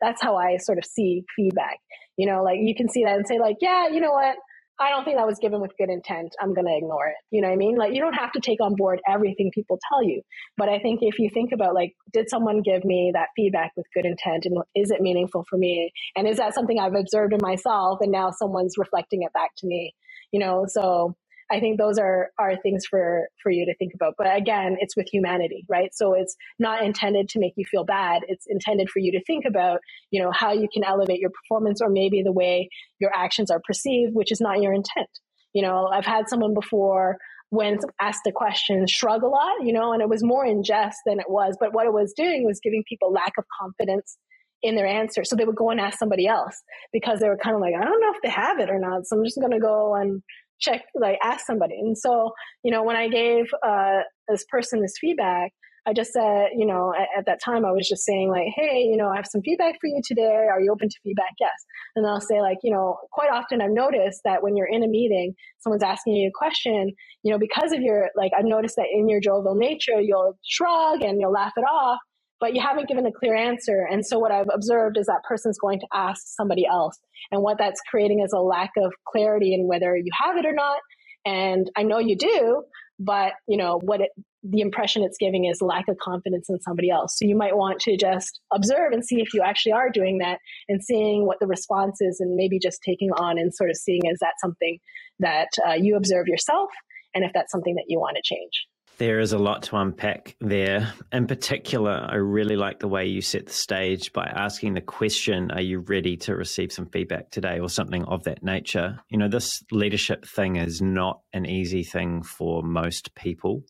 That's 0.00 0.22
how 0.22 0.36
I 0.36 0.58
sort 0.58 0.78
of 0.78 0.84
see 0.84 1.24
feedback. 1.36 1.78
You 2.18 2.26
know, 2.26 2.42
like 2.42 2.58
you 2.60 2.74
can 2.76 2.88
see 2.88 3.04
that 3.04 3.16
and 3.16 3.26
say 3.26 3.38
like, 3.40 3.56
yeah, 3.60 3.88
you 3.88 4.00
know 4.00 4.12
what? 4.12 4.36
I 4.80 4.90
don't 4.90 5.04
think 5.04 5.16
that 5.16 5.26
was 5.26 5.38
given 5.40 5.60
with 5.60 5.76
good 5.78 5.90
intent. 5.90 6.34
I'm 6.40 6.54
going 6.54 6.66
to 6.66 6.76
ignore 6.76 7.06
it. 7.06 7.16
You 7.30 7.40
know 7.40 7.48
what 7.48 7.54
I 7.54 7.56
mean? 7.56 7.76
Like 7.76 7.94
you 7.94 8.00
don't 8.00 8.14
have 8.14 8.32
to 8.32 8.40
take 8.40 8.60
on 8.60 8.74
board 8.76 9.00
everything 9.08 9.50
people 9.54 9.78
tell 9.90 10.02
you. 10.02 10.22
But 10.56 10.68
I 10.68 10.78
think 10.78 11.00
if 11.02 11.18
you 11.18 11.30
think 11.32 11.50
about 11.52 11.74
like, 11.74 11.94
did 12.12 12.28
someone 12.28 12.62
give 12.62 12.84
me 12.84 13.12
that 13.14 13.28
feedback 13.36 13.72
with 13.76 13.86
good 13.94 14.04
intent 14.04 14.46
and 14.46 14.58
is 14.74 14.90
it 14.90 15.00
meaningful 15.00 15.44
for 15.48 15.56
me? 15.56 15.92
And 16.16 16.26
is 16.26 16.38
that 16.38 16.54
something 16.54 16.78
I've 16.78 16.94
observed 16.94 17.32
in 17.32 17.40
myself 17.40 17.98
and 18.00 18.10
now 18.10 18.30
someone's 18.30 18.74
reflecting 18.78 19.22
it 19.22 19.32
back 19.32 19.50
to 19.58 19.66
me? 19.66 19.94
you 20.32 20.40
know, 20.40 20.64
so 20.66 21.14
I 21.52 21.60
think 21.60 21.78
those 21.78 21.98
are 21.98 22.30
are 22.38 22.56
things 22.56 22.84
for 22.88 23.28
for 23.42 23.52
you 23.52 23.66
to 23.66 23.74
think 23.76 23.92
about. 23.94 24.14
But 24.16 24.34
again, 24.34 24.76
it's 24.80 24.96
with 24.96 25.06
humanity, 25.12 25.64
right? 25.68 25.90
So 25.92 26.14
it's 26.14 26.34
not 26.58 26.82
intended 26.82 27.28
to 27.30 27.38
make 27.38 27.52
you 27.56 27.64
feel 27.70 27.84
bad. 27.84 28.22
It's 28.26 28.46
intended 28.48 28.88
for 28.88 29.00
you 29.00 29.12
to 29.12 29.22
think 29.24 29.44
about, 29.44 29.80
you 30.10 30.22
know, 30.22 30.30
how 30.32 30.52
you 30.52 30.68
can 30.72 30.82
elevate 30.82 31.20
your 31.20 31.30
performance 31.30 31.82
or 31.82 31.90
maybe 31.90 32.22
the 32.22 32.32
way 32.32 32.70
your 32.98 33.10
actions 33.14 33.50
are 33.50 33.60
perceived, 33.66 34.14
which 34.14 34.32
is 34.32 34.40
not 34.40 34.62
your 34.62 34.72
intent. 34.72 35.10
You 35.52 35.62
know, 35.62 35.88
I've 35.92 36.06
had 36.06 36.28
someone 36.28 36.54
before 36.54 37.18
when 37.50 37.78
asked 38.00 38.26
a 38.26 38.32
question 38.32 38.86
shrug 38.88 39.22
a 39.22 39.28
lot, 39.28 39.62
you 39.62 39.74
know, 39.74 39.92
and 39.92 40.00
it 40.00 40.08
was 40.08 40.24
more 40.24 40.46
in 40.46 40.62
jest 40.62 41.00
than 41.04 41.20
it 41.20 41.28
was. 41.28 41.54
But 41.60 41.74
what 41.74 41.86
it 41.86 41.92
was 41.92 42.14
doing 42.16 42.46
was 42.46 42.60
giving 42.62 42.82
people 42.88 43.12
lack 43.12 43.34
of 43.36 43.44
confidence 43.60 44.16
in 44.62 44.76
their 44.76 44.86
answer. 44.86 45.24
So 45.24 45.36
they 45.36 45.44
would 45.44 45.56
go 45.56 45.70
and 45.70 45.80
ask 45.80 45.98
somebody 45.98 46.26
else 46.26 46.62
because 46.92 47.20
they 47.20 47.28
were 47.28 47.36
kind 47.36 47.54
of 47.54 47.60
like, 47.60 47.74
I 47.78 47.84
don't 47.84 48.00
know 48.00 48.12
if 48.14 48.22
they 48.22 48.30
have 48.30 48.58
it 48.58 48.70
or 48.70 48.78
not. 48.78 49.06
So 49.06 49.16
I'm 49.16 49.24
just 49.24 49.38
going 49.38 49.52
to 49.52 49.58
go 49.58 49.94
and 49.94 50.22
check, 50.62 50.82
like 50.94 51.18
ask 51.22 51.46
somebody. 51.46 51.74
And 51.74 51.96
so, 51.96 52.30
you 52.62 52.70
know, 52.70 52.82
when 52.82 52.96
I 52.96 53.08
gave 53.08 53.44
uh, 53.66 54.00
this 54.28 54.44
person 54.50 54.80
this 54.80 54.94
feedback, 55.00 55.52
I 55.84 55.92
just 55.92 56.12
said, 56.12 56.50
you 56.56 56.64
know, 56.64 56.92
at, 56.96 57.08
at, 57.18 57.26
that 57.26 57.40
time 57.44 57.64
I 57.64 57.72
was 57.72 57.88
just 57.88 58.04
saying 58.04 58.30
like, 58.30 58.46
hey, 58.54 58.82
you 58.88 58.96
know, 58.96 59.08
I 59.08 59.16
have 59.16 59.26
some 59.28 59.42
feedback 59.42 59.74
for 59.80 59.88
you 59.88 60.00
today. 60.06 60.22
Are 60.22 60.60
you 60.60 60.70
open 60.70 60.88
to 60.88 60.96
feedback? 61.02 61.34
Yes. 61.40 61.50
And 61.96 62.06
I'll 62.06 62.20
say 62.20 62.40
like, 62.40 62.58
you 62.62 62.72
know, 62.72 62.98
quite 63.10 63.30
often 63.32 63.60
I've 63.60 63.72
noticed 63.72 64.20
that 64.24 64.44
when 64.44 64.56
you're 64.56 64.68
in 64.68 64.84
a 64.84 64.88
meeting, 64.88 65.34
someone's 65.58 65.82
asking 65.82 66.14
you 66.14 66.28
a 66.28 66.38
question, 66.38 66.92
you 67.24 67.32
know, 67.32 67.38
because 67.38 67.72
of 67.72 67.80
your, 67.80 68.10
like, 68.16 68.30
I've 68.38 68.44
noticed 68.44 68.76
that 68.76 68.86
in 68.94 69.08
your 69.08 69.20
jovial 69.20 69.56
nature, 69.56 70.00
you'll 70.00 70.38
shrug 70.46 71.02
and 71.02 71.20
you'll 71.20 71.32
laugh 71.32 71.52
it 71.56 71.62
off 71.62 71.98
but 72.42 72.56
you 72.56 72.60
haven't 72.60 72.88
given 72.88 73.06
a 73.06 73.12
clear 73.12 73.36
answer. 73.36 73.86
And 73.88 74.04
so 74.04 74.18
what 74.18 74.32
I've 74.32 74.48
observed 74.52 74.98
is 74.98 75.06
that 75.06 75.22
person's 75.22 75.60
going 75.60 75.78
to 75.78 75.86
ask 75.94 76.22
somebody 76.26 76.66
else. 76.66 76.98
And 77.30 77.40
what 77.40 77.56
that's 77.56 77.80
creating 77.88 78.18
is 78.18 78.32
a 78.32 78.40
lack 78.40 78.72
of 78.76 78.92
clarity 79.06 79.54
in 79.54 79.68
whether 79.68 79.96
you 79.96 80.10
have 80.20 80.36
it 80.36 80.44
or 80.44 80.52
not. 80.52 80.80
And 81.24 81.70
I 81.76 81.84
know 81.84 82.00
you 82.00 82.16
do, 82.16 82.64
but 82.98 83.34
you 83.46 83.56
know, 83.56 83.78
what 83.84 84.00
it, 84.00 84.10
the 84.42 84.60
impression 84.60 85.04
it's 85.04 85.18
giving 85.18 85.44
is 85.44 85.62
lack 85.62 85.86
of 85.86 85.98
confidence 85.98 86.50
in 86.50 86.58
somebody 86.58 86.90
else. 86.90 87.16
So 87.16 87.26
you 87.26 87.36
might 87.36 87.56
want 87.56 87.78
to 87.82 87.96
just 87.96 88.40
observe 88.52 88.90
and 88.90 89.04
see 89.04 89.20
if 89.20 89.32
you 89.34 89.42
actually 89.42 89.74
are 89.74 89.88
doing 89.88 90.18
that 90.18 90.38
and 90.68 90.82
seeing 90.82 91.24
what 91.24 91.38
the 91.38 91.46
response 91.46 91.98
is 92.00 92.18
and 92.18 92.34
maybe 92.34 92.58
just 92.58 92.80
taking 92.84 93.12
on 93.12 93.38
and 93.38 93.54
sort 93.54 93.70
of 93.70 93.76
seeing 93.76 94.02
is 94.06 94.18
that 94.18 94.34
something 94.40 94.80
that 95.20 95.50
uh, 95.64 95.74
you 95.74 95.94
observe 95.94 96.26
yourself 96.26 96.70
and 97.14 97.24
if 97.24 97.30
that's 97.32 97.52
something 97.52 97.76
that 97.76 97.84
you 97.86 98.00
want 98.00 98.16
to 98.16 98.22
change. 98.24 98.66
There 98.98 99.20
is 99.20 99.32
a 99.32 99.38
lot 99.38 99.64
to 99.64 99.76
unpack 99.76 100.36
there. 100.40 100.92
In 101.12 101.26
particular, 101.26 102.06
I 102.08 102.16
really 102.16 102.56
like 102.56 102.78
the 102.78 102.88
way 102.88 103.06
you 103.06 103.20
set 103.20 103.46
the 103.46 103.52
stage 103.52 104.12
by 104.12 104.26
asking 104.26 104.74
the 104.74 104.80
question 104.80 105.50
Are 105.50 105.60
you 105.60 105.80
ready 105.80 106.16
to 106.18 106.36
receive 106.36 106.72
some 106.72 106.86
feedback 106.86 107.30
today 107.30 107.58
or 107.58 107.68
something 107.68 108.04
of 108.04 108.24
that 108.24 108.42
nature? 108.42 109.00
You 109.08 109.18
know, 109.18 109.28
this 109.28 109.62
leadership 109.72 110.24
thing 110.26 110.56
is 110.56 110.80
not 110.80 111.20
an 111.32 111.46
easy 111.46 111.82
thing 111.82 112.22
for 112.22 112.62
most 112.62 113.14
people. 113.14 113.64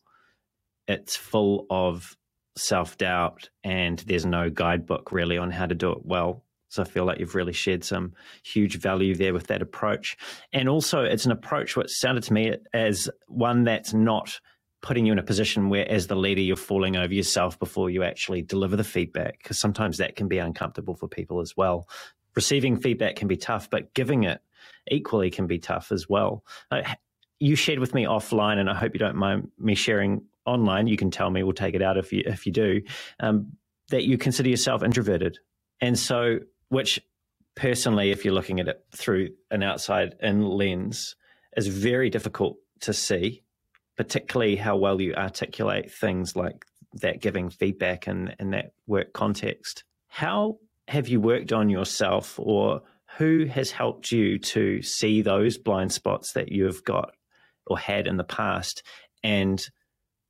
It's 0.87 1.15
full 1.15 1.65
of 1.69 2.15
self 2.57 2.97
doubt, 2.97 3.49
and 3.63 3.99
there's 3.99 4.25
no 4.25 4.49
guidebook 4.49 5.11
really 5.11 5.37
on 5.37 5.51
how 5.51 5.65
to 5.65 5.75
do 5.75 5.91
it 5.91 6.05
well. 6.05 6.43
So 6.67 6.81
I 6.81 6.85
feel 6.85 7.05
like 7.05 7.19
you've 7.19 7.35
really 7.35 7.53
shared 7.53 7.83
some 7.83 8.13
huge 8.43 8.79
value 8.79 9.15
there 9.15 9.33
with 9.33 9.47
that 9.47 9.61
approach. 9.61 10.17
And 10.51 10.67
also, 10.67 11.03
it's 11.03 11.25
an 11.25 11.31
approach 11.31 11.77
which 11.77 11.91
sounded 11.91 12.23
to 12.23 12.33
me 12.33 12.55
as 12.73 13.09
one 13.27 13.63
that's 13.63 13.93
not 13.93 14.39
putting 14.83 15.05
you 15.05 15.13
in 15.13 15.17
a 15.17 15.23
position 15.23 15.69
where, 15.69 15.89
as 15.89 16.07
the 16.07 16.15
leader, 16.15 16.41
you're 16.41 16.57
falling 16.57 16.95
over 16.97 17.13
yourself 17.13 17.57
before 17.57 17.89
you 17.89 18.03
actually 18.03 18.43
deliver 18.43 18.75
the 18.75 18.83
feedback, 18.83 19.39
because 19.39 19.57
sometimes 19.57 19.97
that 19.97 20.15
can 20.15 20.27
be 20.27 20.37
uncomfortable 20.37 20.93
for 20.93 21.07
people 21.07 21.39
as 21.39 21.57
well. 21.57 21.87
Receiving 22.35 22.77
feedback 22.77 23.15
can 23.15 23.27
be 23.27 23.37
tough, 23.37 23.69
but 23.69 23.93
giving 23.93 24.23
it 24.23 24.41
equally 24.91 25.31
can 25.31 25.47
be 25.47 25.57
tough 25.57 25.91
as 25.91 26.07
well. 26.07 26.43
Uh, 26.69 26.81
you 27.39 27.55
shared 27.55 27.79
with 27.79 27.93
me 27.93 28.03
offline, 28.03 28.57
and 28.57 28.69
I 28.69 28.75
hope 28.75 28.93
you 28.93 28.99
don't 28.99 29.15
mind 29.15 29.49
me 29.57 29.73
sharing 29.73 30.21
online. 30.45 30.87
You 30.87 30.97
can 30.97 31.09
tell 31.09 31.29
me; 31.29 31.43
we'll 31.43 31.53
take 31.53 31.75
it 31.75 31.81
out 31.81 31.97
if 31.97 32.11
you 32.11 32.21
if 32.25 32.45
you 32.45 32.51
do. 32.51 32.81
Um, 33.19 33.53
that 33.89 34.03
you 34.03 34.17
consider 34.17 34.49
yourself 34.49 34.83
introverted, 34.83 35.39
and 35.79 35.97
so 35.97 36.39
which 36.69 36.99
personally, 37.55 38.11
if 38.11 38.25
you're 38.25 38.33
looking 38.33 38.59
at 38.59 38.67
it 38.67 38.83
through 38.95 39.29
an 39.49 39.63
outside 39.63 40.15
in 40.19 40.41
lens, 40.41 41.15
is 41.55 41.67
very 41.67 42.09
difficult 42.09 42.57
to 42.81 42.91
see 42.91 43.43
particularly 43.97 44.55
how 44.55 44.75
well 44.75 44.99
you 44.99 45.13
articulate 45.13 45.91
things 45.91 46.35
like 46.35 46.65
that 47.01 47.21
giving 47.21 47.49
feedback 47.49 48.07
in, 48.07 48.33
in 48.39 48.51
that 48.51 48.71
work 48.87 49.13
context. 49.13 49.83
How 50.07 50.57
have 50.87 51.07
you 51.07 51.19
worked 51.19 51.53
on 51.53 51.69
yourself 51.69 52.39
or 52.39 52.81
who 53.17 53.45
has 53.45 53.71
helped 53.71 54.11
you 54.11 54.39
to 54.39 54.81
see 54.81 55.21
those 55.21 55.57
blind 55.57 55.91
spots 55.91 56.33
that 56.33 56.51
you've 56.51 56.83
got 56.83 57.13
or 57.65 57.77
had 57.77 58.07
in 58.07 58.17
the 58.17 58.23
past 58.23 58.83
and 59.23 59.65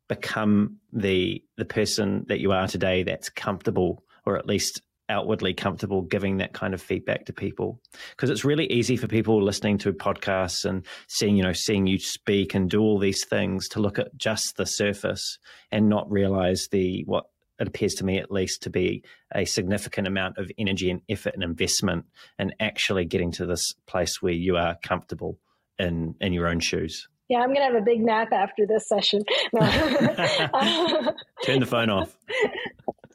become 0.09 0.77
the 0.91 1.43
the 1.57 1.65
person 1.65 2.25
that 2.27 2.39
you 2.39 2.51
are 2.51 2.67
today 2.67 3.03
that's 3.03 3.29
comfortable 3.29 4.03
or 4.25 4.37
at 4.37 4.45
least 4.45 4.81
outwardly 5.09 5.53
comfortable 5.53 6.01
giving 6.01 6.37
that 6.37 6.53
kind 6.53 6.73
of 6.73 6.81
feedback 6.81 7.25
to 7.25 7.33
people 7.33 7.81
because 8.11 8.29
it's 8.29 8.45
really 8.45 8.65
easy 8.71 8.95
for 8.95 9.07
people 9.07 9.41
listening 9.43 9.77
to 9.77 9.91
podcasts 9.91 10.65
and 10.65 10.85
seeing 11.07 11.35
you 11.35 11.43
know 11.43 11.53
seeing 11.53 11.85
you 11.85 11.99
speak 11.99 12.53
and 12.53 12.69
do 12.69 12.81
all 12.81 12.97
these 12.97 13.25
things 13.25 13.67
to 13.67 13.79
look 13.79 13.99
at 13.99 14.15
just 14.17 14.55
the 14.55 14.65
surface 14.65 15.37
and 15.71 15.89
not 15.89 16.09
realize 16.09 16.67
the 16.71 17.03
what 17.05 17.25
it 17.59 17.67
appears 17.67 17.93
to 17.93 18.05
me 18.05 18.17
at 18.17 18.31
least 18.31 18.63
to 18.63 18.69
be 18.69 19.03
a 19.35 19.45
significant 19.45 20.07
amount 20.07 20.37
of 20.37 20.51
energy 20.57 20.89
and 20.89 21.01
effort 21.09 21.33
and 21.33 21.43
investment 21.43 22.05
and 22.39 22.55
actually 22.59 23.05
getting 23.05 23.31
to 23.31 23.45
this 23.45 23.73
place 23.85 24.21
where 24.21 24.33
you 24.33 24.55
are 24.55 24.77
comfortable 24.83 25.37
in 25.77 26.15
in 26.21 26.33
your 26.33 26.47
own 26.47 26.59
shoes 26.59 27.07
yeah, 27.29 27.39
I'm 27.39 27.53
gonna 27.53 27.65
have 27.65 27.75
a 27.75 27.81
big 27.81 28.01
nap 28.01 28.31
after 28.31 28.67
this 28.67 28.87
session. 28.87 29.23
No. 29.53 29.61
Turn 31.43 31.59
the 31.59 31.65
phone 31.65 31.89
off. 31.89 32.15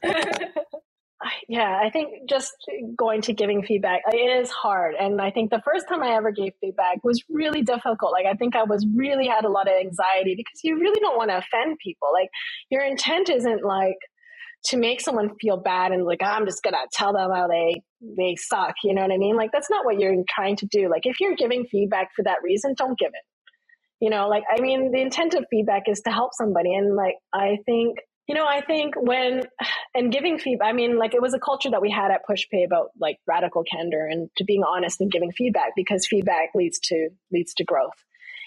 yeah, 1.49 1.79
I 1.83 1.89
think 1.89 2.29
just 2.29 2.53
going 2.97 3.21
to 3.23 3.33
giving 3.33 3.63
feedback, 3.63 4.01
it 4.11 4.41
is 4.41 4.49
hard. 4.49 4.95
And 4.95 5.21
I 5.21 5.31
think 5.31 5.49
the 5.49 5.61
first 5.65 5.87
time 5.89 6.01
I 6.01 6.15
ever 6.15 6.31
gave 6.31 6.53
feedback 6.61 7.03
was 7.03 7.23
really 7.29 7.61
difficult. 7.61 8.13
Like, 8.13 8.25
I 8.25 8.35
think 8.35 8.55
I 8.55 8.63
was 8.63 8.87
really 8.95 9.27
had 9.27 9.43
a 9.43 9.49
lot 9.49 9.67
of 9.67 9.73
anxiety 9.73 10.35
because 10.35 10.61
you 10.63 10.79
really 10.79 10.99
don't 11.01 11.17
want 11.17 11.29
to 11.29 11.37
offend 11.37 11.77
people. 11.83 12.07
Like, 12.13 12.29
your 12.69 12.83
intent 12.83 13.29
isn't 13.29 13.65
like 13.65 13.97
to 14.65 14.77
make 14.77 15.01
someone 15.01 15.31
feel 15.41 15.57
bad 15.57 15.91
and 15.91 16.05
like, 16.05 16.19
oh, 16.21 16.25
I'm 16.25 16.45
just 16.45 16.63
to 16.63 16.71
tell 16.93 17.13
them 17.13 17.31
how 17.33 17.47
they, 17.47 17.81
they 18.01 18.35
suck. 18.37 18.75
You 18.83 18.93
know 18.93 19.01
what 19.01 19.11
I 19.11 19.17
mean? 19.17 19.35
Like, 19.35 19.51
that's 19.51 19.69
not 19.69 19.85
what 19.85 19.99
you're 19.99 20.15
trying 20.29 20.55
to 20.57 20.67
do. 20.71 20.89
Like, 20.89 21.05
if 21.05 21.19
you're 21.19 21.35
giving 21.35 21.65
feedback 21.69 22.09
for 22.15 22.23
that 22.23 22.37
reason, 22.43 22.75
don't 22.77 22.97
give 22.97 23.09
it. 23.09 23.23
You 23.99 24.09
know, 24.09 24.29
like, 24.29 24.43
I 24.49 24.61
mean, 24.61 24.91
the 24.93 25.01
intent 25.01 25.33
of 25.33 25.45
feedback 25.49 25.83
is 25.87 25.99
to 26.01 26.11
help 26.11 26.31
somebody. 26.33 26.73
And 26.73 26.95
like, 26.95 27.15
I 27.33 27.57
think 27.65 27.97
you 28.29 28.35
know, 28.35 28.45
I 28.45 28.61
think 28.61 28.93
when 28.95 29.41
and 29.95 30.13
giving 30.13 30.37
feedback, 30.37 30.69
I 30.69 30.73
mean, 30.73 30.97
like 30.97 31.15
it 31.15 31.21
was 31.21 31.33
a 31.33 31.39
culture 31.39 31.71
that 31.71 31.81
we 31.81 31.89
had 31.89 32.11
at 32.11 32.21
PushPay 32.29 32.63
about 32.63 32.91
like 32.97 33.17
radical 33.27 33.63
candor 33.63 34.05
and 34.05 34.29
to 34.37 34.43
being 34.45 34.63
honest 34.63 35.01
and 35.01 35.11
giving 35.11 35.31
feedback 35.31 35.71
because 35.75 36.05
feedback 36.05 36.49
leads 36.53 36.79
to 36.79 37.09
leads 37.31 37.55
to 37.55 37.63
growth. 37.65 37.97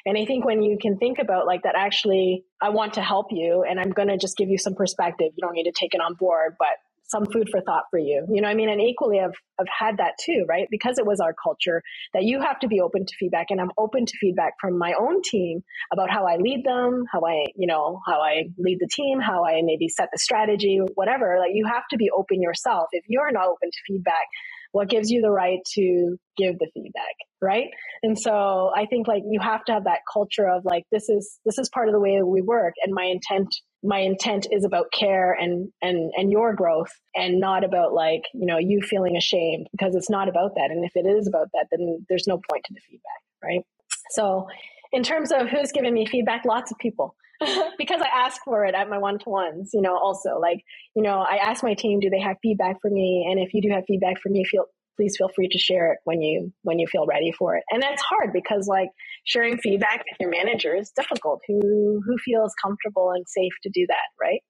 And 0.06 0.16
I 0.16 0.24
think 0.24 0.44
when 0.44 0.62
you 0.62 0.78
can 0.80 0.98
think 0.98 1.18
about 1.18 1.46
like 1.46 1.62
that, 1.64 1.74
actually, 1.76 2.44
I 2.60 2.70
want 2.70 2.94
to 2.94 3.02
help 3.02 3.26
you 3.30 3.64
and 3.68 3.78
I'm 3.78 3.90
going 3.90 4.08
to 4.08 4.16
just 4.16 4.36
give 4.36 4.48
you 4.48 4.58
some 4.58 4.74
perspective. 4.74 5.32
You 5.36 5.42
don't 5.46 5.54
need 5.54 5.64
to 5.64 5.72
take 5.72 5.94
it 5.94 6.00
on 6.00 6.14
board, 6.14 6.54
but 6.58 6.76
some 7.04 7.26
food 7.26 7.48
for 7.50 7.60
thought 7.60 7.84
for 7.90 7.98
you. 7.98 8.26
You 8.30 8.40
know 8.40 8.48
I 8.48 8.54
mean? 8.54 8.68
And 8.68 8.80
equally, 8.80 9.20
I've, 9.20 9.34
I've 9.60 9.66
had 9.68 9.98
that 9.98 10.12
too, 10.24 10.44
right? 10.48 10.66
Because 10.70 10.98
it 10.98 11.06
was 11.06 11.20
our 11.20 11.34
culture 11.34 11.82
that 12.14 12.24
you 12.24 12.40
have 12.40 12.58
to 12.60 12.68
be 12.68 12.80
open 12.80 13.04
to 13.04 13.14
feedback. 13.18 13.46
And 13.50 13.60
I'm 13.60 13.70
open 13.78 14.06
to 14.06 14.12
feedback 14.18 14.54
from 14.60 14.78
my 14.78 14.94
own 14.98 15.22
team 15.22 15.62
about 15.92 16.10
how 16.10 16.26
I 16.26 16.36
lead 16.36 16.64
them, 16.64 17.04
how 17.12 17.20
I, 17.26 17.46
you 17.56 17.66
know, 17.66 18.00
how 18.06 18.20
I 18.20 18.44
lead 18.58 18.78
the 18.80 18.88
team, 18.90 19.20
how 19.20 19.44
I 19.44 19.60
maybe 19.62 19.88
set 19.88 20.08
the 20.12 20.18
strategy, 20.18 20.80
whatever. 20.94 21.36
Like 21.38 21.52
you 21.54 21.66
have 21.66 21.84
to 21.90 21.96
be 21.96 22.10
open 22.10 22.40
yourself. 22.40 22.88
If 22.92 23.04
you're 23.08 23.30
not 23.32 23.44
open 23.46 23.70
to 23.70 23.78
feedback, 23.86 24.26
what 24.72 24.88
gives 24.88 25.10
you 25.10 25.20
the 25.20 25.30
right 25.30 25.58
to 25.74 26.16
give 26.36 26.58
the 26.58 26.66
feedback 26.74 27.14
right 27.40 27.66
and 28.02 28.18
so 28.18 28.70
i 28.74 28.86
think 28.86 29.06
like 29.06 29.22
you 29.28 29.38
have 29.38 29.62
to 29.64 29.72
have 29.72 29.84
that 29.84 29.98
culture 30.10 30.48
of 30.48 30.64
like 30.64 30.84
this 30.90 31.08
is 31.08 31.38
this 31.44 31.58
is 31.58 31.68
part 31.68 31.88
of 31.88 31.92
the 31.92 32.00
way 32.00 32.20
we 32.22 32.40
work 32.40 32.72
and 32.82 32.94
my 32.94 33.04
intent 33.04 33.54
my 33.82 33.98
intent 33.98 34.46
is 34.50 34.64
about 34.64 34.86
care 34.92 35.32
and 35.32 35.70
and 35.80 36.12
and 36.16 36.30
your 36.30 36.54
growth 36.54 36.92
and 37.14 37.40
not 37.40 37.64
about 37.64 37.92
like 37.92 38.22
you 38.34 38.46
know 38.46 38.58
you 38.58 38.80
feeling 38.82 39.16
ashamed 39.16 39.68
because 39.72 39.94
it's 39.94 40.10
not 40.10 40.28
about 40.28 40.54
that. 40.54 40.70
And 40.70 40.84
if 40.84 40.92
it 40.94 41.06
is 41.06 41.26
about 41.26 41.48
that 41.52 41.66
then 41.70 42.06
there's 42.08 42.26
no 42.26 42.40
point 42.50 42.64
to 42.64 42.74
the 42.74 42.80
feedback 42.80 43.22
right? 43.42 43.62
So 44.10 44.46
in 44.92 45.02
terms 45.02 45.32
of 45.32 45.48
who's 45.48 45.72
giving 45.72 45.94
me 45.94 46.06
feedback 46.06 46.44
lots 46.44 46.70
of 46.70 46.78
people. 46.78 47.16
Because 47.76 48.00
i 48.00 48.06
ask 48.06 48.40
for 48.44 48.64
it 48.66 48.74
at 48.76 48.88
my 48.88 48.98
one-to-ones 48.98 49.70
you 49.74 49.82
know 49.82 49.98
also 49.98 50.38
like 50.38 50.62
you 50.94 51.02
know 51.02 51.18
i 51.28 51.38
ask 51.42 51.64
my 51.64 51.74
team 51.74 51.98
do 51.98 52.08
they 52.08 52.20
have 52.20 52.36
feedback 52.40 52.76
for 52.80 52.88
me? 52.88 53.26
And 53.28 53.40
if 53.40 53.52
you 53.52 53.60
do 53.60 53.70
have 53.70 53.82
feedback 53.88 54.20
for 54.22 54.28
me 54.28 54.44
feel 54.44 54.66
please 55.02 55.16
feel 55.16 55.30
free 55.34 55.48
to 55.48 55.58
share 55.58 55.92
it 55.92 55.98
when 56.04 56.22
you 56.22 56.52
when 56.62 56.78
you 56.78 56.86
feel 56.86 57.06
ready 57.06 57.32
for 57.36 57.56
it. 57.56 57.64
And 57.70 57.82
that's 57.82 58.02
hard 58.02 58.32
because 58.32 58.66
like 58.68 58.88
sharing 59.24 59.58
feedback 59.58 59.98
with 59.98 60.20
your 60.20 60.30
manager 60.30 60.74
is 60.76 60.92
difficult. 60.94 61.40
Who 61.48 62.00
who 62.04 62.16
feels 62.24 62.52
comfortable 62.62 63.10
and 63.14 63.24
safe 63.26 63.52
to 63.64 63.70
do 63.72 63.86
that, 63.88 64.06
right? 64.20 64.40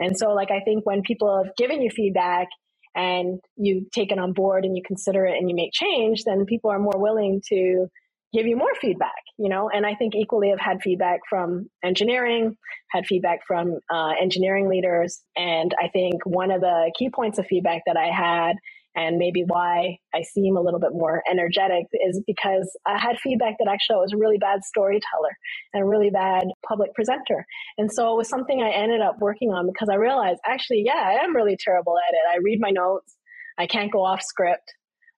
And 0.00 0.16
so 0.16 0.32
like 0.32 0.50
I 0.50 0.60
think 0.60 0.86
when 0.86 1.02
people 1.02 1.42
have 1.42 1.54
given 1.56 1.82
you 1.82 1.90
feedback 1.90 2.48
and 2.94 3.40
you 3.56 3.86
take 3.92 4.12
it 4.12 4.18
on 4.18 4.32
board 4.32 4.64
and 4.64 4.76
you 4.76 4.82
consider 4.86 5.26
it 5.26 5.36
and 5.38 5.50
you 5.50 5.54
make 5.54 5.72
change, 5.72 6.24
then 6.24 6.46
people 6.46 6.70
are 6.70 6.78
more 6.78 6.96
willing 6.96 7.42
to 7.48 7.86
give 8.32 8.46
you 8.46 8.56
more 8.56 8.74
feedback, 8.80 9.22
you 9.38 9.48
know, 9.48 9.70
and 9.70 9.86
I 9.86 9.94
think 9.94 10.14
equally 10.14 10.52
I've 10.52 10.60
had 10.60 10.82
feedback 10.82 11.20
from 11.30 11.70
engineering, 11.82 12.56
had 12.90 13.06
feedback 13.06 13.40
from 13.46 13.78
uh, 13.90 14.12
engineering 14.20 14.68
leaders. 14.68 15.22
And 15.34 15.74
I 15.82 15.88
think 15.88 16.26
one 16.26 16.50
of 16.50 16.60
the 16.60 16.92
key 16.98 17.08
points 17.08 17.38
of 17.38 17.46
feedback 17.46 17.82
that 17.86 17.96
I 17.96 18.10
had 18.14 18.56
and 18.94 19.18
maybe 19.18 19.44
why 19.46 19.98
I 20.14 20.22
seem 20.22 20.56
a 20.56 20.60
little 20.60 20.80
bit 20.80 20.92
more 20.92 21.22
energetic 21.30 21.86
is 22.06 22.22
because 22.26 22.76
I 22.86 22.98
had 22.98 23.18
feedback 23.18 23.56
that 23.58 23.68
actually 23.70 23.96
I 23.96 24.00
was 24.00 24.12
a 24.12 24.18
really 24.18 24.38
bad 24.38 24.64
storyteller 24.64 25.36
and 25.72 25.82
a 25.82 25.86
really 25.86 26.10
bad 26.10 26.44
public 26.66 26.94
presenter. 26.94 27.46
And 27.76 27.92
so 27.92 28.12
it 28.12 28.16
was 28.16 28.28
something 28.28 28.60
I 28.60 28.70
ended 28.70 29.00
up 29.00 29.16
working 29.20 29.50
on 29.50 29.66
because 29.66 29.88
I 29.90 29.96
realized 29.96 30.40
actually, 30.46 30.82
yeah, 30.84 31.02
I 31.04 31.24
am 31.24 31.36
really 31.36 31.56
terrible 31.62 31.96
at 31.96 32.14
it. 32.14 32.36
I 32.36 32.40
read 32.42 32.58
my 32.60 32.70
notes. 32.70 33.16
I 33.58 33.66
can't 33.66 33.92
go 33.92 34.04
off 34.04 34.22
script. 34.22 34.74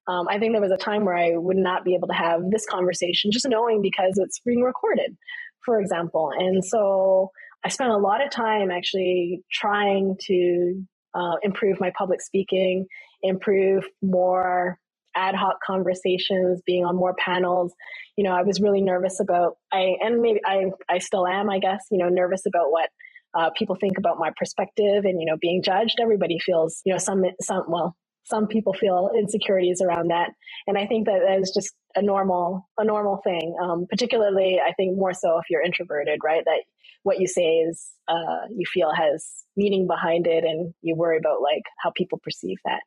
Um, 0.09 0.27
I 0.29 0.39
think 0.39 0.53
there 0.53 0.63
was 0.63 0.73
a 0.73 0.77
time 0.77 1.05
where 1.05 1.17
I 1.17 1.37
would 1.37 1.57
not 1.57 1.85
be 1.85 1.95
able 1.95 2.09
to 2.09 2.15
have 2.15 2.41
this 2.51 2.67
conversation 2.67 3.31
just 3.31 3.49
knowing 3.49 3.81
because 3.81 4.15
it's 4.17 4.41
being 4.41 4.63
recorded, 4.63 5.17
for 5.65 5.81
example. 5.81 6.33
And 6.37 6.65
so 6.65 7.31
I 7.65 7.69
spent 7.69 7.91
a 7.91 7.99
lot 7.99 8.25
of 8.25 8.31
time 8.31 8.71
actually 8.71 9.43
trying 9.53 10.17
to 10.27 10.83
uh, 11.15 11.37
improve 11.43 11.81
my 11.81 11.93
public 11.97 12.23
speaking, 12.23 12.87
improve 13.23 13.85
more 14.03 14.79
ad 15.17 15.35
hoc 15.35 15.57
conversations, 15.67 16.63
being 16.67 16.85
on 16.85 16.97
more 16.97 17.15
panels. 17.15 17.75
You 18.17 18.25
know, 18.25 18.33
I 18.33 18.43
was 18.43 18.61
really 18.61 18.83
nervous 18.83 19.21
about 19.21 19.57
I 19.73 19.97
and 20.01 20.21
maybe 20.23 20.41
I 20.45 20.67
I 20.89 20.99
still 20.99 21.27
am, 21.27 21.51
I 21.51 21.59
guess, 21.59 21.87
you 21.91 21.99
know, 21.99 22.09
nervous 22.09 22.47
about 22.47 22.71
what 22.71 22.91
uh, 23.35 23.51
people 23.57 23.77
think 23.81 23.99
about 23.99 24.19
my 24.19 24.31
perspective 24.37 25.05
and 25.05 25.21
you 25.21 25.27
know 25.27 25.37
being 25.41 25.63
judged. 25.63 25.99
Everybody 26.01 26.39
feels 26.39 26.81
you 26.85 26.93
know 26.93 26.99
some 26.99 27.25
some 27.43 27.65
well 27.69 27.97
some 28.25 28.47
people 28.47 28.73
feel 28.75 29.11
insecurities 29.19 29.81
around 29.83 30.09
that, 30.11 30.31
and 30.67 30.79
I 30.79 30.87
think 30.87 31.07
that 31.07 31.21
that 31.27 31.41
is 31.41 31.53
just 31.55 31.73
a 31.97 32.03
normal 32.03 32.69
a 32.79 32.85
normal 32.85 33.19
thing. 33.25 33.55
Um, 33.63 33.87
particularly, 33.89 34.61
I 34.67 34.73
think 34.73 34.97
more 34.97 35.15
so 35.15 35.39
if 35.39 35.45
you're 35.51 35.63
introverted, 35.63 36.21
right? 36.25 36.45
That 36.45 36.63
what 37.03 37.21
you 37.21 37.27
say 37.27 37.43
is 37.43 37.91
uh, 38.09 38.47
you 38.55 38.65
feel 38.73 38.93
has 38.93 39.27
meaning 39.57 39.87
behind 39.87 40.27
it, 40.27 40.45
and 40.45 40.73
you 40.83 40.95
worry 40.95 41.19
about 41.19 41.43
like 41.43 41.63
how 41.83 41.93
people 41.97 42.21
perceive 42.23 42.59
that. 42.65 42.81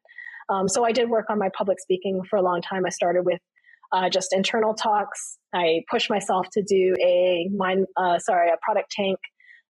Um, 0.50 0.68
so 0.68 0.84
I 0.86 0.92
did 0.92 1.10
work 1.10 1.26
on 1.30 1.40
my 1.40 1.50
public 1.58 1.80
speaking 1.80 2.22
for 2.30 2.38
a 2.38 2.42
long 2.42 2.62
time. 2.62 2.86
I 2.86 2.90
started 2.90 3.24
with 3.26 3.40
uh, 3.92 4.10
just 4.10 4.34
internal 4.34 4.74
talks. 4.74 5.38
I 5.54 5.82
pushed 5.90 6.10
myself 6.10 6.48
to 6.54 6.64
do 6.64 6.96
a 7.02 7.50
mind, 7.56 7.86
uh, 7.96 8.20
sorry, 8.20 8.50
a 8.50 8.58
ProductTank 8.70 9.16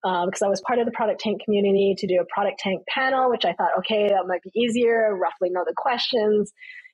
because 0.04 0.42
um, 0.42 0.48
I 0.48 0.50
was 0.50 0.62
part 0.68 0.80
of 0.80 0.86
the 0.86 0.92
ProductTank 0.92 1.40
community 1.46 1.96
to 1.98 2.08
do 2.08 2.22
a 2.22 2.40
ProductTank 2.40 2.80
panel, 2.90 3.30
which 3.30 3.46
I 3.46 3.54
thought, 3.54 3.72
okay, 3.80 4.10
that 4.10 4.28
might 4.28 4.42
be 4.42 4.52
easier. 4.54 5.16
Roughly 5.16 5.50
know 5.50 5.64
the 5.66 5.74
questions. 5.78 6.52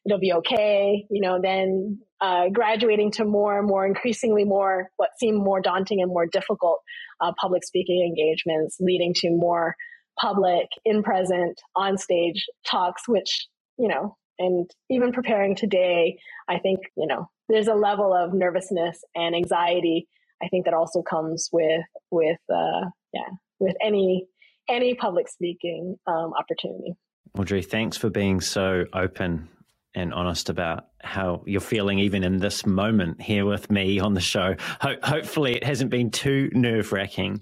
It'll 0.09 0.19
be 0.19 0.33
okay. 0.33 1.05
You 1.09 1.21
know, 1.21 1.39
then 1.41 1.99
uh, 2.19 2.49
graduating 2.49 3.11
to 3.11 3.25
more 3.25 3.57
and 3.59 3.67
more, 3.67 3.85
increasingly 3.85 4.43
more, 4.43 4.89
what 4.97 5.09
seemed 5.19 5.37
more 5.37 5.61
daunting 5.61 6.01
and 6.01 6.09
more 6.09 6.25
difficult 6.25 6.79
uh, 7.21 7.31
public 7.39 7.63
speaking 7.63 8.01
engagements, 8.05 8.77
leading 8.79 9.13
to 9.17 9.29
more 9.29 9.75
public, 10.19 10.67
in 10.83 11.03
present, 11.03 11.61
on 11.75 11.97
stage 11.97 12.45
talks, 12.69 13.07
which 13.07 13.47
you 13.79 13.87
know, 13.87 14.15
and 14.37 14.69
even 14.89 15.11
preparing 15.11 15.55
today, 15.55 16.17
I 16.47 16.59
think, 16.59 16.79
you 16.95 17.07
know, 17.07 17.29
there's 17.47 17.67
a 17.67 17.73
level 17.73 18.13
of 18.13 18.33
nervousness 18.33 18.99
and 19.15 19.33
anxiety. 19.33 20.07
I 20.43 20.49
think 20.49 20.65
that 20.65 20.73
also 20.73 21.01
comes 21.01 21.49
with, 21.51 21.81
with, 22.11 22.39
uh, 22.53 22.89
yeah, 23.13 23.29
with 23.59 23.75
any, 23.83 24.27
any 24.69 24.93
public 24.95 25.29
speaking 25.29 25.95
um, 26.07 26.33
opportunity. 26.37 26.93
Audrey, 27.37 27.61
thanks 27.61 27.97
for 27.97 28.09
being 28.09 28.41
so 28.41 28.85
open 28.93 29.49
and 29.95 30.13
honest 30.13 30.49
about 30.49 30.85
how 31.01 31.43
you're 31.45 31.61
feeling 31.61 31.99
even 31.99 32.23
in 32.23 32.37
this 32.37 32.65
moment 32.65 33.21
here 33.21 33.45
with 33.45 33.71
me 33.71 33.99
on 33.99 34.13
the 34.13 34.21
show. 34.21 34.55
Ho- 34.81 34.95
hopefully, 35.03 35.55
it 35.55 35.63
hasn't 35.63 35.89
been 35.89 36.11
too 36.11 36.49
nerve 36.53 36.91
wracking. 36.91 37.41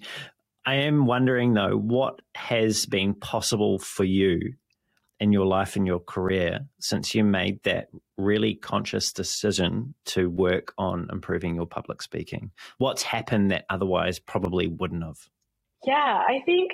I 0.65 0.75
am 0.75 1.05
wondering 1.05 1.53
though, 1.53 1.77
what 1.77 2.21
has 2.35 2.85
been 2.85 3.13
possible 3.13 3.79
for 3.79 4.03
you 4.03 4.53
in 5.19 5.31
your 5.31 5.45
life 5.45 5.75
and 5.75 5.87
your 5.87 5.99
career 5.99 6.59
since 6.79 7.15
you 7.15 7.23
made 7.23 7.63
that 7.63 7.87
really 8.17 8.53
conscious 8.55 9.11
decision 9.11 9.93
to 10.05 10.29
work 10.29 10.73
on 10.77 11.07
improving 11.11 11.55
your 11.55 11.65
public 11.65 12.01
speaking? 12.01 12.51
What's 12.77 13.03
happened 13.03 13.51
that 13.51 13.65
otherwise 13.69 14.19
probably 14.19 14.67
wouldn't 14.67 15.03
have? 15.03 15.17
Yeah, 15.85 16.23
I 16.27 16.41
think 16.45 16.71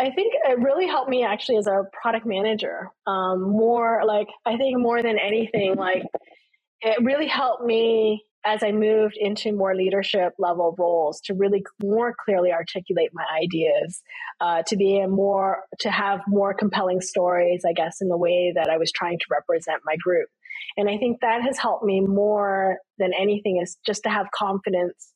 I 0.00 0.10
think 0.10 0.32
it 0.34 0.58
really 0.58 0.86
helped 0.86 1.10
me 1.10 1.24
actually 1.24 1.58
as 1.58 1.66
a 1.66 1.82
product 1.92 2.24
manager. 2.24 2.88
Um, 3.06 3.42
more 3.42 4.02
like 4.06 4.28
I 4.46 4.56
think 4.56 4.78
more 4.78 5.02
than 5.02 5.18
anything, 5.18 5.76
like 5.76 6.04
it 6.80 7.04
really 7.04 7.26
helped 7.26 7.64
me 7.64 8.24
as 8.44 8.62
I 8.62 8.72
moved 8.72 9.18
into 9.18 9.52
more 9.52 9.74
leadership 9.74 10.32
level 10.38 10.74
roles 10.78 11.20
to 11.24 11.34
really 11.34 11.62
more 11.82 12.14
clearly 12.24 12.52
articulate 12.52 13.10
my 13.12 13.24
ideas, 13.38 14.00
uh, 14.40 14.62
to 14.66 14.76
be 14.76 14.98
a 14.98 15.06
more, 15.06 15.64
to 15.80 15.90
have 15.90 16.20
more 16.26 16.54
compelling 16.54 17.02
stories, 17.02 17.64
I 17.68 17.74
guess, 17.74 17.98
in 18.00 18.08
the 18.08 18.16
way 18.16 18.52
that 18.56 18.70
I 18.70 18.78
was 18.78 18.90
trying 18.92 19.18
to 19.18 19.24
represent 19.30 19.82
my 19.84 19.96
group. 19.96 20.30
And 20.78 20.88
I 20.88 20.96
think 20.96 21.20
that 21.20 21.42
has 21.42 21.58
helped 21.58 21.84
me 21.84 22.00
more 22.00 22.78
than 22.98 23.12
anything 23.12 23.60
is 23.62 23.76
just 23.84 24.04
to 24.04 24.08
have 24.08 24.30
confidence 24.34 25.12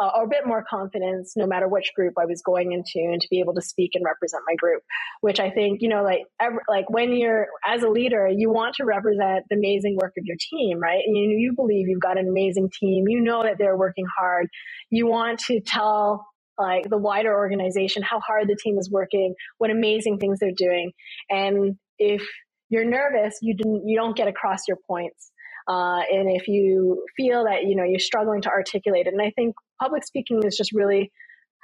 uh, 0.00 0.10
or 0.16 0.24
a 0.24 0.28
bit 0.28 0.46
more 0.46 0.64
confidence 0.68 1.34
no 1.36 1.46
matter 1.46 1.68
which 1.68 1.92
group 1.96 2.14
I 2.18 2.26
was 2.26 2.42
going 2.42 2.72
into 2.72 3.10
and 3.12 3.20
to 3.20 3.28
be 3.30 3.40
able 3.40 3.54
to 3.54 3.62
speak 3.62 3.92
and 3.94 4.04
represent 4.04 4.42
my 4.48 4.54
group, 4.56 4.82
which 5.22 5.40
I 5.40 5.50
think, 5.50 5.82
you 5.82 5.88
know, 5.88 6.02
like, 6.02 6.22
every, 6.40 6.60
like 6.68 6.90
when 6.90 7.14
you're 7.16 7.48
as 7.66 7.82
a 7.82 7.88
leader, 7.88 8.28
you 8.28 8.50
want 8.50 8.76
to 8.76 8.84
represent 8.84 9.44
the 9.50 9.56
amazing 9.56 9.96
work 10.00 10.12
of 10.18 10.24
your 10.26 10.36
team, 10.50 10.80
right? 10.80 11.02
And 11.06 11.16
you, 11.16 11.30
you 11.38 11.54
believe 11.56 11.88
you've 11.88 12.00
got 12.00 12.18
an 12.18 12.28
amazing 12.28 12.70
team. 12.78 13.06
You 13.08 13.20
know 13.20 13.42
that 13.44 13.58
they're 13.58 13.76
working 13.76 14.06
hard. 14.18 14.48
You 14.90 15.06
want 15.06 15.40
to 15.48 15.60
tell 15.60 16.26
like 16.58 16.88
the 16.88 16.98
wider 16.98 17.34
organization 17.34 18.02
how 18.02 18.20
hard 18.20 18.48
the 18.48 18.56
team 18.62 18.78
is 18.78 18.90
working, 18.90 19.34
what 19.58 19.70
amazing 19.70 20.18
things 20.18 20.38
they're 20.40 20.52
doing. 20.56 20.92
And 21.30 21.76
if 21.98 22.22
you're 22.70 22.84
nervous, 22.84 23.38
you 23.42 23.54
didn't, 23.56 23.88
you 23.88 23.96
don't 23.96 24.16
get 24.16 24.28
across 24.28 24.60
your 24.68 24.78
points. 24.88 25.30
Uh, 25.68 26.00
and 26.10 26.30
if 26.30 26.46
you 26.48 27.04
feel 27.16 27.44
that 27.44 27.64
you 27.64 27.74
know 27.74 27.84
you're 27.84 27.98
struggling 27.98 28.42
to 28.42 28.48
articulate 28.48 29.06
it, 29.06 29.12
and 29.12 29.22
I 29.22 29.30
think 29.30 29.54
public 29.80 30.04
speaking 30.04 30.42
has 30.44 30.56
just 30.56 30.72
really 30.72 31.10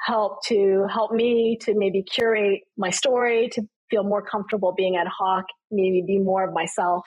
helped 0.04 0.46
to 0.48 0.86
help 0.92 1.12
me 1.12 1.58
to 1.62 1.74
maybe 1.76 2.02
curate 2.02 2.60
my 2.76 2.90
story, 2.90 3.48
to 3.52 3.62
feel 3.90 4.02
more 4.02 4.22
comfortable 4.22 4.74
being 4.76 4.96
ad 4.96 5.06
hoc, 5.06 5.44
maybe 5.70 6.02
be 6.06 6.18
more 6.18 6.44
of 6.46 6.52
myself. 6.52 7.04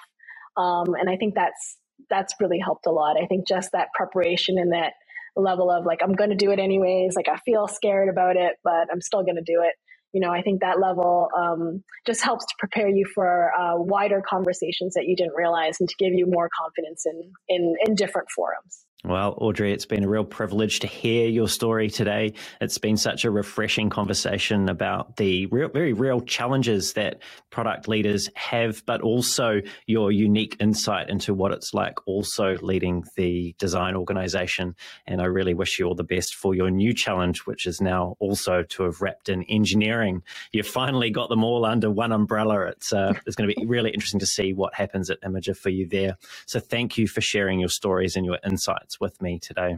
Um, 0.55 0.93
and 0.99 1.09
I 1.09 1.17
think 1.17 1.35
that's 1.35 1.77
that's 2.09 2.33
really 2.39 2.59
helped 2.59 2.85
a 2.85 2.91
lot. 2.91 3.17
I 3.21 3.25
think 3.25 3.47
just 3.47 3.71
that 3.73 3.87
preparation 3.93 4.57
and 4.57 4.71
that 4.71 4.93
level 5.35 5.69
of 5.69 5.85
like 5.85 5.99
I'm 6.01 6.13
going 6.13 6.29
to 6.29 6.35
do 6.35 6.51
it 6.51 6.59
anyways. 6.59 7.15
Like 7.15 7.27
I 7.27 7.37
feel 7.45 7.67
scared 7.67 8.09
about 8.09 8.37
it, 8.37 8.53
but 8.63 8.87
I'm 8.91 9.01
still 9.01 9.23
going 9.23 9.35
to 9.35 9.41
do 9.41 9.61
it 9.63 9.73
you 10.15 10.21
know, 10.21 10.31
I 10.31 10.43
think 10.43 10.61
that 10.61 10.79
level 10.79 11.27
um, 11.37 11.83
just 12.07 12.23
helps 12.23 12.45
to 12.45 12.53
prepare 12.57 12.87
you 12.87 13.05
for 13.13 13.51
uh, 13.53 13.75
wider 13.75 14.23
conversations 14.27 14.93
that 14.93 15.07
you 15.07 15.17
didn't 15.17 15.35
realize 15.35 15.81
and 15.81 15.89
to 15.89 15.95
give 15.99 16.13
you 16.13 16.25
more 16.25 16.49
confidence 16.57 17.05
in, 17.05 17.33
in, 17.49 17.75
in 17.85 17.95
different 17.95 18.29
forums. 18.33 18.84
Well, 19.05 19.35
Audrey, 19.39 19.73
it's 19.73 19.85
been 19.85 20.03
a 20.03 20.09
real 20.09 20.25
privilege 20.25 20.79
to 20.81 20.87
hear 20.87 21.27
your 21.29 21.49
story 21.49 21.89
today. 21.91 22.33
It's 22.61 22.79
been 22.79 22.97
such 22.97 23.25
a 23.25 23.31
refreshing 23.31 23.89
conversation 23.91 24.69
about 24.69 25.17
the 25.17 25.47
real, 25.47 25.69
very 25.69 25.93
real 25.93 26.21
challenges 26.21 26.93
that 26.93 27.21
product 27.51 27.87
leaders 27.87 28.29
have, 28.35 28.83
but 28.87 29.01
also 29.01 29.61
your 29.87 30.11
unique 30.11 30.57
insight 30.59 31.09
into 31.09 31.35
what 31.35 31.51
it's 31.51 31.73
like 31.73 32.07
also 32.07 32.57
leading 32.61 33.05
the 33.15 33.55
design 33.59 33.95
organization. 33.95 34.75
And 35.07 35.21
I 35.21 35.25
really 35.25 35.53
wish 35.53 35.79
you 35.79 35.85
all 35.85 35.95
the 35.95 36.03
best 36.03 36.35
for 36.35 36.55
your 36.55 36.71
new 36.71 36.93
challenge, 36.93 37.41
which 37.41 37.67
is 37.67 37.81
now 37.81 38.15
also 38.19 38.63
to 38.63 38.83
have 38.83 39.01
wrapped 39.01 39.29
in 39.29 39.43
engineering. 39.43 40.23
You've 40.51 40.67
finally 40.67 41.11
got 41.11 41.29
them 41.29 41.43
all 41.43 41.65
under 41.65 41.91
one 41.91 42.11
umbrella. 42.11 42.67
It's, 42.67 42.93
uh, 42.93 43.13
it's 43.27 43.35
going 43.35 43.49
to 43.49 43.55
be 43.55 43.65
really 43.67 43.91
interesting 43.91 44.21
to 44.21 44.27
see 44.27 44.53
what 44.53 44.73
happens 44.75 45.11
at 45.11 45.21
Imagr 45.21 45.55
for 45.55 45.69
you 45.69 45.87
there. 45.87 46.17
So 46.47 46.59
thank 46.59 46.97
you 46.97 47.07
for 47.07 47.21
sharing 47.21 47.59
your 47.59 47.69
stories 47.69 48.15
and 48.15 48.25
your 48.25 48.39
insights 48.45 48.94
with 48.99 49.21
me 49.21 49.39
today. 49.39 49.77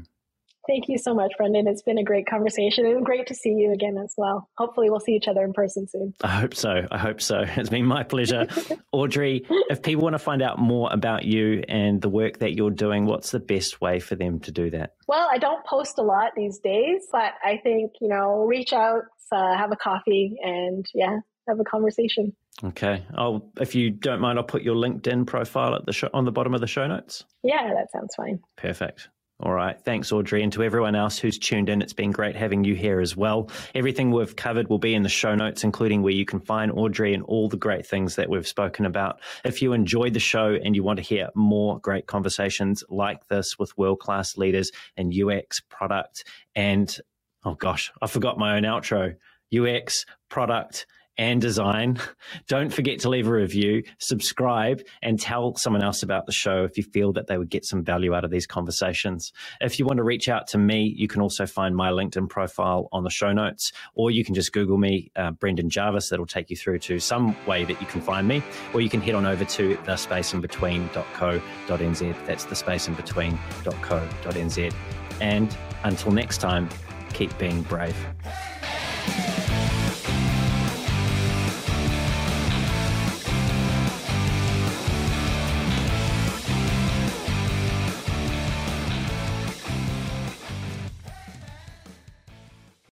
Thank 0.68 0.90
you 0.90 0.98
so 0.98 1.14
much, 1.14 1.32
Brendan. 1.38 1.66
It's 1.66 1.82
been 1.82 1.98
a 1.98 2.04
great 2.04 2.28
conversation 2.28 2.86
and 2.86 3.06
great 3.06 3.28
to 3.28 3.34
see 3.34 3.52
you 3.52 3.72
again 3.72 3.98
as 3.98 4.14
well. 4.18 4.50
Hopefully, 4.58 4.90
we'll 4.90 5.00
see 5.00 5.14
each 5.14 5.30
other 5.30 5.44
in 5.46 5.54
person 5.54 5.88
soon. 5.88 6.14
I 6.22 6.28
hope 6.28 6.54
so. 6.54 6.86
I 6.92 6.98
hope 6.98 7.22
so. 7.22 7.46
It's 7.58 7.70
been 7.70 7.86
my 7.86 8.04
pleasure. 8.04 8.48
Audrey, 8.92 9.46
if 9.70 9.82
people 9.82 10.04
want 10.04 10.14
to 10.14 10.20
find 10.20 10.42
out 10.42 10.60
more 10.60 10.92
about 10.92 11.24
you 11.24 11.64
and 11.70 12.02
the 12.02 12.10
work 12.10 12.40
that 12.40 12.54
you're 12.54 12.70
doing, 12.70 13.06
what's 13.06 13.32
the 13.32 13.40
best 13.40 13.80
way 13.80 14.00
for 14.00 14.16
them 14.16 14.40
to 14.42 14.52
do 14.52 14.70
that? 14.72 14.92
Well, 15.08 15.28
I 15.32 15.38
don't 15.38 15.66
post 15.66 15.98
a 15.98 16.04
lot 16.04 16.32
these 16.36 16.60
days, 16.60 17.08
but 17.12 17.34
I 17.44 17.58
think, 17.64 17.94
you 18.02 18.10
know, 18.10 18.44
reach 18.46 18.74
out, 18.74 19.04
uh, 19.32 19.58
have 19.58 19.72
a 19.72 19.78
coffee, 19.78 20.36
and 20.44 20.86
yeah, 20.94 21.20
have 21.48 21.60
a 21.60 21.64
conversation. 21.64 22.36
Okay. 22.64 23.06
I'll, 23.14 23.52
if 23.60 23.76
you 23.76 23.92
don't 23.92 24.20
mind, 24.20 24.40
I'll 24.40 24.44
put 24.44 24.64
your 24.64 24.76
LinkedIn 24.76 25.28
profile 25.28 25.76
at 25.76 25.86
the 25.86 25.94
show, 25.94 26.10
on 26.14 26.26
the 26.26 26.32
bottom 26.32 26.54
of 26.54 26.62
the 26.62 26.68
show 26.68 26.88
notes. 26.88 27.24
Yeah, 27.44 27.74
that 27.74 27.92
sounds 27.92 28.16
fine. 28.16 28.40
Perfect. 28.56 29.10
All 29.40 29.54
right. 29.54 29.80
Thanks, 29.80 30.12
Audrey. 30.12 30.42
And 30.42 30.52
to 30.54 30.64
everyone 30.64 30.96
else 30.96 31.20
who's 31.20 31.38
tuned 31.38 31.70
in, 31.70 31.84
it's 31.84 31.94
been 31.94 32.10
great 32.10 32.36
having 32.36 32.64
you 32.64 32.74
here 32.74 33.00
as 33.00 33.16
well. 33.16 33.52
Everything 33.76 34.10
we've 34.10 34.36
covered 34.36 34.68
will 34.68 34.80
be 34.80 34.96
in 34.96 35.04
the 35.04 35.10
show 35.10 35.36
notes, 35.36 35.64
including 35.64 36.02
where 36.02 36.14
you 36.14 36.26
can 36.26 36.40
find 36.40 36.72
Audrey 36.72 37.14
and 37.14 37.22
all 37.24 37.48
the 37.48 37.58
great 37.58 37.86
things 37.86 38.16
that 38.16 38.30
we've 38.30 38.48
spoken 38.48 38.84
about. 38.84 39.22
If 39.46 39.62
you 39.62 39.74
enjoyed 39.74 40.16
the 40.16 40.20
show 40.20 40.56
and 40.56 40.76
you 40.76 40.82
want 40.82 40.98
to 40.98 41.04
hear 41.04 41.30
more 41.36 41.80
great 41.80 42.08
conversations 42.08 42.84
like 42.90 43.28
this 43.28 43.60
with 43.60 43.78
world 43.78 44.00
class 44.00 44.38
leaders 44.38 44.72
in 44.96 45.12
UX, 45.14 45.60
product, 45.70 46.24
and 46.56 46.98
oh 47.46 47.54
gosh, 47.54 47.92
I 48.02 48.08
forgot 48.08 48.40
my 48.40 48.58
own 48.58 48.64
outro 48.64 49.18
UX, 49.56 50.08
product, 50.30 50.88
and 51.18 51.42
design. 51.42 52.00
Don't 52.48 52.72
forget 52.72 53.00
to 53.00 53.10
leave 53.10 53.28
a 53.28 53.32
review, 53.32 53.84
subscribe, 54.00 54.82
and 55.02 55.20
tell 55.20 55.56
someone 55.56 55.84
else 55.84 56.04
about 56.04 56.26
the 56.26 56.32
show 56.32 56.64
if 56.64 56.78
you 56.78 56.84
feel 56.84 57.12
that 57.14 57.28
they 57.28 57.38
would 57.38 57.50
get 57.50 57.66
some 57.66 57.84
value 57.84 58.14
out 58.14 58.24
of 58.24 58.32
these 58.32 58.48
conversations. 58.48 59.34
If 59.62 59.80
you 59.80 59.86
want 59.86 59.98
to 59.98 60.04
reach 60.04 60.30
out 60.30 60.48
to 60.48 60.58
me, 60.58 60.94
you 60.96 61.08
can 61.08 61.22
also 61.22 61.46
find 61.46 61.76
my 61.76 61.90
LinkedIn 61.90 62.30
profile 62.30 62.88
on 62.92 63.04
the 63.04 63.10
show 63.10 63.34
notes, 63.34 63.72
or 63.96 64.12
you 64.12 64.24
can 64.24 64.36
just 64.36 64.54
Google 64.54 64.78
me, 64.78 65.12
uh, 65.16 65.32
Brendan 65.32 65.70
Jarvis. 65.70 66.10
That'll 66.10 66.26
take 66.26 66.50
you 66.50 66.56
through 66.56 66.80
to 66.80 67.00
some 67.00 67.36
way 67.46 67.66
that 67.66 67.82
you 67.82 67.88
can 67.88 68.02
find 68.02 68.28
me, 68.28 68.44
or 68.74 68.82
you 68.82 68.90
can 68.90 69.02
head 69.02 69.16
on 69.16 69.26
over 69.26 69.46
to 69.46 69.76
thespaceinbetween.co.nz. 69.78 72.26
That's 72.26 72.46
thespaceinbetween.co.nz. 72.46 74.74
And 75.20 75.58
until 75.84 76.12
next 76.12 76.38
time, 76.40 76.70
keep 77.14 77.36
being 77.38 77.62
brave. 77.64 77.96